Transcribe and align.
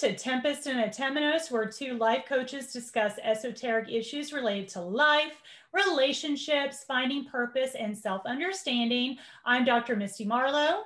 to 0.00 0.14
Tempest 0.14 0.68
and 0.68 0.78
Atemenos, 0.78 1.50
where 1.50 1.66
two 1.66 1.94
life 1.94 2.24
coaches 2.28 2.72
discuss 2.72 3.14
esoteric 3.20 3.90
issues 3.90 4.32
related 4.32 4.68
to 4.68 4.80
life, 4.80 5.42
relationships, 5.72 6.84
finding 6.86 7.24
purpose, 7.24 7.74
and 7.74 7.98
self 7.98 8.24
understanding. 8.24 9.16
I'm 9.44 9.64
Dr. 9.64 9.96
Misty 9.96 10.24
Marlowe. 10.24 10.84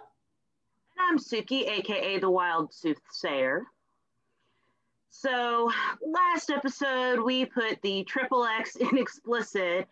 And 0.97 1.11
I'm 1.11 1.19
Suki, 1.19 1.69
AKA 1.69 2.21
the 2.21 2.30
Wild 2.30 2.73
Soothsayer. 2.73 3.65
So, 5.11 5.71
last 6.01 6.49
episode, 6.49 7.21
we 7.21 7.45
put 7.45 7.83
the 7.83 8.05
triple 8.05 8.47
X 8.47 8.77
in 8.80 8.97
explicit 8.97 9.88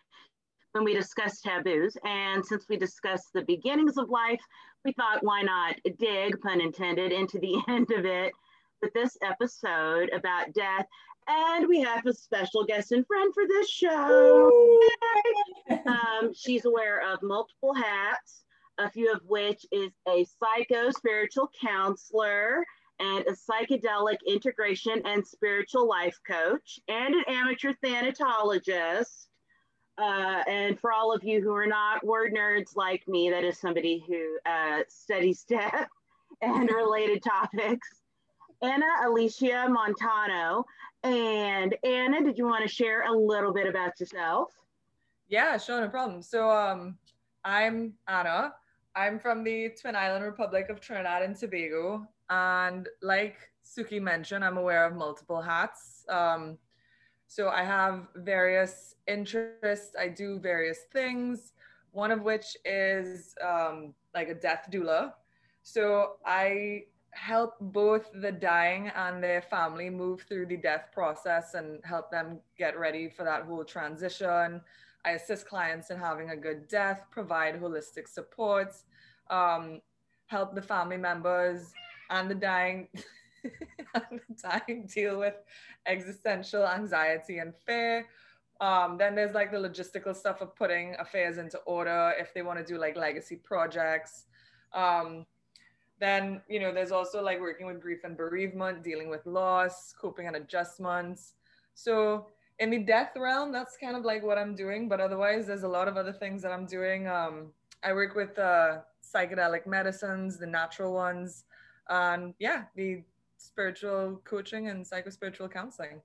when 0.71 0.83
we 0.83 0.95
discussed 0.95 1.43
taboos. 1.43 1.95
And 2.03 2.43
since 2.43 2.65
we 2.67 2.75
discussed 2.75 3.33
the 3.33 3.43
beginnings 3.43 3.99
of 3.99 4.09
life, 4.09 4.41
we 4.83 4.93
thought 4.93 5.23
why 5.23 5.43
not 5.43 5.75
dig, 5.99 6.41
pun 6.41 6.59
intended, 6.59 7.11
into 7.11 7.37
the 7.37 7.61
end 7.67 7.91
of 7.91 8.05
it 8.05 8.33
with 8.81 8.93
this 8.93 9.17
episode 9.21 10.09
about 10.13 10.53
death. 10.53 10.85
And 11.27 11.67
we 11.67 11.79
have 11.81 12.05
a 12.05 12.13
special 12.13 12.65
guest 12.65 12.91
and 12.91 13.05
friend 13.05 13.33
for 13.33 13.47
this 13.47 13.69
show. 13.69 14.79
um, 15.85 16.33
she's 16.33 16.65
aware 16.65 17.01
of 17.11 17.21
multiple 17.21 17.73
hats, 17.73 18.43
a 18.79 18.89
few 18.89 19.11
of 19.13 19.21
which 19.27 19.65
is 19.71 19.91
a 20.07 20.25
psycho 20.39 20.89
spiritual 20.89 21.49
counselor 21.61 22.65
and 22.99 23.25
a 23.27 23.31
psychedelic 23.31 24.17
integration 24.27 25.01
and 25.05 25.25
spiritual 25.25 25.87
life 25.87 26.19
coach 26.27 26.79
and 26.87 27.15
an 27.15 27.23
amateur 27.27 27.73
thanatologist. 27.83 29.27
Uh, 29.97 30.43
and 30.47 30.79
for 30.79 30.91
all 30.91 31.13
of 31.13 31.23
you 31.23 31.41
who 31.41 31.53
are 31.53 31.67
not 31.67 32.05
word 32.05 32.33
nerds 32.33 32.75
like 32.75 33.07
me, 33.07 33.29
that 33.29 33.43
is 33.43 33.57
somebody 33.57 34.03
who 34.07 34.37
uh, 34.49 34.79
studies 34.87 35.43
death 35.43 35.87
and 36.41 36.69
related 36.71 37.21
topics. 37.23 38.00
Anna 38.61 38.85
Alicia 39.05 39.67
Montano. 39.69 40.65
And 41.03 41.75
Anna, 41.83 42.23
did 42.23 42.37
you 42.37 42.45
want 42.45 42.67
to 42.67 42.73
share 42.73 43.03
a 43.03 43.11
little 43.11 43.53
bit 43.53 43.67
about 43.67 43.99
yourself? 43.99 44.49
Yeah, 45.27 45.57
sure, 45.57 45.81
no 45.81 45.89
problem. 45.89 46.21
So 46.21 46.49
um, 46.49 46.97
I'm 47.43 47.93
Anna. 48.07 48.53
I'm 48.95 49.19
from 49.19 49.43
the 49.43 49.69
Twin 49.79 49.95
Island 49.95 50.25
Republic 50.25 50.69
of 50.69 50.79
Trinidad 50.79 51.23
and 51.23 51.35
Tobago. 51.35 52.07
And 52.29 52.87
like 53.01 53.37
Suki 53.65 54.01
mentioned, 54.01 54.43
I'm 54.43 54.57
aware 54.57 54.85
of 54.85 54.95
multiple 54.95 55.41
hats. 55.41 56.05
Um, 56.09 56.57
so 57.27 57.49
I 57.49 57.63
have 57.63 58.07
various 58.15 58.95
interests. 59.07 59.95
I 59.97 60.09
do 60.09 60.37
various 60.37 60.79
things, 60.91 61.53
one 61.91 62.11
of 62.11 62.21
which 62.23 62.57
is 62.65 63.33
um, 63.41 63.93
like 64.13 64.27
a 64.27 64.35
death 64.35 64.67
doula. 64.69 65.13
So 65.63 66.17
I 66.25 66.83
help 67.11 67.55
both 67.59 68.09
the 68.13 68.31
dying 68.31 68.89
and 68.95 69.23
their 69.23 69.41
family 69.41 69.89
move 69.89 70.21
through 70.27 70.45
the 70.45 70.57
death 70.57 70.87
process 70.93 71.53
and 71.53 71.79
help 71.83 72.09
them 72.09 72.39
get 72.57 72.77
ready 72.79 73.09
for 73.09 73.23
that 73.23 73.43
whole 73.43 73.65
transition. 73.65 74.61
I 75.03 75.11
assist 75.11 75.47
clients 75.47 75.89
in 75.89 75.97
having 75.97 76.29
a 76.29 76.37
good 76.37 76.67
death, 76.67 77.03
provide 77.11 77.59
holistic 77.59 78.07
supports, 78.07 78.83
um, 79.29 79.81
help 80.27 80.55
the 80.55 80.61
family 80.61 80.97
members 80.97 81.73
and 82.09 82.29
the 82.29 82.35
dying 82.35 82.87
dying 84.43 84.87
deal 84.93 85.19
with 85.19 85.35
existential 85.85 86.65
anxiety 86.67 87.39
and 87.39 87.53
fear. 87.65 88.05
Um, 88.61 88.97
then 88.97 89.15
there's 89.15 89.33
like 89.33 89.51
the 89.51 89.57
logistical 89.57 90.15
stuff 90.15 90.41
of 90.41 90.55
putting 90.55 90.95
affairs 90.99 91.39
into 91.39 91.57
order 91.59 92.13
if 92.19 92.33
they 92.33 92.43
want 92.43 92.59
to 92.59 92.65
do 92.65 92.79
like 92.79 92.95
legacy 92.95 93.35
projects. 93.35 94.25
Um, 94.73 95.25
then, 96.01 96.41
you 96.49 96.59
know, 96.59 96.73
there's 96.73 96.91
also 96.91 97.23
like 97.23 97.39
working 97.39 97.67
with 97.67 97.79
grief 97.79 97.99
and 98.03 98.17
bereavement, 98.17 98.83
dealing 98.83 99.07
with 99.09 99.25
loss, 99.25 99.93
coping 99.93 100.27
and 100.27 100.35
adjustments. 100.35 101.33
So 101.75 102.25
in 102.59 102.71
the 102.71 102.79
death 102.79 103.11
realm, 103.15 103.51
that's 103.51 103.77
kind 103.77 103.95
of 103.95 104.03
like 104.03 104.23
what 104.23 104.37
I'm 104.37 104.55
doing. 104.55 104.89
But 104.89 104.99
otherwise, 104.99 105.47
there's 105.47 105.63
a 105.63 105.67
lot 105.67 105.87
of 105.87 105.97
other 105.97 106.11
things 106.11 106.41
that 106.41 106.51
I'm 106.51 106.65
doing. 106.65 107.07
Um, 107.07 107.53
I 107.83 107.93
work 107.93 108.15
with 108.15 108.37
uh, 108.37 108.79
psychedelic 109.01 109.67
medicines, 109.67 110.37
the 110.39 110.47
natural 110.47 110.93
ones, 110.93 111.45
and 111.87 112.33
yeah, 112.39 112.63
the 112.75 113.03
spiritual 113.37 114.21
coaching 114.25 114.69
and 114.69 114.85
psychospiritual 114.85 115.51
counseling. 115.51 116.01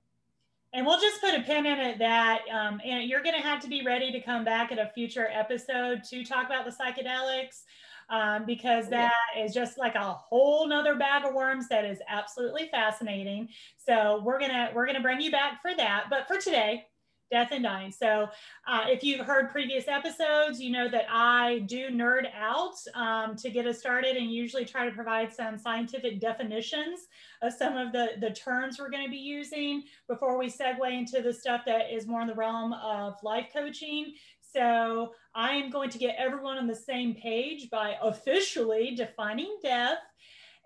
And 0.73 0.85
we'll 0.85 0.99
just 0.99 1.21
put 1.21 1.33
a 1.33 1.41
pin 1.41 1.65
in 1.65 1.79
it 1.79 1.97
that, 1.99 2.41
um, 2.53 2.81
and 2.83 3.09
you're 3.09 3.23
going 3.23 3.35
to 3.35 3.41
have 3.41 3.61
to 3.61 3.67
be 3.67 3.83
ready 3.85 4.11
to 4.11 4.19
come 4.19 4.43
back 4.43 4.71
at 4.71 4.77
a 4.77 4.91
future 4.93 5.27
episode 5.31 6.03
to 6.09 6.23
talk 6.23 6.45
about 6.45 6.65
the 6.65 6.71
psychedelics 6.71 7.63
um, 8.09 8.45
because 8.45 8.89
that 8.89 9.13
yeah. 9.35 9.43
is 9.43 9.53
just 9.53 9.77
like 9.77 9.95
a 9.95 10.13
whole 10.13 10.67
nother 10.67 10.95
bag 10.95 11.25
of 11.25 11.33
worms 11.33 11.67
that 11.69 11.85
is 11.85 11.99
absolutely 12.07 12.69
fascinating. 12.71 13.49
So 13.77 14.21
we're 14.23 14.39
gonna 14.39 14.71
we're 14.73 14.85
gonna 14.85 15.01
bring 15.01 15.21
you 15.21 15.31
back 15.31 15.61
for 15.61 15.75
that. 15.75 16.05
But 16.09 16.27
for 16.27 16.37
today, 16.37 16.85
death 17.29 17.49
and 17.51 17.63
dying. 17.63 17.91
So, 17.91 18.29
uh, 18.67 18.85
if 18.87 19.03
you've 19.03 19.25
heard 19.25 19.51
previous 19.51 19.87
episodes, 19.87 20.59
you 20.59 20.71
know 20.71 20.89
that 20.89 21.05
I 21.09 21.59
do 21.65 21.89
nerd 21.89 22.27
out 22.35 22.75
um, 22.95 23.35
to 23.37 23.49
get 23.49 23.65
us 23.65 23.79
started 23.79 24.15
and 24.15 24.31
usually 24.31 24.65
try 24.65 24.85
to 24.85 24.91
provide 24.91 25.33
some 25.33 25.57
scientific 25.57 26.19
definitions 26.19 27.01
of 27.41 27.53
some 27.53 27.77
of 27.77 27.91
the, 27.91 28.11
the 28.19 28.31
terms 28.31 28.77
we're 28.79 28.89
going 28.89 29.05
to 29.05 29.11
be 29.11 29.17
using 29.17 29.83
before 30.07 30.37
we 30.37 30.47
segue 30.47 30.91
into 30.91 31.21
the 31.21 31.33
stuff 31.33 31.61
that 31.65 31.93
is 31.93 32.07
more 32.07 32.21
in 32.21 32.27
the 32.27 32.33
realm 32.33 32.73
of 32.73 33.15
life 33.23 33.47
coaching. 33.53 34.13
So 34.57 35.13
I 35.35 35.51
am 35.51 35.69
going 35.69 35.91
to 35.91 35.99
get 35.99 36.15
everyone 36.17 36.57
on 36.57 36.65
the 36.65 36.75
same 36.75 37.13
page 37.13 37.69
by 37.69 37.95
officially 38.01 38.95
defining 38.95 39.55
death. 39.61 39.99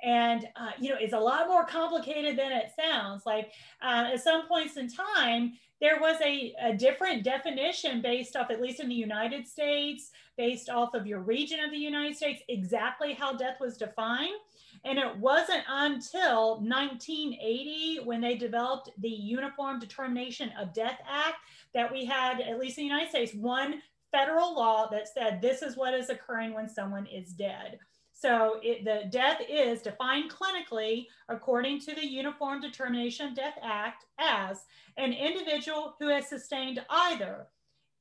And, 0.02 0.48
uh, 0.56 0.72
you 0.80 0.90
know, 0.90 0.96
it's 0.98 1.14
a 1.14 1.20
lot 1.20 1.50
more 1.50 1.66
complicated 1.66 2.40
than 2.40 2.54
it 2.54 2.72
sounds. 2.80 3.24
Like 3.26 3.52
uh, 3.84 4.12
at 4.14 4.24
some 4.24 4.48
points 4.48 4.78
in 4.78 4.88
time, 4.88 5.54
there 5.82 6.00
was 6.00 6.16
a, 6.24 6.54
a 6.62 6.74
different 6.74 7.24
definition 7.24 8.02
based 8.02 8.38
off, 8.38 8.50
at 8.50 8.62
least 8.62 8.80
in 8.80 8.88
the 8.88 8.96
United 8.96 9.46
States, 9.46 10.12
based 10.38 10.70
off 10.70 10.94
of 10.94 11.06
your 11.06 11.20
region 11.20 11.60
of 11.60 11.72
the 11.72 11.78
United 11.78 12.16
States, 12.16 12.42
exactly 12.48 13.14
how 13.14 13.34
death 13.34 13.58
was 13.60 13.76
defined. 13.78 14.40
And 14.84 14.98
it 14.98 15.18
wasn't 15.18 15.64
until 15.70 16.56
1980 16.62 18.00
when 18.04 18.20
they 18.20 18.36
developed 18.36 18.90
the 18.98 19.10
Uniform 19.10 19.80
Determination 19.80 20.52
of 20.60 20.74
Death 20.74 21.00
Act 21.08 21.38
that 21.74 21.92
we 21.92 22.06
had, 22.06 22.42
at 22.42 22.60
least 22.60 22.78
in 22.78 22.86
the 22.86 22.90
United 22.90 23.10
States, 23.10 23.34
one 23.34 23.82
federal 24.12 24.56
law 24.56 24.90
that 24.90 25.08
said 25.08 25.42
this 25.42 25.62
is 25.62 25.78
what 25.78 25.94
is 25.94 26.10
occurring 26.10 26.54
when 26.54 26.68
someone 26.68 27.06
is 27.06 27.32
dead. 27.34 27.80
So 28.12 28.60
it, 28.62 28.84
the 28.84 29.10
death 29.10 29.42
is 29.50 29.82
defined 29.82 30.32
clinically 30.32 31.08
according 31.30 31.80
to 31.82 31.96
the 31.96 32.06
Uniform 32.06 32.62
Determination 32.62 33.28
of 33.28 33.36
Death 33.36 33.58
Act 33.64 34.06
as 34.20 34.66
an 34.98 35.14
individual 35.14 35.96
who 36.00 36.10
has 36.10 36.28
sustained 36.28 36.84
either 36.90 37.48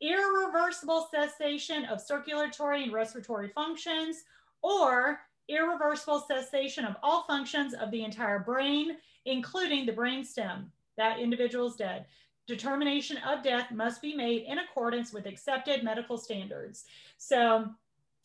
irreversible 0.03 1.09
cessation 1.11 1.85
of 1.87 2.01
circulatory 2.01 2.85
and 2.85 2.93
respiratory 2.93 3.49
functions 3.49 4.25
or 4.63 5.21
irreversible 5.51 6.25
cessation 6.27 6.85
of 6.85 6.97
all 7.03 7.25
functions 7.25 7.75
of 7.75 7.91
the 7.91 8.05
entire 8.05 8.39
brain, 8.39 8.97
including 9.25 9.85
the 9.85 9.93
brain 9.93 10.25
stem. 10.25 10.71
That 10.97 11.19
individual 11.19 11.67
is 11.67 11.77
dead 11.77 12.07
determination 12.51 13.17
of 13.19 13.45
death 13.45 13.71
must 13.71 14.03
be 14.03 14.15
made 14.15 14.43
in 14.43 14.59
accordance 14.59 15.13
with 15.13 15.25
accepted 15.25 15.85
medical 15.85 16.19
standards. 16.19 16.85
So 17.17 17.67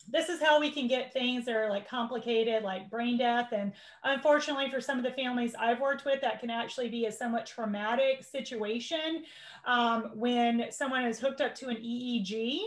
this 0.08 0.28
is 0.28 0.40
how 0.40 0.60
we 0.60 0.70
can 0.70 0.88
get 0.88 1.12
things 1.12 1.44
that 1.46 1.54
are 1.54 1.70
like 1.70 1.88
complicated, 1.88 2.64
like 2.64 2.90
brain 2.90 3.16
death. 3.18 3.52
And 3.52 3.72
unfortunately, 4.02 4.68
for 4.68 4.80
some 4.80 4.98
of 4.98 5.04
the 5.04 5.12
families 5.12 5.54
I've 5.58 5.80
worked 5.80 6.04
with, 6.04 6.20
that 6.22 6.40
can 6.40 6.50
actually 6.50 6.88
be 6.88 7.06
a 7.06 7.12
somewhat 7.12 7.46
traumatic 7.46 8.24
situation 8.24 9.24
um, 9.64 10.10
when 10.14 10.66
someone 10.70 11.04
is 11.04 11.20
hooked 11.20 11.40
up 11.40 11.54
to 11.56 11.68
an 11.68 11.76
EEG. 11.76 12.60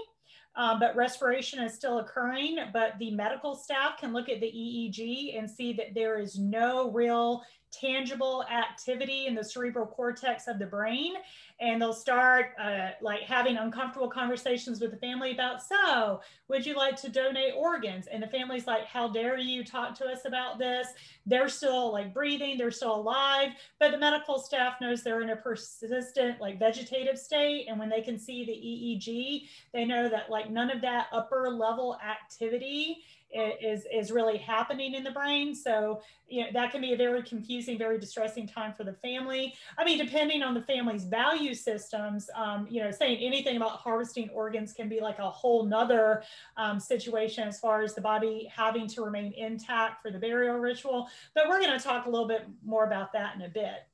Um, 0.56 0.80
but 0.80 0.96
respiration 0.96 1.60
is 1.60 1.74
still 1.74 2.00
occurring. 2.00 2.58
But 2.74 2.94
the 3.00 3.12
medical 3.12 3.56
staff 3.56 3.98
can 4.00 4.14
look 4.14 4.30
at 4.30 4.40
the 4.40 4.48
EEG 4.48 5.38
and 5.38 5.50
see 5.50 5.74
that 5.74 5.94
there 5.94 6.20
is 6.20 6.38
no 6.38 6.92
real 6.92 7.44
tangible 7.72 8.44
activity 8.46 9.28
in 9.28 9.36
the 9.36 9.44
cerebral 9.44 9.86
cortex 9.86 10.48
of 10.48 10.58
the 10.60 10.66
brain 10.66 11.14
and 11.60 11.82
they'll 11.82 11.94
start 11.94 12.52
uh, 12.60 12.90
like 13.02 13.22
having 13.22 13.58
uncomfortable 13.58 14.10
conversations 14.10 14.82
with 14.82 14.92
the 14.92 14.98
family 14.98 15.32
about 15.32 15.62
so 15.62 16.22
would 16.48 16.66
you 16.66 16.76
like 16.76 17.00
to 17.00 17.10
donate 17.10 17.54
organs? 17.56 18.08
And 18.08 18.24
the 18.24 18.28
family's 18.28 18.66
like 18.66 18.86
how 18.86 19.08
dare 19.08 19.38
you 19.38 19.64
talk 19.64 19.96
to 20.00 20.06
us 20.06 20.22
about 20.26 20.58
this? 20.58 20.88
They're 21.26 21.50
still 21.50 21.92
like 21.92 22.14
breathing 22.14 22.58
they're 22.58 22.72
still 22.72 22.96
alive 22.96 23.50
but 23.80 23.92
the 23.92 23.98
medical 23.98 24.40
staff 24.40 24.76
knows 24.82 25.04
they're 25.04 25.22
in 25.22 25.30
a 25.30 25.36
persistent 25.36 26.42
like 26.42 26.60
vegetative 26.60 27.18
state 27.18 27.68
and 27.68 27.78
when 27.78 27.90
they 27.90 28.02
can 28.02 28.18
see 28.18 28.46
the 28.46 28.52
eeg 28.52 29.48
they 29.74 29.86
know 29.86 30.10
that 30.10 30.30
like 30.30 30.50
none 30.50 30.72
of 30.72 30.82
that 30.82 31.08
upper 31.12 31.50
level 31.50 31.98
activity 32.08 33.04
is, 33.32 33.86
is 33.92 34.12
really 34.12 34.38
happening 34.38 34.94
in 34.96 35.04
the 35.04 35.12
brain. 35.12 35.54
So, 35.54 36.02
you 36.28 36.44
know, 36.44 36.50
that 36.54 36.72
can 36.72 36.82
be 36.82 36.94
a 36.94 36.98
very 36.98 37.24
confusing, 37.24 37.78
very 37.78 38.00
distressing 38.00 38.48
time 38.48 38.74
for 38.74 38.84
the 38.84 38.94
family. 38.94 39.54
I 39.78 39.84
mean, 39.84 39.98
depending 39.98 40.44
on 40.44 40.54
the 40.54 40.62
family's 40.62 41.06
value 41.06 41.54
systems, 41.54 42.30
um, 42.36 42.68
you 42.70 42.84
know, 42.84 42.92
saying 42.92 43.18
anything 43.20 43.58
about 43.58 43.72
harvesting 43.72 44.30
organs 44.30 44.74
can 44.74 44.90
be 44.90 45.00
like 45.00 45.20
a 45.20 45.30
whole 45.30 45.66
nother 45.66 46.24
um, 46.58 46.80
situation 46.80 47.48
as 47.48 47.60
far 47.60 47.82
as 47.82 47.96
the 47.96 48.02
body 48.02 48.50
having 48.56 48.88
to 48.88 49.04
remain 49.04 49.34
intact 49.34 50.02
for 50.02 50.12
the 50.12 50.20
burial 50.20 50.58
ritual. 50.58 51.10
But 51.36 51.50
we're 51.50 51.60
going 51.60 51.78
to 51.78 51.84
talk 51.84 52.06
a 52.06 52.10
little 52.10 52.28
bit 52.28 52.48
more 52.64 52.86
about 52.86 53.12
that 53.14 53.36
in 53.36 53.42
a 53.42 53.50
bit. 53.50 53.89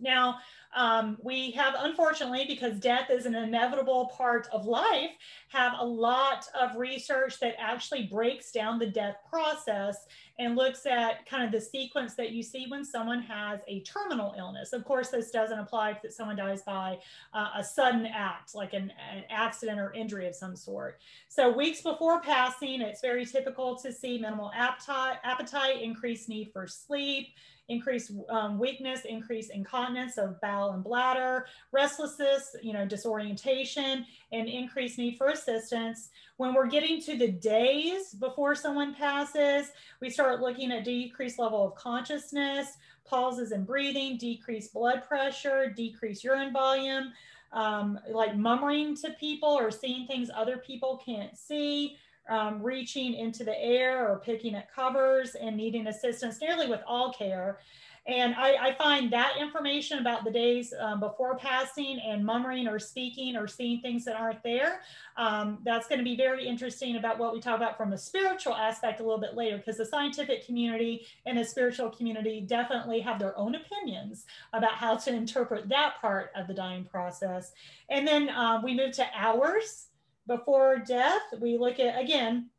Now, 0.00 0.38
um, 0.74 1.18
we 1.22 1.50
have, 1.52 1.74
unfortunately, 1.78 2.44
because 2.46 2.78
death 2.78 3.10
is 3.10 3.26
an 3.26 3.34
inevitable 3.34 4.12
part 4.16 4.46
of 4.52 4.66
life, 4.66 5.10
have 5.48 5.72
a 5.78 5.84
lot 5.84 6.46
of 6.58 6.76
research 6.76 7.40
that 7.40 7.56
actually 7.58 8.04
breaks 8.04 8.52
down 8.52 8.78
the 8.78 8.86
death 8.86 9.16
process 9.28 10.06
and 10.38 10.56
looks 10.56 10.86
at 10.86 11.26
kind 11.26 11.44
of 11.44 11.50
the 11.50 11.60
sequence 11.60 12.14
that 12.14 12.30
you 12.30 12.42
see 12.42 12.66
when 12.68 12.84
someone 12.84 13.20
has 13.20 13.60
a 13.66 13.80
terminal 13.80 14.34
illness. 14.38 14.72
Of 14.72 14.84
course, 14.84 15.08
this 15.08 15.32
doesn't 15.32 15.58
apply 15.58 15.98
if 16.02 16.12
someone 16.12 16.36
dies 16.36 16.62
by 16.62 16.98
uh, 17.34 17.48
a 17.56 17.64
sudden 17.64 18.06
act, 18.06 18.54
like 18.54 18.72
an, 18.72 18.92
an 19.12 19.24
accident 19.28 19.80
or 19.80 19.92
injury 19.92 20.28
of 20.28 20.36
some 20.36 20.54
sort. 20.54 21.00
So 21.28 21.50
weeks 21.50 21.82
before 21.82 22.20
passing, 22.20 22.80
it's 22.80 23.00
very 23.00 23.26
typical 23.26 23.74
to 23.76 23.92
see 23.92 24.18
minimal 24.18 24.52
appetite, 24.54 25.16
appetite 25.24 25.82
increased 25.82 26.28
need 26.28 26.52
for 26.52 26.68
sleep, 26.68 27.34
increased 27.70 28.10
um, 28.28 28.58
weakness, 28.58 29.02
increased 29.04 29.50
incontinence 29.52 30.18
of 30.18 30.40
bowel 30.40 30.72
and 30.72 30.84
bladder, 30.84 31.46
restlessness, 31.72 32.56
you 32.62 32.72
know, 32.72 32.84
disorientation, 32.84 34.04
and 34.32 34.48
increased 34.48 34.98
need 34.98 35.16
for 35.16 35.28
assistance. 35.28 36.10
When 36.36 36.52
we're 36.52 36.66
getting 36.66 37.00
to 37.02 37.16
the 37.16 37.28
days 37.28 38.12
before 38.12 38.54
someone 38.54 38.94
passes, 38.94 39.70
we 40.00 40.10
start 40.10 40.40
looking 40.40 40.72
at 40.72 40.84
decreased 40.84 41.38
level 41.38 41.64
of 41.64 41.76
consciousness, 41.76 42.76
pauses 43.04 43.52
in 43.52 43.64
breathing, 43.64 44.18
decreased 44.18 44.74
blood 44.74 45.04
pressure, 45.06 45.72
decreased 45.74 46.24
urine 46.24 46.52
volume, 46.52 47.12
um, 47.52 47.98
like 48.10 48.36
murmuring 48.36 48.96
to 48.96 49.10
people 49.18 49.48
or 49.48 49.70
seeing 49.70 50.06
things 50.06 50.28
other 50.34 50.56
people 50.56 51.00
can't 51.04 51.36
see, 51.36 51.96
um, 52.28 52.62
reaching 52.62 53.14
into 53.14 53.44
the 53.44 53.58
air 53.58 54.08
or 54.08 54.20
picking 54.20 54.54
at 54.54 54.72
covers 54.72 55.34
and 55.34 55.56
needing 55.56 55.86
assistance 55.86 56.40
nearly 56.40 56.68
with 56.68 56.80
all 56.86 57.12
care. 57.12 57.58
And 58.06 58.34
I, 58.34 58.68
I 58.68 58.74
find 58.74 59.12
that 59.12 59.34
information 59.38 59.98
about 59.98 60.24
the 60.24 60.30
days 60.30 60.72
um, 60.80 61.00
before 61.00 61.36
passing 61.36 62.00
and 62.00 62.24
murmuring 62.24 62.66
or 62.66 62.78
speaking 62.78 63.36
or 63.36 63.46
seeing 63.46 63.82
things 63.82 64.06
that 64.06 64.16
aren't 64.16 64.42
there, 64.42 64.80
um, 65.18 65.58
that's 65.64 65.86
going 65.86 65.98
to 65.98 66.04
be 66.04 66.16
very 66.16 66.46
interesting 66.46 66.96
about 66.96 67.18
what 67.18 67.34
we 67.34 67.40
talk 67.40 67.56
about 67.56 67.76
from 67.76 67.92
a 67.92 67.98
spiritual 67.98 68.54
aspect 68.54 69.00
a 69.00 69.02
little 69.02 69.20
bit 69.20 69.34
later, 69.34 69.58
because 69.58 69.76
the 69.76 69.84
scientific 69.84 70.46
community 70.46 71.06
and 71.26 71.36
the 71.36 71.44
spiritual 71.44 71.90
community 71.90 72.40
definitely 72.40 73.00
have 73.00 73.18
their 73.18 73.36
own 73.38 73.54
opinions 73.54 74.24
about 74.54 74.72
how 74.72 74.96
to 74.96 75.12
interpret 75.12 75.68
that 75.68 76.00
part 76.00 76.32
of 76.34 76.48
the 76.48 76.54
dying 76.54 76.84
process. 76.84 77.52
And 77.90 78.08
then 78.08 78.30
uh, 78.30 78.62
we 78.64 78.74
move 78.74 78.92
to 78.92 79.06
hours 79.14 79.88
before 80.26 80.78
death, 80.78 81.22
we 81.40 81.58
look 81.58 81.80
at, 81.80 82.00
again, 82.00 82.50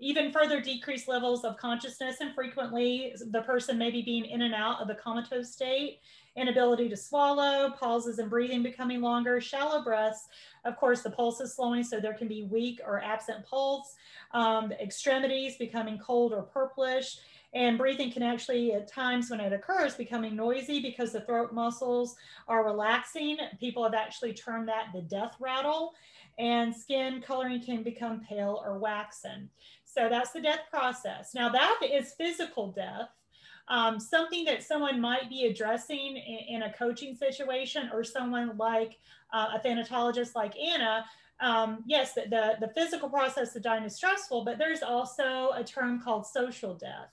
even 0.00 0.32
further 0.32 0.60
decreased 0.60 1.08
levels 1.08 1.44
of 1.44 1.58
consciousness 1.58 2.16
and 2.20 2.34
frequently 2.34 3.14
the 3.32 3.42
person 3.42 3.76
may 3.76 3.90
be 3.90 4.00
being 4.00 4.24
in 4.24 4.42
and 4.42 4.54
out 4.54 4.80
of 4.80 4.88
a 4.88 4.94
comatose 4.94 5.52
state, 5.52 6.00
inability 6.36 6.88
to 6.88 6.96
swallow, 6.96 7.70
pauses 7.78 8.18
in 8.18 8.28
breathing 8.28 8.62
becoming 8.62 9.02
longer, 9.02 9.40
shallow 9.40 9.84
breaths. 9.84 10.26
Of 10.64 10.76
course, 10.76 11.02
the 11.02 11.10
pulse 11.10 11.40
is 11.40 11.54
slowing, 11.54 11.84
so 11.84 12.00
there 12.00 12.14
can 12.14 12.28
be 12.28 12.44
weak 12.44 12.80
or 12.84 13.02
absent 13.02 13.44
pulse, 13.44 13.94
um, 14.32 14.72
extremities 14.72 15.58
becoming 15.58 15.98
cold 15.98 16.32
or 16.32 16.42
purplish, 16.42 17.18
and 17.52 17.78
breathing 17.78 18.12
can 18.12 18.22
actually, 18.22 18.72
at 18.72 18.86
times 18.86 19.30
when 19.30 19.40
it 19.40 19.52
occurs, 19.52 19.96
becoming 19.96 20.36
noisy 20.36 20.80
because 20.80 21.12
the 21.12 21.22
throat 21.22 21.52
muscles 21.52 22.16
are 22.46 22.64
relaxing. 22.64 23.38
People 23.58 23.82
have 23.82 23.94
actually 23.94 24.32
termed 24.32 24.68
that 24.68 24.88
the 24.94 25.02
death 25.02 25.34
rattle 25.40 25.92
and 26.38 26.74
skin 26.74 27.20
coloring 27.20 27.62
can 27.62 27.82
become 27.82 28.20
pale 28.20 28.62
or 28.64 28.78
waxen. 28.78 29.50
So 29.84 30.08
that's 30.08 30.30
the 30.30 30.40
death 30.40 30.60
process. 30.70 31.34
Now 31.34 31.48
that 31.48 31.80
is 31.82 32.14
physical 32.14 32.70
death. 32.70 33.08
Um, 33.68 34.00
something 34.00 34.44
that 34.46 34.64
someone 34.64 35.00
might 35.00 35.28
be 35.28 35.46
addressing 35.46 36.16
in, 36.16 36.56
in 36.56 36.62
a 36.62 36.72
coaching 36.72 37.14
situation 37.14 37.88
or 37.92 38.02
someone 38.02 38.56
like 38.56 38.98
uh, 39.32 39.48
a 39.54 39.60
thanatologist 39.60 40.34
like 40.34 40.58
Anna, 40.58 41.04
um, 41.40 41.84
yes, 41.86 42.12
the, 42.14 42.22
the, 42.22 42.66
the, 42.66 42.72
physical 42.74 43.08
process 43.08 43.54
of 43.56 43.62
dying 43.62 43.84
is 43.84 43.94
stressful, 43.94 44.44
but 44.44 44.58
there's 44.58 44.82
also 44.82 45.52
a 45.54 45.64
term 45.64 46.00
called 46.02 46.26
social 46.26 46.74
death 46.74 47.08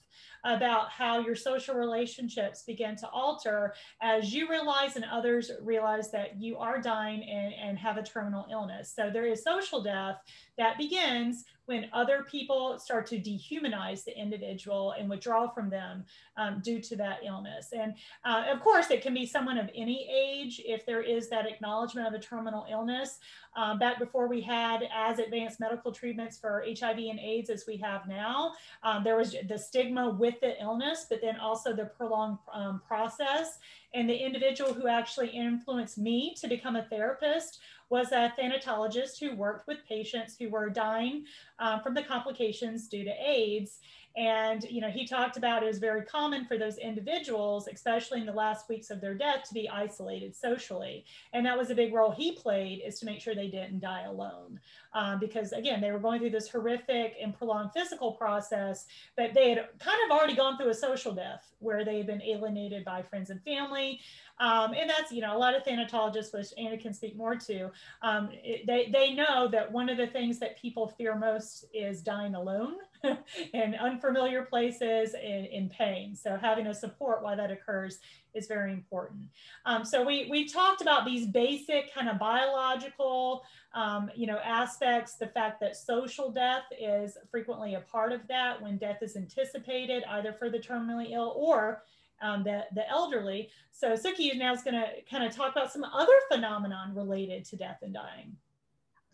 about 0.46 0.90
how 0.92 1.20
your 1.20 1.36
social 1.36 1.76
relationships 1.76 2.64
begin 2.66 2.96
to 2.98 3.10
alter 3.10 3.74
as 4.02 4.34
you 4.34 4.50
realize 4.50 4.96
and 4.96 5.06
others 5.12 5.52
realize 5.62 6.12
that 6.12 6.40
you 6.40 6.58
are 6.58 6.82
dying 6.82 7.24
and, 7.24 7.54
and 7.54 7.78
have 7.78 7.98
a 7.98 8.04
terminal 8.04 8.46
illness. 8.52 8.94
So 8.96 9.10
there 9.12 9.26
is 9.26 9.44
social 9.44 9.82
death 9.82 10.18
that 10.58 10.78
begins 10.78 11.46
when 11.68 11.90
other 11.94 12.26
people 12.30 12.80
start 12.80 13.06
to 13.08 13.18
dehumanize 13.18 14.04
the 14.04 14.18
individual 14.18 14.94
and 14.98 15.10
withdraw 15.10 15.48
from 15.50 15.70
them 15.70 16.06
um, 16.38 16.62
due 16.64 16.82
to 16.82 16.96
that 16.96 17.20
illness. 17.26 17.74
And 17.78 17.94
uh, 18.26 18.46
of 18.52 18.62
course, 18.62 18.90
it 18.90 19.02
can 19.02 19.14
be 19.14 19.26
someone 19.26 19.58
of 19.58 19.70
any 19.76 20.10
age 20.10 20.62
if 20.66 20.86
there 20.86 21.02
is 21.02 21.30
that 21.30 21.46
acknowledgement 21.46 22.08
of 22.08 22.14
a 22.14 22.20
terminal 22.20 22.66
illness. 22.72 23.20
Um, 23.56 23.80
back 23.80 24.00
before 24.00 24.28
we 24.28 24.42
had 24.42 24.88
as 24.96 25.20
advanced 25.20 25.60
medical 25.60 25.92
treatments 25.92 26.38
for 26.38 26.64
HIV 26.68 26.98
and 26.98 27.20
AIDS 27.20 27.50
as 27.50 27.66
we 27.68 27.76
have 27.78 28.08
now, 28.08 28.54
um, 28.84 29.04
there 29.04 29.18
was 29.18 29.36
the 29.48 29.58
stigma 29.58 30.10
with 30.10 30.40
the 30.40 30.62
illness, 30.62 31.06
but 31.10 31.22
then 31.22 31.38
also 31.38 31.74
the 31.74 31.86
prolonged 31.86 32.38
um, 32.54 32.82
process. 32.88 33.60
And 33.94 34.10
the 34.10 34.16
individual 34.16 34.74
who 34.74 34.88
actually 34.88 35.30
influenced 35.30 35.98
me 35.98 36.36
to 36.40 36.48
become 36.48 36.76
a 36.76 36.84
therapist 36.84 37.60
was 37.90 38.12
a 38.12 38.34
thanatologist 38.40 39.20
who 39.20 39.36
worked 39.36 39.68
with 39.68 39.86
patients 39.88 40.36
who 40.38 40.50
were 40.50 40.70
dying 40.70 41.26
um, 41.60 41.82
from 41.82 41.94
the 41.94 42.04
complications 42.04 42.88
due 42.88 43.04
to 43.04 43.12
AIDS. 43.12 43.80
And, 44.18 44.64
you 44.64 44.82
know, 44.82 44.90
he 44.90 45.06
talked 45.06 45.38
about 45.38 45.62
it 45.62 45.68
was 45.68 45.78
very 45.78 46.02
common 46.02 46.44
for 46.46 46.58
those 46.58 46.80
individuals, 46.80 47.68
especially 47.72 48.20
in 48.20 48.26
the 48.26 48.34
last 48.34 48.68
weeks 48.68 48.90
of 48.90 49.00
their 49.00 49.14
death, 49.14 49.44
to 49.48 49.54
be 49.54 49.70
isolated 49.70 50.36
socially. 50.36 51.06
And 51.34 51.46
that 51.46 51.56
was 51.56 51.70
a 51.70 51.76
big 51.76 51.94
role 51.94 52.10
he 52.10 52.32
played 52.32 52.82
is 52.84 53.00
to 53.00 53.06
make 53.06 53.22
sure 53.22 53.36
they 53.36 53.48
didn't 53.48 53.80
die 53.80 54.06
alone. 54.06 54.60
Um, 54.94 55.20
because 55.20 55.52
again, 55.52 55.82
they 55.82 55.92
were 55.92 56.00
going 56.00 56.20
through 56.20 56.32
this 56.32 56.50
horrific 56.50 57.16
and 57.22 57.38
prolonged 57.38 57.72
physical 57.74 58.14
process, 58.14 58.88
but 59.16 59.36
they 59.36 59.50
had 59.50 59.68
kind 59.80 60.00
of 60.06 60.18
already 60.18 60.34
gone 60.36 60.58
through 60.58 60.70
a 60.70 60.74
social 60.74 61.14
death 61.14 61.54
where 61.60 61.86
they 61.86 61.98
had 61.98 62.08
been 62.08 62.24
alienated 62.24 62.84
by 62.84 63.04
friends 63.04 63.30
and 63.30 63.44
family. 63.44 64.00
Um, 64.40 64.74
and 64.74 64.90
that's, 64.90 65.12
you 65.12 65.22
know, 65.22 65.36
a 65.36 65.38
lot 65.38 65.56
of 65.56 65.64
thanatologists, 65.64 66.34
which 66.34 66.48
Anna 66.58 66.78
can 66.78 66.94
speak 66.94 67.16
more 67.16 67.36
to, 67.36 67.72
um, 68.02 68.30
it, 68.32 68.66
they, 68.66 68.90
they 68.92 69.14
know 69.14 69.48
that 69.48 69.72
one 69.72 69.90
of 69.90 69.98
the 69.98 70.08
things 70.08 70.40
that 70.40 70.60
people 70.60 70.88
fear 70.88 71.16
most 71.16 71.66
is 71.72 72.02
dying 72.02 72.34
alone 72.34 72.78
in 73.54 73.76
unfamiliar 73.76 74.44
places 74.44 75.14
in, 75.14 75.46
in 75.46 75.70
pain. 75.70 76.16
So 76.16 76.38
having 76.38 76.68
a 76.68 76.74
support 76.74 77.24
while 77.24 77.38
that 77.38 77.52
occurs 77.52 78.00
is 78.34 78.48
very 78.48 78.72
important. 78.72 79.24
Um, 79.66 79.84
so 79.84 80.06
we, 80.06 80.28
we 80.30 80.48
talked 80.48 80.82
about 80.82 81.06
these 81.06 81.28
basic 81.28 81.94
kind 81.94 82.10
of 82.10 82.20
biological, 82.20 83.44
um, 83.74 84.10
you 84.16 84.28
know, 84.28 84.38
aspects, 84.44 85.16
the 85.16 85.28
fact 85.28 85.60
that 85.62 85.76
social 85.76 86.32
death 86.32 86.64
is 86.80 87.18
frequently 87.32 87.76
a 87.76 87.82
part 87.82 88.12
of 88.12 88.28
that 88.28 88.62
when 88.62 88.78
death 88.78 89.02
is 89.02 89.16
anticipated, 89.16 90.04
either 90.10 90.34
for 90.34 90.50
the 90.50 90.60
terminally 90.60 91.12
ill 91.12 91.34
or 91.36 91.84
um, 92.22 92.44
the, 92.44 92.66
the 92.74 92.88
elderly. 92.90 93.50
So 93.72 93.94
Suki 93.94 94.32
is 94.32 94.38
now 94.38 94.54
is 94.54 94.64
going 94.64 94.76
to 94.76 94.88
kind 95.10 95.24
of 95.24 95.36
talk 95.36 95.52
about 95.52 95.72
some 95.72 95.84
other 95.84 96.14
phenomenon 96.32 96.96
related 96.96 97.46
to 97.46 97.56
death 97.56 97.80
and 97.82 97.94
dying. 97.94 98.36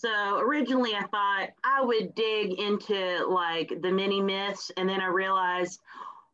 So 0.03 0.37
originally 0.39 0.95
I 0.95 1.03
thought 1.03 1.47
I 1.63 1.81
would 1.81 2.13
dig 2.13 2.59
into 2.59 3.25
like 3.25 3.81
the 3.81 3.89
many 3.89 4.19
myths 4.19 4.69
and 4.75 4.89
then 4.89 4.99
I 4.99 5.05
realized, 5.05 5.79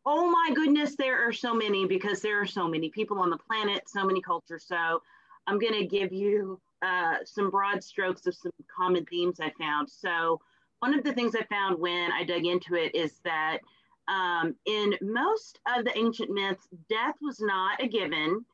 oh 0.04 0.28
my 0.28 0.50
goodness, 0.52 0.96
there 0.96 1.24
are 1.24 1.32
so 1.32 1.54
many 1.54 1.86
because 1.86 2.20
there 2.20 2.40
are 2.40 2.46
so 2.46 2.66
many 2.66 2.88
people 2.88 3.20
on 3.20 3.30
the 3.30 3.38
planet, 3.38 3.88
so 3.88 4.04
many 4.04 4.20
cultures. 4.20 4.64
So 4.66 5.02
I'm 5.46 5.60
going 5.60 5.74
to 5.74 5.86
give 5.86 6.12
you 6.12 6.60
uh, 6.82 7.18
some 7.24 7.48
broad 7.48 7.84
strokes 7.84 8.26
of 8.26 8.34
some 8.34 8.50
common 8.76 9.04
themes 9.06 9.38
I 9.38 9.52
found. 9.56 9.88
So 9.88 10.40
one 10.80 10.92
of 10.92 11.04
the 11.04 11.12
things 11.12 11.36
I 11.36 11.44
found 11.44 11.78
when 11.78 12.10
I 12.10 12.24
dug 12.24 12.46
into 12.46 12.74
it 12.74 12.92
is 12.96 13.20
that 13.24 13.58
um, 14.08 14.56
in 14.66 14.94
most 15.00 15.60
of 15.76 15.84
the 15.84 15.96
ancient 15.96 16.30
myths, 16.30 16.66
death 16.88 17.14
was 17.22 17.38
not 17.40 17.80
a 17.80 17.86
given 17.86 18.44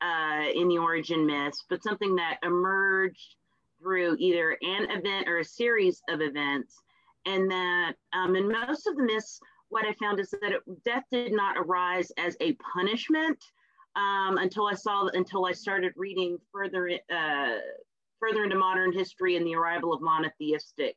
uh, 0.00 0.44
in 0.54 0.68
the 0.68 0.78
origin 0.78 1.26
myths, 1.26 1.62
but 1.68 1.82
something 1.82 2.14
that 2.16 2.38
emerged 2.42 3.36
through 3.82 4.16
either 4.18 4.56
an 4.62 4.90
event 4.90 5.28
or 5.28 5.38
a 5.38 5.44
series 5.44 6.02
of 6.08 6.20
events. 6.20 6.80
And 7.26 7.50
that 7.50 7.94
um, 8.12 8.36
in 8.36 8.50
most 8.50 8.86
of 8.86 8.96
the 8.96 9.02
myths, 9.02 9.40
what 9.68 9.86
I 9.86 9.92
found 9.94 10.20
is 10.20 10.30
that 10.30 10.52
it, 10.52 10.84
death 10.84 11.04
did 11.10 11.32
not 11.32 11.56
arise 11.56 12.12
as 12.18 12.36
a 12.40 12.56
punishment 12.74 13.38
um, 13.96 14.38
until 14.38 14.66
I 14.66 14.74
saw 14.74 15.06
until 15.08 15.44
I 15.44 15.52
started 15.52 15.92
reading 15.96 16.38
further 16.52 16.90
uh, 17.14 17.56
further 18.18 18.44
into 18.44 18.56
modern 18.56 18.92
history 18.92 19.36
and 19.36 19.46
the 19.46 19.54
arrival 19.54 19.92
of 19.92 20.00
monotheistic 20.00 20.96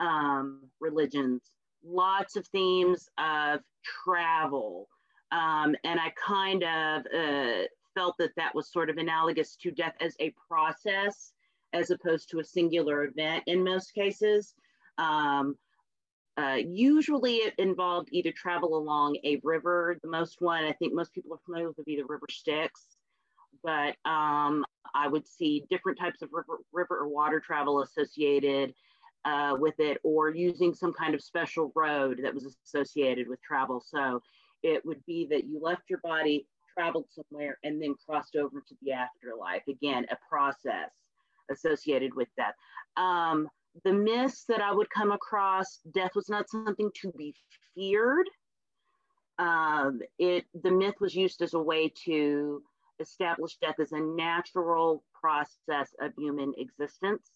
um, 0.00 0.60
religions 0.80 1.42
lots 1.84 2.36
of 2.36 2.46
themes 2.48 3.08
of 3.18 3.60
travel. 3.82 4.88
Um, 5.32 5.74
and 5.84 6.00
I 6.00 6.12
kind 6.16 6.62
of 6.62 7.06
uh, 7.06 7.66
felt 7.94 8.16
that 8.18 8.34
that 8.36 8.54
was 8.54 8.72
sort 8.72 8.90
of 8.90 8.96
analogous 8.96 9.56
to 9.56 9.70
death 9.70 9.94
as 10.00 10.14
a 10.20 10.34
process 10.48 11.32
as 11.74 11.90
opposed 11.90 12.30
to 12.30 12.38
a 12.38 12.44
singular 12.44 13.04
event 13.04 13.44
in 13.46 13.62
most 13.64 13.94
cases. 13.94 14.54
Um, 14.96 15.56
uh, 16.36 16.58
usually 16.66 17.36
it 17.36 17.54
involved 17.58 18.08
either 18.10 18.32
travel 18.32 18.76
along 18.76 19.16
a 19.24 19.40
river. 19.44 19.96
The 20.02 20.08
most 20.08 20.40
one, 20.40 20.64
I 20.64 20.72
think 20.72 20.94
most 20.94 21.12
people 21.12 21.32
are 21.34 21.40
familiar 21.44 21.68
with 21.68 21.76
would 21.76 21.86
be 21.86 21.96
the 21.96 22.04
river 22.04 22.26
Styx, 22.28 22.96
but 23.62 23.94
um, 24.04 24.64
I 24.94 25.06
would 25.08 25.26
see 25.26 25.64
different 25.70 25.98
types 25.98 26.22
of 26.22 26.30
river, 26.32 26.58
river 26.72 26.98
or 26.98 27.08
water 27.08 27.40
travel 27.40 27.82
associated 27.82 28.74
uh, 29.24 29.56
with 29.58 29.74
it 29.78 29.98
or 30.02 30.30
using 30.30 30.74
some 30.74 30.92
kind 30.92 31.14
of 31.14 31.22
special 31.22 31.72
road 31.74 32.20
that 32.22 32.34
was 32.34 32.56
associated 32.66 33.28
with 33.28 33.40
travel. 33.42 33.82
So 33.84 34.20
it 34.62 34.84
would 34.84 35.04
be 35.06 35.26
that 35.30 35.44
you 35.44 35.60
left 35.62 35.82
your 35.88 36.00
body, 36.00 36.46
traveled 36.76 37.06
somewhere, 37.10 37.58
and 37.62 37.80
then 37.80 37.94
crossed 38.04 38.34
over 38.34 38.60
to 38.60 38.74
the 38.82 38.92
afterlife. 38.92 39.62
Again, 39.68 40.06
a 40.10 40.16
process 40.28 40.90
associated 41.50 42.14
with 42.14 42.28
that. 42.36 42.54
Um, 43.00 43.48
the 43.84 43.92
myths 43.92 44.44
that 44.48 44.60
I 44.60 44.72
would 44.72 44.88
come 44.90 45.10
across, 45.10 45.80
death 45.92 46.12
was 46.14 46.28
not 46.28 46.48
something 46.48 46.90
to 47.02 47.12
be 47.16 47.34
feared. 47.74 48.28
Um, 49.38 50.00
it 50.18 50.44
the 50.62 50.70
myth 50.70 50.94
was 51.00 51.14
used 51.14 51.42
as 51.42 51.54
a 51.54 51.60
way 51.60 51.92
to 52.04 52.62
establish 53.00 53.56
death 53.56 53.80
as 53.80 53.90
a 53.90 53.98
natural 53.98 55.02
process 55.20 55.92
of 56.00 56.12
human 56.16 56.52
existence, 56.56 57.32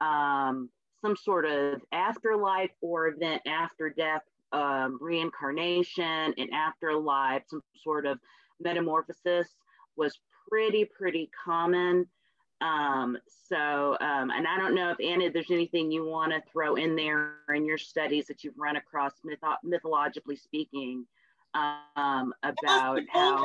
um, 0.00 0.70
some 1.02 1.16
sort 1.16 1.44
of 1.44 1.82
afterlife 1.92 2.70
or 2.80 3.08
event 3.08 3.42
after 3.46 3.90
death, 3.90 4.22
um, 4.52 4.96
reincarnation, 5.02 6.32
and 6.38 6.48
afterlife, 6.54 7.42
some 7.48 7.62
sort 7.82 8.06
of 8.06 8.18
metamorphosis 8.60 9.48
was 9.96 10.18
pretty 10.48 10.84
pretty 10.84 11.30
common. 11.44 12.06
Um, 12.64 13.18
so, 13.46 13.96
um, 14.00 14.30
and 14.30 14.48
I 14.48 14.56
don't 14.56 14.74
know 14.74 14.90
if 14.90 14.98
Anna, 14.98 15.30
there's 15.30 15.50
anything 15.50 15.92
you 15.92 16.06
want 16.06 16.32
to 16.32 16.40
throw 16.50 16.76
in 16.76 16.96
there 16.96 17.34
in 17.54 17.66
your 17.66 17.76
studies 17.76 18.26
that 18.28 18.42
you've 18.42 18.56
run 18.56 18.76
across 18.76 19.12
mytho- 19.24 19.58
mythologically 19.62 20.36
speaking 20.36 21.04
um, 21.54 22.32
about 22.42 23.00
how. 23.12 23.44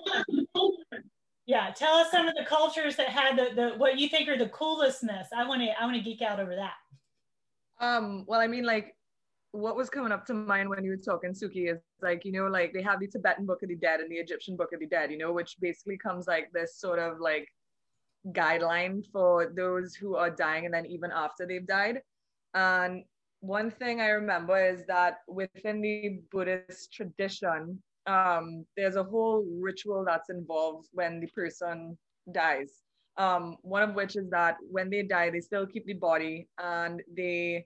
Yeah, 1.45 1.71
tell 1.71 1.95
us 1.95 2.11
some 2.11 2.27
of 2.27 2.35
the 2.35 2.45
cultures 2.45 2.95
that 2.97 3.09
had 3.09 3.35
the, 3.35 3.55
the 3.55 3.69
what 3.77 3.97
you 3.97 4.07
think 4.07 4.29
are 4.29 4.37
the 4.37 4.49
coolestness. 4.49 5.29
I 5.35 5.47
want 5.47 5.61
to 5.63 5.69
I 5.81 5.83
want 5.83 5.97
to 5.97 6.03
geek 6.03 6.21
out 6.21 6.39
over 6.39 6.55
that. 6.55 6.75
Um, 7.83 8.23
well, 8.27 8.39
I 8.39 8.45
mean, 8.45 8.65
like, 8.65 8.95
what 9.51 9.75
was 9.75 9.89
coming 9.89 10.11
up 10.11 10.25
to 10.27 10.33
mind 10.35 10.69
when 10.69 10.83
you 10.83 10.91
were 10.91 10.97
talking 10.97 11.31
Suki 11.31 11.73
is 11.73 11.79
like, 12.01 12.23
you 12.23 12.31
know, 12.31 12.45
like 12.47 12.71
they 12.71 12.83
have 12.83 12.99
the 12.99 13.07
Tibetan 13.07 13.47
Book 13.47 13.63
of 13.63 13.69
the 13.69 13.75
Dead 13.75 13.99
and 13.99 14.11
the 14.11 14.17
Egyptian 14.17 14.55
Book 14.55 14.73
of 14.73 14.79
the 14.79 14.85
Dead, 14.85 15.11
you 15.11 15.17
know, 15.17 15.33
which 15.33 15.55
basically 15.59 15.97
comes 15.97 16.27
like 16.27 16.51
this 16.53 16.75
sort 16.75 16.99
of 16.99 17.19
like 17.19 17.47
guideline 18.27 19.03
for 19.11 19.51
those 19.55 19.95
who 19.95 20.15
are 20.15 20.29
dying 20.29 20.65
and 20.65 20.73
then 20.73 20.85
even 20.85 21.11
after 21.11 21.45
they've 21.45 21.65
died. 21.65 22.01
And 22.53 23.03
one 23.41 23.71
thing 23.71 24.01
I 24.01 24.09
remember 24.09 24.57
is 24.57 24.85
that 24.87 25.17
within 25.27 25.81
the 25.81 26.19
Buddhist 26.31 26.91
tradition, 26.91 27.81
um, 28.05 28.65
there's 28.75 28.95
a 28.95 29.03
whole 29.03 29.45
ritual 29.61 30.03
that's 30.05 30.29
involved 30.29 30.89
when 30.91 31.19
the 31.19 31.27
person 31.27 31.97
dies. 32.31 32.81
Um, 33.17 33.57
one 33.61 33.83
of 33.83 33.95
which 33.95 34.15
is 34.15 34.29
that 34.29 34.57
when 34.69 34.89
they 34.89 35.03
die, 35.03 35.29
they 35.29 35.41
still 35.41 35.65
keep 35.65 35.85
the 35.85 35.93
body 35.93 36.47
and 36.57 37.01
they 37.15 37.65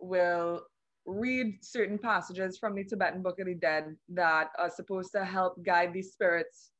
will 0.00 0.62
read 1.06 1.58
certain 1.62 1.98
passages 1.98 2.58
from 2.58 2.74
the 2.74 2.84
Tibetan 2.84 3.22
Book 3.22 3.38
of 3.38 3.46
the 3.46 3.54
Dead 3.54 3.94
that 4.10 4.48
are 4.58 4.70
supposed 4.70 5.12
to 5.12 5.24
help 5.24 5.62
guide 5.64 5.92
these 5.92 6.12
spirits 6.12 6.70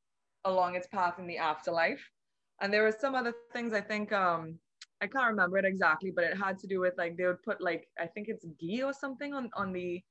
along 0.44 0.76
its 0.76 0.86
path 0.88 1.18
in 1.18 1.26
the 1.26 1.38
afterlife. 1.38 2.02
And 2.60 2.72
there 2.72 2.82
were 2.82 2.92
some 2.98 3.14
other 3.14 3.34
things 3.52 3.72
I 3.72 3.80
think 3.80 4.12
um 4.12 4.58
I 5.00 5.06
can't 5.06 5.28
remember 5.28 5.58
it 5.58 5.64
exactly, 5.64 6.10
but 6.10 6.24
it 6.24 6.36
had 6.36 6.58
to 6.60 6.66
do 6.66 6.80
with 6.80 6.94
like 6.96 7.16
they 7.16 7.26
would 7.26 7.42
put 7.42 7.60
like 7.60 7.88
I 7.98 8.06
think 8.06 8.28
it's 8.28 8.46
ghee 8.58 8.82
or 8.82 8.92
something 8.92 9.34
on 9.34 9.50
on 9.54 9.72
the 9.72 10.02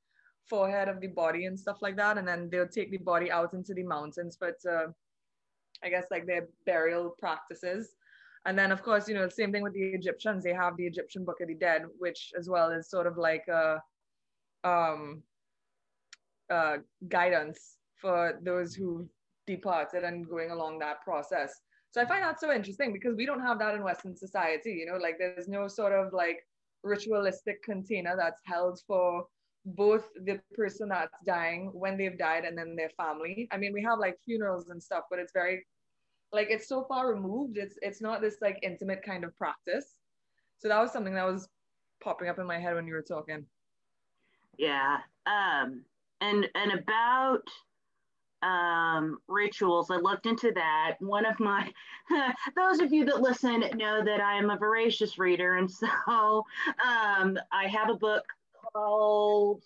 forehead 0.50 0.90
of 0.90 1.00
the 1.00 1.08
body 1.08 1.46
and 1.46 1.60
stuff 1.60 1.82
like 1.82 1.96
that, 1.98 2.18
and 2.18 2.28
then 2.28 2.50
they 2.50 2.60
would 2.60 2.72
take 2.72 2.92
the 2.92 2.98
body 2.98 3.32
out 3.32 3.54
into 3.54 3.74
the 3.74 3.84
mountains 3.84 4.38
But 4.40 4.58
uh, 4.70 4.88
I 5.84 5.90
guess 5.90 6.06
like 6.12 6.26
their 6.26 6.48
burial 6.66 7.16
practices. 7.20 7.96
And 8.46 8.58
then 8.60 8.72
of 8.72 8.84
course, 8.84 9.08
you 9.08 9.16
know, 9.16 9.28
same 9.30 9.52
thing 9.52 9.64
with 9.64 9.74
the 9.74 9.94
Egyptians. 9.94 10.44
They 10.44 10.54
have 10.54 10.76
the 10.78 10.86
Egyptian 10.86 11.24
Book 11.26 11.40
of 11.42 11.48
the 11.48 11.56
Dead, 11.56 11.84
which 11.98 12.32
as 12.38 12.50
well 12.50 12.72
is 12.72 12.90
sort 12.90 13.08
of 13.08 13.18
like 13.18 13.48
a 13.48 13.82
um 14.64 15.24
uh 16.50 16.78
guidance 17.08 17.78
for 17.96 18.40
those 18.44 18.76
who 18.76 19.10
departed 19.48 20.04
and 20.04 20.28
going 20.30 20.52
along 20.52 20.80
that 20.80 21.02
process. 21.04 21.62
So 21.94 22.02
I 22.02 22.06
find 22.06 22.24
that 22.24 22.40
so 22.40 22.52
interesting 22.52 22.92
because 22.92 23.16
we 23.16 23.28
don't 23.28 23.42
have 23.42 23.60
that 23.60 23.76
in 23.76 23.84
Western 23.84 24.16
society. 24.16 24.72
You 24.72 24.88
know, 24.88 24.98
like 24.98 25.18
there's 25.20 25.48
no 25.48 25.68
sort 25.68 25.94
of 25.94 26.12
like 26.12 26.40
ritualistic 26.82 27.62
container 27.64 28.16
that's 28.18 28.42
held 28.46 28.80
for 28.88 29.28
both 29.66 30.06
the 30.26 30.42
person 30.56 30.90
that's 30.90 31.14
dying 31.24 31.70
when 31.72 31.96
they've 31.96 32.18
died 32.18 32.46
and 32.46 32.58
then 32.58 32.76
their 32.76 32.90
family. 32.98 33.48
I 33.52 33.58
mean, 33.58 33.74
we 33.74 33.84
have 33.84 34.00
like 34.00 34.18
funerals 34.26 34.70
and 34.70 34.82
stuff, 34.82 35.04
but 35.12 35.20
it's 35.20 35.32
very 35.34 35.68
like 36.32 36.48
it's 36.50 36.68
so 36.68 36.84
far 36.84 37.14
removed. 37.14 37.58
It's 37.60 37.76
it's 37.84 38.02
not 38.02 38.22
this 38.22 38.38
like 38.42 38.58
intimate 38.64 39.04
kind 39.04 39.24
of 39.24 39.38
practice. 39.38 39.94
So 40.58 40.70
that 40.70 40.82
was 40.82 40.92
something 40.92 41.14
that 41.14 41.32
was 41.32 41.48
popping 42.04 42.28
up 42.28 42.40
in 42.40 42.48
my 42.48 42.60
head 42.60 42.74
when 42.74 42.88
you 42.88 42.96
were 42.96 43.04
talking. 43.04 43.46
Yeah. 44.58 44.98
Um 45.28 45.84
and 46.22 46.50
and 46.56 46.72
about 46.72 47.44
um, 48.44 49.20
rituals. 49.28 49.90
I 49.90 49.96
looked 49.96 50.26
into 50.26 50.52
that. 50.52 50.96
One 51.00 51.26
of 51.26 51.40
my, 51.40 51.72
those 52.56 52.80
of 52.80 52.92
you 52.92 53.06
that 53.06 53.22
listen 53.22 53.62
know 53.76 54.04
that 54.04 54.22
I 54.22 54.38
am 54.38 54.50
a 54.50 54.58
voracious 54.58 55.18
reader. 55.18 55.56
And 55.56 55.72
so 55.72 56.46
um, 56.86 57.40
I 57.52 57.68
have 57.68 57.90
a 57.90 57.96
book 57.96 58.24
called 58.74 59.64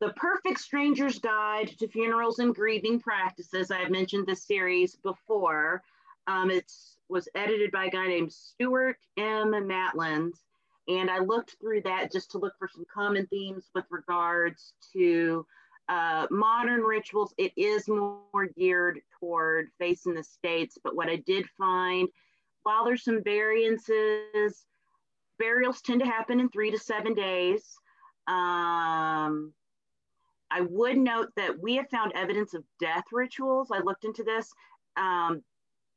The 0.00 0.10
Perfect 0.16 0.60
Stranger's 0.60 1.18
Guide 1.18 1.68
to 1.78 1.88
Funerals 1.88 2.40
and 2.40 2.54
Grieving 2.54 3.00
Practices. 3.00 3.70
I've 3.70 3.90
mentioned 3.90 4.26
this 4.26 4.42
series 4.42 4.96
before. 4.96 5.82
Um, 6.26 6.50
it 6.50 6.70
was 7.08 7.28
edited 7.34 7.70
by 7.70 7.86
a 7.86 7.90
guy 7.90 8.06
named 8.06 8.32
Stuart 8.32 8.96
M. 9.16 9.52
Matlins. 9.52 10.38
And 10.86 11.10
I 11.10 11.18
looked 11.18 11.56
through 11.60 11.82
that 11.82 12.12
just 12.12 12.30
to 12.32 12.38
look 12.38 12.54
for 12.58 12.68
some 12.68 12.84
common 12.92 13.26
themes 13.28 13.70
with 13.74 13.84
regards 13.90 14.74
to 14.92 15.46
uh, 15.88 16.26
modern 16.30 16.80
rituals, 16.80 17.34
it 17.36 17.52
is 17.56 17.88
more 17.88 18.48
geared 18.56 19.00
toward 19.18 19.68
facing 19.78 20.14
the 20.14 20.22
states. 20.22 20.78
But 20.82 20.96
what 20.96 21.08
I 21.08 21.16
did 21.16 21.46
find, 21.58 22.08
while 22.62 22.84
there's 22.84 23.04
some 23.04 23.22
variances, 23.22 24.66
burials 25.38 25.82
tend 25.82 26.00
to 26.00 26.06
happen 26.06 26.40
in 26.40 26.48
three 26.48 26.70
to 26.70 26.78
seven 26.78 27.14
days. 27.14 27.76
Um, 28.26 29.52
I 30.50 30.60
would 30.60 30.96
note 30.96 31.30
that 31.36 31.58
we 31.58 31.76
have 31.76 31.90
found 31.90 32.12
evidence 32.14 32.54
of 32.54 32.64
death 32.80 33.04
rituals. 33.12 33.70
I 33.72 33.80
looked 33.80 34.04
into 34.04 34.22
this. 34.22 34.50
Um, 34.96 35.42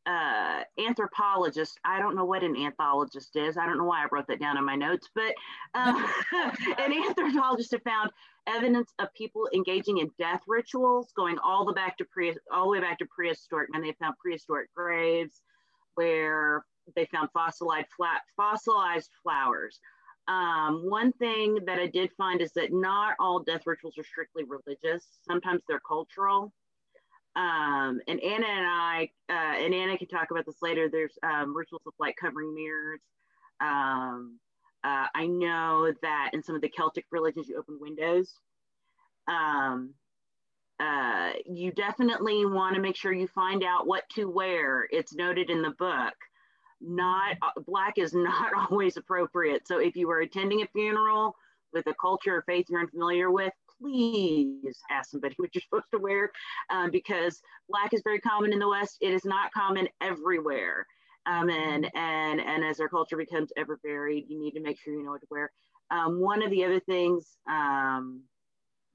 uh, 0.08 0.64
anthropologist. 0.80 1.80
I 1.84 2.00
don't 2.00 2.16
know 2.16 2.24
what 2.24 2.42
an 2.42 2.56
anthologist 2.56 3.36
is. 3.36 3.58
I 3.58 3.66
don't 3.66 3.78
know 3.78 3.84
why 3.84 4.04
I 4.04 4.08
wrote 4.10 4.26
that 4.28 4.40
down 4.40 4.58
in 4.58 4.64
my 4.64 4.76
notes, 4.76 5.10
but 5.14 5.34
uh, 5.76 6.02
an 6.78 6.94
anthropologist 6.94 7.72
have 7.72 7.84
found 7.84 8.12
evidence 8.48 8.94
of 9.00 9.14
people 9.14 9.48
engaging 9.54 9.98
in 10.00 10.10
death 10.18 10.42
rituals 10.48 11.12
going 11.16 11.38
all 11.40 11.66
the 11.66 11.74
back 11.74 11.98
to 11.98 12.06
pre 12.06 12.36
all 12.52 12.66
the 12.66 12.72
way 12.72 12.80
back 12.80 13.00
to 13.00 13.06
prehistoric, 13.06 13.70
and 13.74 13.84
they 13.84 13.94
found 13.94 14.16
prehistoric 14.18 14.74
graves 14.74 15.42
where 15.96 16.64
they 16.96 17.06
found 17.06 17.30
fossilized 17.34 17.88
flat 17.96 18.22
fossilized 18.36 19.10
flowers. 19.24 19.80
Um, 20.28 20.82
one 20.90 21.14
thing 21.14 21.60
that 21.66 21.80
I 21.80 21.88
did 21.88 22.12
find 22.18 22.42
is 22.42 22.52
that 22.54 22.74
not 22.74 23.16
all 23.20 23.40
death 23.40 23.66
rituals 23.66 23.98
are 23.98 24.04
strictly 24.04 24.44
religious. 24.44 25.06
Sometimes 25.26 25.64
they're 25.68 25.82
cultural. 25.88 26.52
Um, 27.38 28.02
and 28.08 28.20
Anna 28.22 28.48
and 28.48 28.66
I, 28.66 29.10
uh, 29.30 29.64
and 29.64 29.74
Anna 29.74 29.98
can 29.98 30.08
talk 30.08 30.32
about 30.32 30.46
this 30.46 30.62
later. 30.62 30.90
There's 30.90 31.18
um, 31.24 31.56
rituals 31.56 31.84
of 31.86 31.94
like 32.00 32.16
covering 32.20 32.54
mirrors. 32.54 33.00
Um, 33.62 34.40
uh, 34.84 35.08
I 35.14 35.28
know 35.28 35.92
that 36.02 36.30
in 36.34 36.44
some 36.44 36.56
of 36.56 36.62
the 36.62 36.70
Celtic 36.70 37.06
religions, 37.12 37.48
you 37.48 37.58
open 37.58 37.78
windows. 37.80 38.34
Um, 39.28 39.94
uh, 40.80 41.32
you 41.46 41.72
definitely 41.72 42.46
want 42.46 42.76
to 42.76 42.82
make 42.82 42.96
sure 42.96 43.12
you 43.12 43.28
find 43.28 43.64
out 43.64 43.88
what 43.88 44.04
to 44.16 44.26
wear. 44.26 44.88
It's 44.92 45.16
noted 45.16 45.50
in 45.50 45.62
the 45.62 45.72
book. 45.72 46.14
Not 46.80 47.38
uh, 47.42 47.60
black 47.66 47.98
is 47.98 48.14
not 48.14 48.52
always 48.72 48.98
appropriate. 48.98 49.68
So 49.68 49.80
if 49.80 49.96
you 49.96 50.10
are 50.12 50.22
attending 50.22 50.62
a 50.62 50.68
funeral 50.68 51.36
with 51.74 51.88
a 51.88 51.96
culture 52.00 52.38
or 52.38 52.44
faith 52.44 52.68
you're 52.70 52.80
unfamiliar 52.80 53.32
with, 53.32 53.54
please 53.80 54.78
ask 54.92 55.10
somebody 55.10 55.36
what 55.38 55.54
you're 55.54 55.62
supposed 55.62 55.92
to 55.92 56.00
wear 56.00 56.32
um, 56.70 56.92
because 56.92 57.42
black 57.70 57.94
is 57.94 58.02
very 58.04 58.20
common 58.20 58.54
in 58.54 58.60
the 58.60 58.68
West. 58.68 58.98
It 59.02 59.14
is 59.14 59.26
not 59.26 59.52
common 59.52 59.88
everywhere. 60.02 60.86
Um, 61.28 61.50
and, 61.50 61.90
and, 61.94 62.40
and 62.40 62.64
as 62.64 62.80
our 62.80 62.88
culture 62.88 63.18
becomes 63.18 63.52
ever 63.58 63.80
varied, 63.84 64.26
you 64.30 64.40
need 64.40 64.52
to 64.52 64.62
make 64.62 64.80
sure 64.80 64.94
you 64.94 65.04
know 65.04 65.12
what 65.12 65.22
to 65.22 65.28
wear. 65.30 65.52
Um, 65.92 66.22
one 66.22 66.42
of 66.42 66.52
the 66.52 66.64
other 66.64 66.80
things 66.80 67.38
um, 67.50 68.22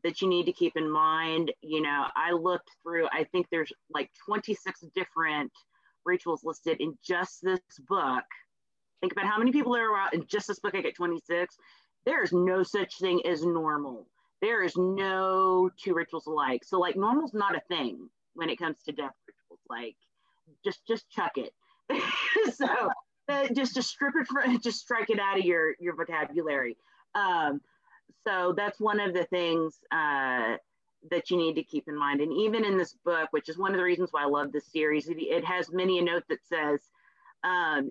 that 0.04 0.20
you 0.20 0.28
need 0.28 0.46
to 0.46 0.52
keep 0.52 0.76
in 0.76 0.90
mind, 0.90 1.52
you 1.62 1.82
know, 1.82 2.06
I 2.16 2.32
looked 2.32 2.70
through, 2.82 3.06
I 3.12 3.24
think 3.24 3.46
there's 3.50 3.72
like 3.92 4.10
26 4.26 4.80
different 4.94 5.52
rituals 6.04 6.42
listed 6.44 6.80
in 6.80 6.96
just 7.04 7.38
this 7.42 7.60
book. 7.88 8.24
Think 9.00 9.12
about 9.12 9.26
how 9.26 9.38
many 9.38 9.52
people 9.52 9.72
there 9.72 9.90
are 9.92 10.08
in 10.12 10.24
just 10.26 10.48
this 10.48 10.60
book. 10.60 10.74
I 10.74 10.80
get 10.80 10.96
26. 10.96 11.56
There 12.06 12.22
is 12.22 12.32
no 12.32 12.62
such 12.62 12.98
thing 12.98 13.20
as 13.26 13.44
normal. 13.44 14.06
There 14.40 14.62
is 14.62 14.76
no 14.76 15.70
two 15.82 15.94
rituals 15.94 16.26
alike. 16.26 16.64
So 16.64 16.78
like 16.78 16.96
normal's 16.96 17.34
not 17.34 17.56
a 17.56 17.60
thing 17.68 18.08
when 18.34 18.48
it 18.48 18.58
comes 18.58 18.82
to 18.84 18.92
death 18.92 19.14
rituals. 19.26 19.60
Like 19.68 19.96
just 20.64 20.86
just 20.86 21.08
chuck 21.10 21.32
it. 21.36 21.52
so 22.54 22.66
uh, 23.28 23.48
just 23.54 23.74
just 23.74 23.90
strip 23.90 24.14
it 24.16 24.26
from 24.26 24.60
just 24.60 24.80
strike 24.80 25.10
it 25.10 25.18
out 25.18 25.38
of 25.38 25.44
your 25.44 25.74
your 25.78 25.94
vocabulary. 25.94 26.76
Um, 27.14 27.60
so 28.24 28.54
that's 28.56 28.80
one 28.80 29.00
of 29.00 29.14
the 29.14 29.24
things 29.24 29.78
uh, 29.90 30.56
that 31.10 31.30
you 31.30 31.36
need 31.36 31.54
to 31.56 31.62
keep 31.62 31.88
in 31.88 31.96
mind. 31.96 32.20
And 32.20 32.32
even 32.32 32.64
in 32.64 32.78
this 32.78 32.94
book, 33.04 33.28
which 33.32 33.48
is 33.48 33.58
one 33.58 33.72
of 33.72 33.76
the 33.76 33.82
reasons 33.82 34.10
why 34.12 34.22
I 34.22 34.26
love 34.26 34.52
this 34.52 34.66
series, 34.66 35.08
it, 35.08 35.16
it 35.18 35.44
has 35.44 35.72
many 35.72 35.98
a 35.98 36.02
note 36.02 36.24
that 36.28 36.44
says, 36.44 36.80
um, 37.44 37.90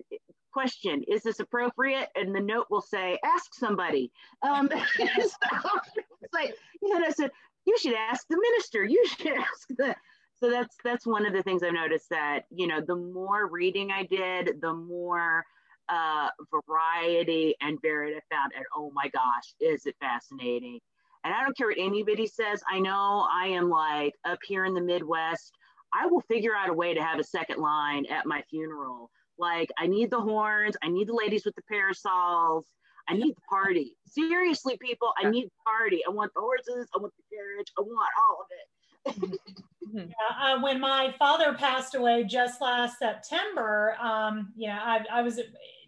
question, 0.52 1.02
is 1.08 1.22
this 1.22 1.40
appropriate? 1.40 2.08
And 2.16 2.34
the 2.34 2.40
note 2.40 2.66
will 2.70 2.80
say, 2.80 3.18
ask 3.24 3.54
somebody. 3.54 4.10
Um, 4.42 4.70
so 4.96 5.06
it's 5.06 6.34
like, 6.34 6.54
you 6.82 6.88
know, 6.88 7.04
I 7.04 7.10
said, 7.10 7.30
you 7.64 7.76
should 7.78 7.94
ask 7.94 8.26
the 8.28 8.40
minister. 8.40 8.84
You 8.84 9.04
should 9.06 9.32
ask 9.38 9.68
the, 9.68 9.94
so 10.42 10.50
that's 10.50 10.76
that's 10.82 11.06
one 11.06 11.24
of 11.24 11.32
the 11.32 11.42
things 11.42 11.62
I've 11.62 11.72
noticed 11.72 12.08
that 12.10 12.40
you 12.50 12.66
know 12.66 12.80
the 12.80 12.96
more 12.96 13.46
reading 13.46 13.92
I 13.92 14.02
did, 14.02 14.60
the 14.60 14.72
more 14.74 15.44
uh, 15.88 16.28
variety 16.66 17.54
and 17.60 17.80
varied 17.80 18.16
I 18.16 18.34
found. 18.34 18.52
And 18.56 18.64
oh 18.76 18.90
my 18.92 19.08
gosh, 19.08 19.54
is 19.60 19.86
it 19.86 19.94
fascinating? 20.00 20.80
And 21.24 21.32
I 21.32 21.42
don't 21.42 21.56
care 21.56 21.68
what 21.68 21.78
anybody 21.78 22.26
says. 22.26 22.62
I 22.68 22.80
know 22.80 23.28
I 23.32 23.46
am 23.48 23.70
like 23.70 24.14
up 24.24 24.40
here 24.44 24.64
in 24.64 24.74
the 24.74 24.80
Midwest. 24.80 25.52
I 25.94 26.06
will 26.06 26.22
figure 26.22 26.56
out 26.56 26.70
a 26.70 26.74
way 26.74 26.92
to 26.94 27.02
have 27.02 27.20
a 27.20 27.24
second 27.24 27.58
line 27.58 28.04
at 28.06 28.26
my 28.26 28.42
funeral. 28.50 29.10
Like 29.38 29.70
I 29.78 29.86
need 29.86 30.10
the 30.10 30.20
horns. 30.20 30.76
I 30.82 30.88
need 30.88 31.06
the 31.06 31.14
ladies 31.14 31.44
with 31.44 31.54
the 31.54 31.62
parasols. 31.70 32.66
I 33.08 33.14
need 33.14 33.36
the 33.36 33.42
party. 33.48 33.94
Seriously, 34.06 34.76
people, 34.80 35.12
I 35.22 35.30
need 35.30 35.46
the 35.46 35.62
party. 35.64 36.00
I 36.06 36.10
want 36.10 36.32
the 36.34 36.40
horses. 36.40 36.88
I 36.94 36.98
want 36.98 37.12
the 37.16 37.36
carriage. 37.36 37.70
I 37.78 37.82
want 37.82 38.10
all 38.28 38.40
of 38.40 38.46
it. 38.50 38.81
Mm-hmm. 39.06 40.08
yeah, 40.08 40.54
uh, 40.54 40.60
when 40.60 40.80
my 40.80 41.14
father 41.18 41.54
passed 41.54 41.94
away 41.94 42.24
just 42.24 42.60
last 42.60 42.98
September, 42.98 43.96
um, 44.00 44.52
know, 44.68 44.78
I, 44.80 45.04
I 45.12 45.22
was 45.22 45.38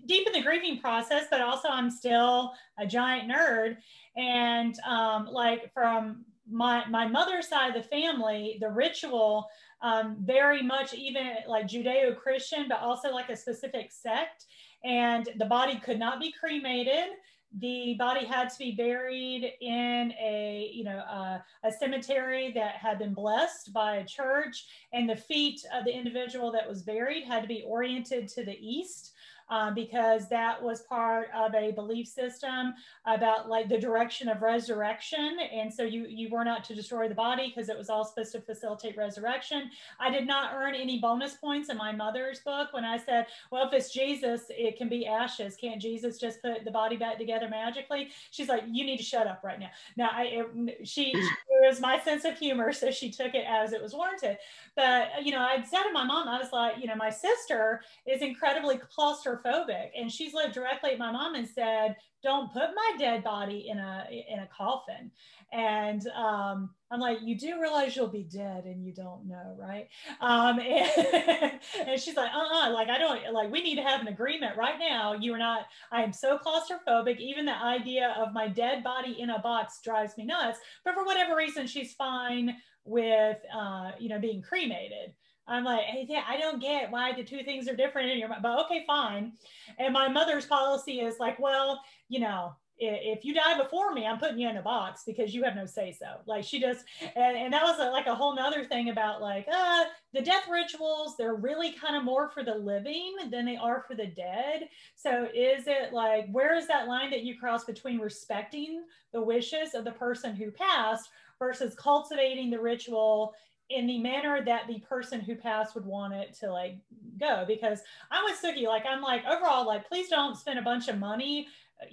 deep 0.07 0.27
in 0.27 0.33
the 0.33 0.43
grieving 0.43 0.79
process, 0.79 1.25
but 1.31 1.41
also 1.41 1.69
I'm 1.69 1.91
still 1.91 2.53
a 2.79 2.87
giant 2.87 3.31
nerd. 3.31 3.77
And 4.17 4.79
um, 4.81 5.27
like 5.27 5.73
from 5.73 6.25
my 6.51 6.85
my 6.91 7.07
mother's 7.07 7.49
side 7.49 7.75
of 7.75 7.83
the 7.83 7.89
family, 7.89 8.59
the 8.61 8.69
ritual 8.69 9.47
um, 9.81 10.17
very 10.21 10.63
much 10.63 10.95
even 10.95 11.35
like 11.49 11.67
Judeo-Christian, 11.67 12.67
but 12.69 12.81
also 12.81 13.11
like 13.11 13.29
a 13.31 13.37
specific 13.37 13.93
sect. 13.93 14.47
And 14.85 15.29
the 15.39 15.47
body 15.47 15.79
could 15.79 15.99
not 15.99 16.21
be 16.21 16.33
cremated 16.33 17.11
the 17.59 17.95
body 17.95 18.27
had 18.27 18.51
to 18.51 18.59
be 18.59 18.73
buried 18.73 19.53
in 19.61 20.13
a 20.21 20.71
you 20.75 20.85
know 20.85 20.99
uh, 20.99 21.39
a 21.63 21.73
cemetery 21.73 22.53
that 22.53 22.75
had 22.77 22.99
been 22.99 23.15
blessed 23.15 23.73
by 23.73 23.97
a 23.97 24.05
church. 24.05 24.67
And 24.93 25.09
the 25.09 25.17
feet 25.17 25.65
of 25.73 25.85
the 25.85 25.93
individual 25.93 26.51
that 26.53 26.69
was 26.69 26.83
buried 26.83 27.25
had 27.25 27.43
to 27.43 27.49
be 27.49 27.65
oriented 27.67 28.29
to 28.29 28.45
the 28.45 28.59
east 28.61 29.14
um, 29.49 29.75
because 29.75 30.29
that 30.29 30.63
was 30.63 30.83
part 30.83 31.29
of 31.35 31.55
a 31.55 31.73
belief 31.73 32.09
system 32.09 32.75
about 33.07 33.49
like 33.49 33.69
the 33.69 33.79
direction 33.79 34.29
of 34.29 34.43
resurrection. 34.43 35.37
And 35.53 35.73
so 35.73 35.83
you 35.83 36.07
you 36.09 36.29
were 36.31 36.45
not 36.45 36.65
to 36.65 36.75
destroy 36.75 37.09
the 37.09 37.15
body 37.15 37.53
because 37.55 37.69
it 37.69 37.77
was 37.77 37.91
all 37.91 38.05
supposed 38.05 38.33
to 38.33 38.41
facilitate 38.41 38.97
resurrection. 38.97 39.71
I 40.01 40.11
did 40.11 40.27
not 40.27 40.53
earn 40.55 40.75
any 40.75 40.99
bonus 41.01 41.35
points 41.35 41.69
in 41.69 41.77
my 41.77 41.93
mother's 41.93 42.41
book 42.41 42.73
when 42.73 42.85
I 42.85 42.99
said, 42.99 43.27
well, 43.51 43.67
if 43.67 43.73
it's 43.73 43.93
Jesus, 43.93 44.43
it 44.51 44.77
can 44.77 44.89
be 44.89 45.07
ashes. 45.07 45.57
Can't 45.57 45.81
Jesus 45.81 46.19
just 46.19 46.41
put 46.43 46.65
the 46.65 46.71
body 46.71 46.97
back 46.97 47.19
together 47.19 47.49
magically? 47.49 48.09
She's 48.31 48.49
like, 48.49 48.65
you 48.67 48.85
need 48.85 48.97
to 48.97 49.03
shut 49.03 49.27
up 49.27 49.43
right 49.45 49.61
now. 49.61 49.71
Now, 49.97 50.11
I 50.13 50.25
it, 50.25 50.89
she, 50.89 51.13
she 51.13 51.29
was 51.63 51.81
my 51.81 52.01
sense 52.01 52.25
of 52.25 52.39
humor, 52.39 52.73
so 52.73 52.91
she 52.91 53.11
took 53.11 53.35
it 53.35 53.45
as 53.49 53.73
it 53.73 53.83
was 53.83 53.95
warranted. 53.95 54.39
But 54.75 55.09
you 55.23 55.33
know, 55.33 55.41
I'd 55.41 55.67
said 55.67 55.83
to 55.85 55.93
my 55.93 56.05
mom, 56.05 56.29
I 56.29 56.39
was 56.39 56.53
like, 56.53 56.77
you 56.81 56.87
know, 56.87 56.97
my 56.97 57.11
sister 57.11 57.83
is 58.07 58.23
incredibly 58.23 58.79
claustrophobic 58.79 59.34
claustrophobic. 59.37 59.91
And 59.99 60.11
she's 60.11 60.35
looked 60.35 60.55
directly 60.55 60.93
at 60.93 60.99
my 60.99 61.13
mom 61.13 61.35
and 61.35 61.49
said 61.49 61.97
don't 62.23 62.51
put 62.53 62.71
my 62.75 62.93
dead 62.99 63.23
body 63.23 63.69
in 63.69 63.79
a 63.79 64.07
in 64.11 64.41
a 64.41 64.49
coffin. 64.57 65.11
And 65.53 66.07
um, 66.09 66.71
i'm 66.91 67.01
like 67.01 67.19
you 67.23 67.39
do 67.39 67.61
realize 67.61 67.95
you'll 67.95 68.09
be 68.09 68.25
dead 68.25 68.65
and 68.65 68.85
you 68.85 68.93
don't 68.93 69.27
know 69.27 69.57
right? 69.59 69.89
Um, 70.21 70.59
and, 70.59 71.61
and, 71.87 72.01
she's 72.01 72.17
like 72.17 72.31
uh-uh 72.33 72.73
like 72.73 72.89
i 72.89 72.99
don't 72.99 73.33
like 73.33 73.51
we 73.51 73.63
need 73.63 73.77
to 73.77 73.83
have 73.83 74.01
an 74.01 74.09
agreement 74.09 74.57
right 74.57 74.79
now. 74.79 75.13
You 75.13 75.35
are 75.35 75.39
not 75.39 75.67
i 75.93 76.03
am 76.03 76.13
so 76.13 76.39
claustrophobic. 76.39 77.19
Even 77.19 77.45
the 77.45 77.57
idea 77.57 78.15
of 78.19 78.33
my 78.33 78.49
dead 78.49 78.83
body 78.83 79.21
in 79.21 79.31
a 79.31 79.39
box 79.41 79.81
drives 79.83 80.17
me 80.17 80.25
nuts. 80.25 80.59
But 80.85 80.95
for 80.95 81.05
whatever 81.05 81.37
reason 81.37 81.67
she's 81.67 81.95
fine 81.95 82.57
with 82.85 83.39
uh, 83.55 83.93
you 83.99 84.09
know 84.09 84.19
being 84.19 84.43
cremated 84.43 85.15
I'm 85.47 85.65
like, 85.65 85.85
hey, 85.85 86.07
yeah, 86.09 86.23
I 86.29 86.39
don't 86.39 86.61
get 86.61 86.91
why 86.91 87.13
the 87.13 87.25
two 87.25 87.43
things 87.43 87.69
are 87.69 87.77
different 87.77 88.11
in 88.11 88.19
your 88.19 88.29
mind, 88.29 88.43
but 88.43 88.65
okay, 88.65 88.85
fine. 88.87 89.33
And 89.79 89.93
my 89.93 90.09
mother's 90.09 90.47
policy 90.47 91.01
is 91.01 91.19
like, 91.19 91.39
well, 91.39 91.81
you 92.09 92.21
know, 92.21 92.55
if 92.77 93.25
you 93.25 93.33
die 93.35 93.57
before 93.57 93.93
me, 93.95 94.05
I'm 94.05 94.19
putting 94.19 94.39
you 94.39 94.49
in 94.49 94.57
a 94.57 94.63
box 94.63 95.05
because 95.07 95.33
you 95.33 95.45
have 95.45 95.55
no 95.55 95.65
say 95.65 95.93
so. 95.97 96.07
Like 96.27 96.43
she 96.43 96.61
just, 96.61 96.85
and, 97.15 97.37
and 97.37 97.53
that 97.53 97.63
was 97.63 97.79
a, 97.79 97.89
like 97.91 98.07
a 98.07 98.15
whole 98.17 98.35
nother 98.35 98.65
thing 98.65 98.89
about 98.89 99.23
like, 99.23 99.47
uh, 99.53 99.85
the 100.13 100.21
death 100.21 100.49
rituals, 100.51 101.17
they're 101.17 101.37
really 101.37 101.71
kind 101.71 101.97
of 101.97 102.03
more 102.03 102.29
for 102.31 102.43
the 102.43 102.55
living 102.55 103.15
than 103.31 103.47
they 103.47 103.57
are 103.57 103.85
for 103.87 103.95
the 103.95 104.09
dead. 104.09 104.69
So 104.97 105.29
is 105.33 105.69
it 105.69 105.93
like, 105.93 106.27
where 106.33 106.57
is 106.57 106.67
that 106.67 106.89
line 106.89 107.11
that 107.11 107.23
you 107.23 107.39
cross 107.39 107.65
between 107.65 108.01
respecting 108.01 108.83
the 109.13 109.23
wishes 109.23 109.75
of 109.75 109.85
the 109.85 109.93
person 109.93 110.35
who 110.35 110.51
passed 110.51 111.11
versus 111.39 111.77
cultivating 111.77 112.51
the 112.51 112.61
ritual 112.61 113.35
in 113.71 113.87
the 113.87 113.99
manner 113.99 114.45
that 114.45 114.67
the 114.69 114.79
person 114.81 115.21
who 115.21 115.35
passed 115.35 115.75
would 115.75 115.87
want 115.87 116.13
it 116.13 116.35
to 116.35 116.53
like 116.53 116.77
go 117.19 117.45
because 117.47 117.81
i'm 118.11 118.25
with 118.25 118.41
Suki 118.41 118.67
like 118.67 118.85
i'm 118.89 119.01
like 119.01 119.25
overall 119.25 119.67
like 119.67 119.89
please 119.89 120.09
don't 120.09 120.37
spend 120.37 120.59
a 120.59 120.63
bunch 120.63 120.89
of 120.89 120.99
money. 120.99 121.49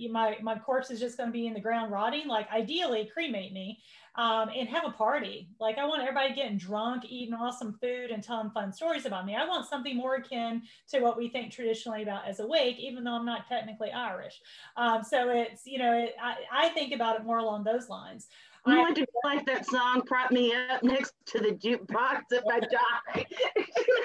My 0.10 0.38
my 0.41 0.57
corpse 0.57 0.91
is 0.91 0.99
just 0.99 1.17
going 1.17 1.29
to 1.29 1.34
be 1.34 1.47
in 1.47 1.53
the 1.53 1.60
ground 1.60 1.91
rotting. 1.91 2.27
Like 2.27 2.49
ideally 2.51 3.10
cremate 3.13 3.51
me 3.51 3.79
um, 4.15 4.49
and 4.55 4.69
have 4.69 4.86
a 4.86 4.91
party. 4.91 5.49
Like 5.60 5.77
i 5.77 5.86
want 5.86 6.01
everybody 6.01 6.34
getting 6.34 6.57
drunk 6.57 7.03
eating 7.07 7.34
awesome 7.34 7.77
food 7.81 8.12
and 8.12 8.23
telling 8.23 8.51
fun 8.51 8.71
stories 8.71 9.05
about 9.05 9.25
me. 9.25 9.36
I 9.36 9.45
want 9.47 9.67
something 9.67 9.97
more 9.97 10.15
akin 10.15 10.62
to 10.89 10.99
what 10.99 11.17
we 11.17 11.29
think 11.29 11.51
traditionally 11.51 12.03
about 12.03 12.27
as 12.27 12.39
a 12.39 12.47
wake 12.47 12.79
even 12.79 13.03
though 13.03 13.15
i'm 13.15 13.25
not 13.25 13.47
technically 13.47 13.91
irish. 13.91 14.41
Um, 14.77 15.03
so 15.03 15.29
it's 15.29 15.65
you 15.65 15.79
know 15.79 15.93
it, 15.93 16.15
I, 16.21 16.36
I 16.51 16.69
think 16.69 16.93
about 16.93 17.17
it 17.17 17.25
more 17.25 17.39
along 17.39 17.63
those 17.63 17.89
lines 17.89 18.27
I 18.65 18.78
want 18.78 18.95
to 18.97 19.08
like 19.24 19.45
that 19.47 19.65
song, 19.65 20.04
prop 20.06 20.32
me 20.32 20.54
up 20.54 20.84
next 20.84 21.13
to 21.28 21.39
the 21.39 21.52
jukebox 21.52 22.21
if 22.32 22.43
I 22.50 22.60
die. 22.60 23.26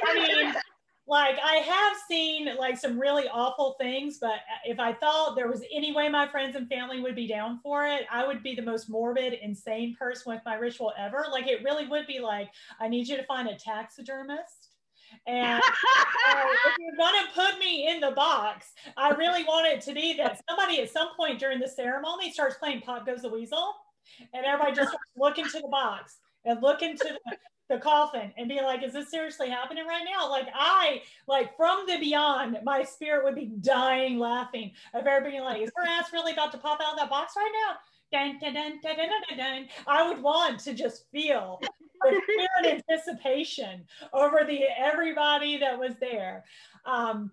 I 0.06 0.14
mean, 0.14 0.54
like 1.06 1.36
I 1.44 1.56
have 1.56 1.96
seen 2.08 2.48
like 2.58 2.78
some 2.78 2.98
really 2.98 3.28
awful 3.28 3.76
things, 3.78 4.18
but 4.18 4.40
if 4.64 4.80
I 4.80 4.94
thought 4.94 5.36
there 5.36 5.48
was 5.48 5.62
any 5.72 5.94
way 5.94 6.08
my 6.08 6.26
friends 6.26 6.56
and 6.56 6.68
family 6.68 7.00
would 7.00 7.14
be 7.14 7.26
down 7.26 7.60
for 7.62 7.86
it, 7.86 8.06
I 8.10 8.26
would 8.26 8.42
be 8.42 8.54
the 8.54 8.62
most 8.62 8.88
morbid, 8.88 9.34
insane 9.34 9.94
person 9.98 10.32
with 10.32 10.42
my 10.44 10.54
ritual 10.54 10.92
ever. 10.98 11.26
Like 11.30 11.46
it 11.46 11.62
really 11.62 11.86
would 11.86 12.06
be 12.06 12.18
like, 12.18 12.48
I 12.80 12.88
need 12.88 13.08
you 13.08 13.16
to 13.16 13.24
find 13.24 13.48
a 13.48 13.56
taxidermist. 13.56 14.70
And 15.26 15.62
uh, 16.28 16.44
if 16.66 16.76
you're 16.78 16.96
gonna 16.96 17.28
put 17.34 17.58
me 17.58 17.88
in 17.88 18.00
the 18.00 18.12
box, 18.12 18.72
I 18.96 19.10
really 19.10 19.44
want 19.44 19.66
it 19.66 19.82
to 19.82 19.92
be 19.92 20.16
that 20.16 20.40
somebody 20.48 20.80
at 20.80 20.90
some 20.90 21.08
point 21.14 21.38
during 21.38 21.60
the 21.60 21.68
ceremony 21.68 22.32
starts 22.32 22.56
playing 22.56 22.80
Pop 22.80 23.06
Goes 23.06 23.22
the 23.22 23.28
Weasel 23.28 23.74
and 24.32 24.44
everybody 24.44 24.74
just 24.74 24.96
look 25.16 25.38
into 25.38 25.60
the 25.60 25.68
box 25.68 26.18
and 26.44 26.62
look 26.62 26.82
into 26.82 27.04
the, 27.04 27.36
the 27.68 27.80
coffin 27.80 28.32
and 28.36 28.48
be 28.48 28.60
like, 28.60 28.82
is 28.82 28.92
this 28.92 29.10
seriously 29.10 29.50
happening 29.50 29.86
right 29.86 30.04
now? 30.04 30.30
Like 30.30 30.46
I, 30.54 31.02
like 31.26 31.56
from 31.56 31.84
the 31.86 31.98
beyond, 31.98 32.58
my 32.64 32.84
spirit 32.84 33.24
would 33.24 33.34
be 33.34 33.50
dying 33.60 34.18
laughing 34.18 34.72
of 34.94 35.06
everybody 35.06 35.40
like, 35.40 35.62
is 35.62 35.70
her 35.76 35.86
ass 35.86 36.12
really 36.12 36.32
about 36.32 36.52
to 36.52 36.58
pop 36.58 36.80
out 36.80 36.92
of 36.92 36.98
that 36.98 37.10
box 37.10 37.34
right 37.36 37.52
now? 37.68 37.76
Dun, 38.12 38.38
dun, 38.38 38.54
dun, 38.54 38.80
dun, 38.82 38.96
dun, 38.96 39.08
dun, 39.28 39.38
dun. 39.38 39.68
I 39.86 40.08
would 40.08 40.22
want 40.22 40.60
to 40.60 40.74
just 40.74 41.10
feel 41.10 41.60
the 42.02 42.20
fear 42.26 42.48
and 42.58 42.66
anticipation 42.66 43.84
over 44.12 44.44
the 44.46 44.60
everybody 44.78 45.58
that 45.58 45.78
was 45.78 45.94
there. 46.00 46.44
Um, 46.84 47.32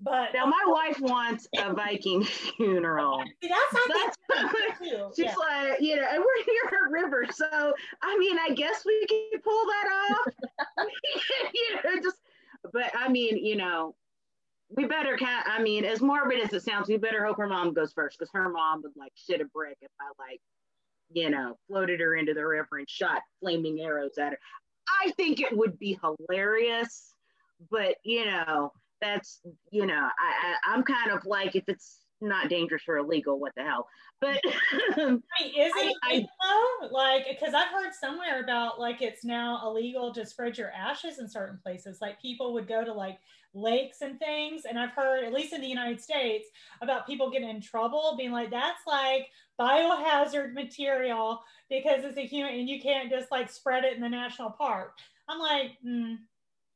but 0.00 0.34
now 0.34 0.44
my 0.46 0.62
wife 0.66 1.00
wants 1.00 1.48
a 1.58 1.72
Viking 1.72 2.22
funeral. 2.56 3.22
See, 3.42 3.48
that's, 3.48 4.16
she's 5.16 5.24
yeah. 5.24 5.34
like, 5.38 5.80
you 5.80 5.96
know, 5.96 6.06
and 6.10 6.22
we're 6.22 6.44
near 6.72 6.86
a 6.86 6.90
river, 6.90 7.26
so 7.32 7.74
I 8.02 8.18
mean, 8.18 8.38
I 8.38 8.54
guess 8.54 8.84
we 8.84 9.06
can 9.06 9.40
pull 9.40 9.66
that 9.66 10.10
off. 10.10 10.34
you 11.54 11.74
know, 11.76 12.02
just, 12.02 12.16
but 12.72 12.90
I 12.96 13.08
mean, 13.08 13.36
you 13.36 13.56
know, 13.56 13.94
we 14.70 14.86
better 14.86 15.16
cat. 15.16 15.46
I 15.48 15.62
mean, 15.62 15.84
as 15.84 16.00
morbid 16.00 16.40
as 16.40 16.52
it 16.52 16.62
sounds, 16.62 16.88
we 16.88 16.96
better 16.96 17.24
hope 17.24 17.36
her 17.38 17.46
mom 17.46 17.72
goes 17.74 17.92
first 17.92 18.18
because 18.18 18.30
her 18.32 18.48
mom 18.48 18.82
would 18.82 18.92
like 18.96 19.12
shit 19.14 19.40
a 19.40 19.44
brick 19.46 19.76
if 19.80 19.90
I 20.00 20.22
like, 20.22 20.40
you 21.12 21.30
know, 21.30 21.56
floated 21.68 22.00
her 22.00 22.16
into 22.16 22.34
the 22.34 22.46
river 22.46 22.78
and 22.78 22.88
shot 22.88 23.22
flaming 23.40 23.80
arrows 23.80 24.18
at 24.18 24.32
her. 24.32 24.38
I 25.02 25.12
think 25.12 25.40
it 25.40 25.56
would 25.56 25.78
be 25.78 25.98
hilarious, 26.02 27.14
but 27.70 27.96
you 28.04 28.24
know, 28.26 28.72
that's 29.00 29.40
you 29.70 29.86
know, 29.86 29.94
I, 29.94 30.08
I 30.68 30.74
I'm 30.74 30.82
kind 30.82 31.10
of 31.10 31.24
like 31.26 31.56
if 31.56 31.64
it's 31.68 32.00
not 32.20 32.48
dangerous 32.48 32.82
or 32.88 32.98
illegal, 32.98 33.38
what 33.38 33.52
the 33.56 33.62
hell? 33.62 33.86
But 34.20 34.40
I 34.96 35.18
is 35.44 35.72
it 35.76 35.96
I, 36.02 36.10
illegal? 36.10 36.28
I, 36.40 36.88
like, 36.90 37.26
because 37.28 37.54
I've 37.54 37.68
heard 37.68 37.92
somewhere 37.92 38.42
about 38.42 38.80
like 38.80 39.02
it's 39.02 39.24
now 39.24 39.60
illegal 39.64 40.12
to 40.14 40.24
spread 40.24 40.56
your 40.56 40.70
ashes 40.70 41.18
in 41.18 41.28
certain 41.28 41.58
places. 41.62 41.98
Like 42.00 42.20
people 42.20 42.54
would 42.54 42.68
go 42.68 42.84
to 42.84 42.92
like 42.92 43.18
lakes 43.52 44.00
and 44.00 44.18
things, 44.18 44.62
and 44.64 44.78
I've 44.78 44.90
heard, 44.90 45.24
at 45.24 45.32
least 45.32 45.52
in 45.52 45.60
the 45.60 45.68
United 45.68 46.00
States, 46.00 46.48
about 46.80 47.06
people 47.06 47.30
getting 47.30 47.50
in 47.50 47.60
trouble, 47.60 48.14
being 48.16 48.32
like, 48.32 48.50
that's 48.50 48.80
like 48.86 49.28
biohazard 49.60 50.54
material 50.54 51.42
because 51.68 52.04
it's 52.04 52.18
a 52.18 52.26
human, 52.26 52.54
and 52.54 52.68
you 52.68 52.80
can't 52.80 53.10
just 53.10 53.30
like 53.30 53.50
spread 53.50 53.84
it 53.84 53.94
in 53.94 54.00
the 54.00 54.08
national 54.08 54.50
park. 54.50 54.96
I'm 55.28 55.38
like, 55.38 55.72
mm, 55.86 56.16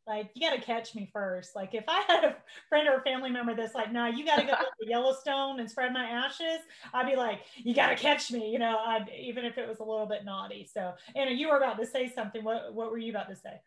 like 0.09 0.31
you 0.35 0.49
got 0.49 0.57
to 0.57 0.63
catch 0.63 0.95
me 0.95 1.09
first. 1.13 1.55
Like 1.55 1.75
if 1.75 1.85
I 1.87 2.03
had 2.09 2.25
a 2.25 2.37
friend 2.69 2.89
or 2.89 2.99
a 2.99 3.03
family 3.03 3.31
member 3.31 3.55
that's 3.55 3.75
like, 3.75 3.93
no, 3.93 4.07
you 4.07 4.25
got 4.25 4.37
to 4.37 4.47
go 4.47 4.53
to 4.81 4.89
Yellowstone 4.89 5.61
and 5.61 5.71
spread 5.71 5.93
my 5.93 6.05
ashes, 6.05 6.61
I'd 6.95 7.09
be 7.09 7.17
like, 7.17 7.41
you 7.57 7.75
got 7.75 7.91
to 7.91 7.97
catch 7.97 8.33
me, 8.33 8.51
you 8.51 8.59
know, 8.59 8.79
I'd, 8.79 9.07
even 9.17 9.45
if 9.45 9.59
it 9.59 9.69
was 9.69 9.81
a 9.81 9.85
little 9.85 10.07
bit 10.07 10.25
naughty. 10.25 10.69
So 10.73 10.95
Anna, 11.15 11.31
you 11.31 11.49
were 11.49 11.59
about 11.59 11.79
to 11.79 11.87
say 11.87 12.11
something. 12.13 12.43
What 12.43 12.75
what 12.75 12.91
were 12.91 12.99
you 12.99 13.11
about 13.11 13.29
to 13.29 13.37
say? 13.37 13.61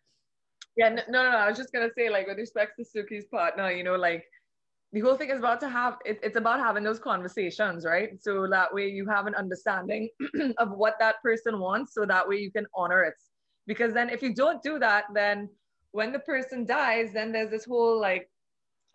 Yeah, 0.75 0.89
no, 0.89 1.01
no, 1.09 1.23
no. 1.23 1.37
I 1.37 1.47
was 1.47 1.57
just 1.57 1.71
gonna 1.71 1.89
say, 1.95 2.09
like, 2.09 2.27
with 2.27 2.37
respect 2.37 2.79
to 2.79 2.83
Suki's 2.85 3.25
partner, 3.25 3.71
you 3.71 3.83
know, 3.83 3.95
like 3.95 4.25
the 4.93 4.99
whole 4.99 5.15
thing 5.15 5.29
is 5.29 5.39
about 5.39 5.59
to 5.61 5.69
have 5.69 5.97
it, 6.05 6.19
it's 6.23 6.37
about 6.37 6.59
having 6.59 6.83
those 6.83 6.99
conversations, 6.99 7.85
right? 7.85 8.21
So 8.21 8.47
that 8.47 8.73
way 8.73 8.87
you 8.89 9.07
have 9.07 9.27
an 9.27 9.35
understanding 9.35 10.09
of 10.57 10.71
what 10.71 10.95
that 10.99 11.21
person 11.21 11.59
wants, 11.59 11.93
so 11.93 12.05
that 12.05 12.27
way 12.27 12.37
you 12.37 12.51
can 12.51 12.65
honor 12.75 13.03
it. 13.03 13.15
Because 13.67 13.93
then 13.93 14.09
if 14.09 14.21
you 14.23 14.33
don't 14.33 14.61
do 14.63 14.79
that, 14.79 15.05
then 15.13 15.49
when 15.91 16.11
the 16.11 16.19
person 16.19 16.65
dies, 16.65 17.11
then 17.13 17.31
there's 17.31 17.51
this 17.51 17.65
whole 17.65 17.99
like, 17.99 18.29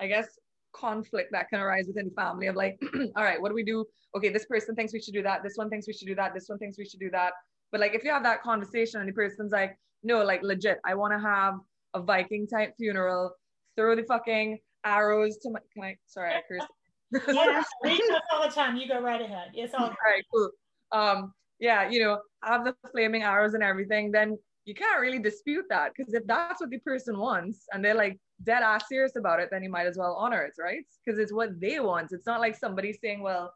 I 0.01 0.07
guess, 0.07 0.27
conflict 0.73 1.31
that 1.33 1.49
can 1.49 1.61
arise 1.61 1.87
within 1.87 2.07
the 2.07 2.15
family 2.15 2.47
of 2.47 2.57
like, 2.57 2.79
all 3.17 3.25
right, 3.25 3.41
what 3.41 3.49
do 3.49 3.55
we 3.55 3.65
do? 3.65 3.85
Okay, 4.17 4.29
this 4.29 4.47
person 4.47 4.75
thinks 4.75 4.93
we 4.93 5.01
should 5.01 5.15
do 5.15 5.23
that. 5.23 5.43
This 5.43 5.57
one 5.57 5.69
thinks 5.71 5.87
we 5.87 5.93
should 5.93 6.09
do 6.09 6.15
that. 6.15 6.35
This 6.35 6.49
one 6.49 6.59
thinks 6.59 6.79
we 6.79 6.87
should 6.87 7.01
do 7.01 7.11
that. 7.11 7.33
But 7.73 7.81
like, 7.81 7.95
if 7.95 8.05
you 8.05 8.11
have 8.11 8.23
that 8.23 8.43
conversation 8.43 9.01
and 9.01 9.09
the 9.09 9.13
person's 9.13 9.53
like, 9.53 9.77
no, 10.03 10.23
like 10.23 10.43
legit, 10.43 10.79
I 10.85 10.95
want 10.95 11.13
to 11.13 11.19
have 11.19 11.55
a 11.95 12.01
Viking 12.01 12.47
type 12.47 12.75
funeral. 12.77 13.33
Throw 13.77 13.97
the 13.97 14.05
fucking 14.05 14.59
arrows 14.85 15.37
to 15.39 15.51
my. 15.51 15.61
Can 15.75 15.85
I? 15.85 15.97
Sorry, 16.07 16.33
I 16.33 16.43
cursed. 16.49 16.67
yes, 17.29 17.67
all 18.33 18.43
the 18.47 18.55
time. 18.55 18.77
You 18.77 18.89
go 18.89 19.01
right 19.01 19.21
ahead. 19.21 19.49
It's 19.55 19.75
all. 19.75 19.85
all 19.85 19.97
right, 20.05 20.23
cool. 20.33 20.51
Um, 20.93 21.33
yeah, 21.59 21.89
you 21.91 22.01
know, 22.01 22.19
have 22.43 22.65
the 22.65 22.75
flaming 22.93 23.23
arrows 23.23 23.55
and 23.55 23.63
everything. 23.63 24.11
Then 24.11 24.39
you 24.67 24.75
can't 24.75 25.01
really 25.01 25.21
dispute 25.21 25.65
that 25.71 25.93
because 25.97 26.13
if 26.13 26.27
that's 26.27 26.61
what 26.61 26.71
the 26.71 26.79
person 26.81 27.19
wants 27.19 27.67
and 27.73 27.85
they're 27.85 27.95
like 27.95 28.19
dead 28.43 28.63
ass 28.63 28.89
serious 28.89 29.15
about 29.17 29.39
it, 29.39 29.49
then 29.51 29.63
you 29.63 29.71
might 29.71 29.87
as 29.87 29.97
well 29.97 30.17
honor 30.19 30.43
it, 30.43 30.55
right? 30.59 30.85
Because 31.05 31.21
it's 31.21 31.33
what 31.33 31.61
they 31.61 31.79
want. 31.79 32.11
It's 32.11 32.27
not 32.27 32.41
like 32.41 32.57
somebody 32.57 32.93
saying, 32.93 33.23
well, 33.23 33.55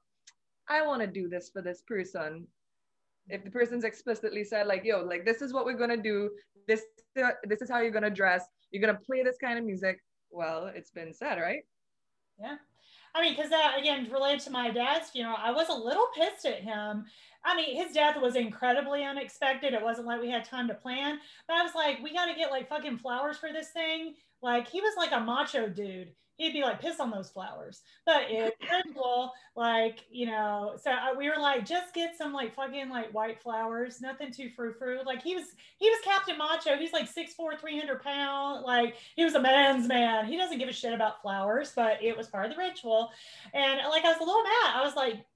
I 0.69 0.87
want 0.87 1.03
to 1.03 1.09
do 1.09 1.29
this 1.29 1.51
for 1.53 1.63
this 1.63 1.83
person. 1.83 2.47
If 3.29 3.43
the 3.43 3.51
person's 3.51 3.85
explicitly 3.85 4.45
said, 4.45 4.69
like, 4.69 4.85
yo, 4.85 5.01
like 5.01 5.25
this 5.25 5.43
is 5.43 5.53
what 5.53 5.65
we're 5.65 5.77
gonna 5.77 5.97
do, 5.97 6.31
this 6.69 6.85
this 7.17 7.61
is 7.61 7.69
how 7.69 7.81
you're 7.81 7.91
gonna 7.91 8.09
dress, 8.09 8.45
you're 8.71 8.81
gonna 8.81 8.99
play 9.05 9.25
this 9.25 9.37
kind 9.37 9.59
of 9.59 9.65
music, 9.65 9.99
well, 10.31 10.71
it's 10.73 10.93
been 10.93 11.13
said, 11.13 11.41
right? 11.41 11.65
Yeah. 12.41 12.57
I 13.15 13.23
mean, 13.23 13.35
because 13.35 13.51
that 13.51 13.77
again 13.79 14.09
related 14.11 14.41
to 14.41 14.51
my 14.51 14.71
dad's 14.71 15.11
funeral, 15.11 15.37
I 15.39 15.51
was 15.53 15.69
a 15.69 15.75
little 15.75 16.09
pissed 16.15 16.47
at 16.47 16.63
him 16.63 17.07
I 17.45 17.57
mean, 17.57 17.77
his 17.77 17.93
death 17.95 18.21
was 18.21 18.37
incredibly 18.37 19.05
unexpected. 19.05 19.73
It 19.73 19.83
wasn't 19.83 20.07
like 20.07 20.21
we 20.21 20.31
had 20.31 20.45
time 20.45 20.69
to 20.69 20.75
plan, 20.75 21.19
but 21.47 21.57
I 21.57 21.63
was 21.63 21.75
like, 21.75 22.03
we 22.03 22.13
got 22.13 22.27
to 22.27 22.35
get 22.35 22.51
like 22.51 22.69
fucking 22.69 22.99
flowers 22.99 23.39
for 23.39 23.51
this 23.53 23.71
thing. 23.71 24.15
Like, 24.43 24.69
he 24.69 24.81
was 24.81 24.95
like 24.97 25.13
a 25.13 25.21
macho 25.21 25.69
dude. 25.69 26.13
He'd 26.37 26.55
be 26.55 26.63
like, 26.63 26.81
piss 26.81 27.01
on 27.01 27.11
those 27.11 27.29
flowers. 27.29 27.83
But 28.07 28.23
it's 28.31 28.57
simple, 28.85 29.31
like, 29.55 30.07
you 30.11 30.25
know, 30.25 30.75
so 30.83 30.91
I, 30.91 31.13
we 31.13 31.29
were 31.29 31.39
like, 31.39 31.67
just 31.67 31.93
get 31.93 32.17
some 32.17 32.33
like 32.33 32.55
fucking 32.55 32.89
like 32.89 33.13
white 33.13 33.43
flowers, 33.43 34.01
nothing 34.01 34.33
too 34.33 34.49
frou 34.57 34.73
frou. 34.73 35.01
Like, 35.05 35.23
he 35.23 35.35
was, 35.35 35.45
he 35.77 35.91
was 35.91 35.99
Captain 36.03 36.39
Macho. 36.39 36.79
He's 36.79 36.95
like 36.95 37.15
6'4, 37.15 37.61
300 37.61 38.03
pound. 38.03 38.65
Like, 38.65 38.97
he 39.17 39.25
was 39.25 39.35
a 39.35 39.41
man's 39.41 39.87
man. 39.87 40.27
He 40.27 40.39
doesn't 40.39 40.59
give 40.59 40.69
a 40.69 40.73
shit 40.73 40.95
about 40.95 41.21
flowers, 41.21 41.73
but 41.77 42.03
it 42.03 42.17
was 42.17 42.29
part 42.29 42.47
of 42.47 42.53
the 42.53 42.59
ritual. 42.59 43.11
And 43.53 43.79
like, 43.91 44.05
I 44.07 44.09
was 44.09 44.21
a 44.21 44.25
little 44.25 44.43
mad. 44.43 44.77
I 44.77 44.83
was 44.83 44.97
like, 44.97 45.27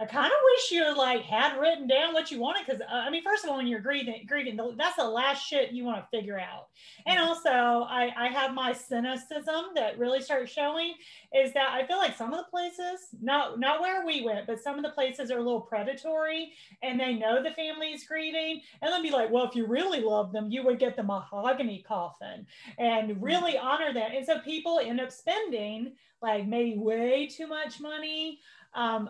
I 0.00 0.06
kind 0.06 0.26
of 0.26 0.38
wish 0.44 0.72
you 0.72 0.96
like 0.96 1.22
had 1.22 1.56
written 1.56 1.86
down 1.86 2.14
what 2.14 2.32
you 2.32 2.40
wanted 2.40 2.66
because 2.66 2.80
uh, 2.80 2.94
I 2.94 3.10
mean, 3.10 3.22
first 3.22 3.44
of 3.44 3.50
all, 3.50 3.58
when 3.58 3.68
you're 3.68 3.78
grieving, 3.78 4.24
grieving, 4.26 4.58
that's 4.76 4.96
the 4.96 5.04
last 5.04 5.46
shit 5.46 5.70
you 5.70 5.84
want 5.84 5.98
to 5.98 6.16
figure 6.16 6.38
out. 6.38 6.66
And 7.06 7.16
mm-hmm. 7.16 7.28
also, 7.28 7.86
I, 7.88 8.10
I 8.16 8.26
have 8.26 8.54
my 8.54 8.72
cynicism 8.72 9.66
that 9.76 9.96
really 9.96 10.20
starts 10.20 10.50
showing 10.50 10.94
is 11.32 11.52
that 11.52 11.70
I 11.70 11.86
feel 11.86 11.98
like 11.98 12.16
some 12.16 12.34
of 12.34 12.40
the 12.40 12.50
places, 12.50 13.08
not 13.22 13.60
not 13.60 13.80
where 13.80 14.04
we 14.04 14.22
went, 14.22 14.48
but 14.48 14.60
some 14.60 14.76
of 14.76 14.82
the 14.82 14.90
places 14.90 15.30
are 15.30 15.38
a 15.38 15.42
little 15.42 15.60
predatory, 15.60 16.52
and 16.82 16.98
they 16.98 17.14
know 17.14 17.40
the 17.40 17.52
family 17.52 17.92
is 17.92 18.04
grieving, 18.04 18.62
and 18.82 18.92
they'll 18.92 19.02
be 19.02 19.10
like, 19.10 19.30
well, 19.30 19.44
if 19.44 19.54
you 19.54 19.64
really 19.64 20.00
love 20.00 20.32
them, 20.32 20.50
you 20.50 20.64
would 20.64 20.80
get 20.80 20.96
the 20.96 21.04
mahogany 21.04 21.84
coffin 21.86 22.44
and 22.78 23.10
mm-hmm. 23.10 23.24
really 23.24 23.56
honor 23.56 23.92
that. 23.94 24.12
And 24.12 24.26
so 24.26 24.40
people 24.40 24.80
end 24.82 25.00
up 25.00 25.12
spending 25.12 25.92
like 26.20 26.48
maybe 26.48 26.76
way 26.76 27.28
too 27.28 27.46
much 27.46 27.80
money. 27.80 28.40
Um, 28.74 29.08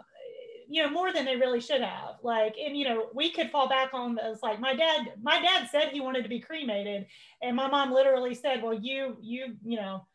you 0.69 0.83
know 0.83 0.91
more 0.91 1.13
than 1.13 1.25
they 1.25 1.37
really 1.37 1.61
should 1.61 1.83
have. 1.83 2.17
Like 2.23 2.57
and 2.59 2.77
you 2.77 2.85
know 2.85 3.09
we 3.15 3.31
could 3.31 3.51
fall 3.51 3.69
back 3.69 3.91
on 3.93 4.15
this 4.15 4.41
like 4.43 4.61
my 4.61 4.75
dad 4.75 5.13
my 5.23 5.41
dad 5.41 5.69
said 5.71 5.89
he 5.89 6.01
wanted 6.01 6.23
to 6.23 6.29
be 6.29 6.41
cremated 6.41 7.07
and 7.43 7.57
my 7.57 7.69
mom 7.69 7.93
literally 7.93 8.35
said 8.35 8.63
well 8.63 8.75
you 8.75 9.17
you 9.21 9.57
you 9.65 9.77
know 9.77 10.07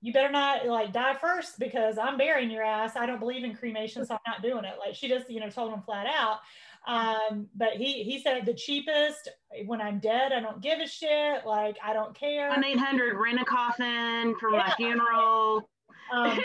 you 0.00 0.12
better 0.12 0.30
not 0.30 0.66
like 0.66 0.92
die 0.92 1.14
first 1.14 1.58
because 1.58 1.96
i'm 1.96 2.18
burying 2.18 2.50
your 2.50 2.62
ass. 2.62 2.96
I 2.96 3.06
don't 3.06 3.20
believe 3.20 3.44
in 3.44 3.54
cremation 3.54 4.04
so 4.04 4.14
i'm 4.14 4.20
not 4.26 4.42
doing 4.42 4.64
it. 4.64 4.74
Like 4.78 4.94
she 4.94 5.08
just 5.08 5.30
you 5.30 5.40
know 5.40 5.48
told 5.48 5.72
him 5.72 5.82
flat 5.82 6.06
out. 6.06 6.40
Um 6.86 7.46
but 7.54 7.72
he 7.72 8.02
he 8.02 8.20
said 8.20 8.44
the 8.44 8.54
cheapest 8.54 9.30
when 9.64 9.80
i'm 9.80 9.98
dead 10.00 10.32
i 10.32 10.40
don't 10.40 10.60
give 10.60 10.80
a 10.80 10.86
shit. 10.86 11.46
Like 11.46 11.76
i 11.82 11.92
don't 11.92 12.14
care. 12.14 12.50
1-800 12.50 13.18
rent 13.18 13.40
a 13.40 13.44
coffin 13.44 14.34
for 14.38 14.50
yeah. 14.50 14.58
my 14.58 14.74
funeral. 14.76 15.68
Um, 16.12 16.38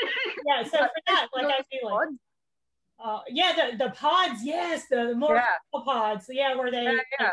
yeah 0.48 0.64
so 0.64 0.78
for 0.78 0.90
that 1.08 1.28
like 1.34 1.48
i 1.48 1.62
feel 1.70 1.94
like 1.94 2.08
uh, 3.04 3.20
yeah, 3.30 3.54
the, 3.56 3.78
the 3.86 3.92
pods, 3.92 4.42
yes, 4.44 4.86
the, 4.90 5.16
more 5.16 5.36
yeah. 5.36 5.82
pods, 5.84 6.26
yeah, 6.30 6.56
where 6.56 6.72
they, 6.72 6.84
yeah, 6.84 7.00
yeah. 7.20 7.30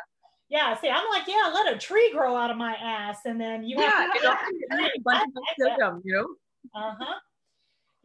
yeah, 0.49 0.77
see, 0.77 0.89
I'm 0.89 1.09
like, 1.11 1.27
yeah, 1.27 1.51
let 1.53 1.75
a 1.75 1.79
tree 1.79 2.13
grow 2.13 2.37
out 2.37 2.51
of 2.51 2.57
my 2.57 2.75
ass, 2.75 3.21
and 3.25 3.41
then 3.41 3.65
you 3.65 3.77
yeah, 3.79 3.91
have 3.91 4.13
to, 4.13 4.19
you 4.19 4.29
know. 6.15 6.27
Uh 6.75 6.95
huh. 6.99 7.15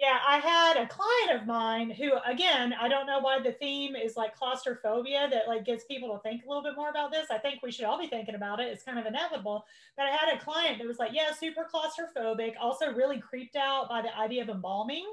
Yeah, 0.02 0.18
I 0.28 0.38
had 0.40 0.78
a 0.78 0.88
client 0.88 1.40
of 1.40 1.46
mine 1.46 1.92
who, 1.92 2.14
again, 2.26 2.74
I 2.74 2.88
don't 2.88 3.06
know 3.06 3.20
why 3.20 3.40
the 3.40 3.52
theme 3.52 3.96
is 3.96 4.18
like 4.18 4.36
claustrophobia 4.36 5.30
that 5.30 5.48
like 5.48 5.64
gets 5.64 5.86
people 5.86 6.12
to 6.16 6.20
think 6.24 6.44
a 6.44 6.48
little 6.48 6.64
bit 6.64 6.76
more 6.76 6.90
about 6.90 7.12
this. 7.12 7.28
I 7.30 7.38
think 7.38 7.62
we 7.62 7.72
should 7.72 7.86
all 7.86 8.00
be 8.00 8.08
thinking 8.08 8.34
about 8.34 8.60
it. 8.60 8.70
It's 8.70 8.82
kind 8.82 8.98
of 8.98 9.06
inevitable. 9.06 9.64
But 9.96 10.08
I 10.08 10.10
had 10.10 10.36
a 10.36 10.44
client 10.44 10.80
that 10.80 10.88
was 10.88 10.98
like, 10.98 11.12
yeah, 11.14 11.32
super 11.32 11.68
claustrophobic, 11.72 12.54
also 12.60 12.92
really 12.92 13.20
creeped 13.20 13.56
out 13.56 13.90
by 13.90 14.02
the 14.02 14.18
idea 14.18 14.42
of 14.42 14.50
embalming. 14.50 15.06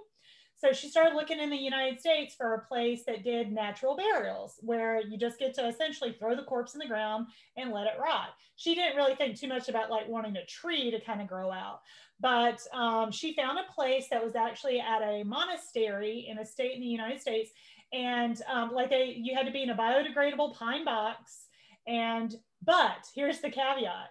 So 0.59 0.73
she 0.73 0.88
started 0.88 1.14
looking 1.14 1.38
in 1.38 1.51
the 1.51 1.57
United 1.57 2.01
States 2.01 2.35
for 2.35 2.55
a 2.55 2.66
place 2.66 3.05
that 3.07 3.23
did 3.23 3.53
natural 3.53 3.97
burials 3.97 4.57
where 4.61 5.01
you 5.01 5.16
just 5.16 5.38
get 5.38 5.55
to 5.55 5.68
essentially 5.68 6.16
throw 6.18 6.35
the 6.35 6.42
corpse 6.42 6.75
in 6.75 6.81
the 6.81 6.87
ground 6.87 7.29
and 7.57 7.71
let 7.71 7.87
it 7.87 8.01
rot. 8.03 8.31
She 8.57 8.75
didn't 8.75 8.97
really 8.97 9.14
think 9.14 9.38
too 9.38 9.47
much 9.47 9.68
about 9.68 9.88
like 9.88 10.09
wanting 10.09 10.37
a 10.37 10.44
tree 10.47 10.90
to 10.90 11.01
kind 11.01 11.23
of 11.23 11.29
grow 11.29 11.53
out, 11.53 11.81
but 12.18 12.61
um, 12.75 13.12
she 13.12 13.35
found 13.35 13.61
a 13.61 13.73
place 13.73 14.07
that 14.11 14.25
was 14.25 14.35
actually 14.35 14.81
at 14.81 15.01
a 15.01 15.23
monastery 15.23 16.27
in 16.29 16.38
a 16.38 16.44
state 16.44 16.75
in 16.75 16.81
the 16.81 16.87
United 16.87 17.21
States. 17.21 17.53
And 17.92 18.42
um, 18.53 18.75
like 18.75 18.90
they, 18.90 19.14
you 19.16 19.37
had 19.37 19.47
to 19.47 19.53
be 19.53 19.62
in 19.62 19.71
a 19.71 19.77
biodegradable 19.77 20.57
pine 20.57 20.85
box. 20.85 21.47
And, 21.87 22.35
but 22.64 23.07
here's 23.14 23.40
the 23.40 23.51
caveat 23.51 24.09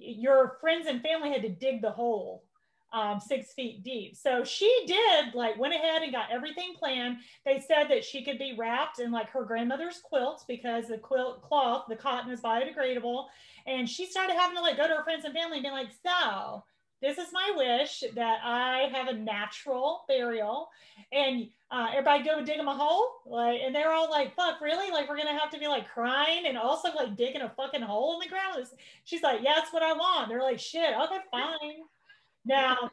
your 0.00 0.56
friends 0.60 0.86
and 0.86 1.02
family 1.02 1.30
had 1.30 1.42
to 1.42 1.48
dig 1.48 1.82
the 1.82 1.90
hole 1.90 2.44
um, 2.92 3.20
six 3.20 3.52
feet 3.52 3.82
deep. 3.82 4.16
So 4.16 4.44
she 4.44 4.84
did 4.86 5.34
like 5.34 5.58
went 5.58 5.74
ahead 5.74 6.02
and 6.02 6.12
got 6.12 6.32
everything 6.32 6.74
planned. 6.78 7.18
They 7.44 7.60
said 7.60 7.84
that 7.88 8.04
she 8.04 8.24
could 8.24 8.38
be 8.38 8.56
wrapped 8.58 8.98
in 8.98 9.12
like 9.12 9.30
her 9.30 9.44
grandmother's 9.44 10.00
quilts 10.02 10.44
because 10.46 10.88
the 10.88 10.98
quilt 10.98 11.42
cloth, 11.42 11.84
the 11.88 11.96
cotton 11.96 12.32
is 12.32 12.40
biodegradable. 12.40 13.26
And 13.66 13.88
she 13.88 14.06
started 14.06 14.34
having 14.34 14.56
to 14.56 14.62
like 14.62 14.76
go 14.76 14.88
to 14.88 14.94
her 14.94 15.04
friends 15.04 15.24
and 15.24 15.34
family 15.34 15.58
and 15.58 15.64
be 15.64 15.70
like, 15.70 15.90
so 16.04 16.64
this 17.00 17.16
is 17.16 17.32
my 17.32 17.52
wish 17.56 18.04
that 18.14 18.40
I 18.44 18.90
have 18.92 19.08
a 19.08 19.14
natural 19.14 20.04
burial. 20.06 20.68
And 21.12 21.48
uh, 21.70 21.88
everybody 21.92 22.24
go 22.24 22.44
dig 22.44 22.58
them 22.58 22.68
a 22.68 22.74
hole. 22.74 23.06
Like, 23.24 23.60
and 23.64 23.74
they're 23.74 23.92
all 23.92 24.10
like, 24.10 24.34
fuck, 24.34 24.60
really? 24.60 24.90
Like, 24.90 25.08
we're 25.08 25.16
going 25.16 25.34
to 25.34 25.40
have 25.40 25.50
to 25.50 25.58
be 25.58 25.66
like 25.66 25.88
crying 25.88 26.44
and 26.46 26.58
also 26.58 26.90
like 26.94 27.16
digging 27.16 27.40
a 27.40 27.48
fucking 27.56 27.80
hole 27.80 28.14
in 28.14 28.20
the 28.20 28.28
ground. 28.28 28.66
She's 29.04 29.22
like, 29.22 29.40
yeah, 29.42 29.54
that's 29.56 29.72
what 29.72 29.82
I 29.82 29.92
want. 29.92 30.28
They're 30.28 30.42
like, 30.42 30.58
shit, 30.58 30.94
okay, 31.04 31.18
fine. 31.30 31.84
Now, 32.44 32.90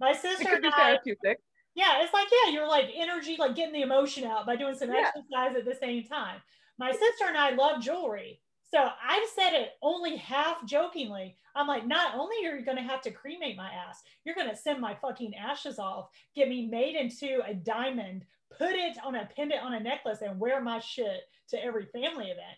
My 0.00 0.12
sister 0.12 0.42
It 0.42 0.48
could 0.48 0.64
and 0.64 0.74
I, 0.74 0.90
therapeutic. 1.04 1.38
yeah, 1.74 2.02
it's 2.02 2.12
like, 2.12 2.28
yeah, 2.44 2.52
you're 2.52 2.68
like 2.68 2.90
energy, 2.94 3.36
like 3.38 3.54
getting 3.54 3.74
the 3.74 3.82
emotion 3.82 4.24
out 4.24 4.46
by 4.46 4.56
doing 4.56 4.74
some 4.76 4.90
Yeah. 4.90 5.00
exercise 5.06 5.56
at 5.56 5.64
the 5.64 5.74
same 5.80 6.04
time. 6.04 6.40
My 6.78 6.90
sister 6.92 7.26
and 7.28 7.36
I 7.36 7.50
love 7.50 7.80
jewelry. 7.82 8.40
So 8.70 8.78
I've 9.06 9.28
said 9.28 9.52
it 9.52 9.72
only 9.82 10.16
half 10.16 10.64
jokingly. 10.64 11.36
I'm 11.54 11.66
like, 11.66 11.86
not 11.86 12.14
only 12.16 12.46
are 12.46 12.56
you 12.56 12.64
going 12.64 12.78
to 12.78 12.82
have 12.82 13.02
to 13.02 13.10
cremate 13.10 13.56
my 13.56 13.70
ass, 13.70 14.02
you're 14.24 14.34
going 14.34 14.48
to 14.48 14.56
send 14.56 14.80
my 14.80 14.94
fucking 14.94 15.34
ashes 15.36 15.78
off, 15.78 16.08
get 16.34 16.48
me 16.48 16.66
made 16.66 16.96
into 16.96 17.42
a 17.46 17.52
diamond, 17.52 18.24
put 18.56 18.72
it 18.72 18.96
on 19.04 19.14
a 19.16 19.28
pendant 19.36 19.62
on 19.62 19.74
a 19.74 19.80
necklace, 19.80 20.22
and 20.22 20.40
wear 20.40 20.62
my 20.62 20.78
shit 20.78 21.28
to 21.48 21.62
every 21.62 21.84
family 21.86 22.26
event. 22.30 22.56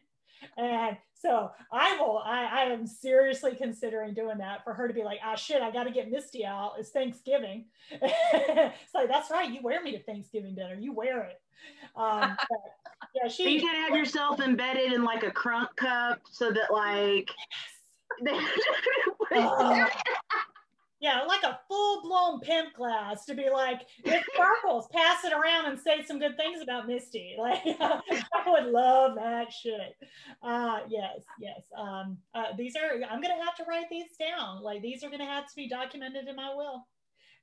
And 0.57 0.97
so 1.15 1.51
I 1.73 1.97
will, 1.99 2.19
I, 2.19 2.45
I 2.45 2.61
am 2.65 2.87
seriously 2.87 3.55
considering 3.57 4.15
doing 4.15 4.39
that 4.39 4.63
for 4.65 4.75
her 4.75 4.87
to 4.87 4.95
be 4.95 5.05
like, 5.05 5.21
ah, 5.25 5.37
shit, 5.37 5.63
I 5.63 5.71
got 5.71 5.85
to 5.85 5.91
get 5.91 6.11
Misty 6.11 6.45
out. 6.45 6.75
It's 6.79 6.91
Thanksgiving. 6.91 7.67
it's 7.91 8.95
like, 8.95 9.09
that's 9.09 9.31
right. 9.31 9.51
You 9.51 9.61
wear 9.63 9.83
me 9.83 9.93
to 9.93 10.03
Thanksgiving 10.03 10.55
dinner. 10.55 10.75
You 10.75 10.93
wear 10.93 11.23
it. 11.25 11.41
Um, 11.97 12.37
but, 12.51 12.59
yeah, 13.15 13.29
So 13.29 13.45
you 13.45 13.59
she, 13.59 13.61
can 13.61 13.75
have 13.75 13.97
yourself 13.97 14.41
embedded 14.41 14.93
in 14.93 15.05
like 15.05 15.23
a 15.23 15.31
crunk 15.31 15.75
cup 15.77 16.21
so 16.31 16.51
that 16.51 16.73
like 16.73 17.31
Oh. 19.33 19.87
yeah, 21.05 21.21
like 21.29 21.43
a 21.43 21.59
full 21.69 22.01
blown 22.01 22.40
pimp 22.40 22.73
glass 22.73 23.27
to 23.27 23.35
be 23.35 23.51
like, 23.51 23.83
it 24.07 24.25
sparkles, 24.33 24.88
pass 24.90 25.23
it 25.23 25.35
around 25.35 25.67
and 25.67 25.79
say 25.79 26.03
some 26.03 26.19
good 26.19 26.35
things 26.38 26.62
about 26.62 26.88
Misty. 26.88 27.37
Like, 27.45 27.61
I 27.79 28.45
would 28.47 28.73
love 28.73 29.17
that 29.17 29.53
shit. 29.53 29.97
Uh, 30.43 30.79
yes, 30.88 31.21
yes. 31.38 31.61
Um, 31.77 32.17
uh, 32.35 32.57
these 32.57 32.75
are, 32.75 32.95
I'm 33.11 33.21
going 33.21 33.37
to 33.37 33.45
have 33.45 33.55
to 33.57 33.64
write 33.69 33.90
these 33.90 34.17
down. 34.19 34.62
Like, 34.62 34.81
these 34.81 35.05
are 35.05 35.09
going 35.09 35.21
to 35.21 35.27
have 35.27 35.47
to 35.47 35.55
be 35.55 35.69
documented 35.69 36.27
in 36.27 36.37
my 36.37 36.55
will. 36.55 36.87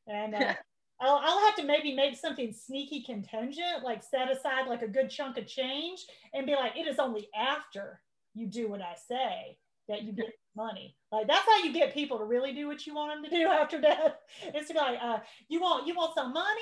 And, 0.08 0.34
uh, 0.34 0.54
I'll, 1.00 1.22
I'll 1.24 1.46
have 1.46 1.56
to 1.58 1.64
maybe 1.64 1.94
make 1.94 2.18
something 2.18 2.52
sneaky 2.52 3.04
contingent, 3.04 3.84
like 3.84 4.02
set 4.02 4.32
aside 4.32 4.68
like 4.68 4.82
a 4.82 4.88
good 4.88 5.10
chunk 5.12 5.38
of 5.38 5.46
change 5.46 6.04
and 6.34 6.48
be 6.48 6.56
like, 6.56 6.76
it 6.76 6.88
is 6.88 6.98
only 6.98 7.28
after 7.36 8.02
you 8.34 8.48
do 8.48 8.70
what 8.70 8.82
I 8.82 8.96
say 9.08 9.58
that 9.88 10.02
you 10.02 10.14
get 10.14 10.34
money. 10.56 10.96
Like 11.12 11.28
that's 11.28 11.46
how 11.46 11.64
you 11.64 11.74
get 11.74 11.94
people 11.94 12.18
to 12.20 12.24
really 12.24 12.54
do 12.54 12.68
what 12.68 12.88
you 12.88 12.96
want 12.96 13.14
them 13.14 13.30
to 13.30 13.38
do 13.38 13.48
after 13.50 13.80
death. 13.80 14.16
It's 14.44 14.68
to 14.68 14.74
be 14.74 14.80
like, 14.80 15.00
uh, 15.02 15.20
you 15.50 15.62
want 15.62 15.88
you 15.88 15.96
want 15.96 16.16
some 16.16 16.34
money, 16.34 16.62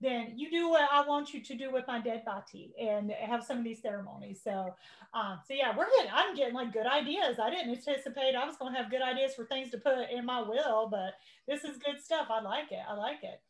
then 0.00 0.32
you 0.36 0.50
do 0.50 0.68
what 0.68 0.88
I 0.92 1.06
want 1.06 1.32
you 1.32 1.42
to 1.42 1.54
do 1.54 1.72
with 1.72 1.86
my 1.86 2.00
dead 2.00 2.24
body 2.24 2.74
and 2.80 3.10
have 3.12 3.42
some 3.42 3.58
of 3.58 3.64
these 3.64 3.80
ceremonies. 3.80 4.40
So, 4.44 4.74
um, 5.14 5.40
so 5.46 5.54
yeah, 5.54 5.74
we're 5.76 5.88
getting. 5.96 6.10
I'm 6.12 6.34
getting 6.34 6.54
like 6.54 6.72
good 6.72 6.86
ideas. 6.86 7.38
I 7.42 7.50
didn't 7.50 7.70
anticipate 7.70 8.34
I 8.34 8.44
was 8.44 8.56
going 8.56 8.72
to 8.72 8.80
have 8.80 8.90
good 8.90 9.02
ideas 9.02 9.34
for 9.34 9.44
things 9.46 9.70
to 9.70 9.78
put 9.78 10.10
in 10.10 10.26
my 10.26 10.42
will, 10.42 10.88
but 10.90 11.14
this 11.48 11.64
is 11.64 11.78
good 11.78 12.02
stuff. 12.02 12.26
I 12.30 12.42
like 12.42 12.70
it. 12.70 12.82
I 12.88 12.94
like 12.94 13.22
it. 13.22 13.40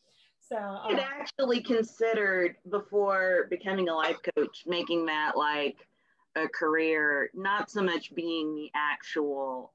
So, 0.47 0.57
I 0.57 0.89
had 0.91 0.99
um, 1.01 1.05
actually 1.21 1.63
considered 1.63 2.57
before 2.71 3.47
becoming 3.49 3.89
a 3.89 3.95
life 3.95 4.19
coach 4.37 4.65
making 4.67 5.07
that 5.07 5.37
like 5.37 5.89
a 6.37 6.49
career, 6.49 7.31
not 7.35 7.71
so 7.71 7.83
much 7.83 8.15
being 8.15 8.55
the 8.55 8.71
actual 8.75 9.73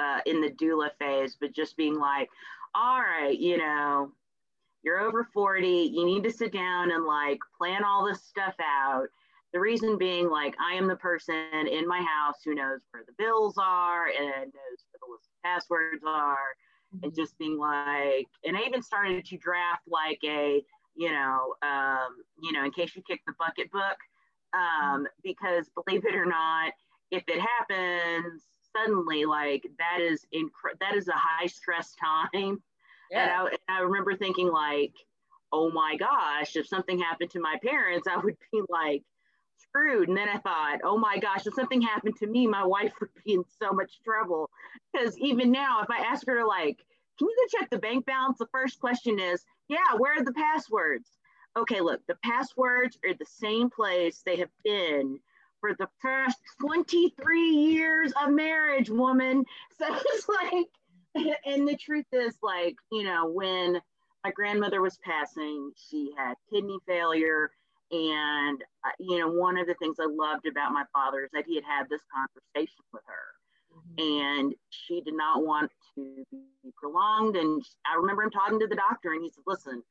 uh, 0.00 0.20
in 0.26 0.40
the 0.40 0.50
doula 0.50 0.90
phase, 0.98 1.36
but 1.40 1.52
just 1.52 1.76
being 1.76 1.94
like, 1.94 2.28
all 2.74 3.00
right, 3.00 3.36
you 3.38 3.58
know, 3.58 4.12
you're 4.82 5.00
over 5.00 5.28
40, 5.34 5.68
you 5.68 6.06
need 6.06 6.22
to 6.24 6.32
sit 6.32 6.52
down 6.52 6.90
and 6.90 7.04
like 7.04 7.38
plan 7.58 7.84
all 7.84 8.06
this 8.06 8.22
stuff 8.22 8.54
out. 8.62 9.06
The 9.52 9.60
reason 9.60 9.98
being, 9.98 10.30
like, 10.30 10.54
I 10.60 10.74
am 10.74 10.86
the 10.86 10.96
person 10.96 11.66
in 11.68 11.86
my 11.86 12.00
house 12.00 12.36
who 12.44 12.54
knows 12.54 12.80
where 12.92 13.02
the 13.04 13.12
bills 13.18 13.56
are 13.58 14.06
and 14.06 14.44
knows 14.44 14.84
where 14.86 15.00
the 15.00 15.10
list 15.10 15.28
of 15.28 15.42
passwords 15.44 16.04
are 16.06 16.54
and 17.02 17.14
just 17.14 17.36
being 17.38 17.58
like, 17.58 18.26
and 18.44 18.56
I 18.56 18.62
even 18.66 18.80
started 18.80 19.24
to 19.24 19.36
draft 19.36 19.82
like 19.88 20.20
a, 20.24 20.62
you 20.96 21.10
know, 21.10 21.54
um, 21.62 22.22
you 22.42 22.52
know, 22.52 22.64
in 22.64 22.70
case 22.70 22.94
you 22.94 23.02
kick 23.02 23.22
the 23.26 23.34
bucket 23.38 23.70
book, 23.72 23.96
um, 24.54 25.06
because 25.24 25.68
believe 25.84 26.04
it 26.04 26.14
or 26.14 26.26
not, 26.26 26.72
if 27.10 27.24
it 27.26 27.40
happens 27.40 28.44
suddenly, 28.76 29.24
like 29.24 29.66
that 29.78 30.00
is 30.00 30.26
incre- 30.34 30.78
that 30.80 30.94
is 30.96 31.08
a 31.08 31.12
high 31.14 31.46
stress 31.46 31.94
time. 32.00 32.62
And 33.14 33.30
Yeah. 33.30 33.42
I, 33.44 33.48
and 33.48 33.58
I 33.68 33.80
remember 33.80 34.16
thinking 34.16 34.48
like, 34.48 34.94
oh 35.52 35.70
my 35.70 35.96
gosh, 35.96 36.56
if 36.56 36.66
something 36.66 36.98
happened 36.98 37.30
to 37.32 37.40
my 37.40 37.56
parents, 37.64 38.06
I 38.08 38.16
would 38.16 38.36
be 38.52 38.62
like 38.68 39.02
screwed. 39.56 40.08
And 40.08 40.16
then 40.16 40.28
I 40.28 40.38
thought, 40.38 40.80
oh 40.84 40.98
my 40.98 41.18
gosh, 41.18 41.46
if 41.46 41.54
something 41.54 41.82
happened 41.82 42.16
to 42.16 42.26
me, 42.26 42.46
my 42.46 42.64
wife 42.64 42.92
would 43.00 43.10
be 43.24 43.34
in 43.34 43.44
so 43.60 43.72
much 43.72 44.00
trouble. 44.02 44.50
Because 44.92 45.18
even 45.18 45.50
now, 45.50 45.80
if 45.82 45.90
I 45.90 45.98
ask 46.04 46.26
her 46.26 46.38
to 46.38 46.46
like, 46.46 46.78
can 47.18 47.28
you 47.28 47.36
go 47.52 47.58
check 47.58 47.70
the 47.70 47.78
bank 47.78 48.06
balance? 48.06 48.38
The 48.38 48.46
first 48.52 48.80
question 48.80 49.18
is, 49.18 49.44
yeah, 49.68 49.94
where 49.96 50.14
are 50.20 50.24
the 50.24 50.32
passwords? 50.32 51.08
Okay, 51.56 51.80
look, 51.80 52.06
the 52.06 52.16
passwords 52.24 52.98
are 53.04 53.14
the 53.14 53.26
same 53.26 53.70
place 53.70 54.22
they 54.24 54.36
have 54.36 54.50
been 54.64 55.18
for 55.60 55.74
the 55.78 55.88
first 56.00 56.38
23 56.60 57.50
years 57.50 58.12
of 58.22 58.32
marriage, 58.32 58.90
woman. 58.90 59.44
So 59.78 59.86
it's 59.88 60.28
like, 60.28 60.66
and 61.46 61.66
the 61.66 61.76
truth 61.76 62.04
is, 62.12 62.36
like, 62.42 62.76
you 62.92 63.02
know, 63.02 63.30
when 63.30 63.80
my 64.22 64.30
grandmother 64.30 64.82
was 64.82 64.98
passing, 65.02 65.72
she 65.88 66.10
had 66.18 66.34
kidney 66.52 66.78
failure. 66.86 67.50
And, 67.90 68.62
uh, 68.84 68.90
you 68.98 69.18
know, 69.18 69.28
one 69.28 69.56
of 69.56 69.66
the 69.66 69.74
things 69.74 69.96
I 69.98 70.06
loved 70.06 70.46
about 70.46 70.72
my 70.72 70.84
father 70.92 71.24
is 71.24 71.30
that 71.32 71.44
he 71.46 71.54
had 71.54 71.64
had 71.64 71.88
this 71.88 72.02
conversation 72.12 72.84
with 72.92 73.02
her 73.06 73.40
and 73.98 74.54
she 74.70 75.00
did 75.00 75.14
not 75.14 75.44
want 75.44 75.70
to 75.94 76.24
be 76.30 76.70
prolonged. 76.76 77.36
And 77.36 77.62
I 77.86 77.96
remember 77.96 78.22
him 78.22 78.30
talking 78.30 78.60
to 78.60 78.66
the 78.66 78.76
doctor, 78.76 79.12
and 79.12 79.22
he 79.22 79.30
said, 79.30 79.44
"Listen, 79.46 79.82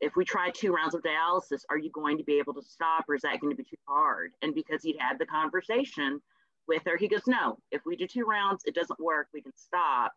if 0.00 0.16
we 0.16 0.24
try 0.24 0.50
two 0.50 0.72
rounds 0.72 0.94
of 0.94 1.02
dialysis, 1.02 1.62
are 1.70 1.78
you 1.78 1.90
going 1.90 2.18
to 2.18 2.24
be 2.24 2.38
able 2.38 2.54
to 2.54 2.62
stop, 2.62 3.04
or 3.08 3.14
is 3.14 3.22
that 3.22 3.40
going 3.40 3.50
to 3.50 3.56
be 3.56 3.64
too 3.64 3.76
hard?" 3.86 4.32
And 4.42 4.54
because 4.54 4.82
he'd 4.82 4.98
had 4.98 5.18
the 5.18 5.26
conversation 5.26 6.20
with 6.66 6.82
her, 6.86 6.96
he 6.96 7.08
goes, 7.08 7.26
"No, 7.26 7.58
if 7.70 7.82
we 7.84 7.96
do 7.96 8.06
two 8.06 8.24
rounds, 8.24 8.64
it 8.64 8.74
doesn't 8.74 9.00
work. 9.00 9.28
We 9.32 9.42
can 9.42 9.56
stop." 9.56 10.12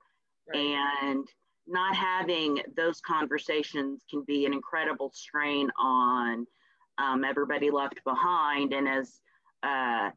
Right. 0.47 0.77
And 1.03 1.27
not 1.67 1.95
having 1.95 2.61
those 2.75 3.01
conversations 3.01 4.03
can 4.09 4.23
be 4.23 4.45
an 4.45 4.53
incredible 4.53 5.11
strain 5.13 5.69
on 5.77 6.45
um, 6.97 7.23
everybody 7.23 7.69
left 7.69 8.03
behind. 8.03 8.73
And 8.73 8.87
as 8.87 9.21
uh, 9.63 10.09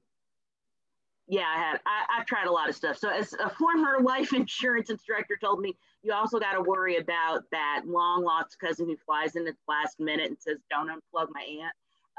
yeah, 1.27 1.47
I 1.47 1.59
had. 1.59 1.81
I, 1.87 2.19
I've 2.19 2.27
tried 2.27 2.47
a 2.47 2.53
lot 2.53 2.69
of 2.69 2.75
stuff. 2.75 2.99
So, 2.99 3.09
as 3.09 3.33
a 3.35 3.49
former 3.51 3.99
life 4.03 4.33
insurance 4.33 4.91
instructor 4.91 5.37
told 5.41 5.61
me, 5.61 5.77
you 6.05 6.13
also 6.13 6.39
got 6.39 6.53
to 6.53 6.61
worry 6.61 6.97
about 6.97 7.45
that 7.51 7.83
long 7.87 8.23
lost 8.23 8.59
cousin 8.61 8.87
who 8.87 8.97
flies 9.07 9.37
in 9.37 9.49
at 9.49 9.55
the 9.55 9.73
last 9.73 9.99
minute 9.99 10.29
and 10.29 10.39
says, 10.39 10.59
"Don't 10.71 10.89
unplug 10.89 11.29
my 11.31 11.43
aunt," 11.43 11.75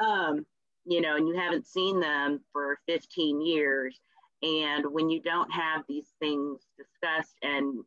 um, 0.10 0.46
you 0.86 1.02
know, 1.02 1.16
and 1.16 1.28
you 1.28 1.36
haven't 1.36 1.68
seen 1.68 2.00
them 2.00 2.44
for 2.52 2.80
15 2.88 3.42
years. 3.42 4.00
And 4.42 4.86
when 4.92 5.10
you 5.10 5.22
don't 5.22 5.52
have 5.52 5.84
these 5.88 6.14
things 6.20 6.68
discussed, 6.78 7.36
and 7.42 7.84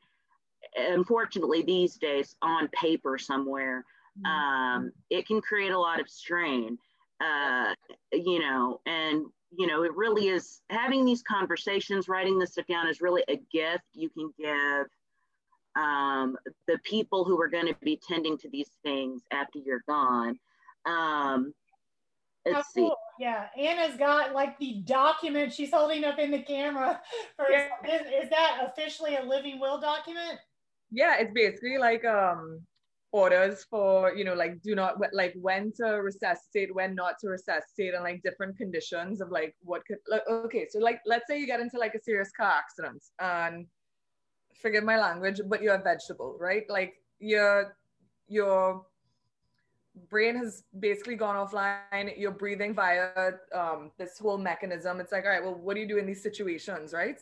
unfortunately 0.76 1.62
these 1.62 1.96
days 1.96 2.37
on 2.42 2.68
paper 2.68 3.18
somewhere, 3.18 3.84
um, 4.24 4.92
it 5.11 5.26
can 5.26 5.40
create 5.40 5.72
a 5.72 5.78
lot 5.78 6.00
of 6.00 6.08
strain. 6.08 6.78
Uh, 7.20 7.74
you 8.12 8.38
know, 8.38 8.80
and 8.87 9.26
you 9.56 9.66
know, 9.66 9.82
it 9.82 9.94
really 9.96 10.28
is 10.28 10.61
having 10.70 11.04
these 11.04 11.22
conversations, 11.22 12.08
writing 12.08 12.38
this 12.38 12.52
stuff 12.52 12.66
down 12.66 12.87
is 12.88 13.00
really 13.00 13.24
a 13.28 13.37
gift 13.50 13.84
you 13.94 14.11
can 14.11 14.32
give 14.38 14.87
um, 15.78 16.36
the 16.66 16.78
people 16.84 17.24
who 17.24 17.40
are 17.40 17.48
going 17.48 17.66
to 17.66 17.76
be 17.82 18.00
tending 18.08 18.36
to 18.38 18.48
these 18.50 18.70
things 18.82 19.22
after 19.30 19.58
you're 19.58 19.84
gone. 19.88 20.38
Um, 20.86 21.52
let's 22.44 22.72
see. 22.72 22.80
cool. 22.80 22.96
Yeah, 23.20 23.46
Anna's 23.56 23.96
got 23.96 24.32
like 24.32 24.58
the 24.58 24.82
document 24.84 25.52
she's 25.52 25.72
holding 25.72 26.04
up 26.04 26.18
in 26.18 26.30
the 26.30 26.42
camera. 26.42 27.00
For 27.36 27.46
Yeah. 27.50 27.68
is, 27.88 28.24
is 28.24 28.30
that 28.30 28.60
officially 28.66 29.16
a 29.16 29.22
living 29.22 29.60
will 29.60 29.80
document? 29.80 30.38
yeah 30.90 31.16
it's 31.18 31.32
basically 31.32 31.78
like 31.78 32.04
um 32.04 32.60
orders 33.12 33.64
for 33.70 34.14
you 34.14 34.24
know 34.24 34.34
like 34.34 34.60
do 34.62 34.74
not 34.74 34.96
like 35.12 35.34
when 35.40 35.72
to 35.72 35.84
resuscitate 35.84 36.74
when 36.74 36.94
not 36.94 37.14
to 37.18 37.28
resuscitate 37.28 37.94
and 37.94 38.04
like 38.04 38.22
different 38.22 38.56
conditions 38.56 39.22
of 39.22 39.30
like 39.30 39.54
what 39.62 39.82
could 39.86 39.96
like, 40.10 40.22
okay 40.28 40.66
so 40.68 40.78
like 40.78 41.00
let's 41.06 41.24
say 41.26 41.38
you 41.38 41.46
get 41.46 41.60
into 41.60 41.78
like 41.78 41.94
a 41.94 42.00
serious 42.02 42.30
car 42.36 42.52
accident 42.52 43.02
and 43.20 43.66
forgive 44.59 44.85
my 44.85 44.99
language 44.99 45.40
but 45.47 45.62
you're 45.62 45.75
a 45.75 45.83
vegetable 45.83 46.37
right? 46.38 46.64
Like 46.68 46.94
your 47.21 47.77
your 48.29 48.85
brain 50.11 50.37
has 50.37 50.64
basically 50.79 51.16
gone 51.16 51.35
offline. 51.35 52.12
You're 52.16 52.31
breathing 52.33 52.75
via 52.75 53.11
um, 53.55 53.90
this 53.99 54.18
whole 54.18 54.38
mechanism. 54.38 55.01
It's 55.01 55.12
like 55.12 55.25
all 55.25 55.31
right 55.31 55.42
well 55.42 55.55
what 55.55 55.75
do 55.75 55.81
you 55.81 55.88
do 55.88 55.99
in 55.99 56.07
these 56.07 56.23
situations 56.23 56.92
right? 56.92 57.18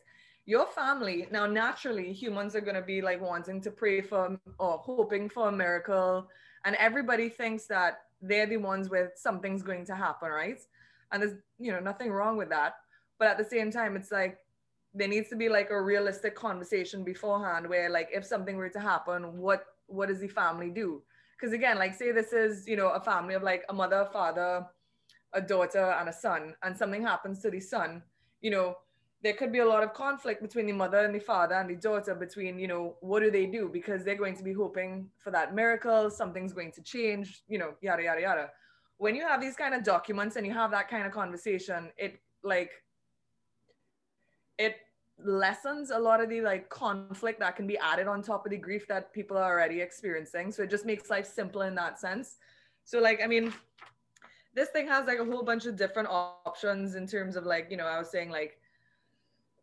Your 0.46 0.66
family 0.66 1.26
now 1.30 1.46
naturally 1.46 2.12
humans 2.12 2.54
are 2.54 2.60
going 2.60 2.76
to 2.76 2.82
be 2.82 3.00
like 3.02 3.20
wanting 3.20 3.60
to 3.62 3.70
pray 3.70 4.00
for 4.00 4.38
or 4.58 4.78
hoping 4.78 5.28
for 5.28 5.48
a 5.48 5.52
miracle. 5.52 6.28
And 6.64 6.76
everybody 6.76 7.28
thinks 7.28 7.66
that 7.66 8.00
they're 8.20 8.46
the 8.46 8.56
ones 8.56 8.88
with 8.88 9.10
something's 9.16 9.62
going 9.62 9.84
to 9.86 9.94
happen 9.94 10.30
right? 10.30 10.60
And 11.12 11.22
there's 11.22 11.34
you 11.58 11.72
know 11.72 11.80
nothing 11.80 12.10
wrong 12.10 12.36
with 12.36 12.48
that. 12.50 12.74
But 13.18 13.28
at 13.28 13.38
the 13.38 13.44
same 13.44 13.70
time 13.70 13.96
it's 13.96 14.12
like 14.12 14.38
there 14.96 15.08
needs 15.08 15.28
to 15.28 15.36
be 15.36 15.48
like 15.48 15.70
a 15.70 15.80
realistic 15.80 16.34
conversation 16.34 17.04
beforehand 17.04 17.68
where 17.68 17.90
like 17.90 18.08
if 18.12 18.24
something 18.24 18.56
were 18.56 18.68
to 18.70 18.80
happen 18.80 19.36
what 19.36 19.66
what 19.86 20.08
does 20.08 20.20
the 20.20 20.28
family 20.28 20.70
do? 20.70 21.02
Because 21.38 21.52
again, 21.52 21.78
like 21.78 21.94
say 21.94 22.12
this 22.12 22.32
is, 22.32 22.66
you 22.66 22.76
know, 22.76 22.88
a 22.88 23.00
family 23.00 23.34
of 23.34 23.42
like 23.42 23.64
a 23.68 23.72
mother, 23.72 24.08
father, 24.12 24.66
a 25.32 25.40
daughter, 25.40 25.94
and 25.98 26.08
a 26.08 26.12
son, 26.12 26.54
and 26.62 26.76
something 26.76 27.02
happens 27.02 27.40
to 27.42 27.50
the 27.50 27.60
son, 27.60 28.02
you 28.40 28.50
know, 28.50 28.76
there 29.22 29.34
could 29.34 29.52
be 29.52 29.58
a 29.58 29.66
lot 29.66 29.82
of 29.82 29.92
conflict 29.92 30.40
between 30.40 30.66
the 30.66 30.72
mother 30.72 30.98
and 30.98 31.14
the 31.14 31.18
father 31.20 31.54
and 31.56 31.68
the 31.68 31.74
daughter 31.74 32.14
between, 32.14 32.58
you 32.58 32.68
know, 32.68 32.96
what 33.00 33.20
do 33.20 33.30
they 33.30 33.46
do? 33.46 33.68
Because 33.72 34.04
they're 34.04 34.16
going 34.16 34.36
to 34.36 34.44
be 34.44 34.52
hoping 34.52 35.08
for 35.18 35.30
that 35.30 35.54
miracle, 35.54 36.10
something's 36.10 36.52
going 36.52 36.72
to 36.72 36.82
change, 36.82 37.42
you 37.48 37.58
know, 37.58 37.74
yada, 37.80 38.04
yada, 38.04 38.20
yada. 38.20 38.50
When 38.98 39.14
you 39.14 39.26
have 39.26 39.40
these 39.40 39.56
kind 39.56 39.74
of 39.74 39.82
documents 39.82 40.36
and 40.36 40.46
you 40.46 40.52
have 40.52 40.70
that 40.70 40.88
kind 40.88 41.06
of 41.06 41.12
conversation, 41.12 41.90
it 41.98 42.20
like, 42.42 42.70
it 44.58 44.76
lessens 45.22 45.90
a 45.90 45.98
lot 45.98 46.20
of 46.20 46.28
the 46.28 46.40
like 46.40 46.68
conflict 46.68 47.40
that 47.40 47.56
can 47.56 47.66
be 47.66 47.78
added 47.78 48.06
on 48.06 48.22
top 48.22 48.44
of 48.44 48.50
the 48.50 48.56
grief 48.56 48.86
that 48.88 49.12
people 49.12 49.36
are 49.36 49.50
already 49.50 49.80
experiencing. 49.80 50.52
So 50.52 50.62
it 50.62 50.70
just 50.70 50.84
makes 50.84 51.10
life 51.10 51.26
simpler 51.26 51.66
in 51.66 51.74
that 51.76 51.98
sense. 51.98 52.36
So 52.84 53.00
like, 53.00 53.20
I 53.22 53.26
mean, 53.26 53.52
this 54.54 54.68
thing 54.70 54.86
has 54.88 55.06
like 55.06 55.18
a 55.18 55.24
whole 55.24 55.42
bunch 55.42 55.66
of 55.66 55.76
different 55.76 56.08
options 56.10 56.94
in 56.94 57.06
terms 57.06 57.36
of 57.36 57.44
like, 57.44 57.68
you 57.70 57.76
know, 57.76 57.86
I 57.86 57.98
was 57.98 58.10
saying 58.10 58.30
like 58.30 58.58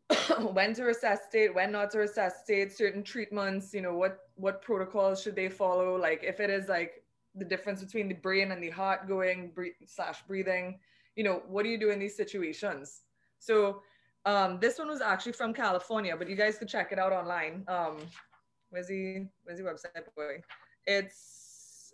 when 0.53 0.73
to 0.75 0.83
resuscitate, 0.83 1.53
when 1.53 1.71
not 1.71 1.91
to 1.91 1.99
resuscitate, 1.99 2.75
certain 2.75 3.03
treatments, 3.03 3.73
you 3.73 3.81
know, 3.81 3.95
what 3.95 4.19
what 4.35 4.61
protocols 4.61 5.21
should 5.21 5.35
they 5.35 5.49
follow? 5.49 5.95
Like 5.95 6.23
if 6.23 6.39
it 6.39 6.49
is 6.49 6.67
like 6.67 7.03
the 7.35 7.45
difference 7.45 7.83
between 7.83 8.07
the 8.07 8.15
brain 8.15 8.51
and 8.51 8.61
the 8.61 8.69
heart 8.69 9.07
going 9.07 9.51
breathe, 9.53 9.73
slash 9.85 10.21
breathing, 10.27 10.79
you 11.15 11.23
know, 11.23 11.43
what 11.47 11.63
do 11.63 11.69
you 11.69 11.79
do 11.79 11.89
in 11.89 11.99
these 11.99 12.15
situations? 12.15 13.01
So 13.39 13.81
um, 14.25 14.59
this 14.59 14.79
one 14.79 14.87
was 14.87 15.01
actually 15.01 15.33
from 15.33 15.53
California, 15.53 16.15
but 16.17 16.27
you 16.29 16.35
guys 16.35 16.57
could 16.57 16.69
check 16.69 16.91
it 16.91 16.99
out 16.99 17.11
online. 17.11 17.63
Um, 17.67 17.97
where's 18.69 18.87
the 18.87 19.27
where's 19.43 19.59
the 19.59 19.65
website 19.65 20.05
boy? 20.15 20.41
It's 20.87 21.93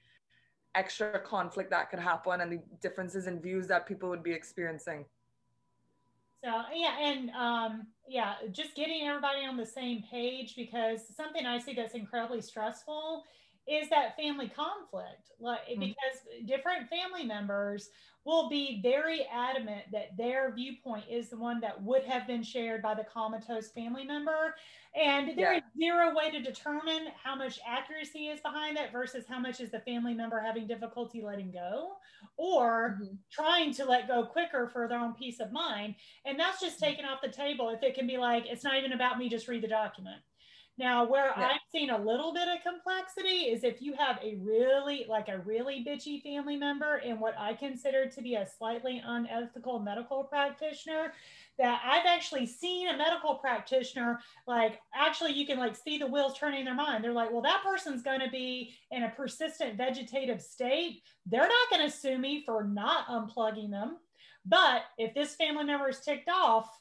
extra 0.74 1.18
conflict 1.20 1.70
that 1.70 1.90
could 1.90 1.98
happen 1.98 2.40
and 2.40 2.52
the 2.52 2.60
differences 2.80 3.26
in 3.26 3.40
views 3.40 3.66
that 3.68 3.86
people 3.86 4.08
would 4.08 4.22
be 4.22 4.32
experiencing. 4.32 5.04
So 6.42 6.50
yeah, 6.74 6.96
and 7.00 7.30
um, 7.30 7.86
yeah, 8.08 8.34
just 8.50 8.74
getting 8.74 9.06
everybody 9.06 9.44
on 9.44 9.56
the 9.56 9.66
same 9.66 10.04
page 10.10 10.56
because 10.56 11.00
something 11.14 11.44
I 11.44 11.58
see 11.58 11.74
that's 11.74 11.94
incredibly 11.94 12.40
stressful 12.40 13.24
is 13.70 13.88
that 13.88 14.16
family 14.16 14.48
conflict. 14.48 15.30
Like 15.38 15.60
mm-hmm. 15.70 15.80
because 15.80 16.46
different 16.46 16.88
family 16.90 17.24
members 17.24 17.88
will 18.26 18.50
be 18.50 18.80
very 18.82 19.26
adamant 19.32 19.84
that 19.92 20.14
their 20.18 20.52
viewpoint 20.54 21.04
is 21.08 21.30
the 21.30 21.38
one 21.38 21.60
that 21.60 21.82
would 21.82 22.04
have 22.04 22.26
been 22.26 22.42
shared 22.42 22.82
by 22.82 22.94
the 22.94 23.04
comatose 23.04 23.70
family 23.70 24.04
member. 24.04 24.54
And 24.94 25.38
there 25.38 25.52
yeah. 25.52 25.58
is 25.58 25.62
zero 25.78 26.14
way 26.14 26.30
to 26.30 26.42
determine 26.42 27.06
how 27.22 27.34
much 27.34 27.60
accuracy 27.66 28.26
is 28.26 28.40
behind 28.40 28.76
that 28.76 28.92
versus 28.92 29.24
how 29.26 29.38
much 29.38 29.60
is 29.60 29.70
the 29.70 29.80
family 29.80 30.12
member 30.12 30.38
having 30.40 30.66
difficulty 30.66 31.22
letting 31.22 31.52
go 31.52 31.92
or 32.36 32.98
mm-hmm. 33.00 33.14
trying 33.30 33.72
to 33.74 33.84
let 33.84 34.08
go 34.08 34.24
quicker 34.24 34.68
for 34.68 34.86
their 34.88 34.98
own 34.98 35.14
peace 35.14 35.40
of 35.40 35.52
mind. 35.52 35.94
And 36.26 36.38
that's 36.38 36.60
just 36.60 36.76
mm-hmm. 36.76 36.90
taken 36.90 37.04
off 37.06 37.22
the 37.22 37.28
table 37.28 37.70
if 37.70 37.82
it 37.82 37.94
can 37.94 38.06
be 38.06 38.18
like, 38.18 38.46
it's 38.46 38.64
not 38.64 38.76
even 38.76 38.92
about 38.92 39.16
me, 39.16 39.28
just 39.28 39.48
read 39.48 39.62
the 39.62 39.68
document. 39.68 40.20
Now, 40.80 41.04
where 41.04 41.34
yeah. 41.36 41.48
I've 41.48 41.60
seen 41.70 41.90
a 41.90 41.98
little 41.98 42.32
bit 42.32 42.48
of 42.48 42.62
complexity 42.62 43.50
is 43.50 43.64
if 43.64 43.82
you 43.82 43.92
have 43.98 44.18
a 44.22 44.36
really, 44.36 45.04
like 45.10 45.28
a 45.28 45.40
really 45.40 45.84
bitchy 45.86 46.22
family 46.22 46.56
member 46.56 47.02
and 47.04 47.20
what 47.20 47.34
I 47.38 47.52
consider 47.52 48.06
to 48.08 48.22
be 48.22 48.36
a 48.36 48.46
slightly 48.46 49.02
unethical 49.04 49.80
medical 49.80 50.24
practitioner, 50.24 51.12
that 51.58 51.82
I've 51.84 52.06
actually 52.06 52.46
seen 52.46 52.88
a 52.88 52.96
medical 52.96 53.34
practitioner, 53.34 54.20
like 54.46 54.80
actually 54.94 55.32
you 55.32 55.46
can 55.46 55.58
like 55.58 55.76
see 55.76 55.98
the 55.98 56.06
wheels 56.06 56.38
turning 56.38 56.60
in 56.60 56.64
their 56.64 56.74
mind. 56.74 57.04
They're 57.04 57.12
like, 57.12 57.30
well, 57.30 57.42
that 57.42 57.62
person's 57.62 58.02
going 58.02 58.20
to 58.20 58.30
be 58.30 58.72
in 58.90 59.02
a 59.02 59.10
persistent 59.10 59.76
vegetative 59.76 60.40
state. 60.40 61.02
They're 61.26 61.42
not 61.42 61.70
going 61.70 61.90
to 61.90 61.94
sue 61.94 62.16
me 62.16 62.42
for 62.46 62.64
not 62.64 63.06
unplugging 63.08 63.70
them. 63.70 63.98
But 64.46 64.84
if 64.96 65.12
this 65.12 65.34
family 65.34 65.64
member 65.64 65.90
is 65.90 66.00
ticked 66.00 66.30
off, 66.30 66.79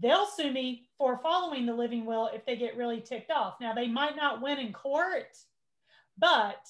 they'll 0.00 0.26
sue 0.26 0.52
me 0.52 0.86
for 0.98 1.18
following 1.18 1.66
the 1.66 1.74
living 1.74 2.04
will 2.04 2.30
if 2.32 2.44
they 2.44 2.56
get 2.56 2.76
really 2.76 3.00
ticked 3.00 3.30
off. 3.30 3.56
Now, 3.60 3.72
they 3.74 3.86
might 3.86 4.16
not 4.16 4.42
win 4.42 4.58
in 4.58 4.72
court, 4.72 5.36
but 6.18 6.66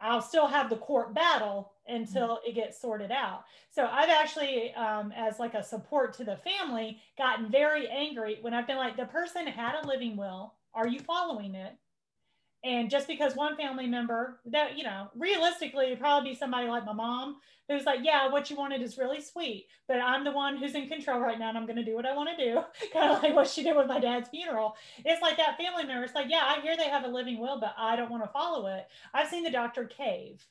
I'll 0.00 0.22
still 0.22 0.46
have 0.46 0.68
the 0.68 0.76
court 0.76 1.14
battle 1.14 1.72
until 1.86 2.28
mm-hmm. 2.28 2.50
it 2.50 2.54
gets 2.54 2.80
sorted 2.80 3.12
out. 3.12 3.44
So 3.70 3.86
I've 3.86 4.10
actually, 4.10 4.74
um, 4.74 5.12
as 5.16 5.38
like 5.38 5.54
a 5.54 5.62
support 5.62 6.12
to 6.14 6.24
the 6.24 6.36
family, 6.38 7.00
gotten 7.16 7.50
very 7.50 7.88
angry 7.88 8.38
when 8.40 8.52
I've 8.52 8.66
been 8.66 8.76
like, 8.76 8.96
the 8.96 9.06
person 9.06 9.46
had 9.46 9.82
a 9.82 9.86
living 9.86 10.16
will. 10.16 10.54
Are 10.74 10.88
you 10.88 11.00
following 11.00 11.54
it? 11.54 11.76
And 12.64 12.90
just 12.90 13.08
because 13.08 13.34
one 13.34 13.56
family 13.56 13.86
member 13.86 14.38
that, 14.46 14.78
you 14.78 14.84
know, 14.84 15.08
realistically, 15.16 15.86
it'd 15.86 16.00
probably 16.00 16.30
be 16.30 16.36
somebody 16.36 16.68
like 16.68 16.84
my 16.84 16.92
mom 16.92 17.38
who's 17.68 17.84
like, 17.84 18.00
yeah, 18.02 18.30
what 18.30 18.50
you 18.50 18.56
wanted 18.56 18.82
is 18.82 18.98
really 18.98 19.20
sweet, 19.20 19.66
but 19.88 19.98
I'm 19.98 20.24
the 20.24 20.30
one 20.30 20.56
who's 20.56 20.74
in 20.74 20.88
control 20.88 21.20
right 21.20 21.38
now 21.38 21.48
and 21.48 21.58
I'm 21.58 21.66
going 21.66 21.76
to 21.76 21.84
do 21.84 21.94
what 21.94 22.06
I 22.06 22.14
want 22.14 22.30
to 22.36 22.44
do. 22.44 22.60
kind 22.92 23.12
of 23.12 23.22
like 23.22 23.34
what 23.34 23.48
she 23.48 23.62
did 23.62 23.76
with 23.76 23.88
my 23.88 23.98
dad's 23.98 24.28
funeral. 24.28 24.76
It's 25.04 25.22
like 25.22 25.36
that 25.38 25.56
family 25.56 25.84
member. 25.84 26.04
It's 26.04 26.14
like, 26.14 26.30
yeah, 26.30 26.42
I 26.44 26.60
hear 26.60 26.76
they 26.76 26.88
have 26.88 27.04
a 27.04 27.08
living 27.08 27.40
will, 27.40 27.58
but 27.58 27.74
I 27.76 27.96
don't 27.96 28.10
want 28.10 28.22
to 28.22 28.30
follow 28.30 28.66
it. 28.66 28.86
I've 29.12 29.28
seen 29.28 29.42
the 29.42 29.50
doctor 29.50 29.84
cave 29.84 30.46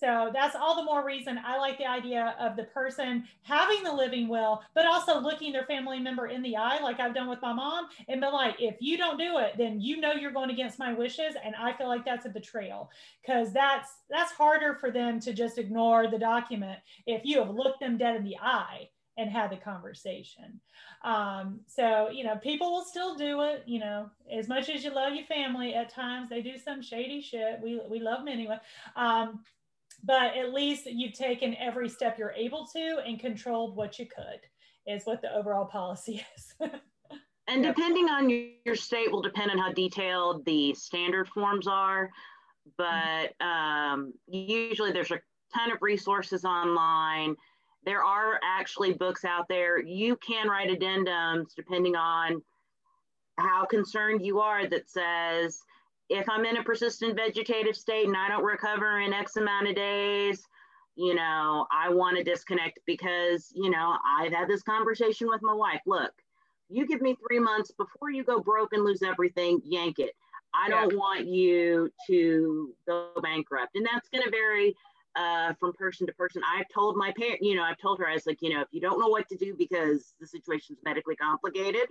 so 0.00 0.30
that's 0.32 0.56
all 0.56 0.76
the 0.76 0.84
more 0.84 1.04
reason 1.04 1.38
I 1.44 1.58
like 1.58 1.76
the 1.76 1.86
idea 1.86 2.34
of 2.40 2.56
the 2.56 2.64
person 2.64 3.24
having 3.42 3.82
the 3.84 3.92
living 3.92 4.28
will, 4.28 4.62
but 4.74 4.86
also 4.86 5.20
looking 5.20 5.52
their 5.52 5.66
family 5.66 6.00
member 6.00 6.28
in 6.28 6.42
the 6.42 6.56
eye, 6.56 6.80
like 6.82 7.00
I've 7.00 7.14
done 7.14 7.28
with 7.28 7.42
my 7.42 7.52
mom, 7.52 7.86
and 8.08 8.20
be 8.20 8.26
like, 8.26 8.56
if 8.58 8.76
you 8.80 8.96
don't 8.96 9.18
do 9.18 9.38
it, 9.38 9.54
then 9.58 9.80
you 9.80 10.00
know 10.00 10.12
you're 10.12 10.32
going 10.32 10.50
against 10.50 10.78
my 10.78 10.94
wishes. 10.94 11.34
And 11.44 11.54
I 11.54 11.74
feel 11.74 11.88
like 11.88 12.04
that's 12.04 12.24
a 12.24 12.30
betrayal 12.30 12.90
because 13.20 13.52
that's 13.52 13.90
that's 14.08 14.32
harder 14.32 14.74
for 14.74 14.90
them 14.90 15.20
to 15.20 15.34
just 15.34 15.58
ignore 15.58 16.10
the 16.10 16.18
document 16.18 16.78
if 17.06 17.22
you 17.24 17.38
have 17.38 17.50
looked 17.50 17.80
them 17.80 17.98
dead 17.98 18.16
in 18.16 18.24
the 18.24 18.38
eye 18.40 18.88
and 19.18 19.30
had 19.30 19.50
the 19.50 19.56
conversation. 19.56 20.60
Um, 21.02 21.60
so, 21.66 22.08
you 22.10 22.24
know, 22.24 22.36
people 22.36 22.72
will 22.72 22.84
still 22.84 23.16
do 23.16 23.42
it, 23.42 23.64
you 23.66 23.78
know, 23.78 24.10
as 24.32 24.48
much 24.48 24.70
as 24.70 24.82
you 24.82 24.94
love 24.94 25.14
your 25.14 25.26
family, 25.26 25.74
at 25.74 25.90
times 25.90 26.30
they 26.30 26.40
do 26.40 26.56
some 26.56 26.80
shady 26.80 27.20
shit. 27.20 27.60
We, 27.62 27.80
we 27.88 28.00
love 28.00 28.20
them 28.20 28.28
anyway. 28.28 28.56
Um, 28.96 29.40
but 30.04 30.36
at 30.36 30.52
least 30.52 30.86
you've 30.86 31.14
taken 31.14 31.56
every 31.56 31.88
step 31.88 32.18
you're 32.18 32.32
able 32.32 32.66
to 32.72 33.00
and 33.06 33.20
controlled 33.20 33.76
what 33.76 33.98
you 33.98 34.06
could 34.06 34.40
is 34.86 35.04
what 35.04 35.20
the 35.22 35.34
overall 35.34 35.66
policy 35.66 36.24
is. 36.36 36.70
And 37.48 37.62
depending 37.62 38.08
on 38.08 38.30
your 38.64 38.76
state 38.76 39.10
will 39.10 39.22
depend 39.22 39.50
on 39.50 39.58
how 39.58 39.72
detailed 39.72 40.44
the 40.44 40.72
standard 40.74 41.28
forms 41.28 41.66
are 41.66 42.10
but 42.76 43.34
um, 43.40 44.12
usually 44.28 44.92
there's 44.92 45.10
a 45.10 45.20
ton 45.54 45.72
of 45.72 45.78
resources 45.80 46.44
online. 46.44 47.36
There 47.84 48.04
are 48.04 48.38
actually 48.44 48.92
books 48.92 49.24
out 49.24 49.48
there. 49.48 49.82
You 49.82 50.16
can 50.16 50.48
write 50.48 50.68
addendums 50.68 51.54
depending 51.56 51.96
on 51.96 52.42
how 53.38 53.64
concerned 53.64 54.24
you 54.24 54.40
are 54.40 54.66
that 54.66 54.88
says 54.90 55.60
if 56.10 56.28
I'm 56.28 56.44
in 56.44 56.56
a 56.56 56.62
persistent 56.62 57.16
vegetative 57.16 57.76
state 57.76 58.06
and 58.06 58.16
I 58.16 58.28
don't 58.28 58.44
recover 58.44 59.00
in 59.00 59.12
X 59.12 59.36
amount 59.36 59.68
of 59.68 59.76
days, 59.76 60.44
you 60.96 61.14
know, 61.14 61.66
I 61.70 61.88
want 61.88 62.16
to 62.18 62.24
disconnect 62.24 62.80
because, 62.84 63.52
you 63.54 63.70
know, 63.70 63.96
I've 64.04 64.32
had 64.32 64.48
this 64.48 64.62
conversation 64.62 65.28
with 65.28 65.40
my 65.40 65.54
wife. 65.54 65.80
Look, 65.86 66.12
you 66.68 66.86
give 66.86 67.00
me 67.00 67.16
three 67.26 67.38
months 67.38 67.70
before 67.70 68.10
you 68.10 68.24
go 68.24 68.40
broke 68.40 68.72
and 68.72 68.84
lose 68.84 69.02
everything, 69.02 69.62
yank 69.64 70.00
it. 70.00 70.10
I 70.52 70.68
yeah. 70.68 70.80
don't 70.80 70.96
want 70.96 71.26
you 71.26 71.92
to 72.08 72.74
go 72.86 73.10
bankrupt. 73.22 73.76
And 73.76 73.86
that's 73.86 74.08
going 74.08 74.24
to 74.24 74.30
vary 74.30 74.74
uh, 75.14 75.54
from 75.60 75.72
person 75.74 76.08
to 76.08 76.12
person. 76.12 76.42
I've 76.44 76.68
told 76.74 76.96
my 76.96 77.12
parent, 77.16 77.38
you 77.40 77.54
know, 77.54 77.62
I've 77.62 77.78
told 77.78 78.00
her, 78.00 78.08
I 78.08 78.14
was 78.14 78.26
like, 78.26 78.42
you 78.42 78.52
know, 78.52 78.62
if 78.62 78.68
you 78.72 78.80
don't 78.80 78.98
know 78.98 79.08
what 79.08 79.28
to 79.28 79.36
do 79.36 79.54
because 79.56 80.14
the 80.20 80.26
situation's 80.26 80.80
medically 80.84 81.14
complicated, 81.14 81.86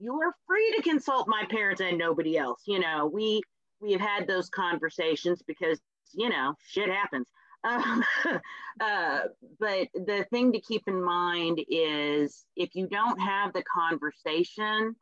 you 0.00 0.20
are 0.20 0.34
free 0.46 0.72
to 0.76 0.82
consult 0.82 1.28
my 1.28 1.44
parents 1.50 1.80
and 1.80 1.98
nobody 1.98 2.36
else. 2.36 2.62
You 2.66 2.80
know, 2.80 3.06
we 3.12 3.42
we 3.80 3.92
have 3.92 4.00
had 4.00 4.26
those 4.26 4.48
conversations 4.48 5.42
because 5.46 5.78
you 6.12 6.28
know 6.28 6.54
shit 6.66 6.88
happens. 6.88 7.28
Um, 7.62 8.02
uh, 8.80 9.20
but 9.58 9.88
the 9.94 10.26
thing 10.30 10.52
to 10.52 10.60
keep 10.60 10.82
in 10.88 11.02
mind 11.02 11.60
is 11.68 12.44
if 12.56 12.74
you 12.74 12.86
don't 12.86 13.20
have 13.20 13.52
the 13.52 13.62
conversation, 13.62 14.96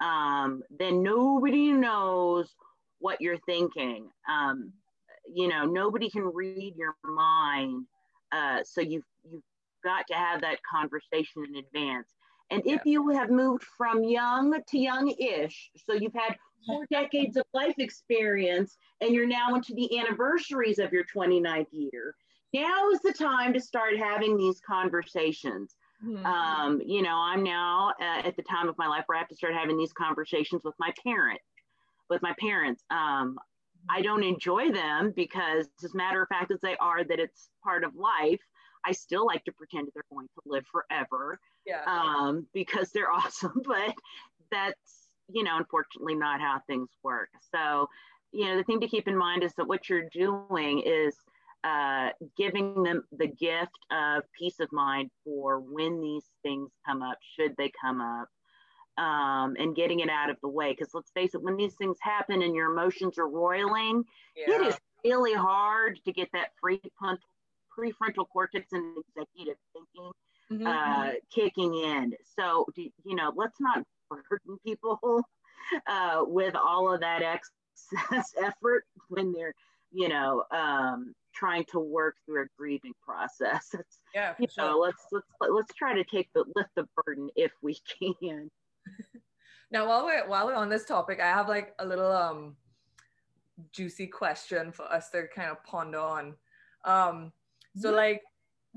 um, 0.00 0.62
then 0.78 1.02
nobody 1.02 1.72
knows 1.72 2.54
what 2.98 3.20
you're 3.20 3.40
thinking. 3.46 4.10
Um, 4.30 4.72
you 5.32 5.48
know, 5.48 5.64
nobody 5.64 6.10
can 6.10 6.24
read 6.24 6.74
your 6.76 6.94
mind. 7.02 7.86
Uh, 8.32 8.62
so 8.64 8.80
you've, 8.80 9.04
you've 9.30 9.42
got 9.84 10.06
to 10.08 10.14
have 10.14 10.42
that 10.42 10.58
conversation 10.70 11.44
in 11.48 11.56
advance. 11.56 12.08
And 12.50 12.62
if 12.64 12.80
you 12.84 13.10
have 13.10 13.30
moved 13.30 13.64
from 13.76 14.02
young 14.04 14.58
to 14.68 14.78
young-ish, 14.78 15.70
so 15.76 15.94
you've 15.94 16.14
had 16.14 16.36
four 16.66 16.86
decades 16.90 17.36
of 17.36 17.44
life 17.54 17.74
experience 17.78 18.76
and 19.00 19.14
you're 19.14 19.26
now 19.26 19.54
into 19.54 19.74
the 19.74 19.98
anniversaries 19.98 20.78
of 20.78 20.92
your 20.92 21.04
29th 21.04 21.66
year, 21.72 22.14
now 22.54 22.90
is 22.90 23.00
the 23.00 23.12
time 23.12 23.52
to 23.52 23.60
start 23.60 23.98
having 23.98 24.36
these 24.36 24.60
conversations. 24.60 25.74
Mm-hmm. 26.04 26.24
Um, 26.24 26.80
you 26.84 27.02
know, 27.02 27.16
I'm 27.16 27.42
now 27.42 27.92
uh, 28.00 28.26
at 28.26 28.36
the 28.36 28.42
time 28.42 28.68
of 28.68 28.78
my 28.78 28.86
life 28.86 29.04
where 29.06 29.16
I 29.16 29.20
have 29.20 29.28
to 29.28 29.36
start 29.36 29.54
having 29.54 29.76
these 29.76 29.92
conversations 29.92 30.62
with 30.64 30.74
my 30.78 30.92
parent, 31.04 31.40
with 32.08 32.22
my 32.22 32.34
parents. 32.40 32.82
Um, 32.90 33.38
I 33.90 34.02
don't 34.02 34.22
enjoy 34.22 34.70
them 34.70 35.12
because, 35.14 35.66
as 35.84 35.94
a 35.94 35.96
matter 35.96 36.22
of 36.22 36.28
fact, 36.28 36.50
as 36.50 36.60
they 36.60 36.76
are, 36.76 37.04
that 37.04 37.18
it's 37.18 37.50
part 37.62 37.84
of 37.84 37.94
life. 37.94 38.40
I 38.84 38.92
still 38.92 39.26
like 39.26 39.44
to 39.44 39.52
pretend 39.52 39.86
that 39.86 39.94
they're 39.94 40.04
going 40.10 40.28
to 40.28 40.42
live 40.46 40.64
forever. 40.70 41.38
Yeah. 41.68 41.82
Um, 41.86 42.46
because 42.52 42.90
they're 42.90 43.12
awesome, 43.12 43.62
but 43.64 43.94
that's 44.50 44.98
you 45.28 45.44
know, 45.44 45.56
unfortunately, 45.56 46.14
not 46.14 46.40
how 46.40 46.60
things 46.66 46.88
work. 47.02 47.28
So, 47.54 47.88
you 48.32 48.46
know, 48.46 48.56
the 48.56 48.64
thing 48.64 48.80
to 48.80 48.88
keep 48.88 49.08
in 49.08 49.16
mind 49.16 49.42
is 49.42 49.52
that 49.54 49.68
what 49.68 49.88
you're 49.88 50.08
doing 50.12 50.82
is 50.84 51.14
uh, 51.64 52.10
giving 52.36 52.82
them 52.82 53.04
the 53.12 53.26
gift 53.26 53.78
of 53.90 54.22
peace 54.38 54.60
of 54.60 54.70
mind 54.72 55.10
for 55.24 55.60
when 55.60 56.00
these 56.00 56.24
things 56.42 56.70
come 56.86 57.02
up, 57.02 57.18
should 57.36 57.54
they 57.56 57.70
come 57.80 58.00
up, 58.00 58.28
um, 59.02 59.54
and 59.58 59.76
getting 59.76 60.00
it 60.00 60.08
out 60.08 60.30
of 60.30 60.36
the 60.42 60.48
way. 60.48 60.70
Because 60.70 60.94
let's 60.94 61.10
face 61.10 61.34
it, 61.34 61.42
when 61.42 61.56
these 61.56 61.74
things 61.74 61.98
happen 62.00 62.42
and 62.42 62.54
your 62.54 62.72
emotions 62.72 63.18
are 63.18 63.28
roiling, 63.28 64.04
yeah. 64.36 64.54
it 64.54 64.66
is 64.66 64.76
really 65.04 65.34
hard 65.34 65.98
to 66.04 66.12
get 66.12 66.28
that 66.32 66.50
prefrontal, 66.62 67.18
prefrontal 67.76 68.26
cortex 68.32 68.72
and 68.72 68.96
executive 68.96 69.56
thinking 69.72 70.12
mm-hmm. 70.52 70.66
uh, 70.66 71.10
kicking 71.32 71.74
in. 71.74 72.14
So, 72.36 72.66
you 72.76 73.14
know, 73.14 73.32
let's 73.36 73.60
not 73.60 73.84
burden 74.10 74.58
people 74.64 74.98
uh, 75.86 76.22
with 76.26 76.54
all 76.54 76.92
of 76.92 77.00
that 77.00 77.22
excess 77.22 78.34
effort 78.42 78.84
when 79.08 79.32
they're, 79.32 79.54
you 79.92 80.08
know, 80.08 80.44
um, 80.50 81.14
trying 81.34 81.64
to 81.70 81.78
work 81.78 82.16
through 82.26 82.42
a 82.42 82.46
grieving 82.56 82.94
process. 83.02 83.68
It's, 83.78 84.00
yeah, 84.14 84.34
you 84.38 84.48
sure. 84.48 84.64
know, 84.64 84.78
let's 84.78 85.02
let's 85.12 85.26
let's 85.40 85.72
try 85.74 85.94
to 85.94 86.04
take 86.04 86.28
the 86.34 86.44
lift 86.56 86.70
the 86.76 86.86
burden 86.96 87.28
if 87.36 87.52
we 87.62 87.76
can. 88.00 88.50
now, 89.70 89.86
while 89.86 90.04
we're 90.04 90.26
while 90.28 90.46
we're 90.46 90.54
on 90.54 90.68
this 90.68 90.84
topic, 90.84 91.20
I 91.20 91.26
have 91.26 91.48
like 91.48 91.74
a 91.78 91.86
little 91.86 92.10
um 92.10 92.56
juicy 93.72 94.06
question 94.06 94.72
for 94.72 94.84
us 94.84 95.10
to 95.10 95.26
kind 95.34 95.50
of 95.50 95.62
ponder 95.64 95.98
on. 95.98 96.34
Um, 96.84 97.32
so 97.76 97.92
like 97.92 98.22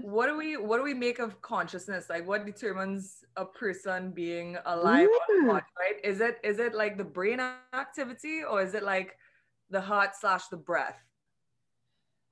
what 0.04 0.28
do 0.28 0.38
we 0.38 0.58
what 0.58 0.78
do 0.78 0.84
we 0.84 0.94
make 0.94 1.20
of 1.20 1.42
consciousness? 1.42 2.10
Like 2.10 2.28
what 2.28 2.46
determines 2.46 3.24
a 3.36 3.46
person 3.46 4.12
being 4.12 4.58
alive 4.66 5.10
right? 5.80 5.96
Is 6.04 6.22
it 6.22 6.38
is 6.44 6.60
it 6.60 6.74
like 6.74 6.98
the 6.98 7.04
brain 7.04 7.40
activity 7.74 8.44
or 8.44 8.62
is 8.62 8.74
it 8.74 8.84
like 8.84 9.18
the 9.70 9.82
heart 9.82 10.12
slash 10.20 10.48
the 10.48 10.58
breath? 10.58 10.98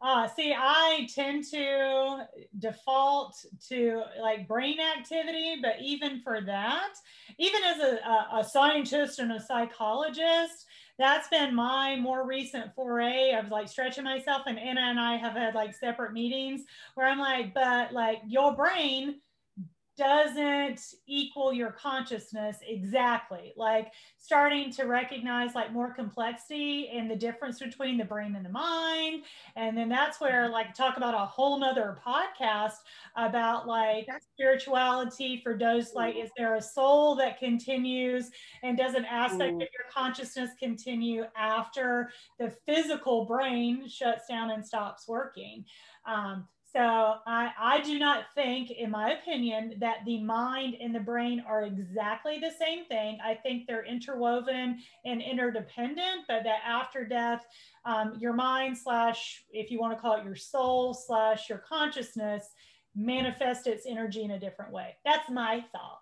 Uh, 0.02 0.28
see, 0.30 0.56
I 0.58 1.08
tend 1.14 1.44
to 1.52 2.26
default 2.58 3.36
to 3.68 4.02
like 4.22 4.48
brain 4.48 4.78
activity, 4.80 5.58
but 5.62 5.76
even 5.82 6.22
for 6.22 6.40
that, 6.42 6.94
even 7.38 7.62
as 7.66 7.80
a, 7.80 8.00
a, 8.08 8.40
a 8.40 8.44
scientist 8.46 9.20
and 9.20 9.34
a 9.34 9.42
psychologist, 9.42 10.66
that's 11.00 11.30
been 11.30 11.56
my 11.56 11.96
more 11.96 12.28
recent 12.28 12.76
foray 12.76 13.32
of 13.32 13.50
like 13.50 13.70
stretching 13.70 14.04
myself. 14.04 14.44
And 14.46 14.60
Anna 14.60 14.82
and 14.82 15.00
I 15.00 15.16
have 15.16 15.34
had 15.34 15.56
like 15.56 15.74
separate 15.74 16.14
meetings 16.14 16.64
where 16.96 17.08
I'm 17.08 17.20
like, 17.20 17.54
but 17.54 17.94
like 17.94 18.20
your 18.28 18.54
brain 18.54 19.22
doesn't 20.00 20.80
equal 21.08 21.52
your 21.52 21.72
consciousness 21.72 22.58
exactly. 22.66 23.52
Like 23.58 23.92
starting 24.18 24.72
to 24.72 24.86
recognize 24.86 25.56
like 25.56 25.74
more 25.74 25.94
complexity 25.94 26.88
and 26.88 27.12
the 27.12 27.18
difference 27.18 27.60
between 27.60 27.98
the 27.98 28.06
brain 28.06 28.38
and 28.38 28.46
the 28.46 28.50
mind. 28.50 29.24
And 29.58 29.78
then 29.78 29.90
that's 29.90 30.22
where 30.22 30.46
mm-hmm. 30.46 30.54
like 30.54 30.74
talk 30.74 30.96
about 30.96 31.14
a 31.14 31.26
whole 31.26 31.60
nother 31.60 31.98
podcast 32.06 32.76
about 33.18 33.68
like 33.68 34.08
spirituality 34.34 35.42
for 35.44 35.58
those 35.58 35.94
like 35.94 36.16
mm-hmm. 36.16 36.26
is 36.26 36.32
there 36.38 36.56
a 36.56 36.62
soul 36.62 37.16
that 37.16 37.38
continues 37.38 38.32
and 38.64 38.78
does 38.78 38.94
an 38.94 39.04
aspect 39.04 39.56
mm. 39.56 39.64
of 39.64 39.68
your 39.74 39.86
consciousness 39.94 40.52
continue 40.58 41.26
after 41.36 42.10
the 42.40 42.56
physical 42.66 43.26
brain 43.26 43.86
shuts 43.90 44.28
down 44.30 44.52
and 44.52 44.66
stops 44.66 45.10
working? 45.10 45.66
Um, 46.06 46.48
so 46.72 47.16
I, 47.26 47.52
I 47.60 47.82
do 47.82 47.98
not 47.98 48.26
think, 48.36 48.70
in 48.70 48.92
my 48.92 49.14
opinion, 49.14 49.76
that 49.80 50.06
the 50.06 50.22
mind 50.22 50.76
and 50.80 50.94
the 50.94 51.00
brain 51.00 51.44
are 51.48 51.64
exactly 51.64 52.40
the 52.40 52.52
same 52.60 52.86
thing. 52.86 53.18
I 53.26 53.34
think 53.34 53.66
they're 53.66 53.86
interwoven 53.86 54.80
and 55.04 55.22
interdependent, 55.22 56.26
but 56.28 56.44
that 56.44 56.60
after 56.64 57.06
death, 57.06 57.46
um, 57.86 58.14
your 58.20 58.34
mind 58.34 58.78
slash, 58.78 59.44
if 59.52 59.72
you 59.72 59.80
want 59.80 59.98
to 59.98 60.00
call 60.00 60.20
it 60.20 60.24
your 60.24 60.36
soul 60.36 60.94
slash 60.94 61.50
your 61.50 61.58
consciousness, 61.58 62.50
manifests 62.96 63.66
its 63.66 63.86
energy 63.88 64.24
in 64.24 64.32
a 64.32 64.40
different 64.40 64.72
way. 64.72 64.96
That's 65.04 65.30
my 65.30 65.66
thought. 65.72 66.02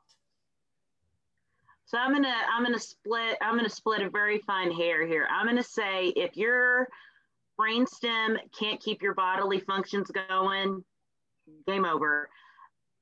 So 1.85 1.97
I'm 1.97 2.11
gonna 2.11 2.35
I'm 2.53 2.63
gonna 2.63 2.79
split 2.79 3.37
I'm 3.41 3.55
gonna 3.55 3.69
split 3.69 4.01
a 4.01 4.09
very 4.09 4.39
fine 4.39 4.71
hair 4.71 5.07
here. 5.07 5.25
I'm 5.31 5.45
gonna 5.45 5.63
say 5.63 6.07
if 6.17 6.35
you're 6.35 6.89
brainstem 7.59 8.37
can't 8.57 8.79
keep 8.79 9.01
your 9.01 9.13
bodily 9.13 9.59
functions 9.59 10.09
going, 10.29 10.83
game 11.67 11.85
over. 11.85 12.29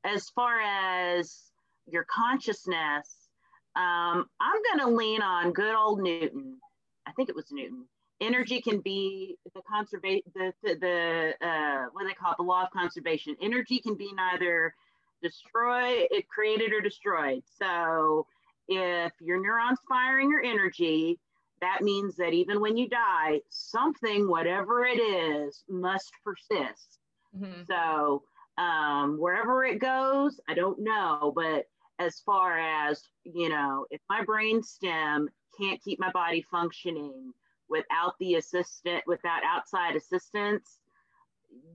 As 0.04 0.30
far 0.30 0.60
as 0.62 1.52
your 1.88 2.06
consciousness, 2.06 3.30
um, 3.76 4.30
I'm 4.40 4.62
going 4.72 4.88
to 4.88 4.96
lean 4.96 5.22
on 5.22 5.52
good 5.52 5.76
old 5.76 6.02
Newton. 6.02 6.58
I 7.06 7.12
think 7.12 7.30
it 7.30 7.36
was 7.36 7.52
Newton. 7.52 7.86
Energy 8.22 8.62
can 8.62 8.80
be 8.80 9.36
the 9.54 9.62
conservation, 9.70 10.24
the, 10.34 10.54
the, 10.64 10.76
the 10.76 11.48
uh, 11.48 11.86
what 11.92 12.04
do 12.04 12.08
they 12.08 12.14
call 12.14 12.32
it? 12.32 12.38
The 12.38 12.44
law 12.44 12.64
of 12.64 12.72
conservation. 12.72 13.36
Energy 13.42 13.80
can 13.80 13.96
be 13.96 14.12
neither 14.14 14.74
destroyed, 15.22 16.08
it 16.12 16.28
created 16.30 16.72
or 16.72 16.82
destroyed. 16.82 17.44
So 17.60 18.26
if 18.70 19.12
your 19.20 19.42
neurons 19.42 19.80
firing 19.90 20.30
your 20.30 20.44
energy, 20.44 21.20
that 21.62 21.82
means 21.82 22.16
that 22.18 22.34
even 22.34 22.62
when 22.62 22.78
you 22.78 22.90
die, 22.90 23.42
something, 23.50 24.30
whatever 24.30 24.86
it 24.86 25.00
is, 25.00 25.64
must 25.70 26.12
persist. 26.24 27.00
Mm-hmm. 27.38 27.64
So 27.70 28.24
um, 28.58 29.18
wherever 29.20 29.64
it 29.64 29.80
goes, 29.80 30.40
I 30.48 30.54
don't 30.54 30.80
know. 30.80 31.32
But 31.36 31.66
as 32.00 32.20
far 32.26 32.60
as, 32.60 33.02
you 33.24 33.50
know, 33.50 33.86
if 33.90 34.02
my 34.10 34.24
brain 34.24 34.64
stem 34.64 35.30
can't 35.60 35.82
keep 35.82 36.00
my 36.00 36.12
body 36.12 36.46
functioning 36.52 37.34
without 37.70 38.16
the 38.20 38.36
assistant, 38.36 39.04
without 39.08 39.44
outside 39.44 39.96
assistance, 39.96 40.80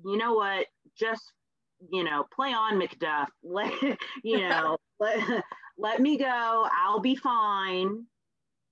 you 0.04 0.16
know 0.16 0.34
what? 0.34 0.66
Just, 0.96 1.32
you 1.90 2.04
know, 2.04 2.26
play 2.34 2.52
on 2.52 2.78
Macduff. 2.78 3.28
Let, 3.42 3.72
you 4.22 4.48
know, 4.48 4.76
let, 5.00 5.44
let 5.78 6.00
me 6.00 6.18
go. 6.18 6.68
I'll 6.84 7.00
be 7.00 7.16
fine. 7.16 8.04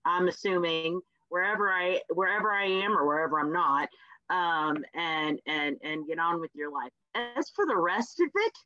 I'm 0.04 0.28
assuming 0.28 1.00
wherever 1.28 1.70
I 1.70 2.00
wherever 2.08 2.52
I 2.52 2.64
am 2.64 2.96
or 2.96 3.06
wherever 3.06 3.38
I'm 3.38 3.52
not, 3.52 3.88
um, 4.30 4.84
and 4.94 5.40
and 5.46 5.76
and 5.82 6.06
get 6.06 6.18
on 6.18 6.40
with 6.40 6.50
your 6.54 6.72
life. 6.72 6.92
As 7.14 7.50
for 7.54 7.66
the 7.66 7.76
rest 7.76 8.20
of 8.20 8.28
it, 8.34 8.58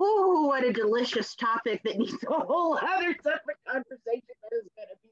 oh, 0.00 0.46
what 0.46 0.64
a 0.64 0.72
delicious 0.72 1.34
topic 1.34 1.80
that 1.84 1.98
needs 1.98 2.22
a 2.28 2.32
whole 2.32 2.76
other 2.76 3.14
separate 3.22 3.58
conversation 3.66 4.34
that 4.42 4.56
is 4.56 4.68
going 4.76 4.88
to 4.88 4.96
be 5.02 5.10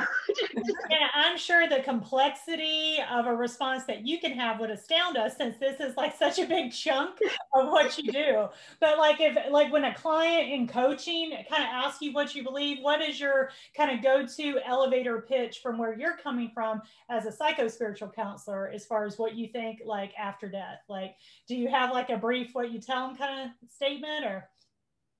yeah, 0.90 1.08
I'm 1.14 1.36
sure 1.36 1.68
the 1.68 1.80
complexity 1.80 2.98
of 3.10 3.26
a 3.26 3.34
response 3.34 3.84
that 3.84 4.06
you 4.06 4.18
can 4.18 4.32
have 4.32 4.60
would 4.60 4.70
astound 4.70 5.16
us 5.16 5.36
since 5.36 5.58
this 5.58 5.80
is 5.80 5.96
like 5.96 6.16
such 6.16 6.38
a 6.38 6.46
big 6.46 6.72
chunk 6.72 7.18
of 7.54 7.68
what 7.68 7.98
you 7.98 8.12
do. 8.12 8.48
But 8.80 8.98
like 8.98 9.20
if 9.20 9.36
like 9.50 9.72
when 9.72 9.84
a 9.84 9.94
client 9.94 10.52
in 10.52 10.68
coaching 10.68 11.30
kind 11.48 11.62
of 11.62 11.68
asks 11.70 12.02
you 12.02 12.12
what 12.12 12.34
you 12.34 12.42
believe, 12.42 12.78
what 12.80 13.00
is 13.02 13.20
your 13.20 13.50
kind 13.76 13.90
of 13.90 14.02
go-to 14.02 14.58
elevator 14.66 15.22
pitch 15.22 15.60
from 15.62 15.78
where 15.78 15.98
you're 15.98 16.16
coming 16.16 16.50
from 16.52 16.82
as 17.10 17.26
a 17.26 17.32
psycho 17.32 17.68
spiritual 17.68 18.08
counselor 18.08 18.68
as 18.68 18.84
far 18.84 19.04
as 19.04 19.18
what 19.18 19.34
you 19.34 19.48
think 19.48 19.80
like 19.84 20.12
after 20.18 20.48
death? 20.48 20.80
Like 20.88 21.16
do 21.48 21.56
you 21.56 21.68
have 21.68 21.92
like 21.92 22.10
a 22.10 22.16
brief 22.16 22.50
what 22.54 22.72
you 22.72 22.80
tell 22.80 23.08
them 23.08 23.16
kind 23.16 23.50
of 23.50 23.70
statement 23.70 24.24
or 24.24 24.48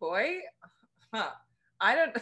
boy 0.00 0.36
huh 1.12 1.30
I 1.82 1.94
don't. 1.96 2.16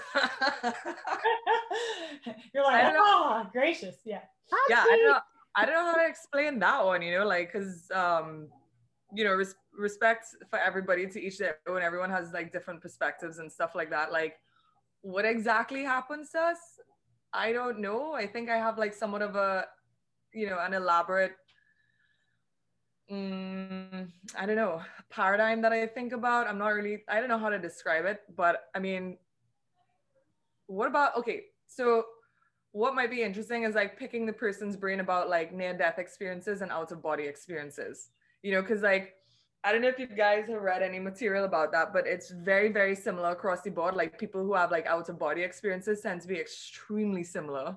You're 2.54 2.64
like, 2.64 2.94
oh, 2.96 3.46
gracious, 3.52 3.96
yeah. 4.04 4.22
Yeah, 4.68 4.82
I 4.82 4.96
don't. 4.96 5.06
Know, 5.06 5.18
I 5.54 5.66
don't 5.66 5.74
know 5.74 5.84
how 5.84 5.96
to 5.96 6.08
explain 6.08 6.58
that 6.60 6.84
one. 6.84 7.02
You 7.02 7.18
know, 7.18 7.26
like, 7.26 7.52
cause 7.52 7.90
um, 7.94 8.48
you 9.12 9.22
know, 9.22 9.34
res- 9.34 9.54
respect 9.76 10.26
for 10.48 10.58
everybody 10.58 11.06
to 11.06 11.20
each 11.20 11.38
their 11.38 11.58
own. 11.68 11.82
Everyone 11.82 12.10
has 12.10 12.32
like 12.32 12.52
different 12.52 12.80
perspectives 12.80 13.38
and 13.38 13.52
stuff 13.52 13.74
like 13.74 13.90
that. 13.90 14.10
Like, 14.12 14.36
what 15.02 15.26
exactly 15.26 15.84
happens 15.84 16.30
to 16.30 16.40
us? 16.40 16.58
I 17.32 17.52
don't 17.52 17.80
know. 17.80 18.14
I 18.14 18.26
think 18.26 18.48
I 18.48 18.56
have 18.56 18.78
like 18.78 18.94
somewhat 18.94 19.22
of 19.22 19.36
a 19.36 19.66
you 20.32 20.48
know, 20.48 20.58
an 20.60 20.72
elaborate 20.74 21.32
mm, 23.10 24.08
I 24.38 24.46
don't 24.46 24.56
know, 24.56 24.80
paradigm 25.10 25.60
that 25.62 25.72
I 25.72 25.86
think 25.86 26.12
about. 26.12 26.46
I'm 26.46 26.58
not 26.58 26.68
really, 26.68 27.02
I 27.08 27.20
don't 27.20 27.28
know 27.28 27.38
how 27.38 27.48
to 27.48 27.58
describe 27.58 28.04
it, 28.04 28.20
but 28.36 28.70
I 28.74 28.78
mean, 28.78 29.18
what 30.70 30.88
about, 30.88 31.16
okay, 31.16 31.42
so 31.66 32.04
what 32.72 32.94
might 32.94 33.10
be 33.10 33.22
interesting 33.22 33.64
is 33.64 33.74
like 33.74 33.98
picking 33.98 34.24
the 34.24 34.32
person's 34.32 34.76
brain 34.76 35.00
about 35.00 35.28
like 35.28 35.52
near 35.52 35.76
death 35.76 35.98
experiences 35.98 36.62
and 36.62 36.70
out 36.70 36.92
of 36.92 37.02
body 37.02 37.24
experiences, 37.24 38.10
you 38.42 38.52
know, 38.52 38.62
because 38.62 38.82
like, 38.82 39.14
I 39.64 39.72
don't 39.72 39.82
know 39.82 39.88
if 39.88 39.98
you 39.98 40.06
guys 40.06 40.46
have 40.48 40.62
read 40.62 40.82
any 40.82 41.00
material 41.00 41.44
about 41.44 41.72
that, 41.72 41.92
but 41.92 42.06
it's 42.06 42.30
very, 42.30 42.70
very 42.72 42.94
similar 42.94 43.30
across 43.30 43.62
the 43.62 43.70
board. 43.70 43.94
Like 43.94 44.18
people 44.18 44.42
who 44.42 44.54
have 44.54 44.70
like 44.70 44.86
out 44.86 45.08
of 45.08 45.18
body 45.18 45.42
experiences 45.42 46.00
tend 46.00 46.22
to 46.22 46.28
be 46.28 46.38
extremely 46.38 47.24
similar. 47.24 47.76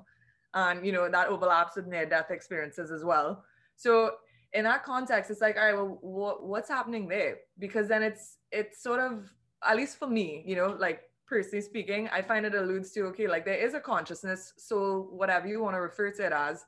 And, 0.53 0.85
you 0.85 0.91
know, 0.91 1.09
that 1.09 1.27
overlaps 1.27 1.75
with 1.75 1.87
near 1.87 2.05
death 2.05 2.29
experiences 2.29 2.91
as 2.91 3.03
well. 3.03 3.43
So 3.75 4.11
in 4.53 4.63
that 4.65 4.83
context, 4.83 5.31
it's 5.31 5.41
like, 5.41 5.57
all 5.57 5.65
right, 5.65 5.73
well, 5.73 5.97
what, 6.01 6.45
what's 6.45 6.69
happening 6.69 7.07
there? 7.07 7.37
Because 7.57 7.87
then 7.87 8.03
it's 8.03 8.37
it's 8.51 8.83
sort 8.83 8.99
of, 8.99 9.33
at 9.67 9.75
least 9.75 9.97
for 9.97 10.07
me, 10.07 10.43
you 10.45 10.55
know, 10.55 10.77
like 10.79 11.01
personally 11.33 11.61
speaking, 11.61 12.07
I 12.13 12.21
find 12.21 12.45
it 12.45 12.53
alludes 12.53 12.91
to 12.91 13.05
okay, 13.05 13.27
like 13.27 13.43
there 13.43 13.57
is 13.65 13.73
a 13.73 13.79
consciousness, 13.79 14.53
so 14.57 15.07
whatever 15.11 15.47
you 15.47 15.63
want 15.63 15.75
to 15.75 15.81
refer 15.81 16.11
to 16.11 16.25
it 16.27 16.31
as, 16.31 16.63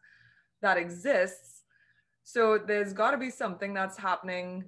that 0.64 0.78
exists. 0.78 1.62
So 2.24 2.58
there's 2.58 2.92
got 2.92 3.12
to 3.12 3.18
be 3.18 3.30
something 3.30 3.76
that's 3.76 3.96
happening, 3.96 4.66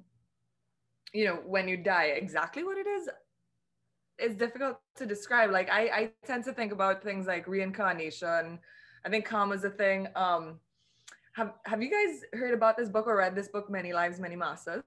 you 1.14 1.26
know, 1.26 1.40
when 1.48 1.68
you 1.68 1.78
die. 1.78 2.10
Exactly 2.24 2.64
what 2.64 2.78
it 2.78 2.86
is 2.86 3.10
is 4.20 4.36
difficult 4.36 4.78
to 4.98 5.08
describe. 5.08 5.50
Like 5.50 5.70
I, 5.72 5.82
I 6.00 6.12
tend 6.28 6.44
to 6.44 6.54
think 6.54 6.72
about 6.72 7.04
things 7.04 7.26
like 7.26 7.48
reincarnation. 7.48 8.60
I 9.04 9.10
think 9.10 9.26
karma 9.26 9.56
is 9.56 9.64
a 9.64 9.72
thing. 9.72 10.08
Um, 10.16 10.60
have 11.34 11.54
Have 11.66 11.82
you 11.82 11.90
guys 11.90 12.22
heard 12.40 12.54
about 12.54 12.78
this 12.78 12.90
book 12.90 13.08
or 13.08 13.18
read 13.18 13.34
this 13.34 13.48
book, 13.48 13.68
Many 13.68 13.94
Lives, 13.94 14.20
Many 14.20 14.36
Masters? 14.36 14.84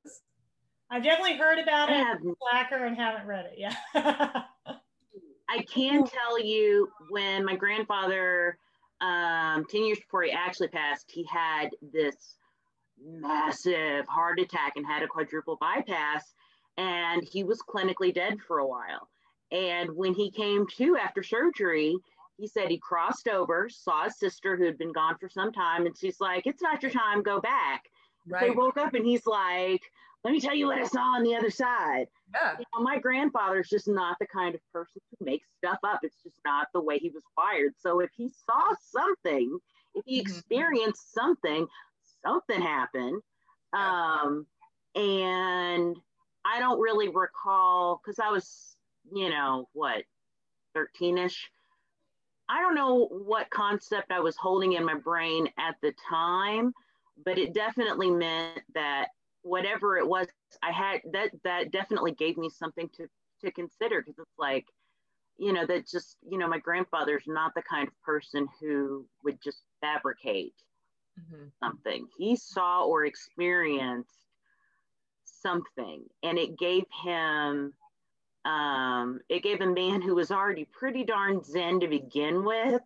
I've 0.88 1.02
definitely 1.02 1.36
heard 1.36 1.58
about 1.58 1.88
it, 1.90 2.06
Slacker, 2.50 2.84
and 2.84 2.96
haven't 2.96 3.26
read 3.26 3.46
it. 3.46 3.54
Yeah. 3.56 4.42
I 5.50 5.62
can 5.62 6.04
tell 6.06 6.38
you 6.40 6.88
when 7.08 7.44
my 7.44 7.56
grandfather, 7.56 8.56
um, 9.00 9.66
10 9.68 9.84
years 9.84 9.98
before 9.98 10.22
he 10.22 10.30
actually 10.30 10.68
passed, 10.68 11.10
he 11.10 11.24
had 11.24 11.70
this 11.92 12.36
massive 13.02 14.06
heart 14.06 14.38
attack 14.38 14.74
and 14.76 14.86
had 14.86 15.02
a 15.02 15.08
quadruple 15.08 15.56
bypass, 15.60 16.34
and 16.76 17.24
he 17.24 17.42
was 17.42 17.62
clinically 17.62 18.14
dead 18.14 18.38
for 18.46 18.58
a 18.58 18.66
while. 18.66 19.08
And 19.50 19.90
when 19.96 20.14
he 20.14 20.30
came 20.30 20.66
to 20.76 20.96
after 20.96 21.22
surgery, 21.22 21.96
he 22.36 22.46
said 22.46 22.70
he 22.70 22.78
crossed 22.78 23.26
over, 23.26 23.68
saw 23.68 24.04
his 24.04 24.18
sister 24.18 24.56
who 24.56 24.64
had 24.64 24.78
been 24.78 24.92
gone 24.92 25.16
for 25.18 25.28
some 25.28 25.52
time, 25.52 25.86
and 25.86 25.96
she's 25.96 26.20
like, 26.20 26.46
It's 26.46 26.62
not 26.62 26.82
your 26.82 26.92
time, 26.92 27.22
go 27.22 27.40
back. 27.40 27.84
Right. 28.26 28.48
They 28.48 28.50
woke 28.50 28.76
up 28.76 28.94
and 28.94 29.04
he's 29.04 29.26
like, 29.26 29.82
Let 30.22 30.32
me 30.32 30.40
tell 30.40 30.54
you 30.54 30.66
what 30.66 30.78
I 30.78 30.84
saw 30.84 31.16
on 31.16 31.22
the 31.22 31.34
other 31.34 31.50
side. 31.50 32.06
Yeah. 32.34 32.52
You 32.58 32.64
know, 32.74 32.82
my 32.82 32.98
grandfather's 32.98 33.70
just 33.70 33.88
not 33.88 34.18
the 34.20 34.26
kind 34.26 34.54
of 34.54 34.60
person 34.72 35.00
who 35.10 35.24
makes 35.24 35.48
stuff 35.56 35.78
up. 35.82 36.00
It's 36.02 36.22
just 36.22 36.36
not 36.44 36.68
the 36.74 36.80
way 36.80 36.98
he 36.98 37.08
was 37.08 37.22
wired. 37.36 37.72
So 37.78 38.00
if 38.00 38.10
he 38.16 38.30
saw 38.46 38.74
something, 38.90 39.58
if 39.94 40.04
he 40.04 40.20
mm-hmm. 40.20 40.30
experienced 40.30 41.14
something, 41.14 41.66
something 42.24 42.60
happened. 42.60 43.22
Yeah. 43.74 44.18
Um, 44.22 44.46
and 44.94 45.96
I 46.44 46.58
don't 46.58 46.80
really 46.80 47.08
recall 47.08 48.00
because 48.04 48.18
I 48.18 48.30
was, 48.30 48.76
you 49.12 49.30
know, 49.30 49.68
what, 49.72 50.04
13 50.74 51.18
ish. 51.18 51.50
I 52.48 52.60
don't 52.60 52.74
know 52.74 53.06
what 53.06 53.48
concept 53.50 54.10
I 54.10 54.20
was 54.20 54.36
holding 54.36 54.72
in 54.72 54.84
my 54.84 54.96
brain 54.96 55.48
at 55.58 55.76
the 55.82 55.94
time, 56.08 56.72
but 57.24 57.38
it 57.38 57.54
definitely 57.54 58.10
meant 58.10 58.60
that 58.74 59.08
whatever 59.42 59.96
it 59.96 60.06
was, 60.06 60.26
I 60.62 60.72
had 60.72 61.00
that 61.12 61.30
that 61.44 61.70
definitely 61.70 62.12
gave 62.12 62.36
me 62.36 62.50
something 62.50 62.88
to 62.96 63.08
to 63.42 63.50
consider 63.50 64.00
because 64.00 64.18
it's 64.18 64.38
like, 64.38 64.66
you 65.38 65.52
know, 65.52 65.66
that 65.66 65.88
just 65.88 66.16
you 66.28 66.38
know, 66.38 66.48
my 66.48 66.58
grandfather's 66.58 67.24
not 67.26 67.54
the 67.54 67.62
kind 67.62 67.88
of 67.88 68.02
person 68.02 68.48
who 68.60 69.06
would 69.24 69.38
just 69.42 69.62
fabricate 69.80 70.54
mm-hmm. 71.18 71.46
something. 71.62 72.06
He 72.18 72.36
saw 72.36 72.84
or 72.84 73.04
experienced 73.04 74.10
something, 75.24 76.04
and 76.22 76.38
it 76.38 76.58
gave 76.58 76.84
him 77.04 77.72
um, 78.44 79.20
it 79.28 79.42
gave 79.42 79.60
a 79.60 79.66
man 79.66 80.00
who 80.00 80.14
was 80.14 80.30
already 80.30 80.64
pretty 80.64 81.04
darn 81.04 81.42
zen 81.42 81.80
to 81.80 81.88
begin 81.88 82.44
with, 82.44 82.80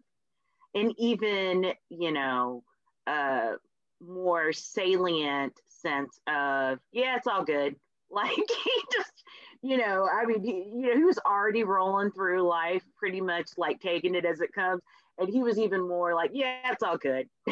and 0.75 0.93
even, 0.99 1.73
you 1.91 2.13
know, 2.13 2.65
a 3.07 3.53
more 4.01 4.53
salient 4.53 5.55
sense 5.85 6.19
of, 6.27 6.79
yeah, 6.93 7.17
it's 7.17 7.27
all 7.27 7.45
good. 7.45 7.77
Like 8.11 8.31
he 8.37 8.83
just, 8.93 9.25
you 9.61 9.77
know, 9.77 10.07
I 10.07 10.25
mean, 10.25 10.41
he, 10.41 10.71
you 10.73 10.87
know, 10.87 10.97
he 10.97 11.03
was 11.03 11.19
already 11.27 11.65
rolling 11.65 12.13
through 12.13 12.43
life 12.49 12.85
pretty 12.97 13.21
much 13.21 13.49
like 13.57 13.81
taking 13.81 14.15
it 14.15 14.25
as 14.25 14.41
it 14.41 14.53
comes. 14.53 14.83
And 15.19 15.29
he 15.29 15.43
was 15.43 15.59
even 15.59 15.89
more 15.89 16.15
like, 16.15 16.31
yeah, 16.33 16.71
it's 16.71 16.85
all 16.85 16.97
good. 16.97 17.27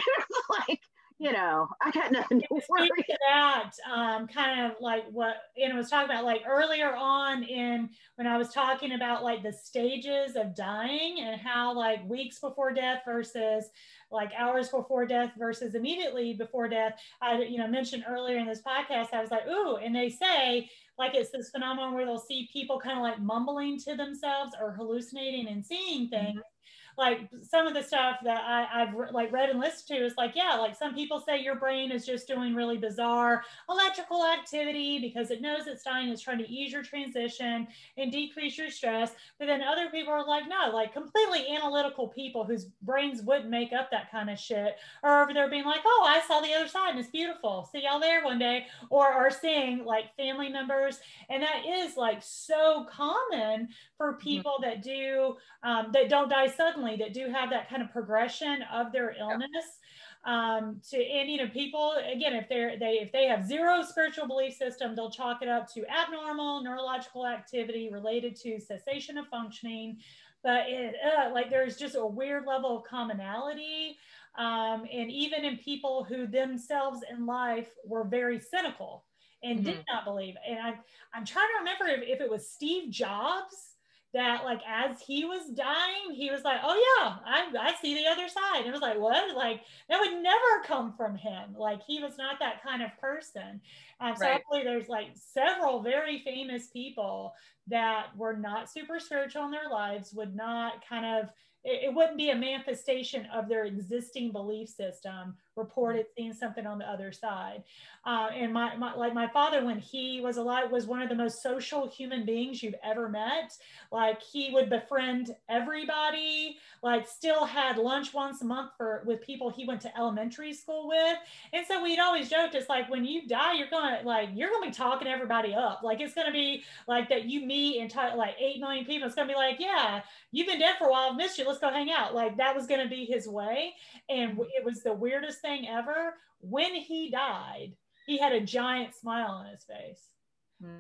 like, 0.69 0.81
you 1.23 1.31
know, 1.31 1.69
I 1.81 1.93
got 1.93 2.11
nothing 2.11 2.41
to 2.41 2.61
worry. 2.69 2.91
That, 3.29 3.71
um, 3.89 4.27
kind 4.27 4.67
of 4.67 4.73
like 4.81 5.05
what 5.13 5.37
Anna 5.57 5.77
was 5.77 5.89
talking 5.89 6.11
about, 6.11 6.25
like 6.25 6.43
earlier 6.45 6.93
on 6.97 7.45
in 7.45 7.91
when 8.17 8.27
I 8.27 8.37
was 8.37 8.53
talking 8.53 8.95
about 8.95 9.23
like 9.23 9.45
the 9.45 9.53
stages 9.53 10.35
of 10.35 10.57
dying 10.57 11.21
and 11.21 11.41
how 11.41 11.75
like 11.75 12.05
weeks 12.09 12.41
before 12.41 12.73
death 12.73 13.03
versus 13.07 13.67
like 14.11 14.33
hours 14.37 14.71
before 14.71 15.07
death 15.07 15.31
versus 15.39 15.77
immediately 15.77 16.35
before 16.35 16.69
death. 16.69 17.01
I, 17.21 17.43
you 17.43 17.59
know, 17.59 17.69
mentioned 17.69 18.05
earlier 18.09 18.39
in 18.39 18.49
this 18.49 18.63
podcast, 18.63 19.13
I 19.13 19.21
was 19.21 19.31
like, 19.31 19.47
ooh, 19.47 19.77
and 19.77 19.95
they 19.95 20.11
say 20.11 20.69
like 20.99 21.15
it's 21.15 21.31
this 21.31 21.51
phenomenon 21.51 21.95
where 21.95 22.05
they'll 22.05 22.19
see 22.19 22.49
people 22.53 22.81
kind 22.81 22.99
of 22.99 23.05
like 23.05 23.21
mumbling 23.21 23.79
to 23.83 23.95
themselves 23.95 24.57
or 24.61 24.73
hallucinating 24.73 25.47
and 25.47 25.65
seeing 25.65 26.09
things. 26.09 26.41
Mm-hmm 26.41 26.52
like 26.99 27.29
some 27.43 27.67
of 27.67 27.75
the 27.75 27.83
stuff 27.83 28.17
that 28.25 28.43
I, 28.47 28.81
have 28.81 28.95
like 29.13 29.33
read 29.33 29.51
and 29.51 29.59
listened 29.61 29.89
to 29.89 30.05
is 30.05 30.15
like, 30.17 30.35
yeah, 30.35 30.57
like 30.57 30.77
some 30.77 30.95
people 30.95 31.21
say 31.21 31.41
your 31.41 31.57
brain 31.57 31.91
is 31.91 32.05
just 32.05 32.29
doing 32.29 32.55
really 32.55 32.77
bizarre 32.77 33.43
electrical 33.69 34.27
activity 34.27 34.99
because 34.99 35.31
it 35.31 35.41
knows 35.41 35.67
it's 35.67 35.83
dying, 35.83 36.09
it's 36.09 36.23
trying 36.23 36.39
to 36.39 36.51
ease 36.51 36.73
your 36.73 36.83
transition 36.83 37.67
and 37.97 38.13
decrease 38.13 38.59
your 38.59 38.71
stress. 38.71 39.13
But 39.39 39.47
then 39.47 39.63
other 39.63 39.89
people 39.91 40.13
are 40.13 40.27
like, 40.27 40.45
no, 40.49 40.75
like 40.75 40.93
completely 40.93 41.47
analytical 41.55 42.09
people 42.09 42.45
whose 42.45 42.67
brains 42.83 43.23
wouldn't 43.23 43.51
make 43.51 43.73
up 43.73 43.91
that 43.91 44.11
kind 44.11 44.31
of 44.31 44.39
shit 44.39 44.77
are 45.03 45.23
over 45.23 45.33
there 45.33 45.49
being 45.49 45.65
like, 45.65 45.81
oh, 45.85 46.05
I 46.07 46.21
saw 46.27 46.41
the 46.41 46.53
other 46.53 46.69
side 46.69 46.91
and 46.91 46.99
it's 46.99 47.11
beautiful. 47.11 47.69
See 47.73 47.85
y'all 47.85 48.01
there 48.01 48.25
one 48.25 48.39
day. 48.39 48.67
Or 48.91 49.07
are 49.07 49.31
seeing 49.31 49.85
like 49.85 50.15
family 50.17 50.49
members. 50.49 51.01
And 51.31 51.43
that 51.43 51.63
is 51.67 51.97
like 51.97 52.23
so 52.23 52.87
common 52.91 53.69
for 53.97 54.13
mm-hmm. 54.13 54.21
people 54.21 54.59
mm-hmm. 54.63 54.71
that 54.71 54.83
do, 54.83 55.37
um, 55.63 55.91
that 55.93 56.09
don't 56.09 56.29
die 56.29 56.49
suddenly 56.49 56.82
that 56.83 57.13
do 57.13 57.29
have 57.29 57.51
that 57.51 57.69
kind 57.69 57.83
of 57.83 57.91
progression 57.93 58.63
of 58.73 58.93
their 58.93 59.15
illness. 59.19 59.79
Um, 60.25 60.81
to 60.91 61.05
and 61.05 61.29
you 61.29 61.39
know 61.39 61.49
people 61.49 61.95
again 61.95 62.35
if 62.35 62.49
they're 62.49 62.79
they 62.79 63.01
if 63.01 63.11
they 63.11 63.27
have 63.27 63.45
zero 63.45 63.83
spiritual 63.83 64.29
belief 64.29 64.55
system 64.55 64.95
they'll 64.95 65.11
chalk 65.11 65.43
it 65.43 65.49
up 65.49 65.69
to 65.75 65.85
abnormal 65.91 66.63
neurological 66.63 67.27
activity 67.27 67.91
related 67.93 68.37
to 68.37 68.61
cessation 68.61 69.19
of 69.19 69.27
functioning 69.27 69.97
but 70.45 70.69
it 70.69 70.95
uh, 71.05 71.33
like 71.33 71.51
there's 71.51 71.77
just 71.77 71.97
a 71.97 72.07
weird 72.07 72.47
level 72.47 72.77
of 72.77 72.85
commonality 72.85 73.99
um, 74.39 74.87
and 74.93 75.11
even 75.11 75.45
in 75.45 75.57
people 75.59 76.05
who 76.05 76.29
themselves 76.29 77.01
in 77.11 77.27
life 77.27 77.71
were 77.85 78.05
very 78.05 78.39
cynical 78.39 79.05
and 79.43 79.59
mm-hmm. 79.59 79.71
did 79.71 79.85
not 79.89 80.05
believe 80.05 80.37
and 80.49 80.61
I, 80.61 80.75
i'm 81.15 81.25
trying 81.25 81.49
to 81.49 81.59
remember 81.59 81.87
if, 82.01 82.09
if 82.09 82.21
it 82.21 82.31
was 82.31 82.49
steve 82.49 82.91
jobs 82.91 83.72
that 84.15 84.45
like 84.45 84.61
as 84.69 85.01
he 85.01 85.25
was 85.25 85.49
dying, 85.55 86.15
he 86.15 86.31
was 86.31 86.43
like, 86.43 86.61
"Oh 86.63 86.75
yeah, 86.75 87.17
I 87.25 87.47
I 87.59 87.75
see 87.81 87.95
the 87.95 88.09
other 88.11 88.29
side." 88.29 88.67
It 88.67 88.73
was 88.73 88.81
like, 88.83 88.99
"What?" 88.99 89.35
Like 89.35 89.63
that 89.89 90.01
would 90.01 90.23
never 90.23 90.63
come 90.65 90.95
from 90.97 91.17
him. 91.17 91.55
Like 91.57 91.81
he 91.87 92.03
was 92.03 92.19
not 92.19 92.39
that 92.41 92.63
kind 92.63 92.83
of 92.83 92.91
person. 93.01 93.61
Um, 94.01 94.17
so 94.17 94.27
right. 94.27 94.35
actually, 94.35 94.65
there's 94.65 94.89
like 94.89 95.09
several 95.15 95.83
very 95.83 96.23
famous 96.25 96.69
people 96.69 97.33
that 97.69 98.17
were 98.17 98.37
not 98.37 98.71
super 98.71 98.99
spiritual 98.99 99.45
in 99.45 99.51
their 99.51 99.71
lives, 99.71 100.13
would 100.13 100.35
not 100.35 100.87
kind 100.87 101.07
of 101.07 101.31
it, 101.65 101.85
it 101.85 101.95
wouldn't 101.95 102.19
be 102.19 102.31
a 102.31 102.37
manifestation 102.37 103.27
of 103.33 103.49
their 103.49 103.65
existing 103.65 104.33
belief 104.33 104.69
system 104.69 105.37
reported 105.57 106.07
seeing 106.17 106.33
something 106.33 106.67
on 106.67 106.79
the 106.79 106.89
other 106.89 107.13
side. 107.13 107.63
Uh, 108.05 108.29
and 108.35 108.53
my, 108.53 108.75
my, 108.77 108.95
like 108.95 109.15
my 109.15 109.29
father, 109.29 109.65
when 109.65 109.79
he 109.79 110.21
was 110.21 110.37
alive, 110.37 110.71
was 110.71 110.87
one 110.87 111.03
of 111.03 111.09
the 111.09 111.15
most 111.15 111.43
social 111.43 111.89
human 111.89 112.25
beings 112.25 112.63
you've 112.63 112.75
ever 112.83 113.09
met. 113.09 113.57
Like 113.93 114.21
he 114.21 114.51
would 114.53 114.69
befriend 114.69 115.35
everybody. 115.49 116.59
Like 116.83 117.07
still 117.07 117.45
had 117.45 117.79
lunch 117.79 118.13
once 118.13 118.43
a 118.43 118.45
month 118.45 118.73
for 118.77 119.05
with 119.07 119.21
people 119.23 119.51
he 119.51 119.65
went 119.65 119.81
to 119.83 119.97
elementary 119.99 120.53
school 120.53 120.89
with. 120.89 121.19
And 121.53 121.65
so 121.67 121.83
we'd 121.83 122.01
always 122.01 122.29
joked, 122.29 122.55
it's 122.55 122.69
like 122.69 122.91
when 122.91 123.05
you 123.05 123.29
die, 123.29 123.55
you're 123.55 123.71
gonna 123.71 124.01
like 124.05 124.31
you're 124.35 124.51
gonna 124.51 124.67
be 124.67 124.73
talking 124.73 125.07
everybody 125.07 125.55
up. 125.55 125.83
Like 125.85 126.01
it's 126.01 126.15
gonna 126.15 126.33
be 126.33 126.65
like 126.89 127.09
that 127.09 127.27
you 127.27 127.47
meet 127.47 127.81
and 127.81 127.91
talk 127.91 128.17
like 128.17 128.35
eight 128.41 128.61
million 128.61 128.85
people. 128.85 129.07
It's 129.07 129.15
gonna 129.15 129.29
be 129.29 129.35
like, 129.35 129.61
yeah, 129.61 130.01
you've 130.33 130.49
been 130.49 130.59
dead 130.59 130.75
for 130.79 130.89
a 130.89 130.91
while, 130.91 131.11
I've 131.11 131.17
missed 131.17 131.39
you. 131.39 131.47
Let's 131.47 131.61
go 131.61 131.71
hang 131.71 131.91
out. 131.93 132.15
Like 132.15 132.37
that 132.39 132.55
was 132.55 132.67
gonna 132.67 132.89
be 132.89 133.05
his 133.05 133.29
way, 133.29 133.75
and 134.09 134.39
it 134.55 134.65
was 134.65 134.83
the 134.83 134.93
weirdest 134.93 135.42
thing 135.43 135.69
ever. 135.69 136.15
When 136.41 136.75
he 136.75 137.11
died, 137.11 137.75
he 138.07 138.19
had 138.19 138.33
a 138.33 138.41
giant 138.41 138.95
smile 138.95 139.31
on 139.31 139.47
his 139.47 139.65
face. 139.65 140.03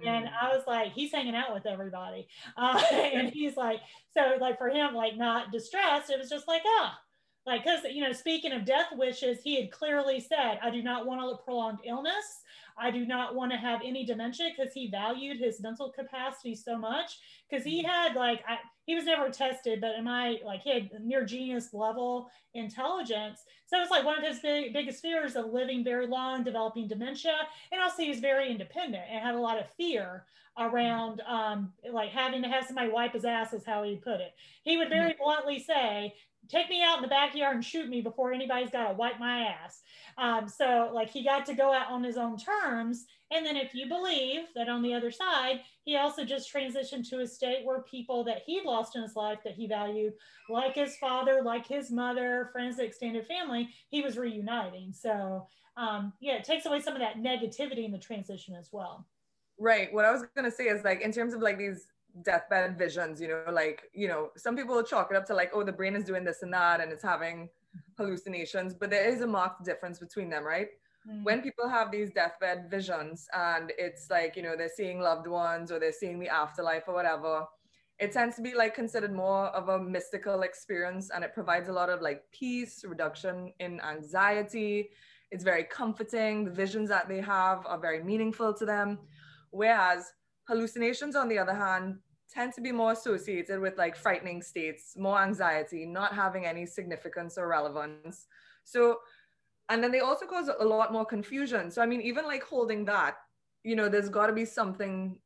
And 0.06 0.28
I 0.28 0.54
was 0.54 0.62
like, 0.66 0.92
he's 0.92 1.12
hanging 1.12 1.34
out 1.34 1.52
with 1.52 1.66
everybody. 1.66 2.28
Uh, 2.56 2.80
and 2.92 3.28
he's 3.30 3.56
like, 3.56 3.80
so 4.14 4.36
like 4.40 4.58
for 4.58 4.68
him, 4.68 4.94
like 4.94 5.16
not 5.16 5.50
distressed, 5.50 6.10
it 6.10 6.18
was 6.18 6.30
just 6.30 6.46
like, 6.46 6.62
ah, 6.66 6.98
like, 7.46 7.64
because, 7.64 7.80
you 7.90 8.02
know, 8.02 8.12
speaking 8.12 8.52
of 8.52 8.64
death 8.64 8.88
wishes, 8.92 9.40
he 9.42 9.60
had 9.60 9.72
clearly 9.72 10.20
said, 10.20 10.58
I 10.62 10.70
do 10.70 10.82
not 10.82 11.06
want 11.06 11.20
a 11.20 11.42
prolonged 11.44 11.80
illness. 11.84 12.42
I 12.78 12.90
do 12.90 13.06
not 13.06 13.34
want 13.34 13.52
to 13.52 13.58
have 13.58 13.80
any 13.84 14.04
dementia 14.04 14.50
because 14.56 14.72
he 14.72 14.88
valued 14.90 15.38
his 15.38 15.60
mental 15.60 15.90
capacity 15.90 16.54
so 16.54 16.76
much. 16.78 17.18
Because 17.48 17.64
he 17.64 17.82
had, 17.82 18.14
like, 18.14 18.42
I, 18.48 18.58
he 18.84 18.94
was 18.94 19.04
never 19.04 19.30
tested, 19.30 19.80
but 19.80 19.96
am 19.96 20.08
I 20.08 20.38
like 20.44 20.62
he 20.62 20.72
had 20.72 20.90
near 21.00 21.24
genius 21.24 21.72
level 21.72 22.30
intelligence. 22.54 23.44
So 23.66 23.76
it 23.76 23.80
was 23.80 23.90
like 23.90 24.04
one 24.04 24.18
of 24.18 24.24
his 24.24 24.40
big, 24.40 24.72
biggest 24.72 25.02
fears 25.02 25.36
of 25.36 25.52
living 25.52 25.84
very 25.84 26.06
long, 26.06 26.44
developing 26.44 26.88
dementia. 26.88 27.36
And 27.70 27.80
also, 27.80 28.02
he 28.02 28.08
was 28.08 28.20
very 28.20 28.50
independent 28.50 29.04
and 29.10 29.24
had 29.24 29.34
a 29.34 29.40
lot 29.40 29.58
of 29.58 29.66
fear 29.76 30.24
around 30.58 31.22
um, 31.26 31.72
like 31.90 32.10
having 32.10 32.42
to 32.42 32.48
have 32.48 32.66
somebody 32.66 32.90
wipe 32.90 33.14
his 33.14 33.24
ass, 33.24 33.52
is 33.52 33.64
how 33.64 33.82
he 33.82 33.96
put 33.96 34.20
it. 34.20 34.34
He 34.64 34.76
would 34.76 34.90
very 34.90 35.14
bluntly 35.22 35.58
say, 35.58 36.14
take 36.48 36.68
me 36.68 36.82
out 36.82 36.98
in 36.98 37.02
the 37.02 37.08
backyard 37.08 37.54
and 37.54 37.64
shoot 37.64 37.88
me 37.88 38.00
before 38.00 38.32
anybody's 38.32 38.70
got 38.70 38.88
to 38.88 38.94
wipe 38.94 39.18
my 39.18 39.42
ass. 39.42 39.80
Um, 40.18 40.48
so 40.48 40.90
like 40.92 41.10
he 41.10 41.24
got 41.24 41.46
to 41.46 41.54
go 41.54 41.72
out 41.72 41.90
on 41.90 42.02
his 42.02 42.16
own 42.16 42.36
terms. 42.36 43.06
And 43.30 43.46
then 43.46 43.56
if 43.56 43.74
you 43.74 43.88
believe 43.88 44.42
that 44.54 44.68
on 44.68 44.82
the 44.82 44.92
other 44.92 45.10
side, 45.10 45.60
he 45.84 45.96
also 45.96 46.24
just 46.24 46.52
transitioned 46.52 47.08
to 47.08 47.20
a 47.20 47.26
state 47.26 47.64
where 47.64 47.82
people 47.82 48.24
that 48.24 48.42
he 48.44 48.60
lost 48.62 48.94
in 48.94 49.02
his 49.02 49.16
life 49.16 49.38
that 49.44 49.54
he 49.54 49.66
valued, 49.66 50.12
like 50.50 50.74
his 50.74 50.96
father, 50.96 51.40
like 51.42 51.66
his 51.66 51.90
mother, 51.90 52.50
friends, 52.52 52.78
extended 52.78 53.26
family, 53.26 53.70
he 53.88 54.02
was 54.02 54.18
reuniting. 54.18 54.92
So 54.92 55.46
um, 55.76 56.12
yeah, 56.20 56.34
it 56.34 56.44
takes 56.44 56.66
away 56.66 56.80
some 56.80 56.94
of 56.94 57.00
that 57.00 57.16
negativity 57.16 57.84
in 57.84 57.92
the 57.92 57.98
transition 57.98 58.54
as 58.54 58.68
well. 58.72 59.06
Right. 59.58 59.92
What 59.92 60.04
I 60.04 60.12
was 60.12 60.24
gonna 60.36 60.50
say 60.50 60.64
is 60.64 60.84
like 60.84 61.00
in 61.00 61.12
terms 61.12 61.34
of 61.34 61.40
like 61.40 61.56
these 61.56 61.86
deathbed 62.22 62.76
visions, 62.76 63.20
you 63.20 63.28
know, 63.28 63.44
like, 63.50 63.84
you 63.94 64.08
know, 64.08 64.30
some 64.36 64.56
people 64.56 64.82
chalk 64.82 65.08
it 65.10 65.16
up 65.16 65.24
to 65.26 65.34
like, 65.34 65.50
oh, 65.54 65.64
the 65.64 65.72
brain 65.72 65.96
is 65.96 66.04
doing 66.04 66.24
this 66.24 66.42
and 66.42 66.52
that 66.52 66.80
and 66.80 66.92
it's 66.92 67.02
having 67.02 67.48
hallucinations, 67.96 68.74
but 68.74 68.90
there 68.90 69.08
is 69.08 69.20
a 69.20 69.26
marked 69.26 69.64
difference 69.64 69.98
between 69.98 70.30
them, 70.30 70.44
right? 70.44 70.68
Mm. 71.08 71.24
When 71.24 71.42
people 71.42 71.68
have 71.68 71.90
these 71.90 72.10
deathbed 72.12 72.70
visions 72.70 73.26
and 73.34 73.72
it's 73.78 74.08
like, 74.10 74.36
you 74.36 74.42
know, 74.42 74.54
they're 74.56 74.70
seeing 74.74 75.00
loved 75.00 75.26
ones 75.26 75.72
or 75.72 75.78
they're 75.78 75.92
seeing 75.92 76.18
the 76.18 76.28
afterlife 76.28 76.84
or 76.86 76.94
whatever, 76.94 77.44
it 77.98 78.12
tends 78.12 78.36
to 78.36 78.42
be 78.42 78.54
like 78.54 78.74
considered 78.74 79.12
more 79.12 79.46
of 79.48 79.68
a 79.68 79.78
mystical 79.78 80.42
experience 80.42 81.10
and 81.10 81.24
it 81.24 81.34
provides 81.34 81.68
a 81.68 81.72
lot 81.72 81.90
of 81.90 82.00
like 82.00 82.22
peace, 82.32 82.84
reduction 82.86 83.52
in 83.60 83.80
anxiety. 83.80 84.90
It's 85.30 85.44
very 85.44 85.64
comforting. 85.64 86.44
The 86.44 86.50
visions 86.50 86.88
that 86.88 87.08
they 87.08 87.20
have 87.20 87.64
are 87.66 87.78
very 87.78 88.02
meaningful 88.02 88.54
to 88.54 88.64
them. 88.64 88.98
Whereas 89.50 90.12
Hallucinations, 90.48 91.14
on 91.14 91.28
the 91.28 91.38
other 91.38 91.54
hand, 91.54 91.98
tend 92.32 92.52
to 92.54 92.60
be 92.60 92.72
more 92.72 92.92
associated 92.92 93.60
with 93.60 93.76
like 93.76 93.96
frightening 93.96 94.42
states, 94.42 94.96
more 94.96 95.20
anxiety, 95.20 95.84
not 95.84 96.14
having 96.14 96.46
any 96.46 96.64
significance 96.64 97.36
or 97.36 97.48
relevance. 97.48 98.26
So, 98.64 99.00
and 99.68 99.82
then 99.82 99.92
they 99.92 100.00
also 100.00 100.26
cause 100.26 100.48
a 100.48 100.64
lot 100.64 100.92
more 100.92 101.04
confusion. 101.04 101.70
So, 101.70 101.82
I 101.82 101.86
mean, 101.86 102.00
even 102.00 102.24
like 102.24 102.42
holding 102.42 102.84
that, 102.86 103.16
you 103.64 103.76
know, 103.76 103.88
there's 103.88 104.08
got 104.08 104.26
to 104.28 104.32
be 104.32 104.44
something 104.44 105.18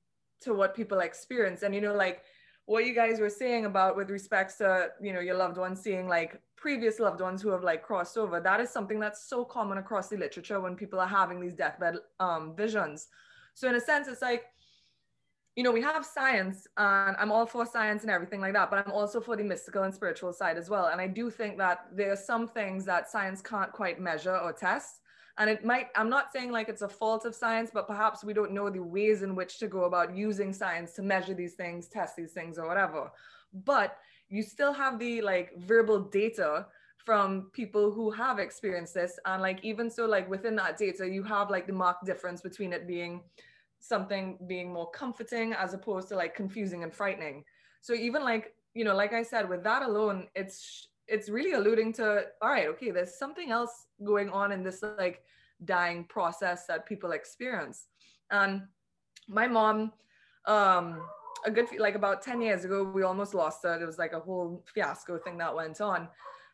to 0.42 0.54
what 0.54 0.74
people 0.74 1.00
experience. 1.00 1.62
And, 1.62 1.74
you 1.74 1.80
know, 1.80 1.94
like 1.94 2.22
what 2.66 2.84
you 2.84 2.94
guys 2.94 3.20
were 3.20 3.30
saying 3.30 3.64
about 3.66 3.96
with 3.96 4.10
respects 4.10 4.56
to, 4.58 4.88
you 5.00 5.12
know, 5.12 5.20
your 5.20 5.36
loved 5.36 5.56
ones 5.56 5.80
seeing 5.80 6.08
like 6.08 6.40
previous 6.56 6.98
loved 6.98 7.20
ones 7.20 7.40
who 7.40 7.50
have 7.50 7.62
like 7.62 7.82
crossed 7.82 8.18
over, 8.18 8.40
that 8.40 8.60
is 8.60 8.70
something 8.70 8.98
that's 8.98 9.28
so 9.28 9.44
common 9.44 9.78
across 9.78 10.08
the 10.08 10.16
literature 10.16 10.60
when 10.60 10.74
people 10.74 10.98
are 10.98 11.06
having 11.06 11.40
these 11.40 11.54
deathbed 11.54 11.96
um, 12.18 12.54
visions. 12.56 13.08
So, 13.54 13.68
in 13.68 13.76
a 13.76 13.80
sense, 13.80 14.08
it's 14.08 14.22
like, 14.22 14.44
you 15.56 15.62
know, 15.62 15.72
we 15.72 15.80
have 15.80 16.04
science 16.04 16.66
and 16.76 17.16
I'm 17.18 17.32
all 17.32 17.46
for 17.46 17.64
science 17.64 18.02
and 18.02 18.10
everything 18.10 18.42
like 18.42 18.52
that, 18.52 18.70
but 18.70 18.86
I'm 18.86 18.92
also 18.92 19.22
for 19.22 19.36
the 19.36 19.42
mystical 19.42 19.84
and 19.84 19.94
spiritual 19.94 20.34
side 20.34 20.58
as 20.58 20.68
well. 20.68 20.88
And 20.88 21.00
I 21.00 21.06
do 21.06 21.30
think 21.30 21.56
that 21.56 21.86
there 21.90 22.12
are 22.12 22.16
some 22.16 22.46
things 22.46 22.84
that 22.84 23.10
science 23.10 23.40
can't 23.40 23.72
quite 23.72 23.98
measure 23.98 24.36
or 24.36 24.52
test. 24.52 25.00
And 25.38 25.48
it 25.48 25.64
might, 25.64 25.88
I'm 25.96 26.10
not 26.10 26.30
saying 26.30 26.52
like 26.52 26.68
it's 26.68 26.82
a 26.82 26.88
fault 26.88 27.24
of 27.24 27.34
science, 27.34 27.70
but 27.72 27.86
perhaps 27.86 28.22
we 28.22 28.34
don't 28.34 28.52
know 28.52 28.68
the 28.68 28.82
ways 28.82 29.22
in 29.22 29.34
which 29.34 29.58
to 29.58 29.66
go 29.66 29.84
about 29.84 30.14
using 30.14 30.52
science 30.52 30.92
to 30.94 31.02
measure 31.02 31.34
these 31.34 31.54
things, 31.54 31.88
test 31.88 32.16
these 32.16 32.32
things, 32.32 32.58
or 32.58 32.68
whatever. 32.68 33.10
But 33.64 33.96
you 34.28 34.42
still 34.42 34.74
have 34.74 34.98
the 34.98 35.22
like 35.22 35.56
verbal 35.56 36.00
data 36.00 36.66
from 36.98 37.50
people 37.52 37.90
who 37.90 38.10
have 38.10 38.38
experienced 38.38 38.92
this. 38.92 39.18
And 39.24 39.40
like, 39.40 39.64
even 39.64 39.90
so, 39.90 40.04
like 40.04 40.28
within 40.28 40.56
that 40.56 40.76
data, 40.76 41.08
you 41.08 41.22
have 41.22 41.50
like 41.50 41.66
the 41.66 41.72
marked 41.72 42.04
difference 42.04 42.42
between 42.42 42.74
it 42.74 42.86
being 42.86 43.22
something 43.80 44.38
being 44.46 44.72
more 44.72 44.90
comforting 44.90 45.52
as 45.52 45.74
opposed 45.74 46.08
to 46.08 46.16
like 46.16 46.34
confusing 46.34 46.82
and 46.82 46.92
frightening. 46.92 47.44
So 47.80 47.94
even 47.94 48.22
like, 48.22 48.54
you 48.74 48.84
know, 48.84 48.94
like 48.94 49.12
I 49.12 49.22
said, 49.22 49.48
with 49.48 49.62
that 49.64 49.82
alone, 49.82 50.28
it's 50.34 50.88
it's 51.08 51.28
really 51.28 51.52
alluding 51.52 51.92
to 51.94 52.24
all 52.42 52.50
right, 52.50 52.66
okay, 52.68 52.90
there's 52.90 53.18
something 53.18 53.50
else 53.50 53.86
going 54.04 54.28
on 54.30 54.52
in 54.52 54.62
this 54.62 54.82
like 54.98 55.22
dying 55.64 56.04
process 56.04 56.66
that 56.66 56.86
people 56.86 57.12
experience. 57.12 57.86
And 58.30 58.62
my 59.28 59.46
mom, 59.46 59.92
um, 60.46 61.02
a 61.44 61.50
good 61.50 61.66
like 61.78 61.94
about 61.94 62.22
10 62.22 62.40
years 62.40 62.64
ago, 62.64 62.82
we 62.82 63.02
almost 63.02 63.34
lost 63.34 63.62
her. 63.62 63.78
There 63.78 63.86
was 63.86 63.98
like 63.98 64.12
a 64.12 64.20
whole 64.20 64.64
fiasco 64.72 65.18
thing 65.18 65.38
that 65.38 65.54
went 65.54 65.80
on. 65.80 66.08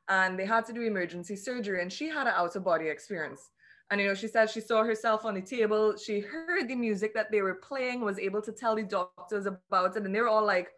And 0.09 0.39
they 0.39 0.45
had 0.45 0.67
to 0.67 0.73
do 0.73 0.83
emergency 0.83 1.37
surgery, 1.37 1.81
and 1.81 1.93
she 1.93 2.09
had 2.09 2.27
an 2.27 2.35
out 2.37 2.57
of 2.57 2.65
body 2.65 2.89
experience. 2.89 3.51
And 3.93 4.01
you 4.01 4.07
know, 4.07 4.15
she 4.15 4.27
said 4.27 4.49
she 4.49 4.63
saw 4.63 4.83
herself 4.83 5.27
on 5.27 5.35
the 5.35 5.43
table. 5.43 5.99
She 5.99 6.21
heard 6.21 6.67
the 6.67 6.75
music 6.75 7.13
that 7.13 7.31
they 7.31 7.43
were 7.43 7.57
playing, 7.57 8.01
was 8.01 8.19
able 8.19 8.41
to 8.41 8.51
tell 8.51 8.75
the 8.75 8.85
doctors 8.85 9.45
about 9.45 9.95
it, 9.95 10.03
and 10.03 10.15
they 10.15 10.21
were 10.23 10.31
all 10.31 10.47
like, 10.47 10.69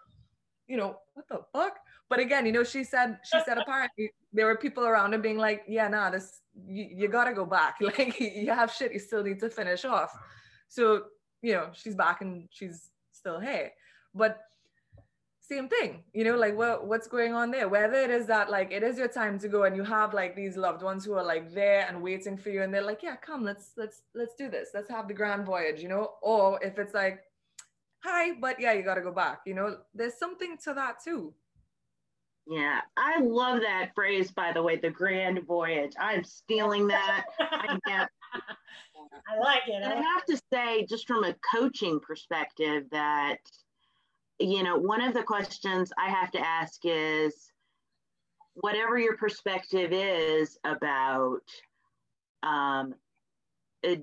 you 0.66 0.76
know, 0.76 0.96
what 1.12 1.28
the 1.28 1.38
fuck? 1.52 1.78
But 2.10 2.18
again, 2.18 2.44
you 2.44 2.50
know, 2.50 2.64
she 2.64 2.82
said 2.82 3.20
she 3.22 3.38
said 3.46 3.56
apparently 3.56 4.10
there 4.32 4.46
were 4.46 4.56
people 4.56 4.84
around 4.84 5.12
her 5.12 5.18
being 5.18 5.38
like, 5.38 5.62
yeah, 5.68 5.86
nah, 5.86 6.10
this 6.10 6.40
you, 6.66 6.88
you 6.90 7.08
gotta 7.08 7.32
go 7.32 7.46
back. 7.46 7.76
Like 7.80 8.18
you 8.18 8.50
have 8.50 8.72
shit 8.72 8.92
you 8.92 8.98
still 8.98 9.22
need 9.22 9.38
to 9.40 9.48
finish 9.48 9.84
off. 9.84 10.12
So 10.66 11.04
you 11.40 11.52
know, 11.52 11.68
she's 11.72 11.94
back 11.94 12.20
and 12.20 12.48
she's 12.50 12.90
still 13.12 13.38
here. 13.38 13.70
But 14.12 14.40
same 15.46 15.68
thing 15.68 16.02
you 16.14 16.24
know 16.24 16.36
like 16.36 16.56
what 16.56 16.86
what's 16.86 17.06
going 17.06 17.34
on 17.34 17.50
there? 17.50 17.68
Whether 17.68 17.96
it 17.96 18.10
is 18.10 18.26
that 18.26 18.50
like 18.50 18.72
it 18.72 18.82
is 18.82 18.96
your 18.96 19.08
time 19.08 19.38
to 19.40 19.48
go 19.48 19.64
and 19.64 19.76
you 19.76 19.84
have 19.84 20.14
like 20.14 20.34
these 20.34 20.56
loved 20.56 20.82
ones 20.82 21.04
who 21.04 21.12
are 21.14 21.24
like 21.24 21.52
there 21.52 21.86
and 21.88 22.02
waiting 22.02 22.36
for 22.36 22.50
you 22.50 22.62
and 22.62 22.72
they're 22.72 22.82
like 22.82 23.02
yeah 23.02 23.16
come 23.16 23.44
let's 23.44 23.72
let's 23.76 24.02
let's 24.14 24.34
do 24.34 24.48
this. 24.48 24.70
Let's 24.72 24.88
have 24.88 25.06
the 25.08 25.14
grand 25.14 25.44
voyage 25.44 25.80
you 25.80 25.88
know? 25.88 26.12
Or 26.22 26.62
if 26.62 26.78
it's 26.78 26.94
like 26.94 27.20
hi 28.02 28.32
but 28.40 28.58
yeah 28.58 28.72
you 28.72 28.82
got 28.82 28.94
to 28.94 29.02
go 29.02 29.12
back 29.12 29.40
you 29.46 29.54
know? 29.54 29.78
There's 29.94 30.18
something 30.18 30.56
to 30.64 30.74
that 30.74 30.96
too. 31.04 31.34
Yeah 32.46 32.80
i 32.96 33.20
love 33.20 33.60
that 33.60 33.92
phrase 33.94 34.30
by 34.30 34.52
the 34.52 34.62
way 34.62 34.76
the 34.76 34.90
grand 34.90 35.44
voyage. 35.46 35.92
I'm 36.00 36.24
stealing 36.24 36.86
that. 36.88 37.26
I 37.40 37.78
get 37.86 38.08
I 39.28 39.38
like 39.38 39.62
it. 39.68 39.82
I, 39.82 39.92
I 39.92 40.02
have 40.02 40.24
to 40.26 40.40
say, 40.52 40.86
just 40.86 41.06
from 41.06 41.24
a 41.24 41.34
coaching 41.54 42.00
perspective, 42.00 42.84
that 42.90 43.38
you 44.38 44.62
know, 44.62 44.76
one 44.76 45.00
of 45.00 45.14
the 45.14 45.22
questions 45.22 45.92
I 45.98 46.10
have 46.10 46.30
to 46.32 46.40
ask 46.40 46.80
is 46.84 47.52
whatever 48.54 48.98
your 48.98 49.16
perspective 49.16 49.92
is 49.92 50.58
about 50.64 51.42
um, 52.42 52.94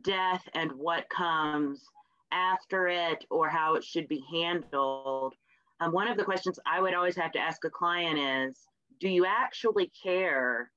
death 0.02 0.44
and 0.54 0.72
what 0.74 1.10
comes 1.10 1.84
after 2.32 2.88
it 2.88 3.26
or 3.30 3.50
how 3.50 3.76
it 3.76 3.84
should 3.84 4.08
be 4.08 4.24
handled. 4.32 5.34
Um, 5.80 5.92
one 5.92 6.08
of 6.08 6.18
the 6.18 6.24
questions 6.24 6.60
I 6.66 6.82
would 6.82 6.94
always 6.94 7.16
have 7.16 7.32
to 7.34 7.40
ask 7.40 7.64
a 7.66 7.70
client 7.70 8.20
is 8.20 8.58
Do 9.00 9.10
you 9.10 9.26
actually 9.26 9.92
care 10.02 10.72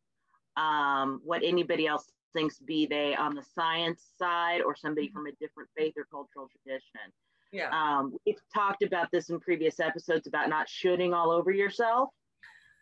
um, 0.57 1.21
what 1.25 1.43
anybody 1.45 1.87
else 1.87 2.11
thinks, 2.33 2.59
be 2.59 2.87
they 2.87 3.15
on 3.15 3.35
the 3.35 3.45
science 3.55 4.03
side 4.19 4.63
or 4.63 4.75
somebody 4.75 5.09
from 5.09 5.27
a 5.27 5.33
different 5.33 5.69
faith 5.77 5.95
or 5.97 6.07
cultural 6.11 6.49
tradition? 6.49 7.13
Yeah. 7.55 7.71
Um, 7.71 8.17
we've 8.27 8.41
talked 8.53 8.83
about 8.83 9.13
this 9.13 9.31
in 9.31 9.39
previous 9.39 9.79
episodes 9.79 10.27
about 10.27 10.49
not 10.49 10.69
shooting 10.69 11.15
all 11.15 11.31
over 11.31 11.53
yourself. 11.53 12.11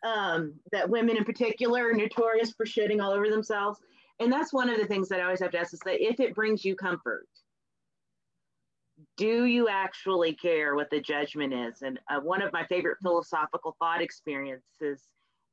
Um, 0.02 0.54
that 0.72 0.88
women 0.88 1.18
in 1.18 1.24
particular 1.24 1.90
are 1.90 1.92
notorious 1.92 2.52
for 2.52 2.64
shooting 2.64 2.98
all 2.98 3.12
over 3.12 3.28
themselves. 3.28 3.78
And 4.18 4.32
that's 4.32 4.50
one 4.50 4.70
of 4.70 4.78
the 4.78 4.86
things 4.86 5.10
that 5.10 5.20
I 5.20 5.24
always 5.24 5.40
have 5.40 5.50
to 5.50 5.58
ask 5.58 5.74
is 5.74 5.80
that 5.80 6.02
if 6.02 6.20
it 6.20 6.34
brings 6.34 6.64
you 6.64 6.74
comfort, 6.74 7.28
do 9.18 9.44
you 9.44 9.68
actually 9.68 10.32
care 10.32 10.74
what 10.74 10.88
the 10.88 11.00
judgment 11.00 11.52
is? 11.52 11.82
And 11.82 12.00
uh, 12.10 12.20
one 12.20 12.40
of 12.40 12.50
my 12.54 12.64
favorite 12.64 12.96
philosophical 13.02 13.76
thought 13.78 14.00
experiences 14.00 15.02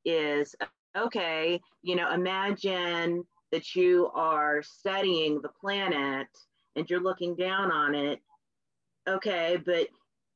is 0.06 0.56
okay, 0.96 1.60
you 1.82 1.94
know, 1.94 2.10
imagine 2.10 3.24
that 3.52 3.76
you 3.76 4.10
are 4.14 4.62
studying 4.62 5.42
the 5.42 5.50
planet 5.60 6.28
and 6.74 6.88
you're 6.88 7.02
looking 7.02 7.36
down 7.36 7.70
on 7.70 7.94
it 7.94 8.20
okay, 9.08 9.58
but 9.64 9.88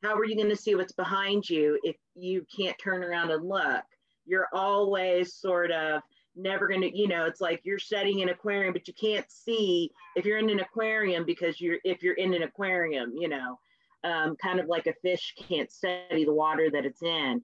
how 0.03 0.15
are 0.15 0.25
you 0.25 0.37
going 0.37 0.51
to 0.51 0.57
see 0.57 0.75
what's 0.75 0.93
behind 0.93 1.49
you 1.49 1.79
if 1.83 1.97
you 2.15 2.47
can't 2.55 2.79
turn 2.79 3.03
around 3.03 3.31
and 3.31 3.49
look? 3.49 3.85
You're 4.27 4.49
always 4.53 5.35
sort 5.35 5.71
of 5.71 6.03
never 6.37 6.69
going 6.69 6.83
to, 6.83 6.97
you 6.97 7.09
know, 7.09 7.27
it's 7.27 7.41
like 7.41 7.61
you're 7.65 7.79
studying 7.79 8.23
an 8.23 8.29
aquarium, 8.29 8.73
but 8.73 8.89
you 8.89 8.95
can't 8.95 9.31
see 9.31 9.91
if 10.17 10.25
you're 10.25 10.39
in 10.39 10.51
an 10.51 10.61
aquarium 10.61 11.25
because 11.25 11.61
you're, 11.61 11.79
if 11.85 12.03
you're 12.03 12.15
in 12.15 12.35
an 12.35 12.43
aquarium, 12.43 13.15
you 13.17 13.29
know, 13.29 13.59
um, 14.05 14.37
kind 14.37 14.61
of 14.61 14.67
like 14.67 14.87
a 14.87 14.95
fish 15.03 15.35
can't 15.49 15.73
study 15.73 16.25
the 16.25 16.33
water 16.33 16.71
that 16.71 16.85
it's 16.85 17.03
in. 17.03 17.43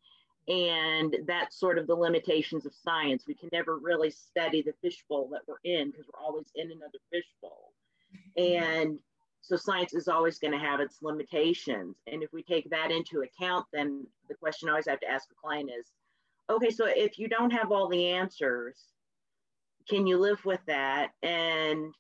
And 0.49 1.17
that's 1.27 1.61
sort 1.61 1.79
of 1.79 1.87
the 1.87 1.95
limitations 1.95 2.67
of 2.67 2.75
science. 2.75 3.25
We 3.27 3.35
can 3.35 3.51
never 3.53 3.79
really 3.79 4.11
study 4.11 4.63
the 4.63 4.75
fishbowl 4.83 5.29
that 5.33 5.43
we're 5.47 5.57
in 5.65 5.91
because 5.91 6.07
we're 6.07 6.25
always 6.25 6.47
in 6.57 6.71
another 6.73 6.99
fishbowl. 7.11 7.73
And 8.37 8.99
so 9.41 9.57
science 9.57 9.95
is 9.95 10.09
always 10.09 10.39
going 10.39 10.53
to 10.53 10.59
have 10.59 10.81
its 10.81 10.99
limitations. 11.03 11.97
And 12.07 12.23
if 12.23 12.33
we 12.33 12.43
take 12.43 12.69
that 12.71 12.91
into 12.91 13.23
account, 13.23 13.67
then 13.73 14.07
the 14.29 14.35
question 14.35 14.69
I 14.69 14.73
always 14.73 14.89
have 14.89 15.01
to 15.01 15.11
ask 15.11 15.29
a 15.31 15.35
client 15.35 15.71
is, 15.77 15.87
okay, 16.51 16.71
so 16.71 16.87
if 16.87 17.19
you 17.19 17.29
don't 17.29 17.53
have 17.53 17.73
all 17.73 17.89
the 17.89 18.09
answers, 18.09 18.77
can 19.89 20.07
you 20.07 20.19
live 20.19 20.45
with 20.45 20.61
that? 20.67 21.11
And, 21.23 21.95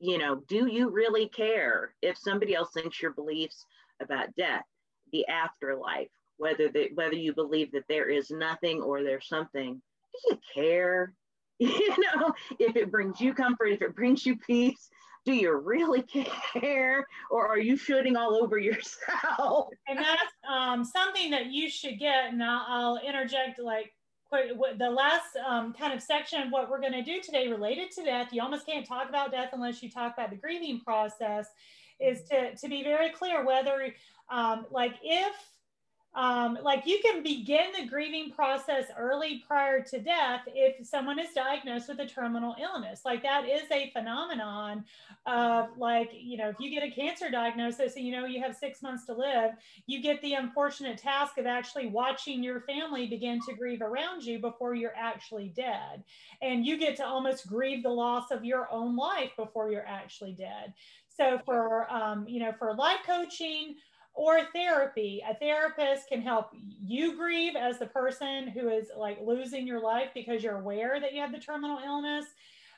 you 0.00 0.18
know, 0.18 0.42
do 0.48 0.66
you 0.66 0.90
really 0.90 1.28
care 1.28 1.94
if 2.02 2.18
somebody 2.18 2.54
else 2.54 2.70
thinks 2.74 3.00
your 3.00 3.12
beliefs 3.12 3.64
about 4.00 4.34
death, 4.36 4.64
the 5.12 5.26
afterlife, 5.28 6.10
whether 6.38 6.68
they, 6.68 6.90
whether 6.94 7.14
you 7.14 7.34
believe 7.34 7.70
that 7.72 7.84
there 7.88 8.08
is 8.08 8.30
nothing 8.30 8.82
or 8.82 9.02
there's 9.02 9.28
something, 9.28 9.74
do 9.74 10.20
you 10.30 10.38
care? 10.54 11.12
You 11.58 11.94
know, 12.16 12.34
if 12.58 12.74
it 12.74 12.90
brings 12.90 13.20
you 13.20 13.34
comfort, 13.34 13.66
if 13.66 13.82
it 13.82 13.94
brings 13.94 14.26
you 14.26 14.36
peace, 14.36 14.90
do 15.24 15.32
you 15.32 15.54
really 15.56 16.02
care? 16.52 17.06
Or 17.30 17.46
are 17.46 17.58
you 17.58 17.76
shooting 17.76 18.16
all 18.16 18.42
over 18.42 18.58
yourself? 18.58 19.68
And 19.88 19.98
that's 19.98 20.22
um, 20.48 20.84
something 20.84 21.30
that 21.30 21.46
you 21.46 21.68
should 21.68 21.98
get 21.98 22.30
and 22.30 22.42
i'll, 22.42 22.64
I'll 22.68 23.00
interject 23.06 23.58
like 23.58 23.92
the 24.30 24.90
last 24.90 25.36
um, 25.46 25.74
kind 25.74 25.92
of 25.92 26.00
section 26.00 26.40
of 26.40 26.50
what 26.50 26.70
we're 26.70 26.80
going 26.80 26.92
to 26.92 27.02
do 27.02 27.20
today 27.20 27.48
related 27.48 27.90
to 27.92 28.04
death 28.04 28.28
you 28.32 28.40
almost 28.40 28.64
can't 28.64 28.86
talk 28.86 29.08
about 29.08 29.32
death 29.32 29.50
unless 29.52 29.82
you 29.82 29.90
talk 29.90 30.14
about 30.14 30.30
the 30.30 30.36
grieving 30.36 30.80
process 30.80 31.48
is 32.00 32.22
to, 32.30 32.54
to 32.56 32.68
be 32.68 32.82
very 32.82 33.10
clear 33.10 33.44
whether 33.44 33.92
um, 34.30 34.66
like 34.70 34.94
if 35.02 35.34
um, 36.14 36.58
like 36.62 36.86
you 36.86 36.98
can 37.02 37.22
begin 37.22 37.72
the 37.78 37.86
grieving 37.86 38.30
process 38.30 38.86
early 38.98 39.42
prior 39.46 39.82
to 39.82 39.98
death 39.98 40.42
if 40.46 40.86
someone 40.86 41.18
is 41.18 41.30
diagnosed 41.34 41.88
with 41.88 42.00
a 42.00 42.06
terminal 42.06 42.54
illness. 42.60 43.00
Like 43.04 43.22
that 43.22 43.48
is 43.48 43.62
a 43.70 43.90
phenomenon 43.90 44.84
of 45.24 45.68
like, 45.78 46.10
you 46.12 46.36
know, 46.36 46.50
if 46.50 46.56
you 46.60 46.70
get 46.70 46.82
a 46.82 46.90
cancer 46.90 47.30
diagnosis 47.30 47.96
and 47.96 48.04
you 48.04 48.12
know 48.12 48.26
you 48.26 48.42
have 48.42 48.54
six 48.54 48.82
months 48.82 49.06
to 49.06 49.14
live, 49.14 49.52
you 49.86 50.02
get 50.02 50.20
the 50.20 50.34
unfortunate 50.34 50.98
task 50.98 51.38
of 51.38 51.46
actually 51.46 51.86
watching 51.86 52.42
your 52.42 52.60
family 52.62 53.06
begin 53.06 53.40
to 53.48 53.54
grieve 53.54 53.80
around 53.80 54.22
you 54.22 54.38
before 54.38 54.74
you're 54.74 54.96
actually 54.96 55.48
dead. 55.56 56.04
And 56.42 56.66
you 56.66 56.76
get 56.76 56.94
to 56.96 57.06
almost 57.06 57.46
grieve 57.46 57.82
the 57.82 57.88
loss 57.88 58.30
of 58.30 58.44
your 58.44 58.70
own 58.70 58.96
life 58.96 59.30
before 59.36 59.70
you're 59.70 59.86
actually 59.86 60.32
dead. 60.32 60.74
So 61.08 61.40
for, 61.44 61.90
um, 61.92 62.26
you 62.28 62.40
know, 62.40 62.52
for 62.58 62.74
life 62.74 63.00
coaching, 63.06 63.76
or 64.14 64.40
therapy. 64.52 65.22
A 65.28 65.34
therapist 65.34 66.08
can 66.08 66.22
help 66.22 66.50
you 66.80 67.16
grieve 67.16 67.56
as 67.56 67.78
the 67.78 67.86
person 67.86 68.48
who 68.48 68.68
is 68.68 68.88
like 68.96 69.18
losing 69.24 69.66
your 69.66 69.80
life 69.80 70.10
because 70.14 70.42
you're 70.42 70.58
aware 70.58 71.00
that 71.00 71.12
you 71.12 71.20
have 71.20 71.32
the 71.32 71.38
terminal 71.38 71.78
illness. 71.78 72.26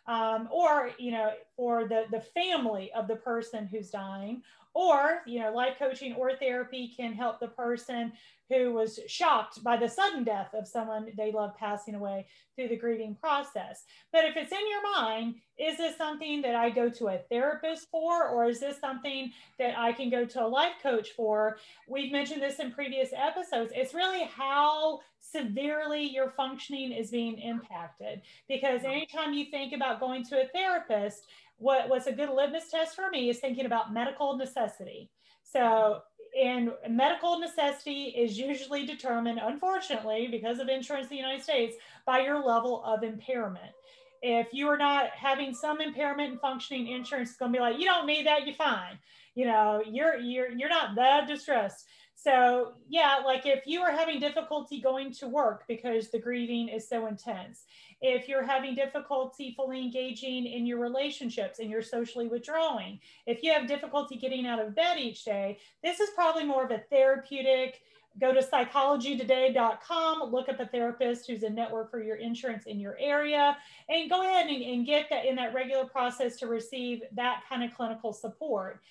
Um, 0.07 0.51
or 0.53 0.91
you 0.99 1.12
know 1.12 1.32
for 1.57 1.89
the 1.89 2.05
the 2.11 2.20
family 2.20 2.93
of 2.93 3.09
the 3.09 3.16
person 3.16 3.66
who's 3.66 3.89
dying 3.89 4.43
or 4.75 5.20
you 5.27 5.41
know 5.41 5.53
life 5.53 5.77
coaching 5.79 6.14
or 6.14 6.37
therapy 6.37 6.93
can 6.97 7.12
help 7.12 7.41
the 7.41 7.49
person 7.49 8.12
who 8.51 8.72
was 8.72 9.01
shocked 9.07 9.62
by 9.64 9.77
the 9.77 9.89
sudden 9.89 10.22
death 10.22 10.53
of 10.53 10.68
someone 10.68 11.11
they 11.16 11.33
love 11.33 11.57
passing 11.57 11.95
away 11.95 12.27
through 12.55 12.68
the 12.68 12.77
grieving 12.77 13.14
process. 13.14 13.85
But 14.12 14.25
if 14.27 14.37
it's 14.37 14.53
in 14.53 14.70
your 14.70 14.83
mind, 15.01 15.37
is 15.59 15.79
this 15.79 15.97
something 15.97 16.43
that 16.43 16.55
I 16.55 16.70
go 16.70 16.89
to 16.91 17.09
a 17.09 17.18
therapist 17.31 17.89
for, 17.91 18.29
or 18.29 18.47
is 18.47 18.61
this 18.61 18.79
something 18.79 19.33
that 19.59 19.79
I 19.79 19.93
can 19.93 20.11
go 20.11 20.25
to 20.25 20.45
a 20.45 20.47
life 20.47 20.75
coach 20.83 21.11
for? 21.16 21.57
We've 21.89 22.12
mentioned 22.12 22.43
this 22.43 22.59
in 22.59 22.72
previous 22.72 23.11
episodes. 23.16 23.72
It's 23.75 23.95
really 23.95 24.25
how 24.25 25.01
severely 25.20 26.03
your 26.03 26.31
functioning 26.31 26.93
is 26.93 27.11
being 27.11 27.39
impacted. 27.39 28.22
Because 28.49 28.85
anytime 28.85 29.33
you 29.33 29.47
think 29.47 29.72
about 29.72 30.01
going 30.01 30.25
to 30.27 30.43
a 30.43 30.49
therapist, 30.49 31.27
what 31.59 31.89
was 31.89 32.07
a 32.07 32.13
good 32.13 32.31
litmus 32.31 32.71
test 32.71 32.95
for 32.95 33.11
me 33.11 33.31
is 33.31 33.39
thinking 33.39 33.67
about 33.67 33.93
medical 33.93 34.37
necessity. 34.37 35.11
So 35.43 36.03
and 36.41 36.73
medical 36.89 37.39
necessity 37.39 38.07
is 38.17 38.37
usually 38.37 38.85
determined, 38.85 39.41
unfortunately, 39.41 40.29
because 40.31 40.59
of 40.59 40.69
insurance 40.69 41.05
in 41.05 41.11
the 41.11 41.17
United 41.17 41.43
States, 41.43 41.77
by 42.07 42.21
your 42.21 42.45
level 42.45 42.83
of 42.85 43.05
impairment. 43.05 43.73
If 44.21 44.49
you 44.53 44.69
are 44.69 44.79
not 44.79 45.11
having 45.11 45.55
some 45.55 45.81
impairment 45.81 46.33
in 46.33 46.39
functioning, 46.39 46.89
insurance 46.89 47.31
is 47.31 47.37
going 47.37 47.53
to 47.53 47.59
be 47.59 47.63
like, 47.63 47.79
you 47.79 47.85
don't 47.85 48.07
need 48.07 48.27
that, 48.27 48.47
you're 48.47 48.57
fine. 48.57 48.99
You 49.35 49.47
know, 49.47 49.83
you're 49.87 50.17
you're 50.17 50.51
you're 50.51 50.69
not 50.69 50.95
that 50.97 51.29
distressed. 51.29 51.85
So 52.17 52.73
yeah, 52.89 53.19
like 53.25 53.45
if 53.45 53.67
you 53.67 53.83
are 53.83 53.93
having 53.93 54.21
difficulty 54.21 54.81
going 54.81 55.13
to 55.15 55.29
work 55.29 55.65
because 55.69 56.11
the 56.11 56.19
grieving 56.19 56.69
is 56.69 56.89
so 56.89 57.07
intense, 57.07 57.65
if 58.07 58.29
you're 58.29 58.45
having 58.45 58.75
difficulty 58.75 59.55
fully 59.57 59.81
engaging 59.81 60.45
in 60.45 60.67
your 60.67 60.79
relationships 60.79 61.59
and 61.59 61.71
you're 61.71 61.81
socially 61.81 62.29
withdrawing, 62.29 63.01
if 63.27 63.43
you 63.43 63.51
have 63.51 63.67
difficulty 63.67 64.17
getting 64.17 64.47
out 64.47 64.61
of 64.61 64.75
bed 64.75 64.99
each 64.99 65.25
day, 65.25 65.57
this 65.83 66.01
is 66.01 66.11
probably 66.15 66.45
more 66.45 66.63
of 66.63 66.71
a 66.71 66.83
therapeutic. 66.91 67.81
Go 68.21 68.35
to 68.35 68.41
psychologytoday.com, 68.43 70.31
look 70.31 70.51
up 70.51 70.61
a 70.61 70.67
therapist 70.67 71.27
who's 71.27 71.45
a 71.45 71.51
network 71.51 71.91
for 71.91 72.03
your 72.03 72.17
insurance 72.17 72.67
in 72.67 72.79
your 72.79 72.95
area, 73.01 73.57
and 73.89 74.11
go 74.11 74.23
ahead 74.23 74.49
and, 74.49 74.63
and 74.63 74.85
get 74.85 75.07
that 75.09 75.25
in 75.25 75.35
that 75.37 75.55
regular 75.55 75.87
process 75.87 76.37
to 76.37 76.47
receive 76.47 77.01
that 77.13 77.43
kind 77.49 77.65
of 77.65 77.75
clinical 77.75 78.13
support. 78.13 78.83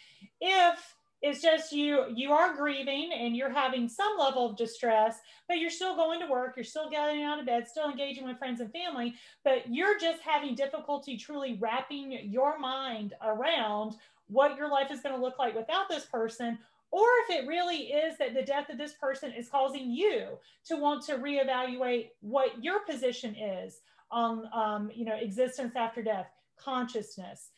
If 0.41 0.95
it's 1.23 1.41
just 1.41 1.71
you 1.71 2.05
you 2.13 2.31
are 2.33 2.55
grieving 2.55 3.11
and 3.13 3.35
you're 3.35 3.49
having 3.49 3.87
some 3.87 4.17
level 4.19 4.45
of 4.49 4.57
distress 4.57 5.19
but 5.47 5.57
you're 5.57 5.71
still 5.71 5.95
going 5.95 6.19
to 6.19 6.27
work 6.27 6.53
you're 6.55 6.63
still 6.65 6.89
getting 6.89 7.23
out 7.23 7.39
of 7.39 7.45
bed 7.45 7.67
still 7.67 7.89
engaging 7.89 8.25
with 8.27 8.37
friends 8.37 8.59
and 8.59 8.71
family 8.71 9.15
but 9.43 9.63
you're 9.67 9.97
just 9.97 10.21
having 10.21 10.53
difficulty 10.53 11.17
truly 11.17 11.57
wrapping 11.59 12.11
your 12.29 12.59
mind 12.59 13.13
around 13.23 13.95
what 14.27 14.57
your 14.57 14.69
life 14.69 14.91
is 14.91 14.99
going 14.99 15.15
to 15.15 15.21
look 15.21 15.39
like 15.39 15.55
without 15.55 15.89
this 15.89 16.05
person 16.05 16.59
or 16.91 17.07
if 17.27 17.37
it 17.37 17.47
really 17.47 17.87
is 17.87 18.17
that 18.19 18.35
the 18.35 18.43
death 18.43 18.69
of 18.69 18.77
this 18.77 18.93
person 18.93 19.31
is 19.31 19.49
causing 19.49 19.89
you 19.89 20.37
to 20.65 20.75
want 20.75 21.03
to 21.03 21.13
reevaluate 21.13 22.09
what 22.19 22.63
your 22.63 22.81
position 22.81 23.33
is 23.35 23.79
on 24.11 24.47
um, 24.53 24.91
you 24.93 25.05
know 25.05 25.15
existence 25.15 25.73
after 25.77 26.03
death 26.03 26.27
consciousness 26.59 27.49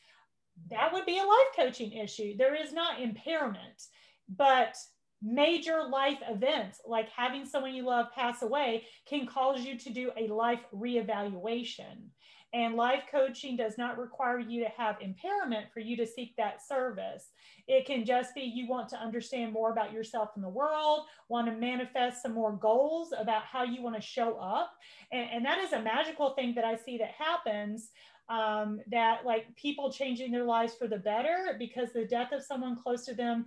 that 0.69 0.93
would 0.93 1.05
be 1.05 1.17
a 1.17 1.23
life 1.23 1.47
coaching 1.55 1.91
issue. 1.93 2.35
There 2.37 2.55
is 2.55 2.73
not 2.73 3.01
impairment, 3.01 3.83
but 4.29 4.75
major 5.21 5.83
life 5.89 6.19
events 6.29 6.79
like 6.85 7.09
having 7.09 7.45
someone 7.45 7.73
you 7.73 7.85
love 7.85 8.07
pass 8.13 8.41
away 8.41 8.85
can 9.07 9.25
cause 9.25 9.61
you 9.61 9.77
to 9.79 9.89
do 9.89 10.11
a 10.17 10.27
life 10.27 10.61
reevaluation. 10.73 12.09
And 12.53 12.75
life 12.75 13.03
coaching 13.11 13.57
does 13.57 13.77
not 13.77 13.97
require 13.97 14.39
you 14.39 14.63
to 14.63 14.69
have 14.77 15.01
impairment 15.01 15.65
for 15.73 15.81
you 15.81 15.97
to 15.97 16.07
seek 16.07 16.37
that 16.37 16.65
service. 16.65 17.31
It 17.67 17.85
can 17.85 18.05
just 18.05 18.33
be 18.33 18.41
you 18.41 18.69
want 18.69 18.87
to 18.89 18.97
understand 18.97 19.51
more 19.51 19.71
about 19.71 19.91
yourself 19.91 20.29
in 20.37 20.41
the 20.41 20.47
world, 20.47 21.01
want 21.27 21.47
to 21.47 21.53
manifest 21.53 22.21
some 22.21 22.33
more 22.33 22.53
goals 22.53 23.13
about 23.17 23.43
how 23.43 23.63
you 23.63 23.81
want 23.81 23.97
to 23.97 24.01
show 24.01 24.37
up. 24.37 24.71
And, 25.11 25.29
and 25.33 25.45
that 25.45 25.57
is 25.57 25.73
a 25.73 25.81
magical 25.81 26.33
thing 26.35 26.55
that 26.55 26.63
I 26.63 26.77
see 26.77 26.97
that 26.99 27.11
happens 27.17 27.89
um, 28.29 28.81
that 28.87 29.25
like 29.25 29.55
people 29.55 29.91
changing 29.91 30.31
their 30.31 30.43
lives 30.43 30.73
for 30.73 30.87
the 30.87 30.97
better 30.97 31.55
because 31.59 31.93
the 31.93 32.05
death 32.05 32.31
of 32.31 32.43
someone 32.43 32.75
close 32.75 33.05
to 33.05 33.13
them 33.13 33.45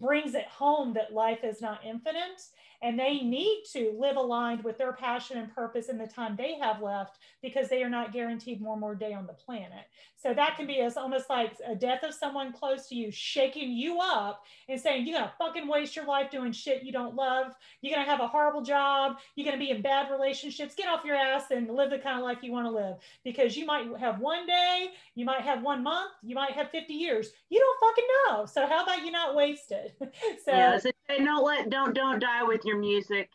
brings 0.00 0.34
it 0.34 0.46
home 0.46 0.92
that 0.94 1.12
life 1.12 1.40
is 1.44 1.60
not 1.60 1.84
infinite 1.84 2.42
and 2.84 2.98
they 2.98 3.20
need 3.20 3.64
to 3.72 3.96
live 3.98 4.16
aligned 4.16 4.62
with 4.62 4.76
their 4.76 4.92
passion 4.92 5.38
and 5.38 5.52
purpose 5.54 5.88
in 5.88 5.96
the 5.96 6.06
time 6.06 6.36
they 6.36 6.58
have 6.60 6.82
left 6.82 7.16
because 7.42 7.70
they 7.70 7.82
are 7.82 7.88
not 7.88 8.12
guaranteed 8.12 8.60
one 8.60 8.78
more 8.78 8.94
day 8.94 9.14
on 9.14 9.26
the 9.26 9.32
planet. 9.32 9.86
So 10.16 10.34
that 10.34 10.56
can 10.56 10.66
be 10.66 10.80
as 10.80 10.98
almost 10.98 11.30
like 11.30 11.56
a 11.66 11.74
death 11.74 12.02
of 12.02 12.12
someone 12.12 12.52
close 12.52 12.86
to 12.88 12.94
you 12.94 13.10
shaking 13.10 13.72
you 13.72 14.00
up 14.00 14.42
and 14.68 14.78
saying, 14.78 15.06
You're 15.06 15.18
gonna 15.18 15.32
fucking 15.38 15.66
waste 15.66 15.96
your 15.96 16.04
life 16.04 16.30
doing 16.30 16.52
shit 16.52 16.82
you 16.82 16.92
don't 16.92 17.14
love. 17.14 17.54
You're 17.80 17.94
gonna 17.94 18.08
have 18.08 18.20
a 18.20 18.28
horrible 18.28 18.60
job. 18.60 19.16
You're 19.34 19.46
gonna 19.46 19.56
be 19.56 19.70
in 19.70 19.80
bad 19.80 20.10
relationships. 20.10 20.74
Get 20.74 20.86
off 20.86 21.06
your 21.06 21.16
ass 21.16 21.44
and 21.50 21.70
live 21.70 21.88
the 21.88 21.98
kind 21.98 22.18
of 22.18 22.24
life 22.24 22.38
you 22.42 22.52
wanna 22.52 22.70
live 22.70 22.96
because 23.24 23.56
you 23.56 23.64
might 23.64 23.86
have 23.98 24.18
one 24.18 24.46
day, 24.46 24.90
you 25.14 25.24
might 25.24 25.40
have 25.40 25.62
one 25.62 25.82
month, 25.82 26.10
you 26.22 26.34
might 26.34 26.52
have 26.52 26.70
50 26.70 26.92
years. 26.92 27.30
You 27.48 27.60
don't 27.60 27.88
fucking 27.88 28.04
know. 28.26 28.44
So 28.44 28.66
how 28.66 28.82
about 28.82 29.06
you 29.06 29.10
not 29.10 29.34
waste 29.34 29.72
it? 29.72 29.96
so, 30.44 30.52
yeah, 30.52 30.78
so 31.06 31.24
don't 31.24 31.44
let, 31.44 31.70
don't, 31.70 31.94
don't 31.94 32.20
die 32.20 32.42
with 32.42 32.64
your 32.64 32.78
music 32.78 33.30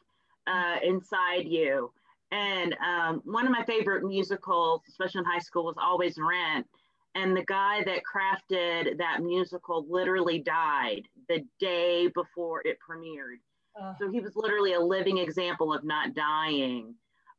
uh, 0.48 0.78
inside 0.84 1.46
you. 1.48 1.92
And 2.32 2.76
um, 2.86 3.22
one 3.26 3.46
of 3.46 3.52
my 3.52 3.64
favorite 3.66 4.04
musicals, 4.04 4.82
especially 4.88 5.20
in 5.20 5.26
high 5.26 5.40
school, 5.40 5.66
was 5.66 5.78
always 5.82 6.18
Rent. 6.18 6.68
And 7.16 7.36
the 7.36 7.46
guy 7.46 7.84
that 7.86 8.02
crafted 8.06 8.98
that 9.00 9.22
musical 9.22 9.86
literally 9.90 10.40
died 10.40 11.04
the 11.28 11.44
day 11.60 12.08
before 12.14 12.62
it 12.66 12.78
premiered. 12.88 13.40
Uh, 13.80 13.94
so 14.00 14.12
he 14.12 14.20
was 14.20 14.36
literally 14.36 14.74
a 14.74 14.80
living 14.80 15.18
example 15.18 15.74
of 15.74 15.84
not 15.84 16.14
dying. 16.14 16.96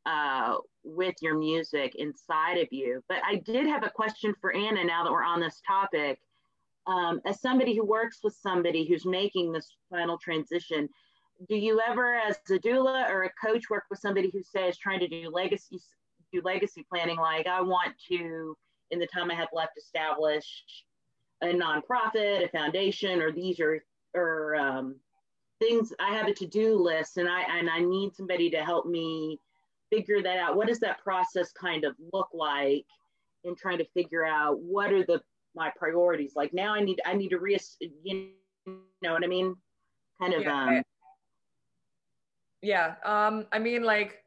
uh, 0.07 0.57
with 0.83 1.15
your 1.21 1.37
music 1.37 1.95
inside 1.97 2.59
of 2.59 2.69
you. 2.71 3.03
But 3.09 3.19
I 3.25 3.37
did 3.37 3.67
have 3.67 3.85
a 3.85 3.91
question 3.91 4.35
for 4.41 4.55
Anna 4.55 4.85
now 4.85 5.05
that 5.05 5.13
we're 5.13 5.23
on 5.23 5.41
this 5.41 5.61
topic. 5.67 6.19
Um, 6.91 7.21
as 7.25 7.41
somebody 7.41 7.77
who 7.77 7.85
works 7.85 8.19
with 8.25 8.35
somebody 8.35 8.85
who's 8.85 9.07
making 9.07 9.53
this 9.53 9.77
final 9.91 10.19
transition, 10.19 10.89
do 11.49 11.55
you 11.55 11.81
ever, 11.87 12.17
as 12.17 12.37
a 12.51 12.59
doula 12.59 13.09
or 13.09 13.23
a 13.23 13.31
coach, 13.43 13.71
work 13.71 13.85
with 13.91 14.01
somebody 14.01 14.31
who 14.33 14.43
says 14.43 14.77
trying 14.77 15.01
to 15.01 15.09
do 15.09 15.31
legacy 15.31 15.79
do 16.33 16.41
legacy 16.45 16.85
planning? 16.89 17.17
Like, 17.17 17.47
I 17.47 17.61
want 17.61 17.95
to, 18.09 18.57
in 18.91 18.99
the 18.99 19.07
time 19.07 19.31
I 19.31 19.35
have 19.35 19.49
left, 19.53 19.79
establish 19.79 20.65
a 21.43 21.47
nonprofit, 21.47 22.45
a 22.45 22.49
foundation, 22.49 23.23
or 23.23 23.33
these 23.33 23.61
are 23.61 23.83
or 24.15 24.57
um, 24.57 24.97
things. 25.61 25.93
I 26.01 26.15
have 26.15 26.27
a 26.27 26.35
to 26.35 26.47
do 26.47 26.77
list, 26.77 27.17
and 27.19 27.29
I 27.29 27.43
and 27.43 27.71
I 27.71 27.81
need 27.81 28.15
somebody 28.15 28.51
to 28.51 28.59
help 28.59 28.87
me 28.87 29.39
figure 29.91 30.23
that 30.23 30.39
out. 30.39 30.57
What 30.57 30.69
does 30.69 30.81
that 30.81 31.03
process 31.03 31.53
kind 31.53 31.85
of 31.85 31.95
look 32.13 32.29
like 32.35 32.87
in 33.45 33.55
trying 33.55 33.79
to 33.79 33.87
figure 33.95 34.25
out 34.25 34.61
what 34.61 34.93
are 34.93 35.05
the 35.05 35.21
my 35.55 35.71
priorities? 35.77 36.33
Like 36.37 36.53
now, 36.53 36.75
I 36.75 36.81
need 36.81 37.01
I 37.05 37.15
need 37.15 37.31
to 37.31 37.39
re 37.39 37.59
you 38.03 38.31
know 39.03 39.13
what 39.13 39.25
I 39.25 39.27
mean? 39.27 39.57
Kind 40.21 40.35
of. 40.35 40.43
Yeah. 40.43 40.67
Um, 40.67 40.83
yeah. 42.63 42.95
Um. 43.05 43.47
I 43.53 43.59
mean, 43.59 43.83
like. 43.83 44.19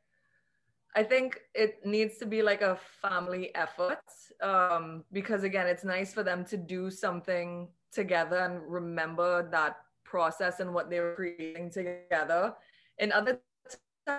I 0.95 1.01
think 1.01 1.39
it 1.55 1.83
needs 1.83 2.19
to 2.19 2.27
be 2.27 2.43
like 2.43 2.61
a 2.61 2.77
family 3.01 3.49
effort 3.55 4.05
um, 4.43 5.03
because 5.11 5.43
again, 5.43 5.65
it's 5.65 5.83
nice 5.83 6.13
for 6.13 6.21
them 6.21 6.45
to 6.45 6.55
do 6.55 6.91
something 6.91 7.67
together 7.91 8.37
and 8.37 8.61
remember 8.71 9.49
that 9.49 9.77
process 10.03 10.59
and 10.59 10.71
what 10.71 10.91
they 10.91 10.99
were 10.99 11.15
creating 11.15 11.71
together. 11.71 12.53
In 12.99 13.11
other 13.11 13.39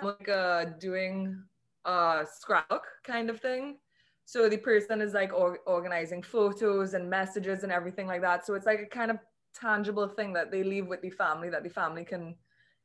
like 0.02 0.28
uh, 0.28 0.64
doing 0.80 1.44
a 1.84 2.26
scrapbook 2.28 2.82
kind 3.04 3.30
of 3.30 3.38
thing. 3.40 3.76
So 4.24 4.48
the 4.48 4.56
person 4.56 5.00
is 5.00 5.12
like 5.12 5.32
or- 5.32 5.60
organizing 5.66 6.22
photos 6.22 6.94
and 6.94 7.08
messages 7.08 7.62
and 7.62 7.72
everything 7.72 8.06
like 8.06 8.22
that. 8.22 8.46
So 8.46 8.54
it's 8.54 8.66
like 8.66 8.80
a 8.80 8.86
kind 8.86 9.10
of 9.10 9.18
tangible 9.54 10.08
thing 10.08 10.32
that 10.32 10.50
they 10.50 10.62
leave 10.62 10.86
with 10.86 11.02
the 11.02 11.10
family 11.10 11.50
that 11.50 11.62
the 11.62 11.70
family 11.70 12.04
can, 12.04 12.34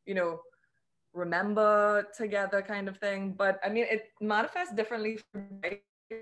you 0.05 0.13
know, 0.15 0.41
remember 1.13 2.05
together 2.15 2.61
kind 2.61 2.87
of 2.87 2.97
thing. 2.97 3.33
But 3.37 3.59
I 3.63 3.69
mean, 3.69 3.85
it 3.89 4.09
manifests 4.21 4.73
differently, 4.73 5.19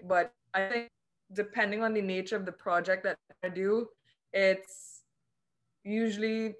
but 0.05 0.33
I 0.53 0.69
think 0.69 0.89
depending 1.33 1.83
on 1.83 1.93
the 1.93 2.01
nature 2.01 2.35
of 2.35 2.45
the 2.45 2.51
project 2.51 3.03
that 3.03 3.17
I 3.43 3.49
do, 3.49 3.89
it's 4.33 5.01
usually 5.83 6.55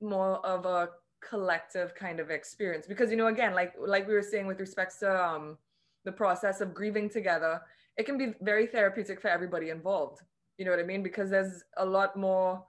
more 0.00 0.44
of 0.44 0.66
a 0.66 0.88
collective 1.22 1.94
kind 1.94 2.18
of 2.18 2.30
experience 2.30 2.84
because 2.86 3.08
you 3.10 3.16
know 3.16 3.28
again 3.28 3.54
like 3.54 3.74
like 3.78 4.08
we 4.08 4.14
were 4.14 4.22
saying 4.22 4.44
with 4.44 4.58
respect 4.58 4.98
to 4.98 5.24
um, 5.24 5.56
the 6.04 6.10
process 6.10 6.60
of 6.60 6.74
grieving 6.74 7.08
together 7.08 7.60
it 7.96 8.06
can 8.06 8.18
be 8.18 8.34
very 8.40 8.66
therapeutic 8.66 9.20
for 9.20 9.28
everybody 9.28 9.70
involved. 9.70 10.20
You 10.58 10.64
know 10.64 10.70
what 10.70 10.80
i 10.80 10.84
mean? 10.84 11.02
Because 11.02 11.30
there's 11.30 11.62
a 11.76 11.84
lot 11.84 12.16
more 12.16 12.62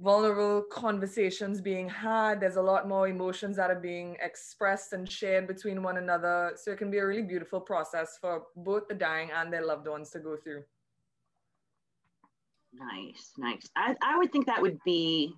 vulnerable 0.00 0.62
conversations 0.70 1.60
being 1.60 1.88
had. 1.88 2.40
There's 2.40 2.56
a 2.56 2.62
lot 2.62 2.88
more 2.88 3.08
emotions 3.08 3.56
that 3.56 3.70
are 3.70 3.80
being 3.80 4.16
expressed 4.22 4.92
and 4.92 5.10
shared 5.10 5.46
between 5.46 5.82
one 5.82 5.98
another. 5.98 6.52
So 6.56 6.70
it 6.70 6.78
can 6.78 6.90
be 6.90 6.98
a 6.98 7.06
really 7.06 7.22
beautiful 7.22 7.60
process 7.60 8.16
for 8.20 8.44
both 8.56 8.88
the 8.88 8.94
dying 8.94 9.30
and 9.34 9.52
their 9.52 9.66
loved 9.66 9.88
ones 9.88 10.10
to 10.10 10.20
go 10.20 10.36
through. 10.36 10.62
Nice 12.72 13.32
nice. 13.38 13.68
I, 13.76 13.94
I 14.02 14.18
would 14.18 14.30
think 14.30 14.46
that 14.46 14.62
would 14.62 14.78
be 14.84 15.32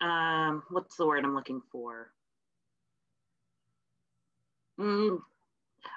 um, 0.00 0.62
what's 0.70 0.96
the 0.96 1.06
word 1.06 1.24
I'm 1.24 1.34
looking 1.34 1.62
for? 1.70 2.10
Mm, 4.80 5.18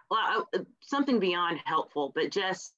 well, 0.10 0.48
uh, 0.54 0.60
something 0.82 1.20
beyond 1.20 1.60
helpful, 1.66 2.12
but 2.16 2.32
just, 2.32 2.74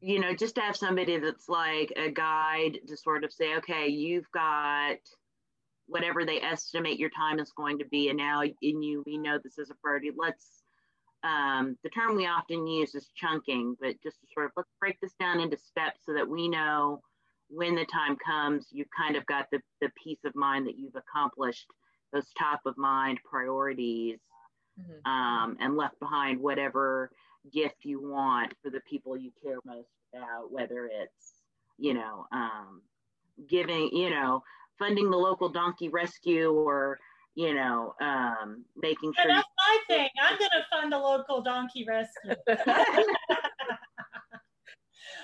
you 0.00 0.18
know, 0.20 0.34
just 0.34 0.54
to 0.56 0.60
have 0.60 0.76
somebody 0.76 1.18
that's 1.18 1.48
like 1.48 1.92
a 1.96 2.10
guide 2.10 2.78
to 2.86 2.96
sort 2.96 3.24
of 3.24 3.32
say, 3.32 3.56
okay, 3.56 3.88
you've 3.88 4.30
got 4.32 4.96
whatever 5.86 6.24
they 6.24 6.40
estimate 6.40 6.98
your 6.98 7.10
time 7.10 7.38
is 7.38 7.52
going 7.56 7.78
to 7.78 7.84
be, 7.86 8.08
and 8.08 8.18
now 8.18 8.42
in 8.42 8.82
you, 8.82 9.02
we 9.06 9.18
know 9.18 9.38
this 9.42 9.58
is 9.58 9.70
a 9.70 9.74
priority. 9.82 10.10
Let's, 10.16 10.62
um, 11.22 11.76
the 11.84 11.90
term 11.90 12.16
we 12.16 12.26
often 12.26 12.66
use 12.66 12.94
is 12.94 13.10
chunking, 13.14 13.76
but 13.80 13.94
just 14.02 14.20
to 14.20 14.26
sort 14.32 14.46
of 14.46 14.52
let's 14.56 14.72
break 14.80 14.98
this 15.00 15.14
down 15.20 15.38
into 15.40 15.58
steps 15.58 16.00
so 16.06 16.14
that 16.14 16.28
we 16.28 16.48
know 16.48 17.00
when 17.48 17.74
the 17.74 17.84
time 17.84 18.16
comes, 18.24 18.68
you've 18.70 18.88
kind 18.96 19.14
of 19.14 19.26
got 19.26 19.46
the, 19.52 19.60
the 19.82 19.90
peace 20.02 20.20
of 20.24 20.34
mind 20.34 20.66
that 20.66 20.78
you've 20.78 20.96
accomplished 20.96 21.66
those 22.12 22.26
top 22.38 22.60
of 22.64 22.76
mind 22.78 23.18
priorities 23.28 24.18
mm-hmm. 24.80 25.10
um, 25.10 25.56
and 25.60 25.76
left 25.76 25.98
behind 26.00 26.40
whatever 26.40 27.10
gift 27.52 27.76
you 27.82 28.00
want 28.00 28.52
for 28.62 28.70
the 28.70 28.80
people 28.88 29.16
you 29.16 29.30
care 29.42 29.58
most 29.64 29.88
about, 30.14 30.50
whether 30.50 30.86
it's, 30.86 31.34
you 31.78 31.94
know, 31.94 32.26
um, 32.32 32.82
giving, 33.48 33.90
you 33.92 34.10
know, 34.10 34.42
funding 34.78 35.10
the 35.10 35.16
local 35.16 35.48
donkey 35.48 35.88
rescue 35.88 36.50
or, 36.50 36.98
you 37.34 37.54
know, 37.54 37.94
um, 38.00 38.64
making 38.76 39.12
sure. 39.14 39.24
that's 39.28 39.48
my 39.58 39.78
thing. 39.88 40.08
I'm 40.20 40.38
going 40.38 40.50
to 40.50 40.64
fund 40.70 40.92
the 40.92 40.98
local 40.98 41.42
donkey 41.42 41.86
rescue. 41.88 42.34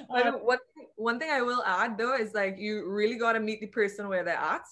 But 0.08 0.44
what 0.44 0.60
one 0.96 1.18
thing 1.18 1.30
I 1.30 1.42
will 1.42 1.62
add 1.64 1.98
though 1.98 2.16
is 2.16 2.34
like 2.34 2.56
you 2.58 2.88
really 2.88 3.16
got 3.16 3.32
to 3.32 3.40
meet 3.40 3.60
the 3.60 3.66
person 3.66 4.08
where 4.08 4.24
they're 4.24 4.34
at, 4.34 4.64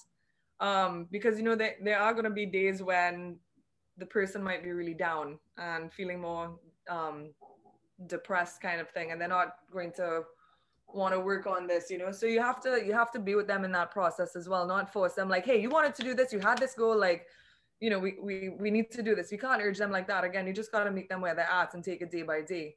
um, 0.61 1.09
because 1.11 1.39
you 1.39 1.45
know 1.45 1.55
there 1.55 1.75
there 1.83 1.99
are 1.99 2.15
gonna 2.15 2.31
be 2.31 2.47
days 2.47 2.83
when 2.83 3.37
the 3.99 4.07
person 4.07 4.43
might 4.43 4.63
be 4.63 4.71
really 4.71 4.95
down 4.95 5.39
and 5.59 5.93
feeling 5.93 6.21
more 6.21 6.59
um, 6.89 7.31
depressed 8.07 8.61
kind 8.61 8.81
of 8.81 8.89
thing, 8.91 9.13
and 9.13 9.21
they're 9.21 9.29
not 9.29 9.57
going 9.73 9.93
to 9.97 10.23
want 10.89 11.13
to 11.13 11.19
work 11.19 11.49
on 11.49 11.67
this 11.67 11.91
you 11.91 11.99
know? 11.99 12.13
So 12.13 12.27
you 12.27 12.41
have 12.41 12.61
to 12.63 12.81
you 12.87 12.93
have 12.93 13.11
to 13.11 13.19
be 13.19 13.35
with 13.35 13.49
them 13.49 13.65
in 13.65 13.73
that 13.73 13.91
process 13.91 14.37
as 14.37 14.49
well 14.49 14.65
not 14.69 14.93
force 14.93 15.15
them 15.15 15.29
like 15.29 15.45
hey 15.45 15.61
you 15.61 15.69
wanted 15.69 15.97
to 15.97 16.03
do 16.03 16.15
this 16.15 16.33
you 16.33 16.39
had 16.39 16.59
this 16.59 16.75
goal 16.75 16.97
like 16.97 17.27
you 17.81 17.91
know 17.91 17.99
we 17.99 18.15
we, 18.21 18.51
we 18.59 18.71
need 18.71 18.91
to 18.93 19.03
do 19.03 19.15
this. 19.15 19.31
You 19.31 19.39
can't 19.39 19.63
urge 19.63 19.79
them 19.79 19.91
like 19.91 20.07
that. 20.09 20.25
Again 20.25 20.47
you 20.47 20.53
just 20.53 20.73
got 20.73 20.85
to 20.85 20.91
meet 20.91 21.09
them 21.09 21.21
where 21.21 21.35
they're 21.35 21.51
at 21.51 21.75
and 21.75 21.85
take 21.85 22.01
it 22.01 22.11
day 22.11 22.23
by 22.23 22.43
day. 22.43 22.77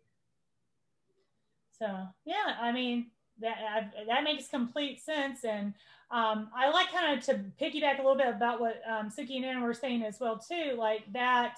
So 1.77 1.85
yeah, 2.25 2.57
I 2.59 2.71
mean 2.71 3.11
that 3.41 3.93
that 4.07 4.23
makes 4.23 4.47
complete 4.47 5.01
sense, 5.01 5.43
and 5.43 5.73
um, 6.11 6.49
I 6.55 6.69
like 6.69 6.91
kind 6.91 7.17
of 7.17 7.25
to 7.25 7.35
piggyback 7.61 7.99
a 7.99 8.01
little 8.01 8.17
bit 8.17 8.27
about 8.27 8.59
what 8.59 8.81
um, 8.89 9.09
Suki 9.09 9.35
and 9.35 9.45
Anna 9.45 9.61
were 9.61 9.73
saying 9.73 10.03
as 10.03 10.19
well 10.19 10.37
too, 10.37 10.75
like 10.77 11.11
that 11.13 11.57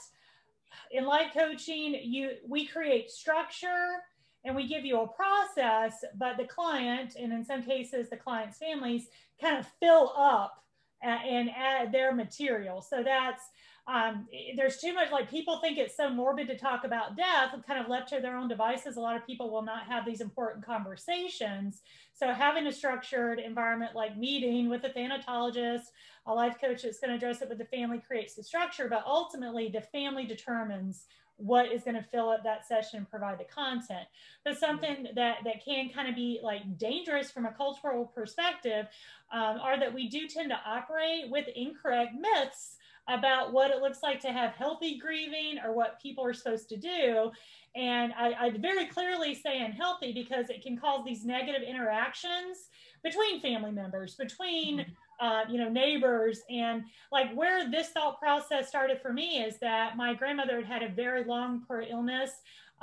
in 0.91 1.05
life 1.05 1.31
coaching, 1.33 1.95
you 2.03 2.31
we 2.47 2.65
create 2.65 3.11
structure 3.11 4.03
and 4.43 4.55
we 4.55 4.67
give 4.67 4.83
you 4.83 5.01
a 5.01 5.07
process, 5.07 6.03
but 6.17 6.35
the 6.35 6.45
client, 6.45 7.15
and 7.15 7.31
in 7.31 7.45
some 7.45 7.63
cases 7.63 8.09
the 8.09 8.17
client's 8.17 8.57
families, 8.57 9.07
kind 9.39 9.57
of 9.57 9.67
fill 9.79 10.13
up 10.17 10.63
and 11.03 11.49
add 11.49 11.91
their 11.91 12.13
material. 12.13 12.81
So 12.81 13.03
that's 13.03 13.43
um, 13.87 14.27
there's 14.55 14.77
too 14.77 14.93
much 14.93 15.11
like 15.11 15.29
people 15.29 15.59
think 15.59 15.77
it's 15.77 15.97
so 15.97 16.09
morbid 16.09 16.47
to 16.47 16.57
talk 16.57 16.83
about 16.83 17.17
death 17.17 17.55
kind 17.67 17.79
of 17.79 17.89
left 17.89 18.09
to 18.09 18.19
their 18.21 18.37
own 18.37 18.47
devices. 18.47 18.95
A 18.95 18.99
lot 18.99 19.15
of 19.15 19.25
people 19.25 19.51
will 19.51 19.63
not 19.63 19.83
have 19.87 20.05
these 20.05 20.21
important 20.21 20.65
conversations. 20.65 21.81
So 22.13 22.31
having 22.31 22.67
a 22.67 22.71
structured 22.71 23.39
environment 23.39 23.95
like 23.95 24.17
meeting 24.17 24.69
with 24.69 24.83
a 24.83 24.89
thanatologist 24.89 25.85
a 26.27 26.33
life 26.33 26.57
coach 26.61 26.83
that's 26.83 26.99
going 26.99 27.09
to 27.09 27.15
address 27.15 27.41
it 27.41 27.49
with 27.49 27.57
the 27.57 27.65
family 27.65 27.99
creates 28.05 28.35
the 28.35 28.43
structure 28.43 28.87
but 28.87 29.03
ultimately 29.07 29.69
the 29.69 29.81
family 29.81 30.23
determines 30.23 31.07
what 31.41 31.71
is 31.71 31.83
going 31.83 31.95
to 31.95 32.03
fill 32.03 32.29
up 32.29 32.43
that 32.43 32.67
session 32.67 32.99
and 32.99 33.09
provide 33.09 33.39
the 33.39 33.45
content. 33.45 34.07
But 34.45 34.59
something 34.59 35.07
that 35.15 35.37
that 35.43 35.65
can 35.65 35.89
kind 35.89 36.07
of 36.07 36.15
be 36.15 36.39
like 36.43 36.77
dangerous 36.77 37.31
from 37.31 37.45
a 37.45 37.51
cultural 37.51 38.05
perspective 38.05 38.87
um, 39.33 39.59
are 39.59 39.79
that 39.79 39.93
we 39.93 40.07
do 40.07 40.27
tend 40.27 40.51
to 40.51 40.59
operate 40.65 41.31
with 41.31 41.47
incorrect 41.55 42.13
myths 42.13 42.75
about 43.07 43.51
what 43.51 43.71
it 43.71 43.81
looks 43.81 44.03
like 44.03 44.19
to 44.21 44.31
have 44.31 44.51
healthy 44.53 44.97
grieving 44.97 45.59
or 45.63 45.73
what 45.73 46.01
people 46.01 46.23
are 46.23 46.33
supposed 46.33 46.69
to 46.69 46.77
do. 46.77 47.31
And 47.75 48.13
I, 48.17 48.33
I 48.33 48.49
very 48.57 48.85
clearly 48.85 49.33
say 49.33 49.61
unhealthy 49.61 50.13
because 50.13 50.49
it 50.49 50.61
can 50.61 50.77
cause 50.77 51.03
these 51.05 51.25
negative 51.25 51.61
interactions 51.61 52.69
between 53.03 53.41
family 53.41 53.71
members, 53.71 54.15
between 54.15 54.79
mm-hmm. 54.79 55.25
uh, 55.25 55.43
you 55.49 55.57
know 55.57 55.69
neighbors, 55.69 56.41
and 56.49 56.83
like 57.11 57.33
where 57.33 57.69
this 57.69 57.89
thought 57.89 58.19
process 58.19 58.67
started 58.67 59.01
for 59.01 59.13
me 59.13 59.41
is 59.41 59.57
that 59.59 59.95
my 59.95 60.13
grandmother 60.13 60.57
had 60.57 60.81
had 60.81 60.83
a 60.83 60.93
very 60.93 61.23
long 61.23 61.63
poor 61.67 61.81
illness. 61.81 62.31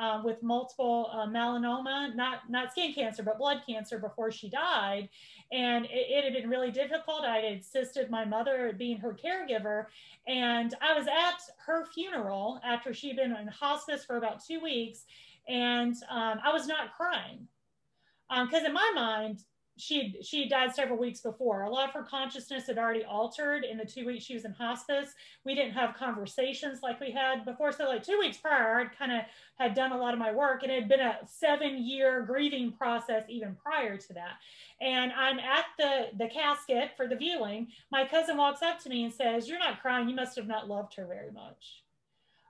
Uh, 0.01 0.23
with 0.25 0.41
multiple 0.45 1.11
uh, 1.13 1.27
myeloma, 1.27 2.15
not 2.15 2.49
not 2.49 2.71
skin 2.71 2.95
cancer, 2.95 3.21
but 3.21 3.37
blood 3.37 3.63
cancer 3.69 3.99
before 3.99 4.31
she 4.31 4.49
died, 4.49 5.09
and 5.51 5.87
it, 5.87 5.91
it, 5.91 6.25
had 6.25 6.33
been 6.35 6.51
really 6.51 6.71
difficult. 6.71 7.25
I 7.25 7.39
had 7.39 7.59
assisted 7.59 8.11
my 8.11 8.25
mother 8.25 8.75
being 8.77 8.99
her 8.99 9.15
caregiver, 9.15 9.87
and 10.27 10.75
I 10.81 10.97
was 10.97 11.07
at 11.07 11.41
her 11.67 11.87
funeral 11.87 12.61
after 12.65 12.93
she'd 12.93 13.17
been 13.17 13.35
in 13.35 13.49
hospice 13.49 14.05
for 14.05 14.17
about 14.17 14.45
two 14.45 14.61
weeks, 14.61 15.05
and 15.49 15.95
um, 16.11 16.41
I 16.45 16.53
was 16.53 16.67
not 16.67 16.95
crying 16.97 17.49
because 18.29 18.61
um, 18.61 18.67
in 18.67 18.73
my 18.75 18.93
mind, 18.95 19.45
she 19.79 20.19
she 20.23 20.49
died 20.49 20.75
several 20.75 20.99
weeks 20.99 21.21
before. 21.21 21.63
A 21.63 21.71
lot 21.71 21.89
of 21.89 21.95
her 21.95 22.03
consciousness 22.03 22.67
had 22.67 22.79
already 22.79 23.05
altered 23.05 23.65
in 23.65 23.79
the 23.79 23.85
two 23.85 24.05
weeks 24.05 24.25
she 24.25 24.35
was 24.35 24.45
in 24.45 24.53
hospice. 24.53 25.15
We 25.45 25.55
didn't 25.55 25.73
have 25.73 25.95
conversations 25.97 26.81
like 26.83 27.01
we 27.01 27.11
had 27.11 27.45
before. 27.45 27.73
So 27.73 27.85
like 27.85 28.03
two 28.03 28.19
weeks 28.19 28.37
prior, 28.37 28.81
I'd 28.81 28.99
kind 28.99 29.13
of 29.13 29.23
had 29.59 29.75
done 29.75 29.93
a 29.93 29.97
lot 29.97 30.13
of 30.13 30.21
my 30.21 30.33
work, 30.33 30.63
and 30.63 30.73
it 30.73 30.81
had 30.81 30.89
been 30.89 31.01
a 31.01 31.19
seven 31.27 31.85
year 31.85 32.23
grieving 32.23 32.73
process 32.73 33.25
even 33.29 33.57
prior 33.57 33.97
to 33.97 34.13
that. 34.15 34.37
And 34.81 35.13
I'm 35.13 35.39
at 35.39 35.65
the 35.79 36.07
the 36.19 36.29
casket 36.29 36.91
for 36.97 37.07
the 37.07 37.17
viewing. 37.17 37.69
My 37.91 38.07
cousin 38.07 38.37
walks 38.37 38.63
up 38.63 38.79
to 38.81 38.89
me 38.89 39.05
and 39.05 39.13
says, 39.13 39.49
"You're 39.49 39.59
not 39.59 39.81
crying. 39.81 40.09
You 40.09 40.17
must 40.17 40.37
have 40.37 40.47
not 40.47 40.69
loved 40.69 40.95
her 40.95 41.07
very 41.07 41.31
much." 41.31 41.83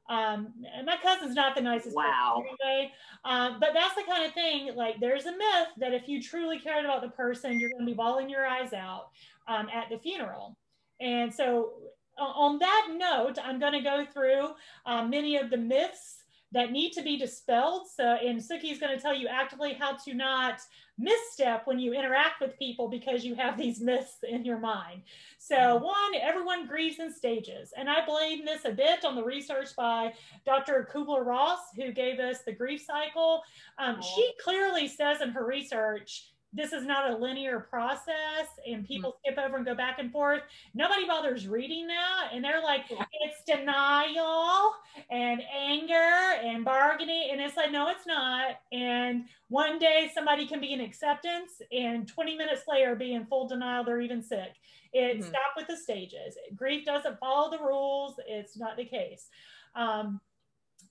Um, 0.09 0.55
and 0.75 0.87
my 0.87 0.97
cousin's 1.03 1.35
not 1.35 1.55
the 1.55 1.61
nicest 1.61 1.95
wow. 1.95 2.43
anyway, 2.63 2.93
uh, 3.25 3.59
but 3.61 3.71
that's 3.75 3.95
the 3.95 4.05
kind 4.05 4.25
of 4.25 4.33
thing. 4.33 4.75
Like, 4.75 5.01
there's 5.01 5.27
a 5.27 5.33
myth 5.33 5.69
that 5.79 5.93
if 5.93 6.09
you 6.09 6.23
truly 6.23 6.59
cared 6.59 6.85
about 6.85 7.03
the 7.03 7.11
person, 7.11 7.61
you're 7.61 7.71
going 7.71 7.83
to 7.83 7.87
be 7.87 7.95
bawling 7.95 8.31
your 8.31 8.47
eyes 8.47 8.73
out 8.73 9.09
um, 9.49 9.69
at 9.73 9.91
the 9.91 9.99
funeral. 9.99 10.57
And 11.01 11.33
so, 11.33 11.73
on 12.19 12.59
that 12.59 12.89
note, 12.97 13.39
I'm 13.43 13.61
going 13.61 13.75
to 13.75 13.81
go 13.81 14.05
through 14.13 14.49
uh, 14.87 15.07
many 15.07 15.37
of 15.37 15.51
the 15.51 15.57
myths 15.57 16.25
that 16.53 16.73
need 16.73 16.93
to 16.93 17.03
be 17.03 17.17
dispelled. 17.17 17.87
So, 17.89 18.05
and 18.05 18.41
Suki 18.41 18.73
is 18.73 18.79
going 18.79 18.97
to 18.97 19.01
tell 19.01 19.15
you 19.15 19.29
actively 19.29 19.75
how 19.75 19.97
to 19.97 20.15
not 20.15 20.61
misstep 20.99 21.67
when 21.67 21.79
you 21.79 21.93
interact 21.93 22.41
with 22.41 22.59
people 22.59 22.89
because 22.89 23.25
you 23.25 23.35
have 23.35 23.57
these 23.57 23.81
myths 23.81 24.17
in 24.29 24.45
your 24.45 24.59
mind. 24.59 25.03
So, 25.39 25.57
mm-hmm. 25.57 25.85
one, 25.85 26.15
everyone 26.21 26.67
grieves 26.67 26.99
in 26.99 27.13
stages. 27.13 27.73
And 27.77 27.89
I 27.89 28.05
blame 28.05 28.45
this 28.45 28.65
a 28.65 28.73
bit 28.73 29.05
on 29.05 29.15
the 29.15 29.25
research 29.25 29.69
by 29.77 30.13
Dr. 30.45 30.89
Kubler 30.93 31.25
Ross, 31.25 31.61
who 31.77 31.93
gave 31.93 32.19
us 32.19 32.39
the 32.45 32.53
grief 32.53 32.85
cycle. 32.85 33.43
Um, 33.79 34.03
she 34.03 34.33
clearly 34.43 34.89
says 34.89 35.21
in 35.21 35.31
her 35.31 35.47
research, 35.47 36.31
this 36.53 36.73
is 36.73 36.87
not 36.87 37.11
a 37.11 37.17
linear 37.17 37.61
process 37.61 38.49
and 38.67 38.87
people 38.87 39.11
mm-hmm. 39.11 39.35
skip 39.35 39.45
over 39.45 39.57
and 39.57 39.67
go 39.67 39.75
back 39.75 39.99
and 39.99 40.11
forth. 40.11 40.43
Nobody 40.75 41.07
bothers 41.07 41.47
reading 41.47 41.87
that. 41.89 42.31
And 42.33 42.43
they're 42.43 42.63
like, 42.63 42.85
it's 42.91 43.45
denial 43.47 44.73
and 45.11 45.43
anger 45.55 46.41
and 46.43 46.65
bargaining. 46.65 47.29
And 47.33 47.41
it's 47.41 47.57
like, 47.57 47.71
no, 47.71 47.89
it's 47.91 48.07
not. 48.07 48.61
And 48.73 49.25
one 49.49 49.79
day 49.79 50.11
somebody 50.15 50.47
can 50.47 50.61
be 50.61 50.73
in 50.73 50.81
acceptance 50.81 51.61
and 51.71 52.09
20 52.09 52.37
minutes 52.37 52.63
later 52.67 52.95
be 52.95 53.15
in 53.15 53.27
full 53.27 53.47
denial, 53.47 53.85
they're 53.85 54.01
even 54.01 54.23
sick. 54.23 54.55
It 54.95 55.19
mm-hmm. 55.19 55.29
stop 55.29 55.53
with 55.55 55.67
the 55.67 55.77
stages. 55.77 56.37
Grief 56.57 56.87
doesn't 56.87 57.21
follow 57.21 57.51
the 57.51 57.63
rules. 57.63 58.15
It's 58.27 58.57
not 58.57 58.79
the 58.79 58.87
case. 58.87 59.27
Um, 59.75 60.21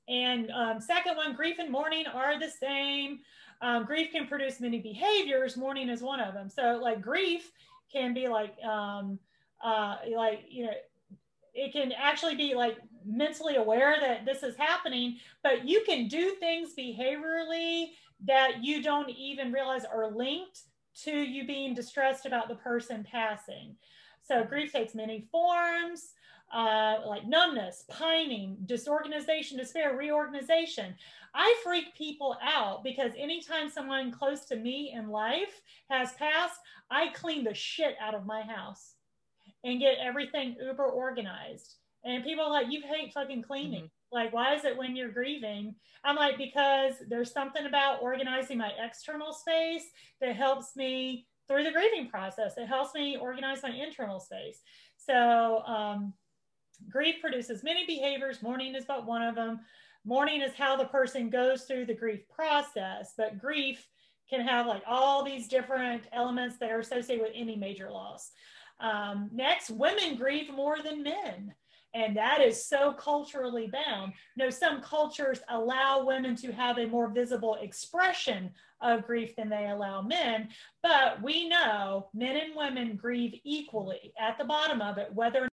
and 0.07 0.51
um, 0.51 0.79
second 0.79 1.17
one, 1.17 1.35
grief 1.35 1.57
and 1.59 1.71
mourning 1.71 2.05
are 2.07 2.39
the 2.39 2.49
same. 2.49 3.19
Um, 3.61 3.85
grief 3.85 4.11
can 4.11 4.27
produce 4.27 4.59
many 4.59 4.79
behaviors. 4.79 5.57
Mourning 5.57 5.89
is 5.89 6.01
one 6.01 6.19
of 6.19 6.33
them. 6.33 6.49
So 6.49 6.79
like 6.81 7.01
grief 7.01 7.51
can 7.91 8.13
be 8.13 8.27
like, 8.27 8.55
um, 8.63 9.19
uh, 9.63 9.97
like, 10.15 10.45
you 10.49 10.65
know, 10.65 10.73
it 11.53 11.73
can 11.73 11.91
actually 11.91 12.35
be 12.35 12.53
like 12.53 12.77
mentally 13.05 13.55
aware 13.55 13.95
that 13.99 14.25
this 14.25 14.43
is 14.43 14.55
happening, 14.57 15.17
but 15.43 15.67
you 15.67 15.83
can 15.87 16.07
do 16.07 16.31
things 16.39 16.73
behaviorally 16.77 17.87
that 18.25 18.63
you 18.63 18.83
don't 18.83 19.09
even 19.09 19.51
realize 19.51 19.85
are 19.85 20.11
linked 20.11 20.61
to 21.03 21.11
you 21.11 21.45
being 21.45 21.73
distressed 21.73 22.25
about 22.25 22.47
the 22.47 22.55
person 22.55 23.05
passing. 23.09 23.75
So 24.21 24.43
grief 24.43 24.71
takes 24.71 24.93
many 24.93 25.27
forms 25.31 26.13
uh, 26.53 26.97
like 27.05 27.25
numbness, 27.27 27.83
pining, 27.89 28.57
disorganization, 28.65 29.57
despair, 29.57 29.97
reorganization. 29.97 30.95
I 31.37 31.55
freak 31.63 31.95
people 31.95 32.35
out 32.41 32.83
because 32.83 33.11
anytime 33.15 33.69
someone 33.69 34.11
close 34.11 34.45
to 34.45 34.55
me 34.55 34.91
in 34.95 35.09
life 35.09 35.61
has 35.89 36.13
passed, 36.13 36.59
I 36.89 37.09
clean 37.13 37.43
the 37.43 37.53
shit 37.53 37.95
out 38.01 38.15
of 38.15 38.25
my 38.25 38.41
house 38.41 38.95
and 39.63 39.79
get 39.79 39.99
everything 40.01 40.55
uber 40.59 40.85
organized. 40.85 41.75
And 42.03 42.23
people 42.23 42.45
are 42.45 42.51
like, 42.51 42.71
you 42.71 42.81
hate 42.81 43.13
fucking 43.13 43.43
cleaning. 43.43 43.83
Mm-hmm. 43.83 44.15
Like, 44.15 44.33
why 44.33 44.55
is 44.55 44.65
it 44.65 44.77
when 44.77 44.95
you're 44.95 45.11
grieving? 45.11 45.75
I'm 46.03 46.15
like, 46.15 46.37
because 46.37 46.93
there's 47.07 47.31
something 47.31 47.67
about 47.67 48.01
organizing 48.01 48.57
my 48.57 48.71
external 48.83 49.31
space 49.31 49.83
that 50.21 50.35
helps 50.35 50.75
me 50.75 51.27
through 51.47 51.65
the 51.65 51.71
grieving 51.71 52.09
process. 52.09 52.53
It 52.57 52.65
helps 52.65 52.95
me 52.95 53.15
organize 53.15 53.61
my 53.61 53.69
internal 53.69 54.19
space. 54.19 54.61
So, 54.97 55.59
um, 55.67 56.13
Grief 56.89 57.15
produces 57.21 57.63
many 57.63 57.85
behaviors. 57.85 58.41
Mourning 58.41 58.75
is 58.75 58.85
but 58.85 59.05
one 59.05 59.23
of 59.23 59.35
them. 59.35 59.59
Mourning 60.07 60.41
is 60.41 60.53
how 60.53 60.77
the 60.77 60.85
person 60.85 61.29
goes 61.29 61.63
through 61.63 61.85
the 61.85 61.93
grief 61.93 62.21
process, 62.33 63.13
but 63.17 63.37
grief 63.37 63.85
can 64.29 64.39
have 64.39 64.65
like 64.65 64.83
all 64.87 65.21
these 65.21 65.49
different 65.49 66.03
elements 66.13 66.55
that 66.59 66.71
are 66.71 66.79
associated 66.79 67.21
with 67.21 67.33
any 67.35 67.57
major 67.57 67.91
loss. 67.91 68.31
Um, 68.79 69.29
next, 69.33 69.69
women 69.69 70.15
grieve 70.15 70.49
more 70.49 70.81
than 70.81 71.03
men. 71.03 71.53
And 71.93 72.15
that 72.15 72.41
is 72.41 72.65
so 72.65 72.93
culturally 72.93 73.67
bound. 73.67 74.13
Know, 74.37 74.49
some 74.49 74.81
cultures 74.81 75.41
allow 75.49 76.05
women 76.05 76.37
to 76.37 76.53
have 76.53 76.77
a 76.77 76.87
more 76.87 77.09
visible 77.09 77.57
expression 77.61 78.51
of 78.81 79.05
grief 79.05 79.35
than 79.35 79.49
they 79.49 79.67
allow 79.67 80.01
men, 80.01 80.47
but 80.83 81.21
we 81.21 81.49
know 81.49 82.09
men 82.13 82.37
and 82.37 82.55
women 82.55 82.95
grieve 82.95 83.39
equally 83.43 84.13
at 84.17 84.37
the 84.37 84.45
bottom 84.45 84.81
of 84.81 84.97
it, 84.99 85.13
whether 85.13 85.49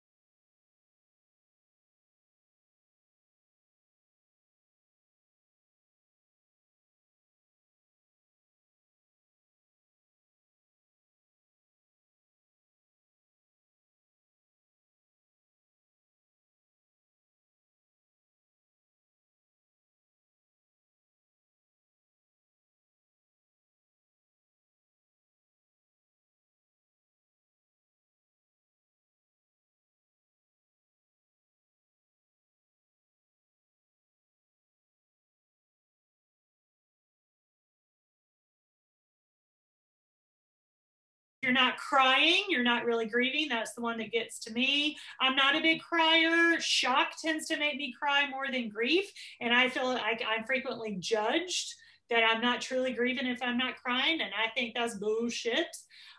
you're 41.52 41.62
not 41.62 41.78
crying, 41.78 42.44
you're 42.48 42.64
not 42.64 42.86
really 42.86 43.06
grieving. 43.06 43.50
That's 43.50 43.74
the 43.74 43.82
one 43.82 43.98
that 43.98 44.12
gets 44.12 44.40
to 44.40 44.54
me. 44.54 44.96
I'm 45.20 45.36
not 45.36 45.54
a 45.54 45.62
big 45.62 45.82
crier. 45.82 46.56
Shock 46.62 47.10
tends 47.22 47.46
to 47.48 47.58
make 47.58 47.76
me 47.76 47.94
cry 47.98 48.30
more 48.30 48.46
than 48.50 48.70
grief. 48.70 49.12
And 49.42 49.54
I 49.54 49.68
feel 49.68 49.88
like 49.88 50.24
I'm 50.26 50.46
frequently 50.46 50.96
judged 50.98 51.74
that 52.10 52.24
I'm 52.24 52.42
not 52.42 52.62
truly 52.62 52.94
grieving 52.94 53.28
if 53.28 53.40
I'm 53.42 53.58
not 53.58 53.76
crying. 53.76 54.22
And 54.22 54.32
I 54.34 54.50
think 54.52 54.74
that's 54.74 54.96
bullshit. 54.96 55.76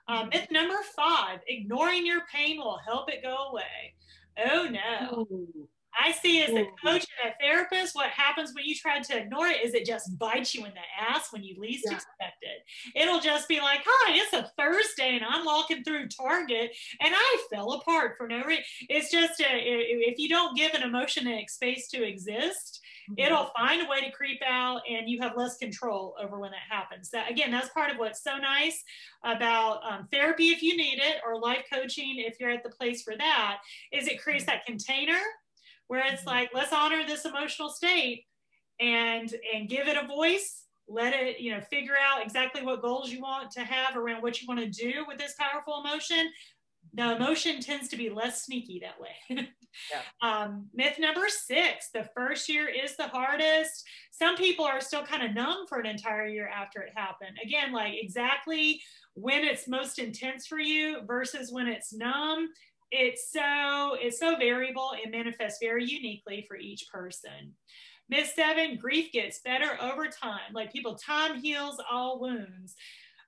Um, 0.06 0.28
myth 0.30 0.48
number 0.50 0.76
five 0.94 1.38
ignoring 1.46 2.04
your 2.04 2.22
pain 2.30 2.58
will 2.58 2.78
help 2.84 3.10
it 3.10 3.22
go 3.22 3.34
away. 3.50 3.94
Oh 4.44 4.68
no. 4.70 5.26
Ooh. 5.30 5.68
I 5.98 6.12
see 6.12 6.42
as 6.42 6.50
a 6.50 6.66
coach 6.82 7.06
and 7.22 7.30
a 7.30 7.34
therapist, 7.40 7.94
what 7.94 8.10
happens 8.10 8.52
when 8.54 8.64
you 8.64 8.74
try 8.74 9.00
to 9.00 9.16
ignore 9.16 9.46
it 9.46 9.64
is 9.64 9.74
it 9.74 9.84
just 9.84 10.18
bites 10.18 10.54
you 10.54 10.64
in 10.64 10.72
the 10.72 11.10
ass 11.10 11.32
when 11.32 11.42
you 11.42 11.58
least 11.58 11.84
yeah. 11.86 11.96
expect 11.96 12.42
it. 12.42 12.64
It'll 12.94 13.20
just 13.20 13.48
be 13.48 13.60
like, 13.60 13.80
hi, 13.84 14.14
it's 14.14 14.32
a 14.32 14.50
Thursday 14.58 15.16
and 15.16 15.24
I'm 15.24 15.44
walking 15.44 15.84
through 15.84 16.08
Target 16.08 16.70
and 17.00 17.14
I 17.14 17.46
fell 17.52 17.72
apart 17.72 18.14
for 18.16 18.26
no 18.26 18.42
reason. 18.42 18.64
It's 18.88 19.10
just 19.10 19.40
a, 19.40 19.44
if 19.48 20.18
you 20.18 20.28
don't 20.28 20.56
give 20.56 20.72
an 20.74 20.82
emotion 20.82 21.26
a 21.28 21.46
space 21.46 21.88
to 21.88 22.06
exist, 22.06 22.80
mm-hmm. 23.10 23.18
it'll 23.18 23.50
find 23.56 23.82
a 23.82 23.88
way 23.88 24.00
to 24.00 24.10
creep 24.10 24.40
out 24.46 24.80
and 24.88 25.08
you 25.08 25.20
have 25.20 25.36
less 25.36 25.56
control 25.58 26.14
over 26.20 26.38
when 26.38 26.52
that 26.52 26.60
happens. 26.68 27.10
That 27.10 27.30
again, 27.30 27.50
that's 27.50 27.68
part 27.70 27.90
of 27.90 27.98
what's 27.98 28.22
so 28.22 28.36
nice 28.38 28.82
about 29.24 29.80
um, 29.88 30.08
therapy 30.10 30.48
if 30.48 30.62
you 30.62 30.76
need 30.76 30.98
it 30.98 31.16
or 31.24 31.38
life 31.38 31.64
coaching 31.72 32.14
if 32.18 32.40
you're 32.40 32.50
at 32.50 32.62
the 32.62 32.70
place 32.70 33.02
for 33.02 33.16
that 33.16 33.58
is 33.92 34.08
it 34.08 34.20
creates 34.20 34.44
mm-hmm. 34.44 34.52
that 34.52 34.66
container 34.66 35.20
where 35.92 36.10
it's 36.10 36.24
like 36.24 36.48
let's 36.54 36.72
honor 36.72 37.04
this 37.06 37.26
emotional 37.26 37.68
state 37.68 38.24
and 38.80 39.34
and 39.54 39.68
give 39.68 39.86
it 39.86 40.02
a 40.02 40.06
voice 40.06 40.62
let 40.88 41.12
it 41.12 41.38
you 41.38 41.52
know 41.52 41.60
figure 41.60 41.96
out 42.02 42.24
exactly 42.24 42.64
what 42.64 42.80
goals 42.80 43.12
you 43.12 43.20
want 43.20 43.50
to 43.50 43.60
have 43.60 43.94
around 43.94 44.22
what 44.22 44.40
you 44.40 44.48
want 44.48 44.58
to 44.58 44.68
do 44.68 45.04
with 45.06 45.18
this 45.18 45.34
powerful 45.38 45.84
emotion. 45.84 46.30
The 46.94 47.16
emotion 47.16 47.60
tends 47.60 47.88
to 47.88 47.96
be 47.96 48.08
less 48.08 48.44
sneaky 48.44 48.80
that 48.80 48.98
way. 48.98 49.48
Yeah. 49.90 50.00
um, 50.22 50.66
myth 50.74 50.96
number 50.98 51.28
six 51.28 51.90
the 51.92 52.08
first 52.16 52.48
year 52.48 52.68
is 52.68 52.96
the 52.96 53.08
hardest. 53.08 53.84
Some 54.12 54.36
people 54.36 54.64
are 54.64 54.80
still 54.80 55.02
kind 55.02 55.22
of 55.22 55.34
numb 55.34 55.66
for 55.68 55.78
an 55.78 55.86
entire 55.86 56.26
year 56.26 56.48
after 56.48 56.80
it 56.80 56.92
happened. 56.96 57.36
Again 57.44 57.70
like 57.70 57.94
exactly 57.96 58.80
when 59.14 59.44
it's 59.44 59.68
most 59.68 59.98
intense 59.98 60.46
for 60.46 60.58
you 60.58 61.02
versus 61.06 61.52
when 61.52 61.68
it's 61.68 61.92
numb 61.92 62.48
it's 62.92 63.32
so 63.32 63.96
it's 63.98 64.20
so 64.20 64.36
variable 64.36 64.92
and 65.02 65.10
manifests 65.10 65.58
very 65.60 65.84
uniquely 65.84 66.44
for 66.46 66.56
each 66.56 66.86
person. 66.92 67.54
Myth 68.08 68.32
seven, 68.36 68.76
grief 68.76 69.10
gets 69.10 69.40
better 69.40 69.78
over 69.80 70.06
time. 70.06 70.52
Like 70.52 70.72
people, 70.72 70.96
time 70.96 71.40
heals 71.40 71.80
all 71.90 72.20
wounds. 72.20 72.74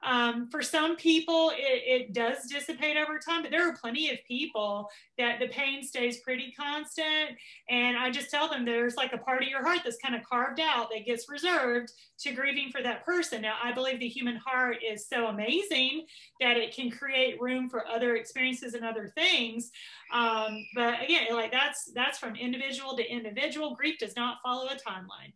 Um, 0.05 0.49
for 0.51 0.61
some 0.61 0.97
people, 0.97 1.51
it, 1.57 1.83
it, 1.87 2.13
does 2.13 2.47
dissipate 2.51 2.99
over 2.99 3.19
time, 3.19 3.41
but 3.41 3.51
there 3.51 3.67
are 3.67 3.75
plenty 3.75 4.11
of 4.11 4.19
people 4.29 4.89
that 5.17 5.41
the 5.41 5.49
pain 5.49 5.83
stays 5.83 6.21
pretty 6.21 6.53
constant. 6.53 7.37
And 7.71 7.97
I 7.97 8.11
just 8.11 8.31
tell 8.31 8.49
them 8.49 8.67
there's 8.67 8.97
like 8.97 9.15
a 9.15 9.19
part 9.19 9.43
of 9.43 9.49
your 9.49 9.65
heart 9.65 9.81
that's 9.83 9.97
kind 9.97 10.15
of 10.15 10.23
carved 10.23 10.61
out 10.61 10.91
that 10.91 11.07
gets 11.07 11.29
reserved 11.31 11.91
to 12.21 12.33
grieving 12.33 12.71
for 12.71 12.83
that 12.83 13.05
person. 13.05 13.41
Now, 13.41 13.55
I 13.63 13.73
believe 13.73 13.99
the 13.99 14.09
human 14.09 14.37
heart 14.37 14.77
is 14.87 15.09
so 15.09 15.29
amazing 15.29 16.05
that 16.39 16.59
it 16.59 16.75
can 16.75 16.91
create 16.91 17.41
room 17.41 17.71
for 17.71 17.87
other 17.87 18.17
experiences 18.17 18.75
and 18.75 18.85
other 18.85 19.11
things. 19.15 19.71
Um, 20.13 20.67
but 20.75 21.03
again, 21.03 21.29
like 21.33 21.51
that's 21.51 21.91
that's 21.95 22.19
from 22.19 22.37
individual 22.37 22.95
to 22.97 23.11
individual. 23.11 23.75
Grief 23.75 23.99
does 23.99 24.17
not 24.17 24.39
follow 24.45 24.67
a 24.67 24.77
timeline. 24.77 25.33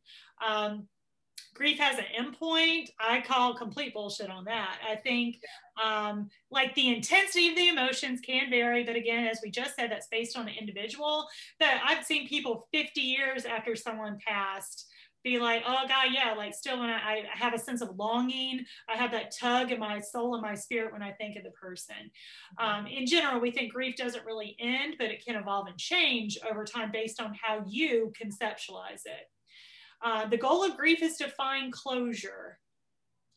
Um, 0.47 0.87
grief 1.55 1.79
has 1.79 1.99
an 1.99 2.05
endpoint. 2.19 2.91
I 3.01 3.21
call 3.21 3.55
complete 3.55 3.95
bullshit 3.95 4.31
on 4.31 4.45
that. 4.45 4.79
I 4.89 4.97
think 4.97 5.41
um, 5.83 6.29
like 6.51 6.75
the 6.75 6.95
intensity 6.95 7.49
of 7.49 7.57
the 7.57 7.69
emotions 7.69 8.21
can 8.21 8.51
vary, 8.51 8.85
but 8.85 8.97
again, 8.97 9.27
as 9.27 9.41
we 9.43 9.51
just 9.51 9.77
said, 9.77 9.91
that's 9.91 10.09
based 10.09 10.37
on 10.37 10.47
the 10.47 10.53
individual. 10.53 11.27
But 11.59 11.75
I've 11.85 12.05
seen 12.05 12.29
people 12.29 12.69
50 12.73 13.01
years 13.01 13.45
after 13.45 13.77
someone 13.77 14.19
passed 14.27 14.87
be 15.25 15.39
like, 15.39 15.63
oh 15.67 15.85
God, 15.89 16.07
yeah, 16.13 16.35
like 16.37 16.55
still 16.55 16.79
when 16.79 16.91
I, 16.91 17.25
I 17.33 17.37
have 17.37 17.55
a 17.55 17.59
sense 17.59 17.83
of 17.83 17.97
longing, 17.97 18.65
I 18.89 18.97
have 18.97 19.11
that 19.13 19.33
tug 19.39 19.73
in 19.73 19.81
my 19.81 20.01
soul 20.01 20.35
and 20.35 20.43
my 20.43 20.55
spirit 20.55 20.93
when 20.93 21.03
I 21.03 21.13
think 21.13 21.37
of 21.37 21.45
the 21.45 21.51
person. 21.51 21.97
Um, 22.59 22.87
in 22.87 23.07
general, 23.07 23.41
we 23.41 23.51
think 23.51 23.73
grief 23.73 23.97
doesn't 23.97 24.25
really 24.25 24.57
end, 24.61 24.95
but 24.99 25.11
it 25.11 25.25
can 25.25 25.37
evolve 25.37 25.67
and 25.67 25.79
change 25.79 26.39
over 26.49 26.65
time 26.65 26.91
based 26.93 27.21
on 27.21 27.37
how 27.41 27.65
you 27.67 28.13
conceptualize 28.21 29.03
it. 29.05 29.29
Uh, 30.05 30.27
the 30.27 30.37
goal 30.37 30.65
of 30.65 30.77
grief 30.77 31.03
is 31.03 31.17
to 31.17 31.29
find 31.29 31.73
closure. 31.73 32.59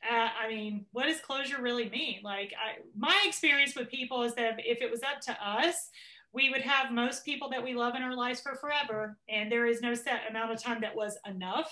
Uh, 0.10 0.30
I 0.44 0.50
mean, 0.50 0.86
what 0.92 1.06
does 1.06 1.20
closure 1.20 1.62
really 1.62 1.90
mean? 1.90 2.22
Like, 2.24 2.54
I, 2.54 2.82
my 2.98 3.20
experience 3.26 3.76
with 3.76 3.90
people 3.90 4.24
is 4.24 4.34
that 4.36 4.56
if 4.60 4.82
it 4.82 4.90
was 4.90 5.02
up 5.04 5.22
to 5.22 5.38
us, 5.48 5.90
we 6.34 6.50
would 6.50 6.62
have 6.62 6.92
most 6.92 7.26
people 7.26 7.50
that 7.50 7.64
we 7.64 7.74
love 7.74 7.96
in 7.96 8.02
our 8.02 8.16
lives 8.16 8.42
for 8.42 8.56
forever, 8.56 9.18
and 9.30 9.52
there 9.52 9.66
is 9.66 9.82
no 9.82 9.94
set 9.94 10.22
amount 10.30 10.52
of 10.52 10.62
time 10.62 10.82
that 10.82 10.96
was 10.96 11.18
enough. 11.28 11.72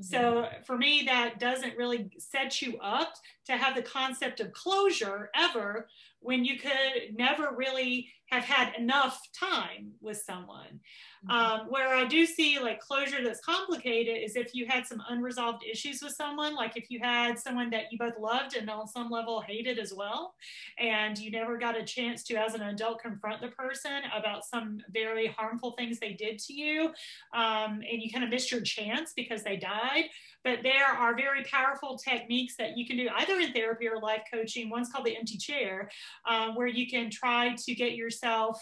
Mm-hmm. 0.00 0.14
So 0.14 0.48
for 0.66 0.76
me, 0.76 1.02
that 1.06 1.40
doesn't 1.40 1.76
really 1.76 2.10
set 2.18 2.62
you 2.62 2.78
up 2.78 3.14
to 3.46 3.56
have 3.56 3.74
the 3.74 3.82
concept 3.82 4.40
of 4.40 4.52
closure 4.52 5.30
ever 5.34 5.88
when 6.20 6.44
you 6.44 6.58
could 6.58 7.16
never 7.16 7.54
really 7.56 8.08
have 8.30 8.44
had 8.44 8.74
enough 8.76 9.20
time 9.38 9.92
with 10.00 10.18
someone. 10.18 10.80
Mm-hmm. 11.26 11.30
Um, 11.30 11.60
where 11.68 11.94
I 11.94 12.04
do 12.04 12.26
see 12.26 12.58
like 12.58 12.78
closure 12.80 13.24
that's 13.24 13.40
complicated 13.40 14.22
is 14.22 14.36
if 14.36 14.54
you 14.54 14.66
had 14.66 14.86
some 14.86 15.02
unresolved 15.08 15.64
issues 15.70 16.02
with 16.02 16.12
someone, 16.12 16.54
like 16.54 16.76
if 16.76 16.90
you 16.90 17.00
had 17.02 17.38
someone 17.38 17.70
that 17.70 17.84
you 17.90 17.98
both 17.98 18.18
loved 18.18 18.54
and 18.54 18.68
on 18.68 18.86
some 18.86 19.10
level 19.10 19.40
hated 19.40 19.78
as 19.78 19.94
well, 19.94 20.34
and 20.78 21.16
you 21.18 21.30
never 21.30 21.56
got 21.56 21.76
a 21.76 21.84
chance 21.84 22.22
to, 22.24 22.36
as 22.36 22.54
an 22.54 22.62
adult, 22.62 23.00
confront 23.00 23.40
the 23.40 23.48
person 23.48 24.02
about 24.14 24.44
some 24.44 24.78
very 24.92 25.28
harmful 25.28 25.72
things 25.72 25.98
they 25.98 26.12
did 26.12 26.38
to 26.40 26.52
you, 26.52 26.88
um, 27.34 27.80
and 27.90 28.02
you 28.02 28.10
kind 28.12 28.24
of 28.24 28.30
missed 28.30 28.52
your 28.52 28.60
chance 28.60 29.12
because 29.16 29.42
they 29.42 29.56
died. 29.56 30.04
But 30.44 30.60
there 30.62 30.86
are 30.86 31.16
very 31.16 31.44
powerful 31.44 31.98
techniques 31.98 32.54
that 32.56 32.76
you 32.76 32.86
can 32.86 32.96
do 32.96 33.08
either 33.16 33.38
in 33.38 33.52
therapy 33.52 33.88
or 33.88 34.00
life 34.00 34.22
coaching. 34.32 34.70
One's 34.70 34.90
called 34.90 35.06
the 35.06 35.16
empty 35.16 35.36
chair, 35.36 35.90
um, 36.28 36.54
where 36.54 36.66
you 36.66 36.88
can 36.88 37.10
try 37.10 37.54
to 37.56 37.74
get 37.74 37.94
yourself 37.94 38.60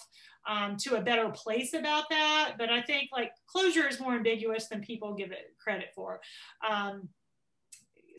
um, 0.49 0.77
to 0.79 0.97
a 0.97 1.01
better 1.01 1.29
place 1.31 1.74
about 1.74 2.05
that. 2.11 2.55
But 2.59 2.70
I 2.70 2.83
think 2.83 3.11
like 3.12 3.33
closure 3.47 3.87
is 3.89 4.01
more 4.01 4.14
ambiguous 4.14 4.68
than 4.68 4.81
people 4.81 5.14
give 5.14 5.33
it 5.33 5.55
credit 5.62 5.89
for. 5.95 6.20
Um, 6.68 7.09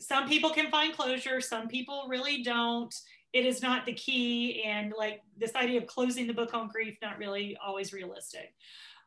some 0.00 0.28
people 0.28 0.50
can 0.50 0.70
find 0.70 0.94
closure, 0.94 1.40
some 1.40 1.68
people 1.68 2.06
really 2.08 2.42
don't. 2.42 2.94
It 3.32 3.44
is 3.44 3.60
not 3.60 3.84
the 3.84 3.92
key. 3.92 4.62
And 4.64 4.92
like 4.96 5.20
this 5.36 5.54
idea 5.54 5.80
of 5.80 5.86
closing 5.86 6.26
the 6.26 6.32
book 6.32 6.54
on 6.54 6.68
grief, 6.68 6.96
not 7.02 7.18
really 7.18 7.56
always 7.64 7.92
realistic. 7.92 8.54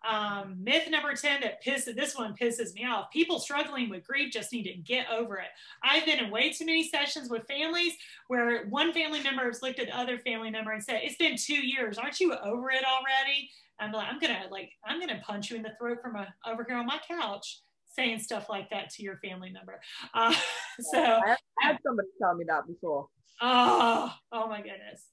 Um, 0.08 0.58
myth 0.64 0.90
number 0.90 1.14
10 1.14 1.42
that 1.42 1.64
pisses, 1.64 1.96
this 1.96 2.16
one 2.16 2.36
pisses 2.40 2.74
me 2.74 2.86
off. 2.86 3.12
People 3.12 3.40
struggling 3.40 3.90
with 3.90 4.06
grief 4.06 4.34
just 4.34 4.52
need 4.52 4.64
to 4.64 4.74
get 4.74 5.06
over 5.12 5.38
it. 5.38 5.50
I've 5.84 6.06
been 6.06 6.20
in 6.20 6.32
way 6.32 6.52
too 6.52 6.66
many 6.66 6.88
sessions 6.88 7.30
with 7.30 7.44
families 7.48 7.94
where 8.28 8.66
one 8.68 8.94
family 8.94 9.22
member 9.22 9.46
has 9.46 9.62
looked 9.62 9.80
at 9.80 9.88
the 9.88 9.98
other 9.98 10.18
family 10.20 10.50
member 10.50 10.72
and 10.72 10.84
said, 10.84 11.02
it's 11.04 11.18
been 11.18 11.36
two 11.38 11.66
years. 11.66 11.98
Aren't 11.98 12.20
you 12.20 12.34
over 12.34 12.72
it 12.72 12.84
already? 12.84 13.50
I'm 13.80 13.92
like, 13.92 14.08
I'm 14.10 14.20
gonna 14.20 14.44
like, 14.52 14.72
I'm 14.86 15.00
gonna 15.00 15.22
punch 15.26 15.50
you 15.50 15.58
in 15.58 15.64
the 15.64 15.74
throat 15.80 15.98
from 16.04 16.16
a, 16.16 16.28
over 16.46 16.64
here 16.68 16.78
on 16.78 16.86
my 16.86 17.00
couch 17.08 17.62
saying 17.88 18.20
stuff 18.20 18.48
like 18.48 18.70
that 18.70 18.90
to 18.92 19.04
your 19.04 19.18
family 19.18 19.52
member. 19.52 19.80
Uh, 20.14 20.34
so 20.80 21.00
I 21.00 21.36
had 21.62 21.78
somebody 21.86 22.08
tell 22.22 22.36
me 22.36 22.46
that 22.48 22.68
before. 22.68 23.08
Oh, 23.42 24.14
oh 24.32 24.48
my 24.48 24.58
goodness. 24.58 25.06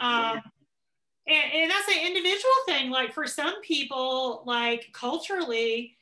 Um, 0.00 0.40
and, 1.26 1.52
and 1.54 1.70
that's 1.70 1.88
an 1.88 2.06
individual 2.06 2.54
thing 2.66 2.90
like 2.90 3.12
for 3.12 3.26
some 3.26 3.60
people 3.62 4.42
like 4.46 4.86
culturally 4.92 5.96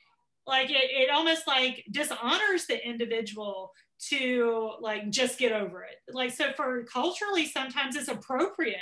like 0.47 0.71
it, 0.71 0.91
it 0.91 1.11
almost 1.11 1.47
like 1.47 1.85
dishonors 1.91 2.67
the 2.67 2.87
individual 2.87 3.73
to 4.09 4.73
like 4.81 5.11
just 5.11 5.39
get 5.39 5.53
over 5.53 5.83
it. 5.83 5.97
Like 6.13 6.33
so 6.33 6.53
for 6.57 6.85
culturally 6.85 7.47
sometimes 7.47 7.97
it's 7.97 8.09
appropriate 8.09 8.81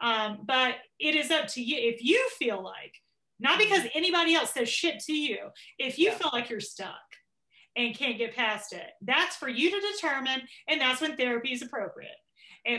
um, 0.00 0.38
but 0.44 0.76
it 1.00 1.16
is 1.16 1.30
up 1.30 1.48
to 1.48 1.62
you. 1.62 1.76
If 1.76 2.02
you 2.02 2.28
feel 2.38 2.62
like 2.62 2.94
not 3.40 3.58
because 3.58 3.84
anybody 3.94 4.34
else 4.34 4.52
says 4.52 4.68
shit 4.68 5.00
to 5.00 5.12
you 5.12 5.38
if 5.78 5.98
you 5.98 6.06
yeah. 6.06 6.14
feel 6.14 6.30
like 6.32 6.50
you're 6.50 6.60
stuck 6.60 6.94
and 7.76 7.96
can't 7.96 8.18
get 8.18 8.34
past 8.34 8.72
it 8.72 8.90
that's 9.02 9.36
for 9.36 9.48
you 9.48 9.70
to 9.70 9.86
determine 9.92 10.40
and 10.68 10.80
that's 10.80 11.00
when 11.00 11.16
therapy 11.16 11.52
is 11.52 11.62
appropriate 11.62 12.10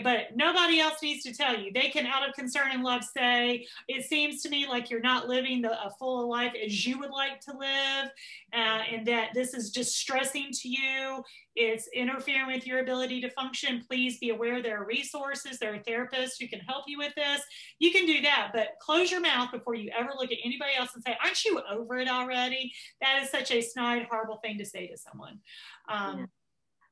but 0.04 0.36
nobody 0.36 0.80
else 0.80 1.02
needs 1.02 1.24
to 1.24 1.34
tell 1.34 1.58
you. 1.58 1.72
They 1.74 1.90
can, 1.90 2.06
out 2.06 2.28
of 2.28 2.36
concern 2.36 2.70
and 2.72 2.84
love, 2.84 3.04
say, 3.04 3.66
It 3.88 4.06
seems 4.06 4.42
to 4.44 4.50
me 4.50 4.68
like 4.68 4.90
you're 4.90 5.00
not 5.00 5.28
living 5.28 5.62
the, 5.62 5.72
a 5.72 5.90
full 5.98 6.30
life 6.30 6.54
as 6.64 6.86
you 6.86 7.00
would 7.00 7.10
like 7.10 7.40
to 7.42 7.58
live, 7.58 8.10
uh, 8.54 8.84
and 8.92 9.08
that 9.08 9.30
this 9.34 9.54
is 9.54 9.72
just 9.72 9.96
stressing 9.96 10.50
to 10.52 10.70
you. 10.70 11.24
It's 11.56 11.90
interfering 11.94 12.48
with 12.48 12.68
your 12.68 12.80
ability 12.80 13.20
to 13.22 13.30
function. 13.32 13.84
Please 13.88 14.18
be 14.20 14.30
aware 14.30 14.62
there 14.62 14.82
are 14.82 14.86
resources, 14.86 15.58
there 15.58 15.74
are 15.74 15.80
therapists 15.80 16.40
who 16.40 16.48
can 16.48 16.60
help 16.62 16.86
you 16.88 16.98
with 16.98 17.14
this. 17.16 17.42
You 17.80 17.92
can 17.92 18.06
do 18.06 18.22
that, 18.22 18.52
but 18.54 18.78
close 18.80 19.12
your 19.12 19.22
mouth 19.22 19.52
before 19.52 19.76
you 19.76 19.92
ever 19.98 20.12
look 20.18 20.32
at 20.32 20.38
anybody 20.44 20.72
else 20.78 20.92
and 20.94 21.04
say, 21.04 21.18
Aren't 21.24 21.44
you 21.44 21.62
over 21.72 21.98
it 21.98 22.08
already? 22.08 22.72
That 23.02 23.24
is 23.24 23.30
such 23.30 23.52
a 23.52 23.62
snide, 23.62 24.08
horrible 24.10 24.38
thing 24.44 24.58
to 24.60 24.66
say 24.66 24.88
to 24.88 24.98
someone. 24.98 25.40
Um, 25.90 26.28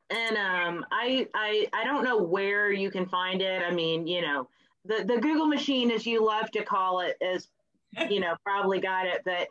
and 0.09 0.37
um, 0.37 0.85
I, 0.91 1.27
I 1.33 1.67
I 1.73 1.83
don't 1.83 2.03
know 2.03 2.17
where 2.17 2.71
you 2.71 2.89
can 2.89 3.05
find 3.05 3.41
it. 3.41 3.61
I 3.63 3.71
mean, 3.71 4.07
you 4.07 4.21
know, 4.21 4.47
the 4.85 5.03
the 5.03 5.17
Google 5.19 5.47
machine, 5.47 5.91
as 5.91 6.05
you 6.05 6.25
love 6.25 6.49
to 6.51 6.63
call 6.63 7.01
it, 7.01 7.17
is 7.21 7.49
you 8.09 8.19
know 8.19 8.35
probably 8.43 8.79
got 8.79 9.05
it. 9.05 9.21
But 9.25 9.47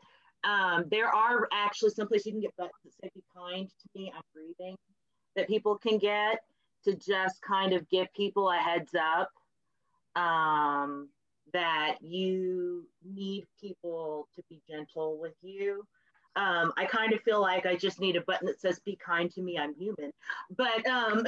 um, 0.49 0.85
there 0.91 1.09
are 1.09 1.49
actually 1.53 1.91
some 1.91 2.09
places 2.09 2.27
you 2.27 2.33
can 2.33 2.41
get 2.41 2.57
buttons 2.57 2.75
that 2.85 2.93
say 3.03 3.11
"Be 3.15 3.23
kind 3.37 3.69
to 3.69 3.89
me, 3.99 4.13
I'm 4.15 4.23
breathing," 4.35 4.77
that 5.35 5.49
people 5.49 5.77
can 5.77 5.99
get 5.99 6.41
to 6.85 6.95
just 6.95 7.43
kind 7.43 7.73
of 7.73 7.89
give 7.91 8.07
people 8.15 8.51
a 8.51 8.57
heads 8.57 8.95
up 8.95 9.31
um, 10.21 11.09
that 11.53 11.97
you 12.01 12.87
need 13.05 13.45
people 13.61 14.29
to 14.37 14.43
be 14.49 14.61
gentle 14.69 15.19
with 15.21 15.35
you 15.43 15.85
um, 16.37 16.73
I 16.77 16.85
kind 16.85 17.15
of 17.15 17.23
feel 17.23 17.41
like 17.41 17.65
I 17.65 17.77
just 17.77 17.99
need 17.99 18.15
a 18.17 18.21
button 18.21 18.47
that 18.47 18.61
says 18.61 18.79
"Be 18.81 18.97
kind 18.97 19.31
to 19.33 19.43
me, 19.43 19.59
I'm 19.59 19.75
human." 19.75 20.13
But 20.57 20.87
um, 20.87 21.25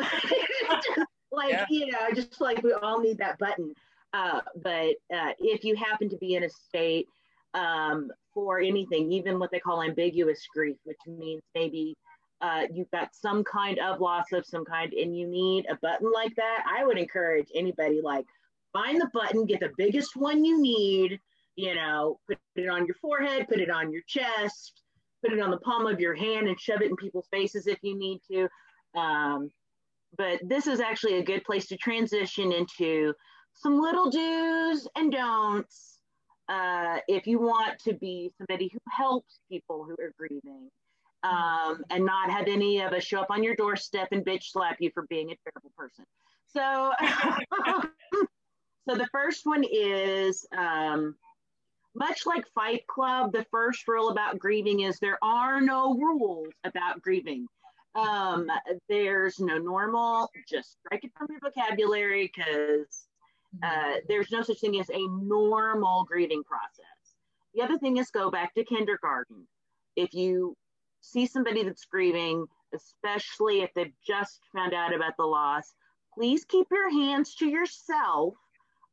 like 1.32 1.51
yeah. 1.51 1.66
you 1.70 1.86
know, 1.86 2.12
just 2.14 2.40
like 2.40 2.62
we 2.62 2.74
all 2.74 3.01
need 3.01 3.18
that 3.18 3.39
button. 3.39 3.72
Uh, 4.12 4.40
but 4.62 4.94
uh, 5.14 5.32
if 5.39 5.64
you 5.64 5.76
happen 5.76 6.09
to 6.10 6.16
be 6.18 6.35
in 6.35 6.44
a 6.44 6.51
state 6.51 7.09
um, 7.55 8.10
for 8.35 8.60
anything, 8.60 9.10
even 9.10 9.39
what 9.39 9.51
they 9.51 9.59
call 9.59 9.82
ambiguous 9.82 10.47
grief, 10.55 10.76
which 10.85 10.98
means 11.06 11.43
maybe 11.55 11.97
uh, 12.43 12.62
you've 12.72 12.90
got 12.90 13.14
some 13.14 13.43
kind 13.44 13.78
of 13.78 14.01
loss 14.01 14.26
of 14.32 14.44
some 14.47 14.64
kind, 14.64 14.93
and 14.93 15.16
you 15.16 15.26
need 15.26 15.66
a 15.70 15.76
button 15.76 16.12
like 16.12 16.35
that, 16.36 16.64
I 16.70 16.85
would 16.85 16.98
encourage 16.98 17.48
anybody 17.55 18.02
like 18.02 18.26
find 18.74 19.01
the 19.01 19.10
button, 19.14 19.47
get 19.47 19.60
the 19.60 19.72
biggest 19.78 20.16
one 20.16 20.44
you 20.44 20.60
need. 20.60 21.18
You 21.56 21.74
know, 21.74 22.20
put 22.28 22.39
it 22.55 22.68
on 22.68 22.86
your 22.86 22.94
forehead, 23.01 23.48
put 23.48 23.59
it 23.59 23.70
on 23.70 23.90
your 23.90 24.02
chest 24.06 24.82
put 25.22 25.32
it 25.32 25.40
on 25.40 25.50
the 25.50 25.58
palm 25.58 25.86
of 25.86 26.00
your 26.00 26.14
hand 26.14 26.48
and 26.48 26.60
shove 26.60 26.82
it 26.82 26.90
in 26.90 26.96
people's 26.96 27.28
faces 27.30 27.66
if 27.66 27.78
you 27.82 27.98
need 27.98 28.20
to. 28.30 28.48
Um, 28.98 29.50
but 30.16 30.40
this 30.42 30.66
is 30.66 30.80
actually 30.80 31.18
a 31.18 31.24
good 31.24 31.44
place 31.44 31.66
to 31.66 31.76
transition 31.76 32.52
into 32.52 33.12
some 33.54 33.80
little 33.80 34.10
do's 34.10 34.88
and 34.96 35.12
don'ts 35.12 35.98
uh, 36.48 36.98
if 37.08 37.26
you 37.26 37.38
want 37.38 37.78
to 37.80 37.94
be 37.94 38.32
somebody 38.38 38.70
who 38.72 38.78
helps 38.90 39.40
people 39.50 39.84
who 39.84 39.92
are 40.02 40.12
grieving 40.18 40.70
um, 41.24 41.82
and 41.90 42.04
not 42.04 42.30
have 42.30 42.46
any 42.46 42.80
of 42.80 42.92
us 42.92 43.04
show 43.04 43.20
up 43.20 43.30
on 43.30 43.42
your 43.42 43.54
doorstep 43.54 44.08
and 44.12 44.24
bitch 44.24 44.44
slap 44.44 44.76
you 44.80 44.90
for 44.94 45.04
being 45.08 45.30
a 45.30 45.36
terrible 45.44 45.72
person. 45.76 46.04
So, 46.46 46.92
so 48.88 48.94
the 48.94 49.08
first 49.12 49.44
one 49.44 49.64
is 49.70 50.46
um, 50.56 51.14
much 51.98 52.26
like 52.26 52.44
Fight 52.54 52.86
Club, 52.86 53.32
the 53.32 53.46
first 53.50 53.86
rule 53.88 54.10
about 54.10 54.38
grieving 54.38 54.80
is 54.80 54.98
there 54.98 55.18
are 55.22 55.60
no 55.60 55.94
rules 55.94 56.48
about 56.64 57.02
grieving. 57.02 57.46
Um, 57.94 58.50
there's 58.88 59.40
no 59.40 59.58
normal, 59.58 60.30
just 60.48 60.76
strike 60.78 61.04
it 61.04 61.10
from 61.16 61.28
your 61.30 61.40
vocabulary 61.40 62.30
because 62.34 63.06
uh, 63.62 63.94
there's 64.08 64.30
no 64.30 64.42
such 64.42 64.60
thing 64.60 64.78
as 64.78 64.90
a 64.90 65.08
normal 65.08 66.04
grieving 66.04 66.44
process. 66.44 66.84
The 67.54 67.62
other 67.62 67.78
thing 67.78 67.96
is 67.96 68.10
go 68.10 68.30
back 68.30 68.54
to 68.54 68.64
kindergarten. 68.64 69.46
If 69.96 70.14
you 70.14 70.56
see 71.00 71.26
somebody 71.26 71.64
that's 71.64 71.84
grieving, 71.86 72.46
especially 72.74 73.62
if 73.62 73.72
they've 73.74 73.92
just 74.06 74.40
found 74.54 74.74
out 74.74 74.94
about 74.94 75.16
the 75.16 75.24
loss, 75.24 75.74
please 76.14 76.44
keep 76.44 76.68
your 76.70 76.90
hands 76.90 77.34
to 77.36 77.46
yourself 77.46 78.34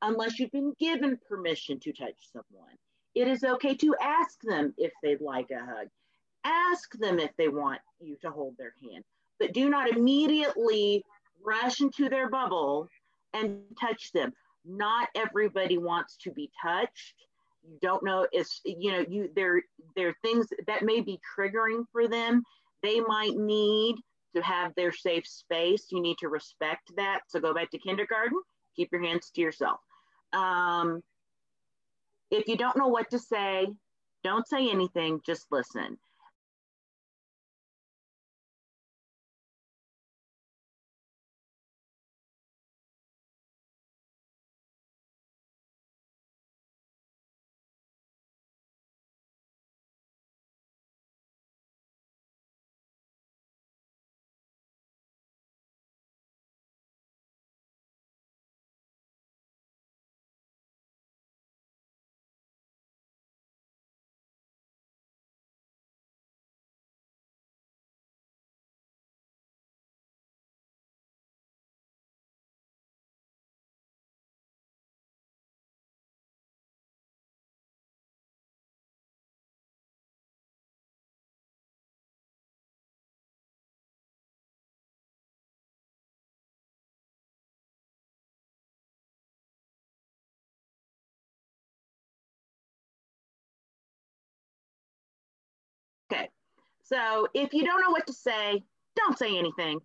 unless 0.02 0.40
you've 0.40 0.52
been 0.52 0.73
given 0.80 1.19
permission 1.27 1.80
to 1.82 1.91
touch 1.91 2.15
someone. 2.32 2.76
It 3.16 3.28
is 3.28 3.44
okay 3.44 3.76
to 3.76 3.96
ask 4.02 4.42
them 4.44 4.74
if 4.78 4.92
they'd 5.02 5.22
like 5.22 5.50
a 5.52 5.66
hug. 5.66 5.88
Ask 6.44 6.94
them 7.00 7.18
if 7.18 7.32
they 7.38 7.48
want 7.48 7.80
you 8.00 8.18
to 8.22 8.30
hold 8.30 8.56
their 8.58 8.74
hand, 8.84 9.04
but 9.40 9.54
do 9.54 9.70
not 9.70 9.90
immediately 9.90 11.04
rush 11.44 11.82
into 11.82 12.10
their 12.10 12.30
bubble 12.30 12.88
and 13.34 13.62
touch 13.80 14.12
them. 14.12 14.32
Not 14.66 15.10
everybody 15.16 15.78
wants 15.78 16.18
to 16.24 16.32
be 16.32 16.52
touched. 16.62 17.16
You 17.64 17.78
don't 17.82 18.04
know 18.04 18.28
it's 18.32 18.62
you 18.64 18.92
know 18.92 19.06
you 19.10 19.30
there 19.36 19.62
there 19.96 20.10
are 20.10 20.16
things 20.22 20.48
that 20.68 20.84
may 20.84 21.02
be 21.02 21.20
triggering 21.38 21.86
for 21.92 22.08
them. 22.08 22.44
They 22.84 23.00
might 23.00 23.36
need 23.36 23.96
to 24.36 24.42
have 24.44 24.76
their 24.76 24.92
safe 24.92 25.26
space. 25.26 25.88
You 25.92 26.02
need 26.02 26.18
to 26.20 26.28
respect 26.28 26.92
that. 26.98 27.22
So 27.28 27.40
go 27.40 27.54
back 27.54 27.72
to 27.72 27.80
kindergarten. 27.80 28.40
Keep 28.76 28.90
your 28.92 29.02
hands 29.04 29.32
to 29.34 29.42
yourself. 29.42 29.80
Um, 30.34 31.02
if 32.36 32.48
you 32.48 32.57
don't 32.57 32.78
know 32.78 32.88
what 32.88 33.10
to 33.12 33.20
say, 33.20 33.68
don't 34.24 34.48
say 34.48 34.70
anything, 34.70 35.22
just 35.26 35.48
listen. 35.52 35.98
So 96.86 97.28
if 97.34 97.53
you 97.53 97.66
don't 97.66 97.82
know 97.82 97.91
what 97.91 98.07
to 98.07 98.14
say, 98.14 98.64
don't 98.95 99.18
say 99.18 99.38
anything. 99.38 99.80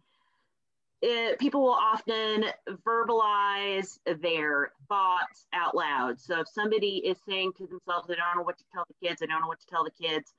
It, 1.03 1.39
people 1.39 1.63
will 1.63 1.79
often 1.81 2.45
verbalize 2.87 3.99
their 4.21 4.73
thoughts 4.87 5.47
out 5.55 5.75
loud. 5.75 6.21
So 6.21 6.41
if 6.41 6.49
somebody 6.49 6.99
is 6.99 7.17
saying 7.27 7.53
to 7.57 7.67
themselves, 7.67 8.07
they 8.07 8.17
don't 8.17 8.37
know 8.37 8.43
what 8.43 8.59
to 8.59 8.65
tell 8.73 8.85
the 8.87 9.07
kids, 9.07 9.21
they 9.21 9.27
don't 9.27 9.41
know 9.41 9.49
what 9.49 9.61
to 9.61 9.67
tell 9.67 9.83
the 9.83 9.91
kids, 9.91 10.35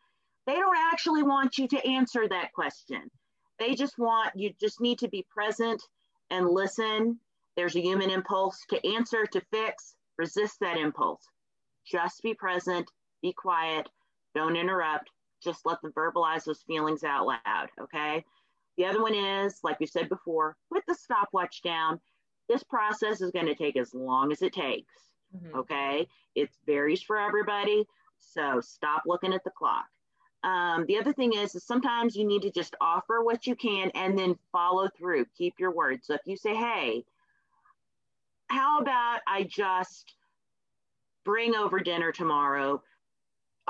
they 0.45 0.53
don't 0.53 0.77
actually 0.93 1.23
want 1.23 1.57
you 1.57 1.67
to 1.67 1.87
answer 1.87 2.27
that 2.27 2.53
question. 2.53 3.09
They 3.57 3.73
just 3.73 3.97
want 3.97 4.35
you 4.35 4.53
just 4.59 4.79
need 4.79 4.99
to 4.99 5.07
be 5.07 5.25
present 5.31 5.81
and 6.29 6.47
listen. 6.47 7.19
There's 7.55 7.75
a 7.75 7.81
human 7.81 8.11
impulse 8.11 8.63
to 8.69 8.87
answer, 8.95 9.25
to 9.25 9.41
fix, 9.51 9.95
resist 10.17 10.59
that 10.61 10.77
impulse. 10.77 11.23
Just 11.85 12.21
be 12.21 12.35
present, 12.35 12.89
be 13.23 13.33
quiet, 13.33 13.89
don't 14.35 14.55
interrupt, 14.55 15.09
just 15.43 15.65
let 15.65 15.81
them 15.81 15.91
verbalize 15.93 16.45
those 16.45 16.61
feelings 16.61 17.03
out 17.03 17.25
loud. 17.25 17.69
Okay. 17.81 18.23
The 18.77 18.85
other 18.85 19.01
one 19.01 19.15
is, 19.15 19.59
like 19.63 19.79
we 19.79 19.85
said 19.85 20.09
before, 20.09 20.55
put 20.71 20.83
the 20.87 20.95
stopwatch 20.95 21.61
down. 21.61 21.99
This 22.47 22.63
process 22.63 23.21
is 23.21 23.31
going 23.31 23.47
to 23.47 23.55
take 23.55 23.77
as 23.77 23.93
long 23.93 24.31
as 24.31 24.41
it 24.41 24.53
takes. 24.53 24.93
Mm-hmm. 25.35 25.59
Okay. 25.59 26.07
It 26.35 26.49
varies 26.65 27.01
for 27.01 27.17
everybody. 27.17 27.85
So 28.19 28.61
stop 28.61 29.03
looking 29.05 29.33
at 29.33 29.43
the 29.43 29.51
clock. 29.51 29.85
Um, 30.43 30.85
the 30.87 30.97
other 30.97 31.13
thing 31.13 31.33
is, 31.33 31.53
is 31.53 31.63
sometimes 31.65 32.15
you 32.15 32.25
need 32.25 32.41
to 32.41 32.51
just 32.51 32.75
offer 32.81 33.23
what 33.23 33.45
you 33.45 33.55
can 33.55 33.91
and 33.93 34.17
then 34.17 34.35
follow 34.51 34.89
through. 34.97 35.25
Keep 35.37 35.55
your 35.59 35.71
word. 35.71 35.99
So 36.03 36.15
if 36.15 36.21
you 36.25 36.35
say, 36.35 36.55
hey, 36.55 37.03
how 38.47 38.79
about 38.79 39.19
I 39.27 39.43
just 39.43 40.15
bring 41.23 41.55
over 41.55 41.79
dinner 41.79 42.11
tomorrow? 42.11 42.81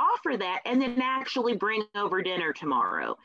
Offer 0.01 0.37
that 0.37 0.61
and 0.65 0.81
then 0.81 0.99
actually 1.01 1.55
bring 1.55 1.83
over 1.95 2.21
dinner 2.21 2.53
tomorrow. 2.53 3.17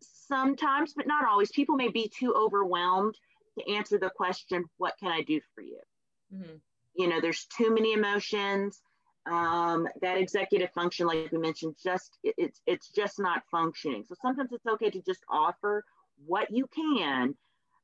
Sometimes, 0.00 0.94
but 0.94 1.06
not 1.06 1.26
always, 1.26 1.52
people 1.52 1.76
may 1.76 1.88
be 1.88 2.08
too 2.08 2.34
overwhelmed 2.34 3.16
to 3.58 3.72
answer 3.72 3.98
the 3.98 4.10
question, 4.10 4.64
What 4.78 4.94
can 4.98 5.12
I 5.12 5.22
do 5.22 5.40
for 5.54 5.62
you? 5.62 5.80
Mm-hmm. 6.34 6.56
You 6.96 7.08
know, 7.08 7.20
there's 7.20 7.46
too 7.56 7.72
many 7.72 7.92
emotions. 7.92 8.80
Um, 9.30 9.88
that 10.02 10.18
executive 10.18 10.70
function, 10.72 11.06
like 11.06 11.30
we 11.32 11.38
mentioned, 11.38 11.74
just 11.82 12.16
it's 12.22 12.60
it's 12.66 12.90
just 12.90 13.18
not 13.18 13.42
functioning. 13.50 14.04
So 14.06 14.14
sometimes 14.22 14.52
it's 14.52 14.66
okay 14.66 14.90
to 14.90 15.02
just 15.02 15.20
offer 15.28 15.84
what 16.24 16.50
you 16.50 16.68
can 16.74 17.34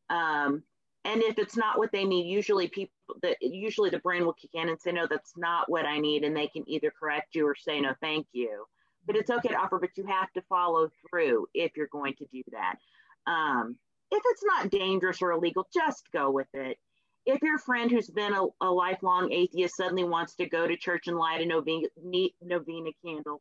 um, 0.08 0.62
and 1.04 1.22
if 1.22 1.38
it's 1.38 1.56
not 1.56 1.78
what 1.78 1.90
they 1.92 2.04
need 2.04 2.26
usually 2.26 2.68
people 2.68 2.94
that 3.22 3.36
usually 3.40 3.90
the 3.90 3.98
brain 3.98 4.24
will 4.24 4.34
kick 4.34 4.50
in 4.54 4.68
and 4.68 4.80
say 4.80 4.92
no 4.92 5.06
that's 5.06 5.32
not 5.36 5.70
what 5.70 5.86
i 5.86 5.98
need 5.98 6.24
and 6.24 6.36
they 6.36 6.46
can 6.46 6.68
either 6.68 6.92
correct 6.98 7.34
you 7.34 7.46
or 7.46 7.54
say 7.54 7.80
no 7.80 7.92
thank 8.00 8.26
you. 8.32 8.64
But 9.04 9.16
it's 9.16 9.30
okay 9.30 9.48
to 9.48 9.56
offer 9.56 9.78
but 9.80 9.90
you 9.96 10.04
have 10.06 10.32
to 10.32 10.42
follow 10.42 10.88
through 11.08 11.46
if 11.54 11.72
you're 11.76 11.88
going 11.90 12.14
to 12.14 12.26
do 12.32 12.42
that. 12.52 12.76
Um, 13.26 13.76
if 14.10 14.22
it's 14.26 14.44
not 14.44 14.70
dangerous 14.70 15.20
or 15.22 15.32
illegal 15.32 15.66
just 15.74 16.04
go 16.12 16.30
with 16.30 16.48
it. 16.54 16.78
If 17.24 17.42
your 17.42 17.58
friend 17.58 17.90
who's 17.90 18.10
been 18.10 18.32
a, 18.32 18.46
a 18.60 18.70
lifelong 18.70 19.32
atheist 19.32 19.76
suddenly 19.76 20.04
wants 20.04 20.34
to 20.36 20.48
go 20.48 20.66
to 20.66 20.76
church 20.76 21.06
and 21.06 21.16
light 21.16 21.40
a 21.40 21.46
novena, 21.46 21.88
novena 22.42 22.90
candle 23.04 23.40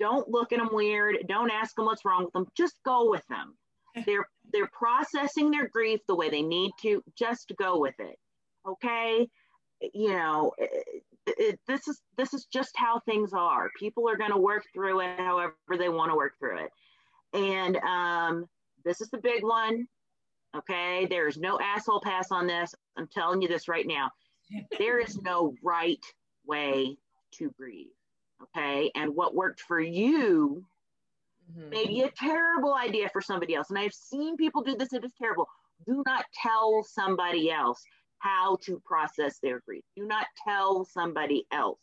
don't 0.00 0.28
look 0.28 0.52
at 0.52 0.60
them 0.60 0.68
weird. 0.72 1.16
Don't 1.28 1.50
ask 1.50 1.74
them 1.74 1.86
what's 1.86 2.04
wrong 2.04 2.24
with 2.24 2.32
them 2.32 2.46
just 2.56 2.76
go 2.84 3.10
with 3.10 3.26
them 3.28 3.56
they're 4.06 4.26
they're 4.52 4.70
processing 4.72 5.50
their 5.50 5.68
grief 5.68 6.00
the 6.08 6.14
way 6.14 6.30
they 6.30 6.42
need 6.42 6.70
to. 6.82 7.02
Just 7.16 7.52
go 7.58 7.78
with 7.78 7.94
it. 7.98 8.16
Okay? 8.66 9.28
You 9.94 10.10
know 10.10 10.52
it, 10.58 11.02
it, 11.38 11.60
this 11.68 11.86
is 11.88 12.00
this 12.16 12.34
is 12.34 12.46
just 12.52 12.72
how 12.76 13.00
things 13.00 13.32
are. 13.32 13.68
People 13.78 14.08
are 14.08 14.16
going 14.16 14.32
to 14.32 14.38
work 14.38 14.64
through 14.74 15.00
it 15.00 15.18
however 15.18 15.54
they 15.76 15.88
want 15.88 16.10
to 16.10 16.16
work 16.16 16.32
through 16.38 16.64
it. 16.64 16.70
And 17.34 17.76
um, 17.78 18.46
this 18.84 19.00
is 19.00 19.08
the 19.10 19.18
big 19.18 19.42
one. 19.42 19.86
Okay? 20.56 21.06
There's 21.06 21.36
no 21.36 21.58
asshole 21.60 22.00
pass 22.00 22.30
on 22.30 22.46
this. 22.46 22.74
I'm 22.96 23.08
telling 23.08 23.42
you 23.42 23.48
this 23.48 23.68
right 23.68 23.86
now. 23.86 24.10
There 24.78 24.98
is 24.98 25.20
no 25.20 25.54
right 25.62 26.02
way 26.46 26.96
to 27.34 27.50
grieve. 27.58 27.88
Okay? 28.42 28.90
And 28.94 29.14
what 29.14 29.34
worked 29.34 29.60
for 29.60 29.80
you 29.80 30.64
mm-hmm. 31.50 31.70
maybe 31.70 32.00
a 32.02 32.10
terrible 32.10 32.74
idea 32.74 33.08
for 33.12 33.20
somebody 33.20 33.54
else. 33.54 33.70
And 33.70 33.78
I've 33.78 33.92
seen 33.92 34.36
people 34.36 34.62
do 34.62 34.76
this, 34.76 34.92
it 34.92 35.04
is 35.04 35.12
terrible. 35.18 35.48
Do 35.86 36.02
not 36.06 36.24
tell 36.42 36.82
somebody 36.84 37.50
else 37.50 37.82
how 38.18 38.58
to 38.64 38.82
process 38.84 39.38
their 39.42 39.60
grief. 39.60 39.84
Do 39.96 40.06
not 40.06 40.26
tell 40.44 40.84
somebody 40.84 41.46
else 41.52 41.78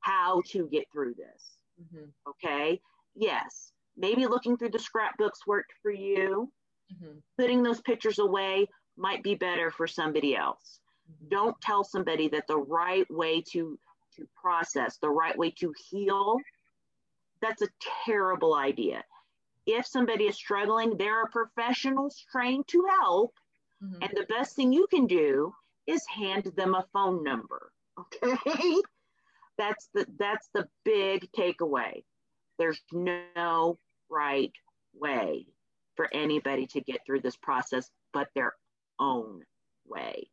how 0.00 0.42
to 0.50 0.68
get 0.70 0.84
through 0.92 1.14
this. 1.14 1.56
Mm-hmm. 1.82 2.30
Okay. 2.30 2.80
Yes. 3.14 3.72
Maybe 3.96 4.26
looking 4.26 4.56
through 4.56 4.70
the 4.70 4.78
scrapbooks 4.78 5.46
worked 5.46 5.72
for 5.82 5.90
you. 5.90 6.50
Mm-hmm. 6.92 7.18
Putting 7.38 7.62
those 7.62 7.80
pictures 7.80 8.18
away 8.18 8.68
might 8.96 9.22
be 9.22 9.34
better 9.34 9.70
for 9.70 9.86
somebody 9.86 10.36
else. 10.36 10.80
Mm-hmm. 11.10 11.28
Don't 11.30 11.60
tell 11.62 11.82
somebody 11.84 12.28
that 12.28 12.46
the 12.46 12.58
right 12.58 13.06
way 13.10 13.42
to 13.52 13.78
to 14.16 14.28
process, 14.40 14.98
the 14.98 15.10
right 15.10 15.36
way 15.36 15.50
to 15.50 15.72
heal 15.90 16.36
that's 17.44 17.62
a 17.62 17.68
terrible 18.06 18.54
idea. 18.54 19.02
If 19.66 19.86
somebody 19.86 20.24
is 20.24 20.36
struggling, 20.36 20.96
there 20.96 21.20
are 21.20 21.28
professionals 21.28 22.24
trained 22.30 22.66
to 22.68 22.86
help. 23.00 23.34
Mm-hmm. 23.82 24.02
And 24.02 24.10
the 24.14 24.26
best 24.28 24.56
thing 24.56 24.72
you 24.72 24.86
can 24.90 25.06
do 25.06 25.52
is 25.86 26.02
hand 26.06 26.50
them 26.56 26.74
a 26.74 26.86
phone 26.92 27.22
number. 27.22 27.70
Okay. 28.16 28.82
that's 29.56 29.88
the 29.94 30.04
that's 30.18 30.48
the 30.52 30.66
big 30.84 31.28
takeaway. 31.30 32.02
There's 32.58 32.80
no 32.90 33.78
right 34.10 34.52
way 34.94 35.46
for 35.94 36.08
anybody 36.12 36.66
to 36.68 36.80
get 36.80 37.02
through 37.06 37.20
this 37.20 37.36
process, 37.36 37.88
but 38.12 38.28
their 38.34 38.54
own 38.98 39.42
way. 39.86 40.28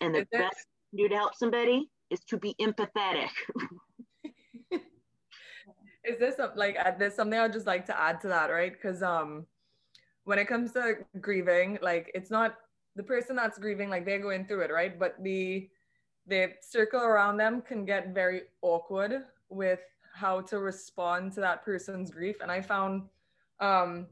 And 0.00 0.14
the 0.14 0.26
best 0.32 0.66
you 0.92 1.04
do 1.04 1.08
to 1.10 1.16
help 1.16 1.34
somebody 1.34 1.90
is 2.08 2.20
to 2.28 2.38
be 2.38 2.54
empathetic. 2.58 3.28
is 6.06 6.18
this 6.18 6.36
like 6.54 6.76
uh, 6.78 6.92
there's 6.98 7.14
something 7.14 7.38
I'd 7.38 7.52
just 7.52 7.66
like 7.66 7.86
to 7.86 8.00
add 8.00 8.20
to 8.22 8.28
that, 8.28 8.50
right? 8.50 8.72
Because 8.72 9.02
um, 9.02 9.46
when 10.24 10.38
it 10.38 10.46
comes 10.46 10.72
to 10.72 10.98
grieving, 11.20 11.78
like 11.82 12.10
it's 12.14 12.30
not 12.30 12.56
the 12.94 13.02
person 13.02 13.36
that's 13.36 13.58
grieving, 13.58 13.90
like 13.90 14.04
they're 14.04 14.18
going 14.18 14.46
through 14.46 14.62
it, 14.62 14.70
right? 14.72 14.98
But 14.98 15.16
the 15.22 15.68
the 16.26 16.52
circle 16.60 17.00
around 17.00 17.36
them 17.36 17.62
can 17.62 17.84
get 17.84 18.14
very 18.14 18.42
awkward 18.62 19.24
with 19.48 19.80
how 20.14 20.40
to 20.40 20.58
respond 20.58 21.32
to 21.34 21.40
that 21.40 21.64
person's 21.64 22.10
grief. 22.10 22.36
And 22.40 22.50
I 22.50 22.60
found, 22.60 23.02
um, 23.60 24.06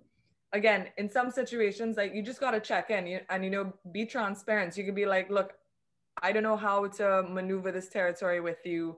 again, 0.53 0.89
in 0.99 1.11
some 1.11 1.31
situations, 1.31 1.97
like 1.97 2.15
you 2.15 2.23
just 2.23 2.41
got 2.41 2.53
to 2.53 2.61
check 2.61 2.91
in 2.91 3.07
you, 3.07 3.21
and, 3.31 3.45
you 3.45 3.51
know, 3.51 3.73
be 3.91 4.07
transparent. 4.07 4.77
You 4.77 4.85
could 4.85 4.95
be 4.95 5.07
like, 5.07 5.31
look, 5.31 5.55
I 6.23 6.31
don't 6.31 6.43
know 6.43 6.57
how 6.57 6.87
to 6.87 7.25
maneuver 7.29 7.73
this 7.73 7.89
territory 7.89 8.41
with 8.41 8.59
you. 8.65 8.97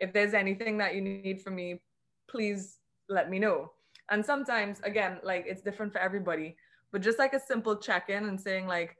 If 0.00 0.12
there's 0.12 0.34
anything 0.34 0.78
that 0.78 0.94
you 0.94 1.00
need 1.00 1.40
from 1.40 1.54
me, 1.54 1.80
please 2.28 2.78
let 3.08 3.30
me 3.30 3.38
know. 3.38 3.72
And 4.10 4.24
sometimes, 4.24 4.80
again, 4.84 5.18
like 5.22 5.44
it's 5.46 5.62
different 5.62 5.92
for 5.92 5.98
everybody, 5.98 6.56
but 6.92 7.02
just 7.02 7.18
like 7.18 7.34
a 7.34 7.40
simple 7.40 7.76
check 7.76 8.08
in 8.08 8.26
and 8.26 8.40
saying, 8.40 8.66
like, 8.66 8.96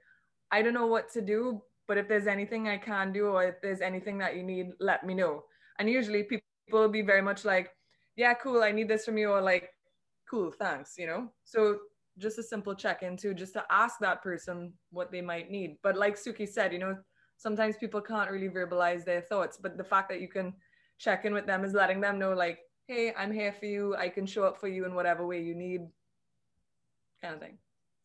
I 0.51 0.63
don't 0.63 0.75
know 0.75 0.87
what 0.87 1.11
to 1.13 1.21
do, 1.23 1.63
but 1.87 1.99
if 1.99 2.09
there's 2.09 2.27
anything 2.27 2.69
I 2.69 2.77
can 2.79 3.13
do 3.13 3.27
or 3.27 3.45
if 3.45 3.57
there's 3.63 3.81
anything 3.81 4.19
that 4.19 4.37
you 4.37 4.43
need, 4.43 4.69
let 4.81 5.05
me 5.05 5.15
know. 5.15 5.45
And 5.79 5.89
usually 5.89 6.23
people 6.25 6.45
will 6.71 6.89
be 6.89 7.03
very 7.03 7.23
much 7.23 7.45
like, 7.45 7.71
yeah, 8.17 8.35
cool, 8.35 8.63
I 8.63 8.73
need 8.73 8.89
this 8.89 9.05
from 9.05 9.17
you, 9.17 9.31
or 9.31 9.41
like, 9.41 9.71
cool, 10.29 10.51
thanks, 10.51 10.95
you 10.99 11.07
know? 11.07 11.29
So 11.45 11.79
just 12.19 12.39
a 12.39 12.43
simple 12.43 12.75
check 12.75 13.03
in 13.03 13.17
to 13.19 13.33
just 13.33 13.53
to 13.55 13.65
ask 13.71 13.97
that 14.01 14.23
person 14.23 14.73
what 14.91 15.13
they 15.13 15.23
might 15.23 15.51
need. 15.51 15.77
But 15.83 15.97
like 15.97 16.17
Suki 16.17 16.49
said, 16.49 16.73
you 16.73 16.79
know, 16.81 16.97
sometimes 17.37 17.77
people 17.77 18.01
can't 18.01 18.31
really 18.31 18.49
verbalize 18.49 19.05
their 19.05 19.21
thoughts, 19.23 19.57
but 19.57 19.79
the 19.79 19.85
fact 19.85 20.09
that 20.11 20.21
you 20.21 20.29
can 20.29 20.53
check 20.99 21.25
in 21.25 21.33
with 21.33 21.47
them 21.47 21.65
is 21.65 21.75
letting 21.75 22.01
them 22.01 22.19
know, 22.19 22.35
like, 22.35 22.59
hey, 22.89 23.13
I'm 23.17 23.31
here 23.31 23.53
for 23.53 23.67
you. 23.67 23.95
I 23.95 24.09
can 24.09 24.27
show 24.27 24.45
up 24.45 24.59
for 24.59 24.67
you 24.67 24.87
in 24.87 24.95
whatever 24.95 25.27
way 25.27 25.43
you 25.43 25.55
need, 25.55 25.83
kind 27.23 27.35
of 27.35 27.41
thing. 27.41 27.59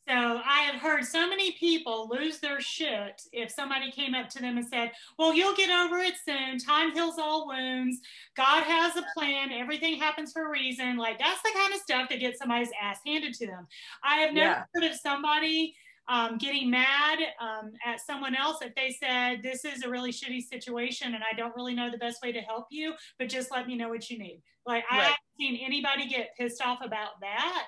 So 0.06 0.14
I 0.14 0.64
have 0.70 0.82
heard 0.82 1.06
so 1.06 1.30
many 1.30 1.54
people 1.54 2.10
lose 2.12 2.40
their 2.40 2.60
shit 2.60 3.22
if 3.32 3.50
somebody 3.50 3.90
came 3.90 4.14
up 4.14 4.28
to 4.32 4.42
them 4.42 4.58
and 4.58 4.68
said, 4.68 4.92
Well, 5.18 5.34
you'll 5.34 5.56
get 5.56 5.70
over 5.70 5.98
it 6.00 6.16
soon. 6.28 6.60
Time 6.60 6.92
heals 6.92 7.18
all 7.18 7.48
wounds. 7.48 8.02
God 8.36 8.64
has 8.64 8.98
a 8.98 9.06
plan. 9.16 9.54
Everything 9.54 9.96
happens 9.96 10.34
for 10.34 10.48
a 10.48 10.50
reason. 10.50 10.98
Like 10.98 11.20
that's 11.20 11.42
the 11.42 11.52
kind 11.56 11.74
of 11.74 11.80
stuff 11.80 12.10
that 12.10 12.20
gets 12.20 12.38
somebody's 12.38 12.72
ass 12.82 13.00
handed 13.08 13.34
to 13.36 13.48
them. 13.48 13.66
I 14.04 14.18
have 14.18 14.34
never 14.34 14.52
yeah. 14.52 14.64
heard 14.74 14.92
of 14.92 14.98
somebody 14.98 15.74
um, 16.08 16.38
getting 16.38 16.70
mad 16.70 17.20
um, 17.40 17.72
at 17.86 18.02
someone 18.02 18.36
else 18.36 18.58
if 18.62 18.76
they 18.76 18.96
said, 19.00 19.42
This 19.42 19.66
is 19.66 19.84
a 19.84 19.90
really 19.90 20.12
shitty 20.12 20.42
situation 20.42 21.16
and 21.16 21.24
I 21.24 21.36
don't 21.36 21.56
really 21.56 21.76
know 21.76 21.90
the 21.90 21.98
best 21.98 22.22
way 22.24 22.32
to 22.32 22.42
help 22.42 22.68
you, 22.72 22.94
but 23.20 23.30
just 23.30 23.52
let 23.52 23.68
me 23.68 23.76
know 23.76 23.90
what 23.90 24.10
you 24.10 24.18
need. 24.18 24.42
Like 24.66 24.84
right. 24.90 25.00
I 25.00 25.04
haven't 25.04 25.18
seen 25.38 25.60
anybody 25.64 26.08
get 26.08 26.36
pissed 26.38 26.62
off 26.62 26.80
about 26.84 27.20
that. 27.22 27.68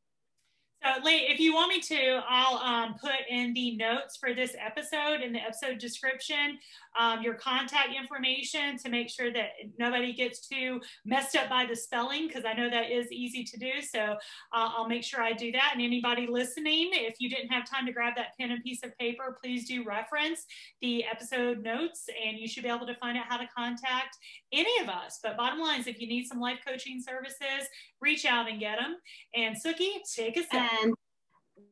so, 0.84 1.04
Lee, 1.04 1.26
if 1.28 1.38
you 1.38 1.54
want 1.54 1.68
me 1.68 1.80
to, 1.80 2.20
I'll 2.28 2.58
um, 2.58 2.94
put 3.00 3.12
in 3.28 3.54
the 3.54 3.76
notes 3.76 4.16
for 4.16 4.34
this 4.34 4.54
episode 4.58 5.20
in 5.20 5.32
the 5.32 5.40
episode 5.40 5.78
description 5.78 6.58
um, 6.98 7.22
your 7.22 7.34
contact 7.34 7.88
information 7.98 8.76
to 8.78 8.88
make 8.90 9.08
sure 9.08 9.32
that 9.32 9.50
nobody 9.78 10.12
gets 10.12 10.46
too 10.46 10.80
messed 11.04 11.36
up 11.36 11.48
by 11.48 11.64
the 11.64 11.74
spelling 11.74 12.26
because 12.26 12.44
I 12.44 12.52
know 12.52 12.68
that 12.68 12.90
is 12.90 13.10
easy 13.10 13.44
to 13.44 13.58
do. 13.58 13.80
So 13.80 14.00
uh, 14.00 14.16
I'll 14.52 14.88
make 14.88 15.04
sure 15.04 15.22
I 15.22 15.32
do 15.32 15.52
that. 15.52 15.70
And 15.72 15.82
anybody 15.82 16.26
listening, 16.28 16.90
if 16.92 17.14
you 17.18 17.30
didn't 17.30 17.48
have 17.48 17.68
time 17.68 17.86
to 17.86 17.92
grab 17.92 18.14
that 18.16 18.36
pen 18.38 18.50
and 18.50 18.62
piece 18.62 18.82
of 18.82 18.96
paper, 18.98 19.36
please 19.42 19.66
do 19.66 19.84
reference 19.84 20.44
the 20.80 21.04
episode 21.04 21.62
notes 21.62 22.06
and 22.24 22.38
you 22.38 22.46
should 22.46 22.62
be 22.62 22.68
able 22.68 22.86
to 22.86 22.94
find 22.96 23.16
out 23.16 23.24
how 23.28 23.38
to 23.38 23.46
contact 23.56 24.18
any 24.52 24.82
of 24.82 24.88
us. 24.88 25.18
But 25.22 25.36
bottom 25.36 25.60
line 25.60 25.80
is, 25.80 25.86
if 25.86 26.00
you 26.00 26.06
need 26.06 26.26
some 26.26 26.40
life 26.40 26.58
coaching 26.66 27.00
services, 27.00 27.68
reach 28.00 28.26
out 28.26 28.50
and 28.50 28.60
get 28.60 28.78
them. 28.78 28.96
And 29.34 29.56
Suki, 29.56 29.88
take 30.14 30.36
us 30.36 30.46
out. 30.52 30.71
And 30.80 30.94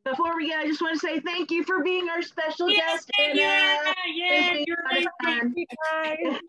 before 0.05 0.37
we 0.37 0.51
go, 0.51 0.57
I 0.57 0.67
just 0.67 0.81
want 0.81 0.95
to 0.95 1.01
say 1.01 1.21
thank 1.21 1.51
you 1.51 1.65
for 1.65 1.83
being 1.83 2.09
our 2.09 2.23
special 2.23 2.71
yes, 2.71 3.05
guest. 3.05 3.11
Anna. 3.19 3.41
Yeah, 3.41 3.93
yeah, 4.15 4.65
you're 4.67 4.79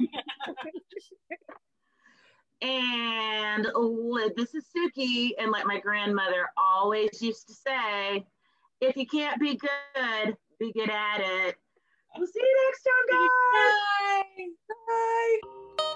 and 2.62 3.68
oh, 3.76 4.30
this 4.36 4.56
is 4.56 4.66
Suki, 4.76 5.32
and 5.40 5.52
like 5.52 5.66
my 5.66 5.80
grandmother 5.80 6.50
always 6.58 7.22
used 7.22 7.48
to 7.48 7.54
say, 7.54 8.26
if 8.80 8.96
you 8.96 9.06
can't 9.06 9.40
be 9.40 9.56
good, 9.58 10.38
be 10.60 10.72
good 10.72 10.90
at 10.90 11.20
it. 11.20 11.56
We'll 12.18 12.28
see 12.28 12.42
you 12.42 12.72
next 12.72 12.84
time, 12.84 13.06
guys. 15.78 15.88